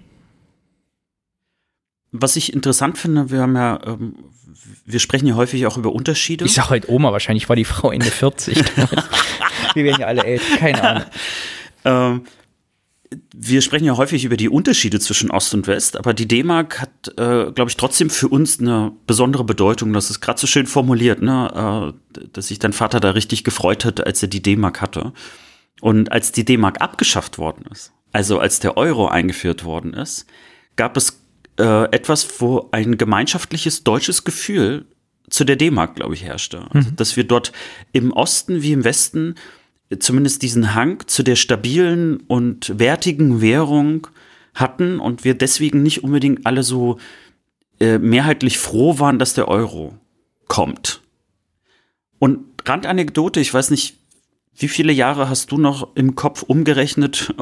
Was 2.13 2.37
ich 2.37 2.53
interessant 2.53 2.99
finde, 2.99 3.31
wir 3.31 3.43
haben 3.43 3.55
ja, 3.55 3.79
ähm, 3.87 4.15
wir 4.85 4.99
sprechen 4.99 5.27
ja 5.27 5.37
häufig 5.37 5.67
auch 5.67 5.77
über 5.77 5.93
Unterschiede. 5.93 6.45
Ich 6.45 6.55
sage 6.55 6.71
heute 6.71 6.91
Oma, 6.91 7.13
wahrscheinlich 7.13 7.49
war 7.49 7.57
die 7.57 7.65
Frau 7.65 7.93
Ende 7.93 8.07
40. 8.07 8.57
wir 9.75 9.85
werden 9.85 10.01
ja 10.01 10.07
alle 10.07 10.25
älter, 10.25 10.57
keine 10.57 10.83
Ahnung. 10.83 11.05
ähm, 11.85 12.25
wir 13.35 13.61
sprechen 13.61 13.85
ja 13.85 13.97
häufig 13.97 14.25
über 14.25 14.37
die 14.37 14.49
Unterschiede 14.49 15.01
zwischen 15.01 15.31
Ost 15.31 15.53
und 15.55 15.67
West, 15.67 15.97
aber 15.97 16.15
die 16.15 16.29
D-Mark 16.29 16.81
hat, 16.81 17.09
äh, 17.17 17.51
glaube 17.51 17.69
ich, 17.69 17.77
trotzdem 17.77 18.09
für 18.09 18.29
uns 18.29 18.61
eine 18.61 18.93
besondere 19.07 19.45
Bedeutung. 19.45 19.93
Das 19.93 20.11
ist 20.11 20.21
gerade 20.21 20.39
so 20.39 20.47
schön 20.47 20.67
formuliert, 20.67 21.21
ne? 21.21 21.95
Äh, 22.17 22.27
dass 22.33 22.49
sich 22.49 22.61
dein 22.61 22.73
Vater 22.73 23.01
da 23.01 23.11
richtig 23.11 23.43
gefreut 23.43 23.85
hat, 23.85 24.07
als 24.07 24.23
er 24.23 24.29
die 24.29 24.43
D-Mark 24.43 24.81
hatte. 24.81 25.13
Und 25.81 26.13
als 26.13 26.31
die 26.31 26.45
D-Mark 26.45 26.81
abgeschafft 26.81 27.39
worden 27.39 27.65
ist, 27.73 27.93
also 28.13 28.39
als 28.39 28.61
der 28.61 28.77
Euro 28.77 29.09
eingeführt 29.09 29.65
worden 29.65 29.95
ist, 29.95 30.27
gab 30.77 30.97
es 30.97 31.21
äh, 31.59 31.85
etwas, 31.91 32.41
wo 32.41 32.69
ein 32.71 32.97
gemeinschaftliches 32.97 33.83
deutsches 33.83 34.25
Gefühl 34.25 34.87
zu 35.29 35.45
der 35.45 35.57
D-Mark, 35.57 35.97
glaube 35.97 36.15
ich, 36.15 36.25
herrschte. 36.25 36.67
Also, 36.71 36.91
dass 36.91 37.17
wir 37.17 37.25
dort 37.25 37.53
im 37.93 38.13
Osten 38.13 38.63
wie 38.63 38.73
im 38.73 38.85
Westen 38.85 39.37
zumindest 39.99 40.43
diesen 40.43 40.75
Hang 40.75 41.07
zu 41.07 41.23
der 41.23 41.37
stabilen 41.37 42.19
und 42.29 42.79
wertigen 42.79 43.41
Währung 43.41 44.07
hatten 44.55 45.01
und 45.01 45.25
wir 45.25 45.35
deswegen 45.35 45.83
nicht 45.83 46.05
unbedingt 46.05 46.47
alle 46.47 46.63
so 46.63 46.99
äh, 47.81 47.99
mehrheitlich 47.99 48.59
froh 48.59 48.99
waren, 48.99 49.19
dass 49.19 49.35
der 49.35 49.49
Euro 49.49 49.95
kommt. 50.47 51.01
Und 52.19 52.45
Randanekdote, 52.65 53.41
ich 53.41 53.53
weiß 53.53 53.71
nicht, 53.71 53.97
wie 54.57 54.69
viele 54.69 54.93
Jahre 54.93 55.29
hast 55.29 55.51
du 55.51 55.59
noch 55.59 55.97
im 55.97 56.15
Kopf 56.15 56.43
umgerechnet, 56.43 57.35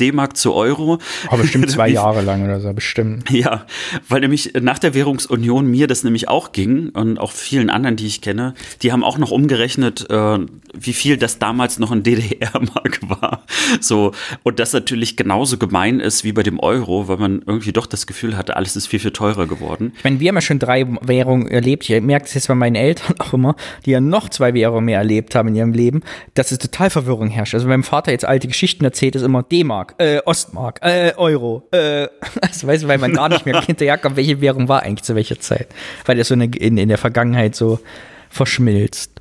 D-Mark 0.00 0.36
zu 0.36 0.54
Euro. 0.54 0.98
Aber 1.28 1.42
bestimmt 1.42 1.70
zwei 1.70 1.88
Jahre 1.88 2.22
lang 2.22 2.44
oder 2.44 2.60
so, 2.60 2.72
bestimmt. 2.72 3.30
Ja, 3.30 3.66
weil 4.08 4.20
nämlich 4.20 4.52
nach 4.60 4.78
der 4.78 4.94
Währungsunion 4.94 5.66
mir 5.66 5.86
das 5.86 6.04
nämlich 6.04 6.28
auch 6.28 6.52
ging 6.52 6.90
und 6.90 7.18
auch 7.18 7.32
vielen 7.32 7.70
anderen, 7.70 7.96
die 7.96 8.06
ich 8.06 8.20
kenne, 8.20 8.54
die 8.82 8.92
haben 8.92 9.04
auch 9.04 9.18
noch 9.18 9.30
umgerechnet, 9.30 10.08
äh, 10.10 10.38
wie 10.74 10.92
viel 10.92 11.16
das 11.16 11.38
damals 11.38 11.78
noch 11.78 11.92
ein 11.92 12.02
DDR-Mark 12.02 13.00
war. 13.08 13.44
So, 13.80 14.12
und 14.42 14.58
das 14.58 14.72
natürlich 14.72 15.16
genauso 15.16 15.58
gemein 15.58 16.00
ist 16.00 16.24
wie 16.24 16.32
bei 16.32 16.42
dem 16.42 16.58
Euro, 16.58 17.08
weil 17.08 17.16
man 17.16 17.42
irgendwie 17.46 17.72
doch 17.72 17.86
das 17.86 18.06
Gefühl 18.06 18.36
hatte, 18.36 18.56
alles 18.56 18.76
ist 18.76 18.86
viel, 18.86 19.00
viel 19.00 19.12
teurer 19.12 19.46
geworden. 19.46 19.92
Ich 19.96 20.04
meine, 20.04 20.20
wir 20.20 20.28
haben 20.28 20.36
ja 20.36 20.40
schon 20.40 20.58
drei 20.58 20.86
Währungen 21.02 21.48
erlebt. 21.48 21.88
Ich 21.88 22.00
merke 22.02 22.26
es 22.26 22.34
jetzt 22.34 22.48
bei 22.48 22.54
meinen 22.54 22.76
Eltern 22.76 23.14
auch 23.18 23.32
immer, 23.32 23.56
die 23.84 23.90
ja 23.90 24.00
noch 24.00 24.28
zwei 24.28 24.54
Währungen 24.54 24.84
mehr 24.86 24.98
erlebt 24.98 25.34
haben 25.34 25.48
in 25.48 25.54
ihrem 25.56 25.72
Leben, 25.72 26.02
dass 26.34 26.52
es 26.52 26.58
total 26.58 26.90
Verwirrung 26.90 27.28
herrscht. 27.28 27.54
Also, 27.54 27.66
wenn 27.66 27.80
mein 27.80 27.82
Vater 27.82 28.12
jetzt 28.12 28.24
alte 28.24 28.48
Geschichten 28.48 28.84
erzählt, 28.84 29.16
ist 29.16 29.22
immer 29.22 29.42
D-Mark. 29.42 29.85
D-Mark, 29.86 29.94
äh, 29.98 30.20
Ostmark, 30.24 30.80
äh, 30.82 31.12
Euro. 31.16 31.68
Äh, 31.70 32.08
also 32.40 32.66
weißt 32.66 32.84
du, 32.84 32.88
weil 32.88 32.98
man 32.98 33.12
gar 33.12 33.28
nicht 33.28 33.46
mehr 33.46 33.60
hinterherkommt, 33.66 34.16
welche 34.16 34.40
Währung 34.40 34.68
war 34.68 34.82
eigentlich 34.82 35.04
zu 35.04 35.14
welcher 35.14 35.38
Zeit. 35.40 35.68
Weil 36.04 36.16
das 36.16 36.28
so 36.28 36.34
eine, 36.34 36.46
in, 36.46 36.76
in 36.76 36.88
der 36.88 36.98
Vergangenheit 36.98 37.54
so 37.54 37.80
verschmilzt. 38.28 39.12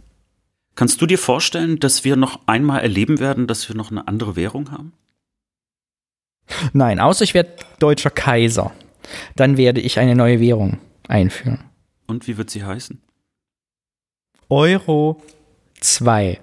Kannst 0.75 1.01
du 1.01 1.05
dir 1.05 1.17
vorstellen, 1.17 1.79
dass 1.79 2.03
wir 2.03 2.15
noch 2.15 2.41
einmal 2.47 2.81
erleben 2.81 3.19
werden, 3.19 3.47
dass 3.47 3.67
wir 3.69 3.75
noch 3.75 3.91
eine 3.91 4.07
andere 4.07 4.35
Währung 4.35 4.71
haben? 4.71 4.93
Nein, 6.73 6.99
außer 6.99 7.23
ich 7.23 7.33
werde 7.33 7.53
deutscher 7.79 8.09
Kaiser. 8.09 8.73
Dann 9.35 9.57
werde 9.57 9.81
ich 9.81 9.99
eine 9.99 10.15
neue 10.15 10.39
Währung 10.39 10.79
einführen. 11.07 11.63
Und 12.07 12.27
wie 12.27 12.37
wird 12.37 12.49
sie 12.49 12.63
heißen? 12.63 13.01
Euro 14.49 15.21
2. 15.79 16.39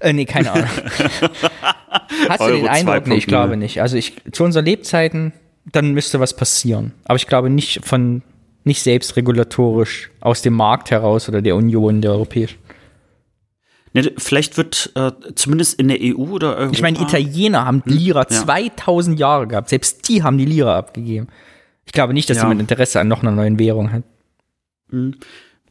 Äh, 0.00 0.12
nee, 0.12 0.24
keine 0.24 0.52
Ahnung. 0.52 0.68
Hast 2.28 2.40
du 2.40 2.44
Euro 2.44 2.56
den 2.56 2.68
Eindruck? 2.68 3.06
Nee, 3.06 3.16
ich 3.16 3.24
2.0. 3.24 3.28
glaube 3.28 3.56
nicht. 3.56 3.80
Also 3.80 3.96
ich, 3.96 4.14
zu 4.32 4.44
unseren 4.44 4.64
Lebzeiten, 4.64 5.32
dann 5.70 5.92
müsste 5.92 6.20
was 6.20 6.34
passieren. 6.36 6.92
Aber 7.04 7.16
ich 7.16 7.26
glaube 7.26 7.50
nicht 7.50 7.84
von, 7.84 8.22
nicht 8.64 8.82
selbstregulatorisch 8.82 10.10
aus 10.20 10.42
dem 10.42 10.54
Markt 10.54 10.90
heraus 10.90 11.28
oder 11.28 11.42
der 11.42 11.56
Union, 11.56 12.00
der 12.00 12.12
europäischen. 12.12 12.58
Ne, 13.94 14.10
vielleicht 14.16 14.56
wird 14.56 14.90
äh, 14.94 15.12
zumindest 15.34 15.78
in 15.78 15.88
der 15.88 15.98
EU 16.00 16.30
oder 16.32 16.56
Europa. 16.56 16.72
Ich 16.72 16.80
meine, 16.82 16.98
Italiener 16.98 17.66
haben 17.66 17.82
die 17.86 17.92
Lira 17.92 18.20
ja. 18.22 18.28
2000 18.28 19.18
Jahre 19.18 19.46
gehabt. 19.46 19.68
Selbst 19.68 20.08
die 20.08 20.22
haben 20.22 20.38
die 20.38 20.46
Lira 20.46 20.78
abgegeben. 20.78 21.28
Ich 21.84 21.92
glaube 21.92 22.14
nicht, 22.14 22.30
dass 22.30 22.38
Ja. 22.38 22.44
jemand 22.44 22.60
Interesse 22.62 23.00
an 23.00 23.08
noch 23.08 23.22
einer 23.22 23.32
neuen 23.32 23.58
Währung 23.58 23.92
hat. 23.92 24.02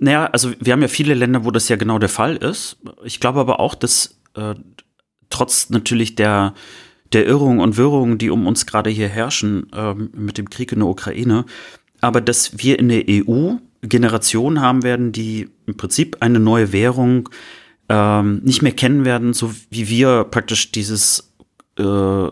Naja, 0.03 0.26
also 0.26 0.52
wir 0.60 0.73
haben 0.73 0.82
ja 0.82 0.88
viele 0.88 1.14
Länder, 1.14 1.45
wo 1.45 1.52
das 1.52 1.69
ja 1.69 1.76
genau 1.76 1.99
der 1.99 2.10
Fall 2.10 2.36
ist. 2.36 2.78
Ich 3.03 3.19
glaube 3.19 3.40
aber 3.40 3.60
auch, 3.60 3.76
dass 3.76 4.19
äh, 4.34 4.56
trotz 5.30 5.69
natürlich 5.69 6.15
der, 6.15 6.56
der 7.14 7.28
Irrungen 7.28 7.60
und 7.60 7.78
Wirrungen, 7.78 8.18
die 8.18 8.32
um 8.32 8.48
uns 8.48 8.65
gerade 8.65 8.90
hier 8.90 9.07
herrschen, 9.07 9.68
ähm, 9.76 10.10
mit 10.15 10.40
dem 10.40 10.49
Krieg 10.49 10.72
in 10.72 10.80
der 10.80 10.88
Ukraine, 10.88 11.45
aber 12.02 12.19
dass 12.19 12.57
wir 12.57 12.80
in 12.80 12.90
der 12.90 13.03
EU 13.07 13.57
Generationen 13.84 14.60
haben 14.60 14.82
werden, 14.82 15.11
die 15.11 15.49
im 15.68 15.78
Prinzip 15.78 16.18
eine 16.19 16.40
neue 16.40 16.73
Währung 16.73 17.30
ähm, 17.88 18.41
nicht 18.44 18.64
mehr 18.64 18.72
kennen 18.72 19.06
werden, 19.06 19.34
so 19.34 19.53
wie 19.69 19.88
wir 19.88 20.23
praktisch 20.23 20.72
dieses 20.72 21.32
äh, 21.78 22.28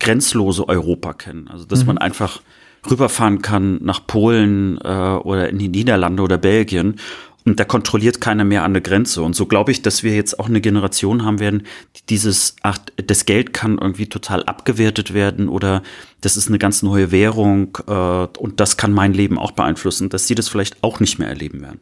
grenzlose 0.00 0.68
Europa 0.68 1.14
kennen. 1.14 1.48
Also 1.48 1.64
dass 1.64 1.86
man 1.86 1.96
einfach 1.96 2.42
rüberfahren 2.90 3.42
kann 3.42 3.78
nach 3.82 4.06
Polen 4.06 4.78
äh, 4.82 4.88
oder 5.22 5.48
in 5.48 5.58
die 5.58 5.68
Niederlande 5.68 6.22
oder 6.22 6.38
Belgien 6.38 6.96
und 7.44 7.60
da 7.60 7.64
kontrolliert 7.64 8.20
keiner 8.20 8.42
mehr 8.44 8.64
an 8.64 8.72
der 8.72 8.82
Grenze. 8.82 9.22
Und 9.22 9.36
so 9.36 9.46
glaube 9.46 9.70
ich, 9.70 9.80
dass 9.80 10.02
wir 10.02 10.16
jetzt 10.16 10.40
auch 10.40 10.48
eine 10.48 10.60
Generation 10.60 11.24
haben 11.24 11.38
werden, 11.38 11.62
die 11.94 12.00
dieses, 12.10 12.56
ach, 12.62 12.78
das 12.96 13.24
Geld 13.24 13.52
kann 13.52 13.78
irgendwie 13.78 14.08
total 14.08 14.42
abgewertet 14.44 15.14
werden 15.14 15.48
oder 15.48 15.82
das 16.22 16.36
ist 16.36 16.48
eine 16.48 16.58
ganz 16.58 16.82
neue 16.82 17.12
Währung 17.12 17.78
äh, 17.86 17.92
und 18.38 18.58
das 18.58 18.76
kann 18.76 18.92
mein 18.92 19.12
Leben 19.14 19.38
auch 19.38 19.52
beeinflussen, 19.52 20.08
dass 20.08 20.26
sie 20.26 20.34
das 20.34 20.48
vielleicht 20.48 20.82
auch 20.82 20.98
nicht 20.98 21.18
mehr 21.20 21.28
erleben 21.28 21.60
werden. 21.62 21.80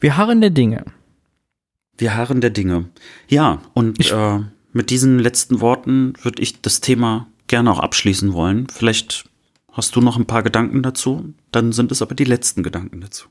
Wir 0.00 0.16
harren 0.16 0.40
der 0.40 0.50
Dinge. 0.50 0.84
Wir 1.96 2.16
harren 2.16 2.40
der 2.40 2.50
Dinge. 2.50 2.86
Ja, 3.28 3.60
und 3.74 4.00
Ich- 4.00 4.12
äh, 4.12 4.40
mit 4.72 4.90
diesen 4.90 5.18
letzten 5.18 5.60
Worten 5.60 6.14
würde 6.22 6.42
ich 6.42 6.60
das 6.62 6.80
Thema 6.80 7.28
gerne 7.52 7.70
auch 7.70 7.80
abschließen 7.80 8.32
wollen. 8.32 8.66
Vielleicht 8.68 9.28
hast 9.72 9.94
du 9.94 10.00
noch 10.00 10.16
ein 10.16 10.24
paar 10.24 10.42
Gedanken 10.42 10.82
dazu, 10.82 11.34
dann 11.50 11.72
sind 11.72 11.92
es 11.92 12.00
aber 12.00 12.14
die 12.14 12.24
letzten 12.24 12.62
Gedanken 12.62 13.02
dazu. 13.02 13.28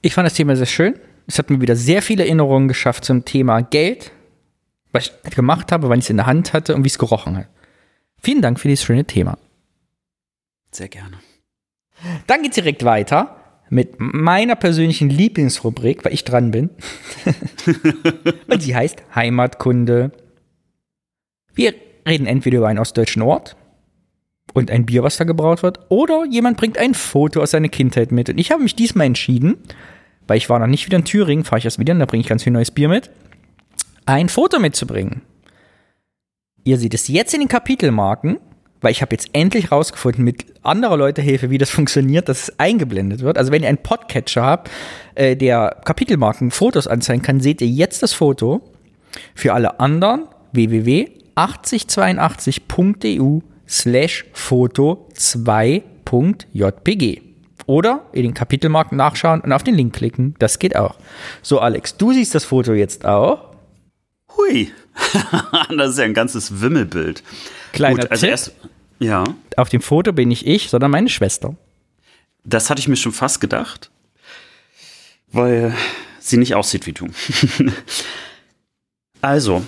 Ich 0.00 0.14
fand 0.14 0.24
das 0.24 0.32
Thema 0.32 0.56
sehr 0.56 0.64
schön. 0.64 0.98
Es 1.26 1.38
hat 1.38 1.50
mir 1.50 1.60
wieder 1.60 1.76
sehr 1.76 2.00
viele 2.00 2.24
Erinnerungen 2.24 2.68
geschafft 2.68 3.04
zum 3.04 3.26
Thema 3.26 3.60
Geld, 3.60 4.12
was 4.92 5.12
ich 5.26 5.34
gemacht 5.34 5.72
habe, 5.72 5.90
wann 5.90 5.98
ich 5.98 6.06
es 6.06 6.10
in 6.10 6.16
der 6.16 6.24
Hand 6.24 6.54
hatte 6.54 6.74
und 6.74 6.84
wie 6.84 6.88
es 6.88 6.98
gerochen 6.98 7.36
hat. 7.36 7.48
Vielen 8.16 8.40
Dank 8.40 8.58
für 8.58 8.68
dieses 8.68 8.82
schöne 8.82 9.04
Thema. 9.04 9.36
Sehr 10.70 10.88
gerne. 10.88 11.18
Dann 12.26 12.42
geht's 12.42 12.54
direkt 12.54 12.82
weiter 12.82 13.60
mit 13.68 13.96
meiner 13.98 14.56
persönlichen 14.56 15.10
Lieblingsrubrik, 15.10 16.02
weil 16.02 16.14
ich 16.14 16.24
dran 16.24 16.50
bin. 16.50 16.70
und 18.48 18.62
sie 18.62 18.74
heißt 18.74 19.02
Heimatkunde. 19.14 20.12
Wir 21.54 21.74
reden 22.06 22.26
entweder 22.26 22.58
über 22.58 22.68
einen 22.68 22.78
ostdeutschen 22.78 23.22
Ort 23.22 23.56
und 24.52 24.70
ein 24.70 24.86
Bier, 24.86 25.02
was 25.02 25.16
da 25.16 25.24
gebraut 25.24 25.62
wird, 25.62 25.80
oder 25.88 26.24
jemand 26.28 26.56
bringt 26.56 26.78
ein 26.78 26.94
Foto 26.94 27.42
aus 27.42 27.52
seiner 27.52 27.68
Kindheit 27.68 28.12
mit. 28.12 28.28
Und 28.28 28.38
ich 28.38 28.50
habe 28.50 28.62
mich 28.62 28.76
diesmal 28.76 29.06
entschieden, 29.06 29.56
weil 30.26 30.36
ich 30.36 30.48
war 30.48 30.58
noch 30.58 30.66
nicht 30.66 30.86
wieder 30.86 30.98
in 30.98 31.04
Thüringen, 31.04 31.44
fahre 31.44 31.58
ich 31.58 31.64
erst 31.64 31.78
wieder, 31.78 31.92
und 31.92 32.00
da 32.00 32.06
bringe 32.06 32.20
ich 32.20 32.28
ganz 32.28 32.44
viel 32.44 32.52
neues 32.52 32.70
Bier 32.70 32.88
mit, 32.88 33.10
ein 34.06 34.28
Foto 34.28 34.58
mitzubringen. 34.58 35.22
Ihr 36.62 36.78
seht 36.78 36.94
es 36.94 37.08
jetzt 37.08 37.34
in 37.34 37.40
den 37.40 37.48
Kapitelmarken, 37.48 38.38
weil 38.80 38.92
ich 38.92 39.02
habe 39.02 39.14
jetzt 39.14 39.30
endlich 39.32 39.72
rausgefunden 39.72 40.24
mit 40.24 40.44
anderer 40.62 40.96
Leute 40.96 41.22
Hilfe, 41.22 41.50
wie 41.50 41.58
das 41.58 41.70
funktioniert, 41.70 42.28
dass 42.28 42.48
es 42.48 42.60
eingeblendet 42.60 43.20
wird. 43.20 43.38
Also 43.38 43.50
wenn 43.50 43.62
ihr 43.62 43.68
einen 43.68 43.78
Podcatcher 43.78 44.42
habt, 44.42 44.70
äh, 45.14 45.36
der 45.36 45.80
Kapitelmarken 45.84 46.50
Fotos 46.50 46.86
anzeigen 46.86 47.22
kann, 47.22 47.40
seht 47.40 47.60
ihr 47.60 47.68
jetzt 47.68 48.02
das 48.02 48.12
Foto. 48.12 48.60
Für 49.34 49.54
alle 49.54 49.80
anderen 49.80 50.26
www.8082.eu 51.36 53.40
slash 53.66 54.24
foto 54.32 55.08
2.jpg. 55.14 57.22
Oder 57.66 58.04
in 58.12 58.24
den 58.24 58.34
Kapitelmarken 58.34 58.98
nachschauen 58.98 59.40
und 59.40 59.52
auf 59.52 59.62
den 59.62 59.74
Link 59.74 59.94
klicken. 59.94 60.34
Das 60.38 60.58
geht 60.58 60.76
auch. 60.76 60.96
So, 61.40 61.60
Alex, 61.60 61.96
du 61.96 62.12
siehst 62.12 62.34
das 62.34 62.44
Foto 62.44 62.74
jetzt 62.74 63.06
auch. 63.06 63.54
Hui, 64.36 64.70
das 65.76 65.92
ist 65.92 65.98
ja 65.98 66.04
ein 66.04 66.12
ganzes 66.12 66.60
Wimmelbild. 66.60 67.22
Kleiner 67.72 68.02
Gut, 68.02 68.10
also 68.10 68.20
Tipp. 68.20 68.30
erst, 68.30 68.52
ja, 68.98 69.24
Auf 69.56 69.70
dem 69.70 69.80
Foto 69.80 70.12
bin 70.12 70.28
nicht 70.28 70.46
ich, 70.46 70.68
sondern 70.68 70.90
meine 70.90 71.08
Schwester. 71.08 71.56
das 72.44 72.68
hatte 72.68 72.80
ich 72.80 72.88
mir 72.88 72.96
schon 72.96 73.12
fast 73.12 73.40
gedacht, 73.40 73.90
weil 75.32 75.74
sie 76.20 76.36
nicht 76.36 76.54
aussieht 76.54 76.86
wie 76.86 76.92
du. 76.92 77.06
also, 79.22 79.62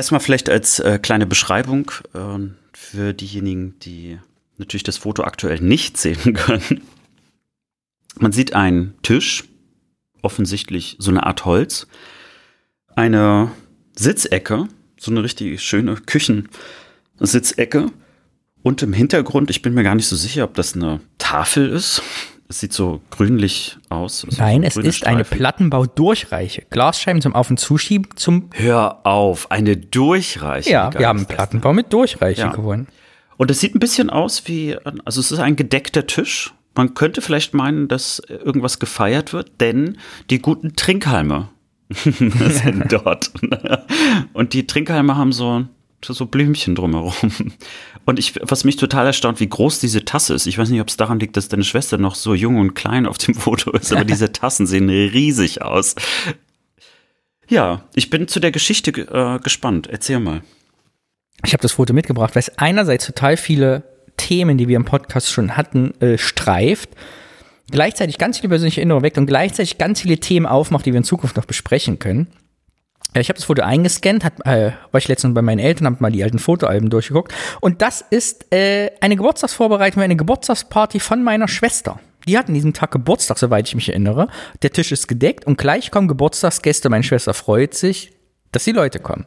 erstmal 0.00 0.20
vielleicht 0.20 0.48
als 0.48 0.78
äh, 0.78 0.98
kleine 0.98 1.26
Beschreibung 1.26 1.90
ähm, 2.14 2.56
für 2.72 3.12
diejenigen, 3.12 3.78
die 3.80 4.18
natürlich 4.56 4.82
das 4.82 4.96
Foto 4.96 5.24
aktuell 5.24 5.60
nicht 5.60 5.98
sehen 5.98 6.32
können. 6.34 6.80
Man 8.18 8.32
sieht 8.32 8.54
einen 8.54 8.94
Tisch, 9.02 9.44
offensichtlich 10.22 10.96
so 10.98 11.10
eine 11.10 11.26
Art 11.26 11.44
Holz, 11.44 11.86
eine 12.96 13.52
Sitzecke, 13.94 14.68
so 14.98 15.10
eine 15.10 15.22
richtig 15.22 15.62
schöne 15.62 15.96
Küchensitzecke 15.96 17.90
und 18.62 18.82
im 18.82 18.94
Hintergrund, 18.94 19.50
ich 19.50 19.60
bin 19.60 19.74
mir 19.74 19.82
gar 19.82 19.96
nicht 19.96 20.08
so 20.08 20.16
sicher, 20.16 20.44
ob 20.44 20.54
das 20.54 20.74
eine 20.74 21.00
Tafel 21.18 21.68
ist. 21.68 22.02
Es 22.50 22.58
sieht 22.58 22.72
so 22.72 23.00
grünlich 23.12 23.78
aus. 23.90 24.24
Also 24.24 24.42
Nein, 24.42 24.62
so 24.68 24.80
es 24.80 24.86
ist 24.86 25.06
eine 25.06 25.24
Streifen. 25.24 25.38
Plattenbau-Durchreiche. 25.38 26.64
Glasscheiben 26.68 27.22
zum 27.22 27.32
Auf- 27.32 27.48
und 27.48 27.60
Zuschieben 27.60 28.10
zum. 28.16 28.50
Hör 28.54 29.06
auf, 29.06 29.52
eine 29.52 29.76
Durchreiche. 29.76 30.68
Ja, 30.68 30.92
wir 30.92 31.06
haben 31.06 31.26
Plattenbau 31.26 31.72
mit 31.72 31.92
Durchreiche 31.92 32.40
Ja. 32.42 32.48
gewonnen. 32.50 32.88
Und 33.36 33.52
es 33.52 33.60
sieht 33.60 33.76
ein 33.76 33.78
bisschen 33.78 34.10
aus 34.10 34.48
wie, 34.48 34.76
also 35.04 35.20
es 35.20 35.30
ist 35.30 35.38
ein 35.38 35.54
gedeckter 35.54 36.08
Tisch. 36.08 36.52
Man 36.74 36.94
könnte 36.94 37.22
vielleicht 37.22 37.54
meinen, 37.54 37.86
dass 37.86 38.20
irgendwas 38.28 38.80
gefeiert 38.80 39.32
wird, 39.32 39.52
denn 39.60 39.96
die 40.28 40.40
guten 40.40 40.74
Trinkhalme 40.74 41.48
sind 41.90 42.84
dort. 42.92 43.30
Und 44.32 44.54
die 44.54 44.66
Trinkhalme 44.66 45.16
haben 45.16 45.30
so, 45.32 45.66
so 46.04 46.26
Blümchen 46.26 46.74
drumherum. 46.74 47.12
Und 48.04 48.18
ich, 48.18 48.34
was 48.42 48.64
mich 48.64 48.76
total 48.76 49.06
erstaunt, 49.06 49.40
wie 49.40 49.48
groß 49.48 49.78
diese 49.78 50.04
Tasse 50.04 50.34
ist. 50.34 50.46
Ich 50.46 50.58
weiß 50.58 50.70
nicht, 50.70 50.80
ob 50.80 50.88
es 50.88 50.96
daran 50.96 51.20
liegt, 51.20 51.36
dass 51.36 51.48
deine 51.48 51.64
Schwester 51.64 51.98
noch 51.98 52.14
so 52.14 52.34
jung 52.34 52.58
und 52.58 52.74
klein 52.74 53.06
auf 53.06 53.18
dem 53.18 53.34
Foto 53.36 53.70
ist, 53.72 53.92
aber 53.92 54.04
diese 54.04 54.32
Tassen 54.32 54.66
sehen 54.66 54.88
riesig 54.88 55.62
aus. 55.62 55.94
Ja, 57.48 57.82
ich 57.94 58.10
bin 58.10 58.28
zu 58.28 58.40
der 58.40 58.52
Geschichte 58.52 58.90
äh, 58.92 59.38
gespannt. 59.40 59.88
Erzähl 59.90 60.20
mal. 60.20 60.42
Ich 61.44 61.52
habe 61.52 61.62
das 61.62 61.72
Foto 61.72 61.92
mitgebracht, 61.92 62.34
weil 62.34 62.40
es 62.40 62.58
einerseits 62.58 63.06
total 63.06 63.36
viele 63.36 63.82
Themen, 64.16 64.58
die 64.58 64.68
wir 64.68 64.76
im 64.76 64.84
Podcast 64.84 65.30
schon 65.30 65.56
hatten, 65.56 65.98
äh, 66.00 66.18
streift. 66.18 66.90
Gleichzeitig 67.70 68.18
ganz 68.18 68.38
viele 68.38 68.50
persönliche 68.50 68.80
Erinnerungen 68.80 69.04
weckt 69.04 69.18
und 69.18 69.26
gleichzeitig 69.26 69.78
ganz 69.78 70.00
viele 70.02 70.18
Themen 70.18 70.46
aufmacht, 70.46 70.86
die 70.86 70.92
wir 70.92 70.98
in 70.98 71.04
Zukunft 71.04 71.36
noch 71.36 71.44
besprechen 71.44 71.98
können. 71.98 72.28
Äh, 73.14 73.20
Ich 73.20 73.28
habe 73.28 73.36
das 73.36 73.44
Foto 73.44 73.62
eingescannt, 73.62 74.24
hat, 74.24 74.34
äh, 74.46 74.72
war 74.90 74.98
ich 74.98 75.08
letztens 75.08 75.34
bei 75.34 75.42
meinen 75.42 75.58
Eltern, 75.58 75.86
habe 75.86 75.96
mal 76.00 76.12
die 76.12 76.22
alten 76.22 76.38
Fotoalben 76.38 76.90
durchgeguckt. 76.90 77.32
Und 77.60 77.82
das 77.82 78.04
ist 78.10 78.52
äh, 78.52 78.90
eine 79.00 79.16
Geburtstagsvorbereitung, 79.16 80.02
eine 80.02 80.16
Geburtstagsparty 80.16 81.00
von 81.00 81.22
meiner 81.22 81.48
Schwester. 81.48 82.00
Die 82.26 82.36
hat 82.36 82.48
an 82.48 82.54
diesem 82.54 82.74
Tag 82.74 82.90
Geburtstag, 82.90 83.38
soweit 83.38 83.66
ich 83.66 83.74
mich 83.74 83.88
erinnere. 83.88 84.28
Der 84.62 84.72
Tisch 84.72 84.92
ist 84.92 85.08
gedeckt 85.08 85.46
und 85.46 85.56
gleich 85.58 85.90
kommen 85.90 86.06
Geburtstagsgäste. 86.08 86.90
Meine 86.90 87.02
Schwester 87.02 87.32
freut 87.34 87.74
sich, 87.74 88.12
dass 88.52 88.64
die 88.64 88.72
Leute 88.72 89.00
kommen. 89.00 89.24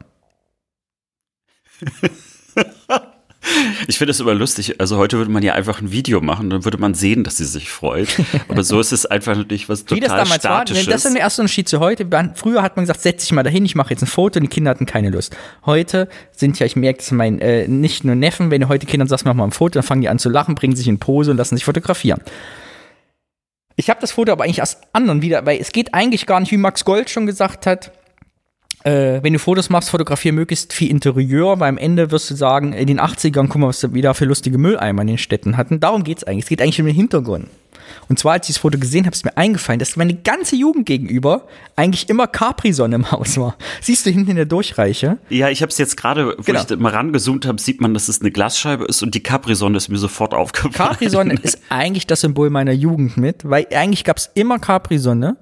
Ich 3.86 3.98
finde 3.98 4.12
es 4.12 4.20
immer 4.20 4.34
lustig. 4.34 4.80
Also 4.80 4.96
heute 4.96 5.18
würde 5.18 5.30
man 5.30 5.42
ja 5.42 5.54
einfach 5.54 5.80
ein 5.80 5.92
Video 5.92 6.20
machen, 6.20 6.50
dann 6.50 6.64
würde 6.64 6.78
man 6.78 6.94
sehen, 6.94 7.24
dass 7.24 7.36
sie 7.36 7.44
sich 7.44 7.70
freut. 7.70 8.08
Aber 8.48 8.64
so 8.64 8.80
ist 8.80 8.92
es 8.92 9.06
einfach 9.06 9.36
natürlich 9.36 9.68
was 9.68 9.84
Wie 9.90 10.00
das 10.00 10.08
total 10.08 10.24
damals 10.24 10.44
war, 10.44 10.66
Statisches. 10.66 10.86
das 10.86 11.04
ist 11.04 11.14
der 11.14 11.20
erste 11.20 11.42
Unterschied 11.42 11.68
zu 11.68 11.80
heute. 11.80 12.06
Früher 12.34 12.62
hat 12.62 12.76
man 12.76 12.84
gesagt, 12.84 13.02
setz 13.02 13.22
dich 13.22 13.32
mal 13.32 13.42
dahin, 13.42 13.64
ich 13.64 13.74
mache 13.74 13.90
jetzt 13.90 14.02
ein 14.02 14.06
Foto 14.06 14.38
und 14.38 14.44
die 14.44 14.48
Kinder 14.48 14.70
hatten 14.70 14.86
keine 14.86 15.10
Lust. 15.10 15.36
Heute 15.66 16.08
sind 16.32 16.58
ja, 16.58 16.66
ich 16.66 16.76
merke 16.76 17.00
es 17.00 17.10
mein, 17.10 17.38
äh, 17.40 17.68
nicht 17.68 18.04
nur 18.04 18.14
Neffen, 18.14 18.50
wenn 18.50 18.62
du 18.62 18.68
heute 18.68 18.86
Kindern 18.86 19.08
sagst, 19.08 19.24
mach 19.24 19.34
mal 19.34 19.44
ein 19.44 19.52
Foto, 19.52 19.74
dann 19.74 19.82
fangen 19.82 20.00
die 20.00 20.08
an 20.08 20.18
zu 20.18 20.30
lachen, 20.30 20.54
bringen 20.54 20.76
sich 20.76 20.88
in 20.88 20.98
Pose 20.98 21.30
und 21.30 21.36
lassen 21.36 21.56
sich 21.56 21.64
fotografieren. 21.64 22.20
Ich 23.76 23.90
habe 23.90 24.00
das 24.00 24.12
Foto 24.12 24.32
aber 24.32 24.44
eigentlich 24.44 24.62
aus 24.62 24.78
anderen 24.92 25.22
wieder, 25.22 25.44
weil 25.46 25.60
es 25.60 25.72
geht 25.72 25.94
eigentlich 25.94 26.26
gar 26.26 26.40
nicht, 26.40 26.52
wie 26.52 26.56
Max 26.56 26.84
Gold 26.84 27.10
schon 27.10 27.26
gesagt 27.26 27.66
hat, 27.66 27.90
äh, 28.84 29.22
wenn 29.22 29.32
du 29.32 29.38
Fotos 29.38 29.70
machst, 29.70 29.90
fotografier 29.90 30.32
möglichst 30.32 30.72
viel 30.72 30.90
Interieur, 30.90 31.58
weil 31.60 31.68
am 31.70 31.78
Ende 31.78 32.10
wirst 32.10 32.30
du 32.30 32.34
sagen, 32.36 32.72
in 32.72 32.86
den 32.86 33.00
80ern, 33.00 33.48
guck 33.48 33.56
mal, 33.56 33.68
was 33.68 33.92
wir 33.92 34.02
da 34.02 34.14
für 34.14 34.26
lustige 34.26 34.58
Mülleimer 34.58 35.02
in 35.02 35.08
den 35.08 35.18
Städten 35.18 35.56
hatten. 35.56 35.80
Darum 35.80 36.04
geht's 36.04 36.24
eigentlich. 36.24 36.44
Es 36.44 36.48
geht 36.48 36.60
eigentlich 36.62 36.80
um 36.80 36.86
den 36.86 36.94
Hintergrund. 36.94 37.48
Und 38.08 38.18
zwar, 38.18 38.32
als 38.34 38.48
ich 38.48 38.54
das 38.54 38.60
Foto 38.60 38.78
gesehen 38.78 39.04
habe, 39.06 39.14
ist 39.14 39.24
mir 39.24 39.36
eingefallen, 39.36 39.78
dass 39.78 39.96
meine 39.96 40.14
ganze 40.14 40.56
Jugend 40.56 40.86
gegenüber 40.86 41.46
eigentlich 41.76 42.08
immer 42.08 42.26
Capri-Sonne 42.26 42.96
im 42.96 43.10
Haus 43.10 43.36
war. 43.38 43.56
Siehst 43.80 44.04
du 44.06 44.10
hinten 44.10 44.30
in 44.30 44.36
der 44.36 44.44
Durchreiche? 44.46 45.18
Ja, 45.28 45.48
ich 45.48 45.62
habe 45.62 45.70
es 45.70 45.78
jetzt 45.78 45.96
gerade, 45.96 46.34
wo 46.38 46.42
Genau. 46.42 46.62
ich 46.68 46.76
mal 46.78 46.92
rangezoomt 46.92 47.46
habe, 47.46 47.60
sieht 47.60 47.80
man, 47.80 47.94
dass 47.94 48.08
es 48.08 48.20
eine 48.20 48.30
Glasscheibe 48.30 48.84
ist 48.84 49.02
und 49.02 49.14
die 49.14 49.22
Capri-Sonne 49.22 49.76
ist 49.76 49.88
mir 49.88 49.98
sofort 49.98 50.34
aufgefallen. 50.34 50.72
Capri-Sonne 50.72 51.34
ist 51.42 51.58
eigentlich 51.68 52.06
das 52.06 52.20
Symbol 52.22 52.50
meiner 52.50 52.72
Jugend 52.72 53.16
mit, 53.16 53.48
weil 53.48 53.66
eigentlich 53.74 54.04
gab 54.04 54.16
es 54.18 54.30
immer 54.34 54.58
Capri-Sonne. 54.58 55.36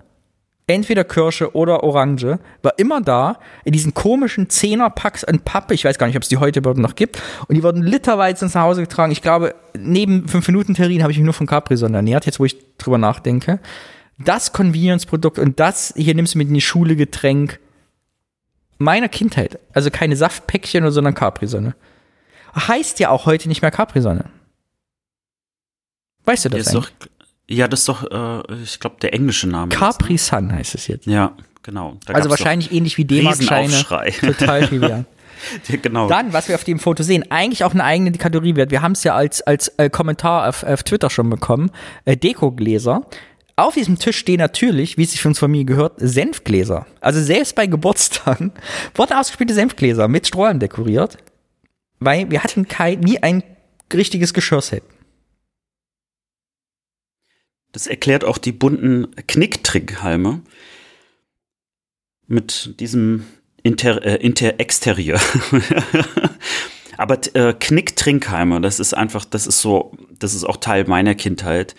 Entweder 0.73 1.05
Kirsche 1.05 1.55
oder 1.55 1.82
Orange, 1.82 2.39
war 2.62 2.78
immer 2.78 3.03
da, 3.03 3.39
in 3.65 3.74
diesen 3.74 3.93
komischen 3.93 4.49
Zehnerpacks 4.49 5.23
an 5.23 5.40
Pappe, 5.40 5.74
ich 5.74 5.85
weiß 5.85 5.99
gar 5.99 6.07
nicht, 6.07 6.16
ob 6.16 6.23
es 6.23 6.31
die 6.31 6.39
heute 6.39 6.61
überhaupt 6.61 6.81
noch 6.81 6.94
gibt, 6.94 7.20
und 7.47 7.57
die 7.57 7.62
wurden 7.62 7.82
literweise 7.82 8.47
ins 8.47 8.55
Hause 8.55 8.81
getragen. 8.81 9.12
Ich 9.12 9.20
glaube, 9.20 9.55
neben 9.78 10.24
5-Minuten-Terrin 10.24 11.03
habe 11.03 11.12
ich 11.12 11.19
mich 11.19 11.27
nur 11.27 11.35
von 11.35 11.47
Capri-Sonne 11.47 11.99
ernährt, 11.99 12.24
jetzt 12.24 12.40
wo 12.40 12.47
ich 12.47 12.57
drüber 12.78 12.97
nachdenke. 12.97 13.61
Das 14.19 14.55
Convenience-Produkt 14.55 15.39
und 15.39 15.61
das, 15.61 15.93
hier 15.94 16.15
nimmst 16.15 16.35
du 16.35 16.39
mit 16.39 16.49
in 16.49 16.55
die 16.55 16.62
Schule 16.62 16.97
Getränk 16.97 17.61
meiner 18.78 19.11
Kindheit. 19.11 19.59
Also 19.74 19.90
keine 19.90 20.16
Saftpäckchen, 20.16 20.90
sondern 20.90 21.15
Capri-Sonne. 21.15 21.74
Heißt 22.57 22.99
ja 22.99 23.11
auch 23.11 23.27
heute 23.27 23.49
nicht 23.49 23.61
mehr 23.61 23.70
Capri-Sonne. 23.70 24.24
Weißt 26.24 26.47
du 26.47 26.49
das 26.49 26.61
ist 26.61 26.69
eigentlich? 26.69 26.94
doch, 26.99 27.09
ja, 27.48 27.69
das 27.69 27.81
ist 27.81 27.89
doch, 27.89 28.10
äh, 28.10 28.62
ich 28.62 28.81
glaube, 28.81 28.97
der 29.02 29.14
englische 29.14 29.48
Name. 29.48 29.69
Capri 29.69 30.16
Sun 30.16 30.52
heißt 30.52 30.74
es 30.74 30.86
jetzt. 30.86 30.93
Jetzt, 30.93 31.06
ne? 31.06 31.14
Ja, 31.14 31.36
genau. 31.62 31.98
Also 32.06 32.31
wahrscheinlich 32.31 32.73
ähnlich 32.73 32.98
wie 32.98 33.05
D-Mark-Scheine. 33.05 33.73
Total 34.20 34.66
trivial. 34.66 35.05
genau. 35.82 36.09
Dann, 36.09 36.32
was 36.32 36.48
wir 36.48 36.55
auf 36.55 36.64
dem 36.64 36.78
Foto 36.78 37.02
sehen, 37.02 37.31
eigentlich 37.31 37.64
auch 37.64 37.73
eine 37.73 37.85
eigene 37.85 38.12
Kategorie 38.12 38.56
wert. 38.56 38.70
Wir 38.70 38.82
haben 38.82 38.93
es 38.93 39.05
ja 39.05 39.14
als, 39.14 39.43
als 39.43 39.69
äh, 39.78 39.90
Kommentar 39.90 40.48
auf, 40.48 40.62
auf 40.62 40.82
Twitter 40.82 41.10
schon 41.10 41.31
bekommen. 41.31 41.70
Äh, 42.05 42.16
Dekogläser. 42.16 43.02
Auf 43.56 43.74
diesem 43.74 43.98
Tisch 43.98 44.16
stehen 44.16 44.39
natürlich, 44.39 44.97
wie 44.97 45.02
es 45.02 45.10
sich 45.10 45.20
für 45.20 45.28
uns 45.28 45.39
Familie 45.39 45.66
gehört, 45.66 45.94
Senfgläser. 45.98 46.86
Also 47.01 47.20
selbst 47.20 47.55
bei 47.55 47.66
Geburtstagen 47.66 48.52
wurden 48.94 49.12
ausgespielte 49.12 49.55
Senfgläser 49.55 50.09
mit 50.09 50.27
Strohhalm 50.27 50.59
dekoriert, 50.59 51.19
weil 52.01 52.31
wir 52.31 52.43
hatten 52.43 52.66
kein, 52.66 53.01
nie 53.01 53.23
ein 53.23 53.43
richtiges 53.93 54.32
Geschirrset. 54.32 54.82
Das 57.73 57.86
erklärt 57.86 58.24
auch 58.24 58.39
die 58.39 58.53
bunten 58.53 59.09
Knicktrickhalme 59.27 60.40
mit 62.27 62.78
diesem 62.81 63.24
Inter, 63.62 64.05
äh, 64.05 64.16
Inter 64.16 64.61
Exterieur. 64.61 65.20
Aber 66.99 67.19
äh, 67.35 67.55
Knicktrinkhalme, 67.55 68.61
das 68.61 68.78
ist 68.78 68.94
einfach, 68.94 69.24
das 69.24 69.47
ist 69.47 69.61
so, 69.61 69.97
das 70.19 70.35
ist 70.35 70.44
auch 70.44 70.59
Teil 70.59 70.85
meiner 70.86 71.15
Kindheit, 71.15 71.74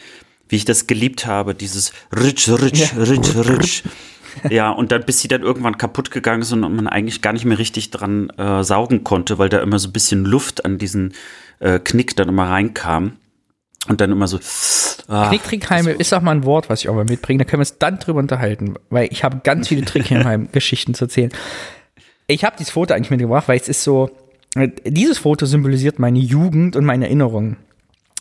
wie 0.50 0.56
ich 0.56 0.66
das 0.66 0.88
geliebt 0.88 1.26
habe, 1.26 1.54
dieses 1.54 1.94
Ritsch, 2.12 2.50
Ritsch, 2.50 2.94
Ja. 2.94 3.04
Ritsch, 3.04 3.36
Ritsch. 3.36 3.84
Ja, 4.50 4.72
und 4.72 4.92
dann, 4.92 5.06
bis 5.06 5.22
sie 5.22 5.28
dann 5.28 5.44
irgendwann 5.44 5.78
kaputt 5.78 6.10
gegangen 6.10 6.42
sind 6.42 6.64
und 6.64 6.76
man 6.76 6.88
eigentlich 6.88 7.22
gar 7.22 7.34
nicht 7.34 7.46
mehr 7.46 7.60
richtig 7.60 7.92
dran 7.92 8.30
äh, 8.32 8.64
saugen 8.64 9.04
konnte, 9.04 9.38
weil 9.38 9.50
da 9.50 9.60
immer 9.60 9.78
so 9.78 9.90
ein 9.90 9.94
bisschen 9.94 10.26
Luft 10.26 10.66
an 10.66 10.80
diesen 10.80 11.14
äh, 11.60 11.80
Knick 11.80 12.16
dann 12.16 12.30
immer 12.30 12.50
reinkam. 12.50 13.18
Und 13.88 14.00
dann 14.00 14.12
immer 14.12 14.28
so. 14.28 14.40
Ah, 15.08 15.28
Knicktrickheime 15.28 15.92
ist 15.92 16.14
auch 16.14 16.22
mal 16.22 16.32
ein 16.32 16.46
Wort, 16.46 16.70
was 16.70 16.82
ich 16.82 16.90
auch 16.90 16.96
mal 16.96 17.04
mitbringe. 17.04 17.40
Da 17.40 17.46
können 17.46 17.60
wir 17.60 17.68
uns 17.70 17.78
dann 17.78 18.00
drüber 18.00 18.20
unterhalten, 18.20 18.76
weil 18.90 19.10
ich 19.12 19.24
habe 19.24 19.42
ganz 19.44 19.68
viele 19.68 19.84
Trickheim-Geschichten 19.84 20.94
zu 20.94 21.06
erzählen. 21.06 21.32
Ich 22.28 22.46
habe 22.46 22.56
dieses 22.58 22.72
Foto 22.72 22.94
eigentlich 22.94 23.12
mitgebracht, 23.12 23.48
weil 23.48 23.60
es 23.60 23.68
ist 23.68 23.84
so, 23.84 24.10
dieses 24.56 25.18
Foto 25.18 25.46
symbolisiert 25.46 26.00
meine 26.00 26.20
Jugend 26.20 26.76
und 26.78 26.86
meine 26.86 27.06
Erinnerungen. 27.06 27.58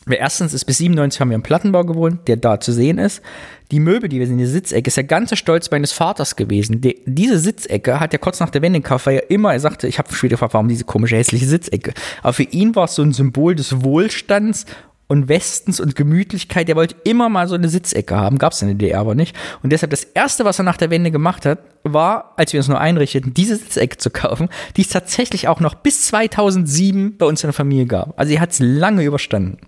Weil 0.05 0.18
erstens 0.18 0.52
ist 0.52 0.64
bis 0.64 0.78
97 0.78 1.20
haben 1.20 1.30
wir 1.30 1.36
im 1.36 1.43
Plattenbau 1.43 1.84
gewohnt, 1.84 2.26
der 2.26 2.36
da 2.36 2.59
zu 2.59 2.72
sehen 2.72 2.98
ist. 2.98 3.22
Die 3.70 3.78
Möbel, 3.78 4.09
die 4.09 4.18
wir 4.18 4.26
sehen, 4.26 4.39
die 4.39 4.47
Sitzecke, 4.47 4.89
ist 4.89 4.97
der 4.97 5.05
ganze 5.05 5.36
Stolz 5.36 5.70
meines 5.70 5.93
Vaters 5.93 6.34
gewesen. 6.34 6.80
Die, 6.80 7.01
diese 7.06 7.39
Sitzecke 7.39 8.01
hat 8.01 8.12
er 8.12 8.18
kurz 8.18 8.40
nach 8.40 8.51
der 8.51 8.62
Wende 8.62 8.80
gekauft, 8.80 9.06
weil 9.06 9.16
er 9.16 9.30
immer, 9.30 9.52
er 9.52 9.60
sagte, 9.60 9.86
ich 9.86 9.98
habe 9.98 10.12
später 10.12 10.32
gefragt, 10.32 10.55
warum 10.55 10.68
diese 10.68 10.84
komische 10.84 11.16
hässliche 11.16 11.47
Sitzecke. 11.47 11.94
Aber 12.22 12.32
für 12.32 12.43
ihn 12.43 12.74
war 12.74 12.86
es 12.86 12.97
so 12.97 13.02
ein 13.02 13.12
Symbol 13.12 13.55
des 13.55 13.84
Wohlstands 13.84 14.66
und 15.12 15.28
Westens 15.28 15.78
und 15.78 15.94
Gemütlichkeit. 15.94 16.68
Der 16.68 16.76
wollte 16.76 16.97
immer 17.05 17.28
mal 17.28 17.47
so 17.47 17.55
eine 17.55 17.68
Sitzecke 17.68 18.16
haben, 18.16 18.39
gab 18.39 18.55
es 18.55 18.62
in 18.62 18.68
der 18.68 18.76
DDR 18.76 19.01
aber 19.01 19.14
nicht. 19.14 19.36
Und 19.62 19.70
deshalb 19.70 19.90
das 19.90 20.05
Erste, 20.05 20.47
was 20.47 20.59
er 20.59 20.64
nach 20.64 20.78
der 20.78 20.89
Wende 20.89 21.10
gemacht 21.10 21.44
hat, 21.44 21.59
war, 21.82 22.32
als 22.39 22.55
wir 22.55 22.60
uns 22.60 22.68
nur 22.68 22.80
einrichteten, 22.80 23.34
diese 23.34 23.56
Sitzecke 23.56 23.98
zu 23.98 24.09
kaufen, 24.09 24.48
die 24.78 24.80
es 24.80 24.89
tatsächlich 24.89 25.48
auch 25.48 25.60
noch 25.60 25.74
bis 25.74 26.06
2007 26.06 27.18
bei 27.18 27.26
uns 27.26 27.43
in 27.43 27.48
der 27.48 27.52
Familie 27.52 27.84
gab. 27.84 28.18
Also 28.18 28.32
er 28.32 28.40
hat 28.40 28.52
es 28.52 28.59
lange 28.60 29.05
überstanden. 29.05 29.59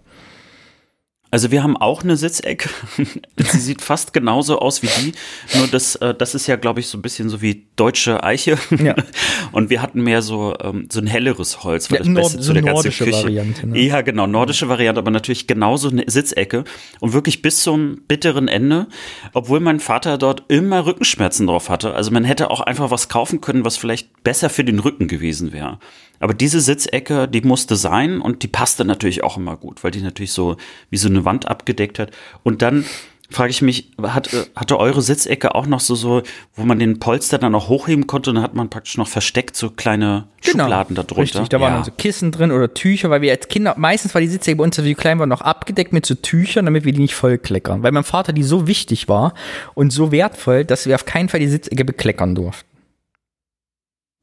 Also 1.34 1.50
wir 1.50 1.64
haben 1.64 1.76
auch 1.76 2.04
eine 2.04 2.16
Sitzecke. 2.16 2.68
Sie 3.36 3.58
sieht 3.58 3.82
fast 3.82 4.12
genauso 4.12 4.60
aus 4.60 4.84
wie 4.84 4.86
die. 4.86 5.14
Nur 5.58 5.66
das, 5.66 5.96
äh, 5.96 6.14
das 6.14 6.36
ist 6.36 6.46
ja, 6.46 6.54
glaube 6.54 6.78
ich, 6.78 6.86
so 6.86 6.96
ein 6.96 7.02
bisschen 7.02 7.28
so 7.28 7.42
wie 7.42 7.66
deutsche 7.74 8.22
Eiche. 8.22 8.56
Ja. 8.80 8.94
Und 9.50 9.68
wir 9.68 9.82
hatten 9.82 10.00
mehr 10.00 10.22
so, 10.22 10.54
ähm, 10.62 10.86
so 10.92 11.00
ein 11.00 11.08
helleres 11.08 11.64
Holz, 11.64 11.90
weil 11.90 11.98
Ja, 11.98 12.04
das 12.04 12.14
Beste 12.14 12.38
so 12.38 12.44
zu 12.44 12.52
der 12.52 12.62
ganzen 12.62 12.74
nordische 12.74 13.04
Küche. 13.04 13.24
Variante, 13.24 13.66
ne? 13.66 13.80
Ja, 13.80 14.02
genau, 14.02 14.28
nordische 14.28 14.68
Variante, 14.68 15.00
aber 15.00 15.10
natürlich 15.10 15.48
genauso 15.48 15.88
eine 15.88 16.04
Sitzecke. 16.06 16.62
Und 17.00 17.14
wirklich 17.14 17.42
bis 17.42 17.64
zum 17.64 18.02
bitteren 18.06 18.46
Ende, 18.46 18.86
obwohl 19.32 19.58
mein 19.58 19.80
Vater 19.80 20.18
dort 20.18 20.44
immer 20.46 20.86
Rückenschmerzen 20.86 21.48
drauf 21.48 21.68
hatte. 21.68 21.94
Also 21.94 22.12
man 22.12 22.22
hätte 22.22 22.48
auch 22.48 22.60
einfach 22.60 22.92
was 22.92 23.08
kaufen 23.08 23.40
können, 23.40 23.64
was 23.64 23.76
vielleicht 23.76 24.22
besser 24.22 24.50
für 24.50 24.62
den 24.62 24.78
Rücken 24.78 25.08
gewesen 25.08 25.52
wäre. 25.52 25.80
Aber 26.24 26.32
diese 26.32 26.62
Sitzecke, 26.62 27.28
die 27.28 27.42
musste 27.42 27.76
sein 27.76 28.22
und 28.22 28.42
die 28.42 28.48
passte 28.48 28.86
natürlich 28.86 29.22
auch 29.22 29.36
immer 29.36 29.58
gut, 29.58 29.84
weil 29.84 29.90
die 29.90 30.00
natürlich 30.00 30.32
so 30.32 30.56
wie 30.88 30.96
so 30.96 31.10
eine 31.10 31.26
Wand 31.26 31.48
abgedeckt 31.48 31.98
hat. 31.98 32.12
Und 32.42 32.62
dann 32.62 32.86
frage 33.28 33.50
ich 33.50 33.60
mich, 33.60 33.90
hat, 34.00 34.32
äh, 34.32 34.46
hatte 34.56 34.78
eure 34.78 35.02
Sitzecke 35.02 35.54
auch 35.54 35.66
noch 35.66 35.80
so, 35.80 35.94
so, 35.94 36.22
wo 36.54 36.64
man 36.64 36.78
den 36.78 36.98
Polster 36.98 37.36
dann 37.36 37.54
auch 37.54 37.68
hochheben 37.68 38.06
konnte 38.06 38.30
und 38.30 38.36
dann 38.36 38.42
hat 38.42 38.54
man 38.54 38.70
praktisch 38.70 38.96
noch 38.96 39.06
versteckt 39.06 39.54
so 39.54 39.68
kleine 39.68 40.28
Schubladen 40.40 40.96
da 40.96 41.02
drunter? 41.02 41.14
Genau. 41.14 41.20
Richtig, 41.20 41.48
da 41.50 41.60
waren 41.60 41.72
Ja. 41.72 41.76
dann 41.76 41.84
so 41.84 41.90
Kissen 41.90 42.32
drin 42.32 42.52
oder 42.52 42.72
Tücher, 42.72 43.10
weil 43.10 43.20
wir 43.20 43.30
als 43.30 43.48
Kinder, 43.48 43.74
meistens 43.76 44.14
war 44.14 44.22
die 44.22 44.28
Sitzecke 44.28 44.56
bei 44.56 44.64
uns, 44.64 44.78
als 44.78 44.88
wir 44.88 44.94
klein 44.94 45.18
waren, 45.18 45.28
noch 45.28 45.42
abgedeckt 45.42 45.92
mit 45.92 46.06
so 46.06 46.14
Tüchern, 46.14 46.64
damit 46.64 46.86
wir 46.86 46.94
die 46.94 47.00
nicht 47.00 47.14
vollkleckern. 47.14 47.82
Weil 47.82 47.92
meinem 47.92 48.04
Vater 48.04 48.32
die 48.32 48.42
so 48.42 48.66
wichtig 48.66 49.10
war 49.10 49.34
und 49.74 49.90
so 49.92 50.10
wertvoll, 50.10 50.64
dass 50.64 50.86
wir 50.86 50.94
auf 50.94 51.04
keinen 51.04 51.28
Fall 51.28 51.40
die 51.40 51.48
Sitzecke 51.48 51.84
bekleckern 51.84 52.34
durften. 52.34 52.66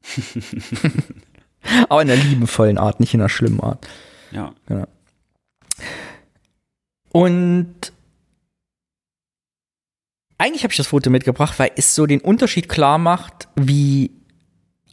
Aber 1.88 2.02
in 2.02 2.10
einer 2.10 2.22
liebevollen 2.22 2.78
Art, 2.78 3.00
nicht 3.00 3.14
in 3.14 3.20
einer 3.20 3.28
schlimmen 3.28 3.60
Art. 3.60 3.86
ja. 4.68 4.86
Und 7.12 7.92
eigentlich 10.38 10.64
habe 10.64 10.72
ich 10.72 10.78
das 10.78 10.88
Foto 10.88 11.10
mitgebracht, 11.10 11.58
weil 11.58 11.70
es 11.76 11.94
so 11.94 12.06
den 12.06 12.20
Unterschied 12.20 12.68
klar 12.68 12.98
macht, 12.98 13.48
wie 13.54 14.10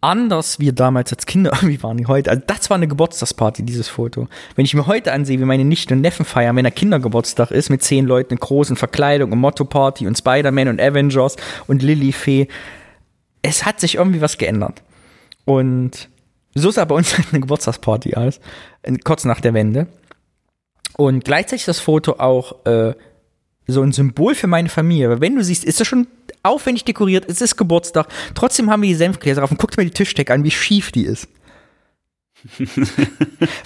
anders 0.01 0.59
wir 0.59 0.73
damals 0.73 1.11
als 1.11 1.25
Kinder 1.25 1.51
irgendwie 1.55 1.81
waren 1.81 1.99
wie 1.99 2.05
heute. 2.05 2.29
Also 2.29 2.43
das 2.45 2.69
war 2.69 2.75
eine 2.75 2.87
Geburtstagsparty, 2.87 3.63
dieses 3.63 3.87
Foto. 3.87 4.27
Wenn 4.55 4.65
ich 4.65 4.73
mir 4.73 4.87
heute 4.87 5.11
ansehe, 5.11 5.39
wie 5.39 5.45
meine 5.45 5.65
Nichten 5.65 5.93
und 5.93 6.01
Neffen 6.01 6.25
feiern, 6.25 6.55
wenn 6.55 6.63
der 6.63 6.71
Kindergeburtstag 6.71 7.51
ist, 7.51 7.69
mit 7.69 7.81
zehn 7.83 8.05
Leuten 8.05 8.33
in 8.33 8.39
großen 8.39 8.75
Verkleidung 8.75 9.31
und 9.31 9.39
Motto-Party 9.39 10.07
und 10.07 10.17
Spider-Man 10.17 10.67
und 10.67 10.81
Avengers 10.81 11.35
und 11.67 11.81
Lilifee, 11.81 12.47
es 13.41 13.65
hat 13.65 13.79
sich 13.79 13.95
irgendwie 13.95 14.21
was 14.21 14.37
geändert. 14.37 14.83
Und 15.45 16.09
so 16.55 16.71
sah 16.71 16.85
bei 16.85 16.95
uns 16.95 17.15
eine 17.31 17.41
Geburtstagsparty 17.41 18.15
aus, 18.15 18.39
kurz 19.03 19.25
nach 19.25 19.41
der 19.41 19.53
Wende. 19.53 19.87
Und 20.97 21.23
gleichzeitig 21.23 21.65
das 21.65 21.79
Foto 21.79 22.13
auch 22.19 22.65
äh, 22.65 22.93
so 23.67 23.81
ein 23.81 23.91
Symbol 23.91 24.35
für 24.35 24.47
meine 24.47 24.69
Familie. 24.69 25.09
Weil 25.09 25.21
wenn 25.21 25.35
du 25.35 25.43
siehst, 25.43 25.63
ist 25.63 25.79
das 25.79 25.87
schon 25.87 26.07
aufwendig 26.43 26.85
dekoriert, 26.85 27.25
es 27.27 27.41
ist 27.41 27.57
Geburtstag, 27.57 28.07
trotzdem 28.35 28.69
haben 28.69 28.81
wir 28.81 28.89
die 28.89 28.95
Senfgläser 28.95 29.41
drauf 29.41 29.51
und 29.51 29.59
guckt 29.59 29.77
mir 29.77 29.85
die 29.85 29.91
Tischdecke 29.91 30.33
an, 30.33 30.43
wie 30.43 30.51
schief 30.51 30.91
die 30.91 31.05
ist. 31.05 31.27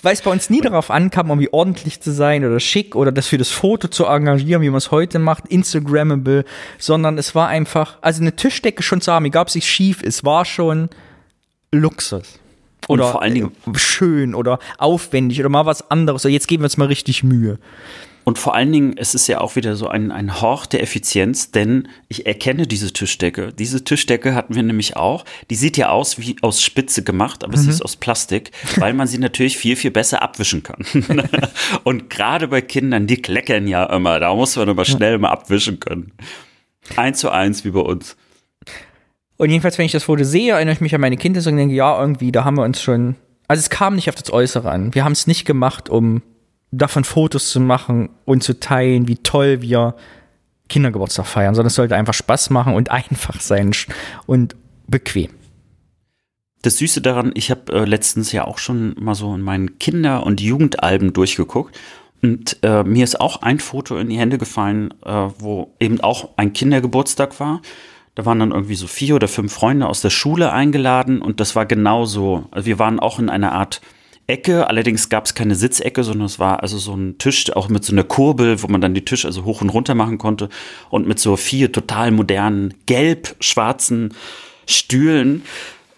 Weil 0.02 0.14
es 0.14 0.22
bei 0.22 0.32
uns 0.32 0.50
nie 0.50 0.62
darauf 0.62 0.90
ankam, 0.90 1.30
irgendwie 1.30 1.54
ordentlich 1.54 2.02
zu 2.02 2.12
sein 2.12 2.44
oder 2.44 2.60
schick 2.60 2.96
oder 2.96 3.12
das 3.12 3.28
für 3.28 3.38
das 3.38 3.52
Foto 3.52 3.88
zu 3.88 4.06
engagieren, 4.06 4.64
wie 4.64 4.70
man 4.70 4.80
es 4.80 4.90
heute 4.90 5.20
macht, 5.20 5.48
Instagrammable, 5.48 6.44
sondern 6.80 7.20
es 7.20 7.36
war 7.36 7.48
einfach, 7.48 8.00
also 8.02 8.22
eine 8.22 8.36
Tischdecke 8.36 8.82
schon 8.82 9.02
zu 9.02 9.12
haben, 9.12 9.26
egal 9.26 9.44
ob 9.44 9.50
sie 9.52 9.62
schief 9.62 10.02
ist, 10.02 10.24
war 10.24 10.44
schon 10.46 10.90
Luxus. 11.72 12.40
Und 12.88 13.00
Oder 13.00 13.12
vor 13.12 13.22
allen 13.22 13.34
Dingen- 13.34 13.52
äh, 13.74 13.78
schön 13.78 14.36
oder 14.36 14.60
aufwendig 14.78 15.40
oder 15.40 15.50
mal 15.50 15.66
was 15.66 15.90
anderes. 15.90 16.26
Oder 16.26 16.34
jetzt 16.34 16.48
geben 16.48 16.64
wir 16.64 16.66
uns 16.66 16.78
mal 16.78 16.88
richtig 16.88 17.24
Mühe. 17.24 17.60
Und 18.26 18.40
vor 18.40 18.56
allen 18.56 18.72
Dingen, 18.72 18.96
es 18.98 19.16
ist 19.16 19.28
ja 19.28 19.42
auch 19.42 19.58
wieder 19.58 19.76
so 19.76 19.90
ein, 19.90 20.10
ein 20.10 20.40
Hort 20.40 20.72
der 20.72 20.82
Effizienz, 20.82 21.52
denn 21.52 21.90
ich 22.08 22.26
erkenne 22.26 22.66
diese 22.66 22.94
Tischdecke. 22.94 23.52
Diese 23.52 23.84
Tischdecke 23.84 24.34
hatten 24.34 24.56
wir 24.56 24.64
nämlich 24.64 24.96
auch. 24.96 25.26
Die 25.50 25.56
sieht 25.56 25.76
ja 25.76 25.90
aus 25.90 26.18
wie 26.18 26.38
aus 26.42 26.64
Spitze 26.64 27.04
gemacht, 27.04 27.44
aber 27.44 27.58
sie 27.58 27.70
ist 27.70 27.82
aus 27.84 27.98
Plastik, 27.98 28.52
weil 28.78 28.94
man 28.94 29.08
sie 29.08 29.18
natürlich 29.18 29.58
viel, 29.58 29.76
viel 29.76 29.92
besser 29.92 30.22
abwischen 30.22 30.64
kann. 30.64 30.86
Und 31.84 32.10
gerade 32.10 32.48
bei 32.48 32.62
Kindern, 32.62 33.08
die 33.08 33.22
kleckern 33.22 33.68
ja 33.68 33.84
immer. 33.88 34.22
Da 34.22 34.34
muss 34.34 34.56
man 34.56 34.70
aber 34.70 34.86
schnell 34.86 35.18
mal 35.18 35.30
abwischen 35.30 35.82
können. 35.82 36.14
Eins 36.96 37.20
zu 37.20 37.30
eins 37.30 37.66
wie 37.66 37.72
bei 37.72 37.82
uns. 37.82 38.16
Und 39.44 39.50
jedenfalls, 39.50 39.78
wenn 39.78 39.86
ich 39.86 39.92
das 39.92 40.06
Foto 40.06 40.24
sehe, 40.24 40.54
erinnere 40.54 40.76
ich 40.76 40.80
mich 40.80 40.96
an 40.96 41.02
meine 41.02 41.18
Kindheit 41.18 41.46
und 41.48 41.58
denke, 41.58 41.76
ja, 41.76 42.00
irgendwie, 42.00 42.32
da 42.32 42.46
haben 42.46 42.56
wir 42.56 42.64
uns 42.64 42.82
schon. 42.82 43.18
Also 43.50 43.60
es 43.60 43.70
kam 43.70 43.96
nicht 43.96 44.08
auf 44.08 44.16
das 44.16 44.32
Äußere 44.32 44.72
an. 44.72 44.96
Wir 44.96 45.04
haben 45.04 45.12
es 45.12 45.28
nicht 45.28 45.44
gemacht, 45.44 45.90
um 45.90 46.22
davon 46.72 47.04
Fotos 47.04 47.50
zu 47.50 47.60
machen 47.60 48.08
und 48.24 48.42
zu 48.42 48.58
teilen, 48.58 49.10
wie 49.10 49.18
toll 49.18 49.62
wir 49.62 49.96
Kindergeburtstag 50.70 51.26
feiern, 51.26 51.56
sondern 51.56 51.68
es 51.68 51.76
sollte 51.76 51.98
einfach 51.98 52.14
Spaß 52.14 52.52
machen 52.52 52.74
und 52.74 52.90
einfach 53.10 53.42
sein 53.42 53.72
und 54.28 54.56
bequem. 54.88 55.32
Das 56.62 56.78
Süße 56.78 57.02
daran, 57.02 57.34
ich 57.36 57.52
habe 57.52 57.74
äh, 57.74 57.84
letztens 57.84 58.32
ja 58.32 58.46
auch 58.46 58.60
schon 58.60 58.96
mal 58.98 59.14
so 59.14 59.36
in 59.36 59.42
meinen 59.42 59.78
Kinder- 59.78 60.26
und 60.26 60.40
Jugendalben 60.40 61.12
durchgeguckt 61.12 61.78
und 62.22 62.60
äh, 62.64 62.84
mir 62.86 63.04
ist 63.04 63.20
auch 63.20 63.42
ein 63.42 63.60
Foto 63.60 63.98
in 63.98 64.08
die 64.08 64.18
Hände 64.18 64.38
gefallen, 64.38 64.94
äh, 65.06 65.28
wo 65.38 65.76
eben 65.82 66.00
auch 66.00 66.30
ein 66.38 66.54
Kindergeburtstag 66.54 67.38
war. 67.42 67.62
Da 68.16 68.26
waren 68.26 68.40
dann 68.40 68.52
irgendwie 68.52 68.76
so 68.76 68.88
vier 68.88 69.16
oder 69.16 69.28
fünf 69.28 69.54
Freunde 69.54 69.88
aus 69.88 70.02
der 70.02 70.12
Schule 70.12 70.52
eingeladen 70.52 71.22
und 71.22 71.40
das 71.40 71.56
war 71.56 71.66
genauso. 71.66 72.46
Also 72.52 72.68
wir 72.68 72.80
waren 72.80 73.00
auch 73.00 73.20
in 73.20 73.30
einer 73.30 73.54
Art 73.54 73.82
Ecke, 74.28 74.68
allerdings 74.68 75.10
gab 75.10 75.26
es 75.26 75.34
keine 75.34 75.56
Sitzecke, 75.56 76.04
sondern 76.04 76.28
es 76.28 76.40
war 76.40 76.62
also 76.62 76.78
so 76.78 76.96
ein 76.96 77.18
Tisch, 77.18 77.52
auch 77.54 77.68
mit 77.68 77.84
so 77.84 77.92
einer 77.92 78.06
Kurbel, 78.06 78.62
wo 78.64 78.68
man 78.68 78.80
dann 78.80 78.94
die 78.94 79.04
Tische 79.04 79.28
also 79.28 79.44
hoch 79.44 79.62
und 79.62 79.70
runter 79.70 79.96
machen 79.96 80.18
konnte 80.18 80.48
und 80.90 81.08
mit 81.08 81.20
so 81.20 81.36
vier 81.36 81.72
total 81.72 82.12
modernen, 82.12 82.74
gelb-schwarzen 82.86 84.14
Stühlen. 84.66 85.44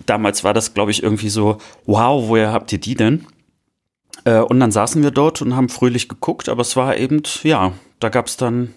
Damals 0.07 0.43
war 0.43 0.53
das, 0.53 0.73
glaube 0.73 0.91
ich, 0.91 1.03
irgendwie 1.03 1.29
so, 1.29 1.59
wow, 1.85 2.27
woher 2.27 2.51
habt 2.51 2.71
ihr 2.73 2.79
die 2.79 2.95
denn? 2.95 3.27
Äh, 4.23 4.39
und 4.39 4.59
dann 4.59 4.71
saßen 4.71 5.03
wir 5.03 5.11
dort 5.11 5.41
und 5.41 5.55
haben 5.55 5.69
fröhlich 5.69 6.09
geguckt, 6.09 6.49
aber 6.49 6.61
es 6.61 6.75
war 6.75 6.97
eben, 6.97 7.21
ja, 7.43 7.73
da 7.99 8.09
gab 8.09 8.25
es 8.25 8.37
dann 8.37 8.73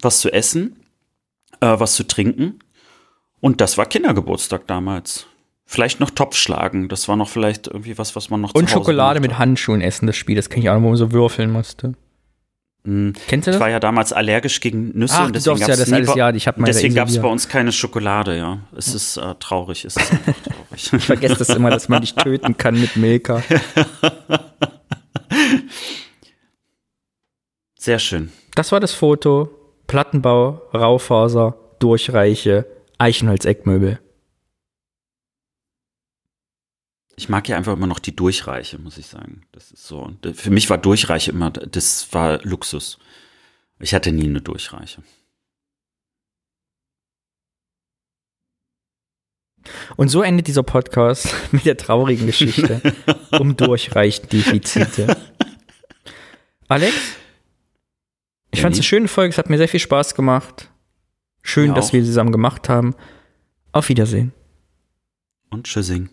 was 0.00 0.20
zu 0.20 0.32
essen, 0.32 0.76
äh, 1.60 1.78
was 1.78 1.94
zu 1.94 2.06
trinken. 2.06 2.58
Und 3.40 3.60
das 3.60 3.78
war 3.78 3.86
Kindergeburtstag 3.86 4.66
damals. 4.66 5.26
Vielleicht 5.64 6.00
noch 6.00 6.10
Topf 6.10 6.36
schlagen, 6.36 6.88
das 6.88 7.06
war 7.06 7.14
noch 7.14 7.28
vielleicht 7.28 7.68
irgendwie 7.68 7.96
was, 7.96 8.16
was 8.16 8.28
man 8.28 8.40
noch 8.40 8.54
Und 8.54 8.68
Schokolade 8.68 9.20
mit 9.20 9.38
Handschuhen 9.38 9.80
essen, 9.80 10.08
das 10.08 10.16
Spiel, 10.16 10.34
das 10.34 10.50
kenne 10.50 10.64
ich 10.64 10.70
auch 10.70 10.74
noch, 10.74 10.82
wo 10.82 10.88
man 10.88 10.96
so 10.96 11.12
würfeln 11.12 11.52
musste. 11.52 11.94
Mhm. 12.82 13.12
Kennst 13.28 13.46
du 13.46 13.52
das? 13.52 13.58
Ich 13.58 13.60
war 13.60 13.70
ja 13.70 13.78
damals 13.78 14.12
allergisch 14.12 14.60
gegen 14.60 14.98
Nüsse 14.98 15.14
Ach, 15.18 15.26
und 15.26 15.36
deswegen 15.36 15.60
gab 15.60 15.68
es 15.68 15.88
ja, 16.16 16.32
deswegen 16.32 16.94
gab 16.94 17.08
es 17.08 17.20
bei 17.20 17.28
uns 17.28 17.48
keine 17.48 17.70
Schokolade, 17.72 18.36
ja. 18.36 18.58
Es 18.76 18.94
ist 18.94 19.16
äh, 19.16 19.34
traurig, 19.38 19.84
es 19.84 19.96
ist 19.96 20.08
traurig. 20.44 20.92
ich 20.92 21.04
vergesse 21.04 21.36
das 21.36 21.50
immer, 21.50 21.70
dass 21.70 21.88
man 21.88 22.00
dich 22.00 22.14
töten 22.14 22.56
kann 22.56 22.80
mit 22.80 22.96
Milka. 22.96 23.42
Sehr 27.78 27.98
schön. 27.98 28.32
Das 28.54 28.72
war 28.72 28.80
das 28.80 28.92
Foto. 28.92 29.59
Plattenbau, 29.90 30.62
Raufaser, 30.72 31.58
Durchreiche, 31.80 32.64
Eichenholz-Eckmöbel. 32.98 33.98
Ich 37.16 37.28
mag 37.28 37.48
ja 37.48 37.56
einfach 37.56 37.72
immer 37.72 37.88
noch 37.88 37.98
die 37.98 38.14
Durchreiche, 38.14 38.78
muss 38.78 38.98
ich 38.98 39.08
sagen. 39.08 39.42
Das 39.50 39.72
ist 39.72 39.84
so. 39.88 40.12
Für 40.32 40.50
mich 40.52 40.70
war 40.70 40.78
Durchreiche 40.78 41.32
immer, 41.32 41.50
das 41.50 42.14
war 42.14 42.40
Luxus. 42.44 43.00
Ich 43.80 43.92
hatte 43.92 44.12
nie 44.12 44.26
eine 44.26 44.40
Durchreiche. 44.40 45.02
Und 49.96 50.06
so 50.06 50.22
endet 50.22 50.46
dieser 50.46 50.62
Podcast 50.62 51.34
mit 51.50 51.66
der 51.66 51.76
traurigen 51.76 52.26
Geschichte 52.26 52.80
um 53.32 53.56
Durchreichdefizite. 53.56 55.16
Alex, 56.68 56.94
ich 58.50 58.62
fand 58.62 58.74
es 58.74 58.78
eine 58.78 58.84
schöne 58.84 59.08
Folge, 59.08 59.30
es 59.30 59.38
hat 59.38 59.50
mir 59.50 59.58
sehr 59.58 59.68
viel 59.68 59.80
Spaß 59.80 60.14
gemacht. 60.14 60.70
Schön, 61.42 61.74
dass 61.74 61.92
wir 61.92 62.04
zusammen 62.04 62.32
gemacht 62.32 62.68
haben. 62.68 62.94
Auf 63.72 63.88
Wiedersehen. 63.88 64.32
Und 65.50 65.66
Tschüssing. 65.66 66.10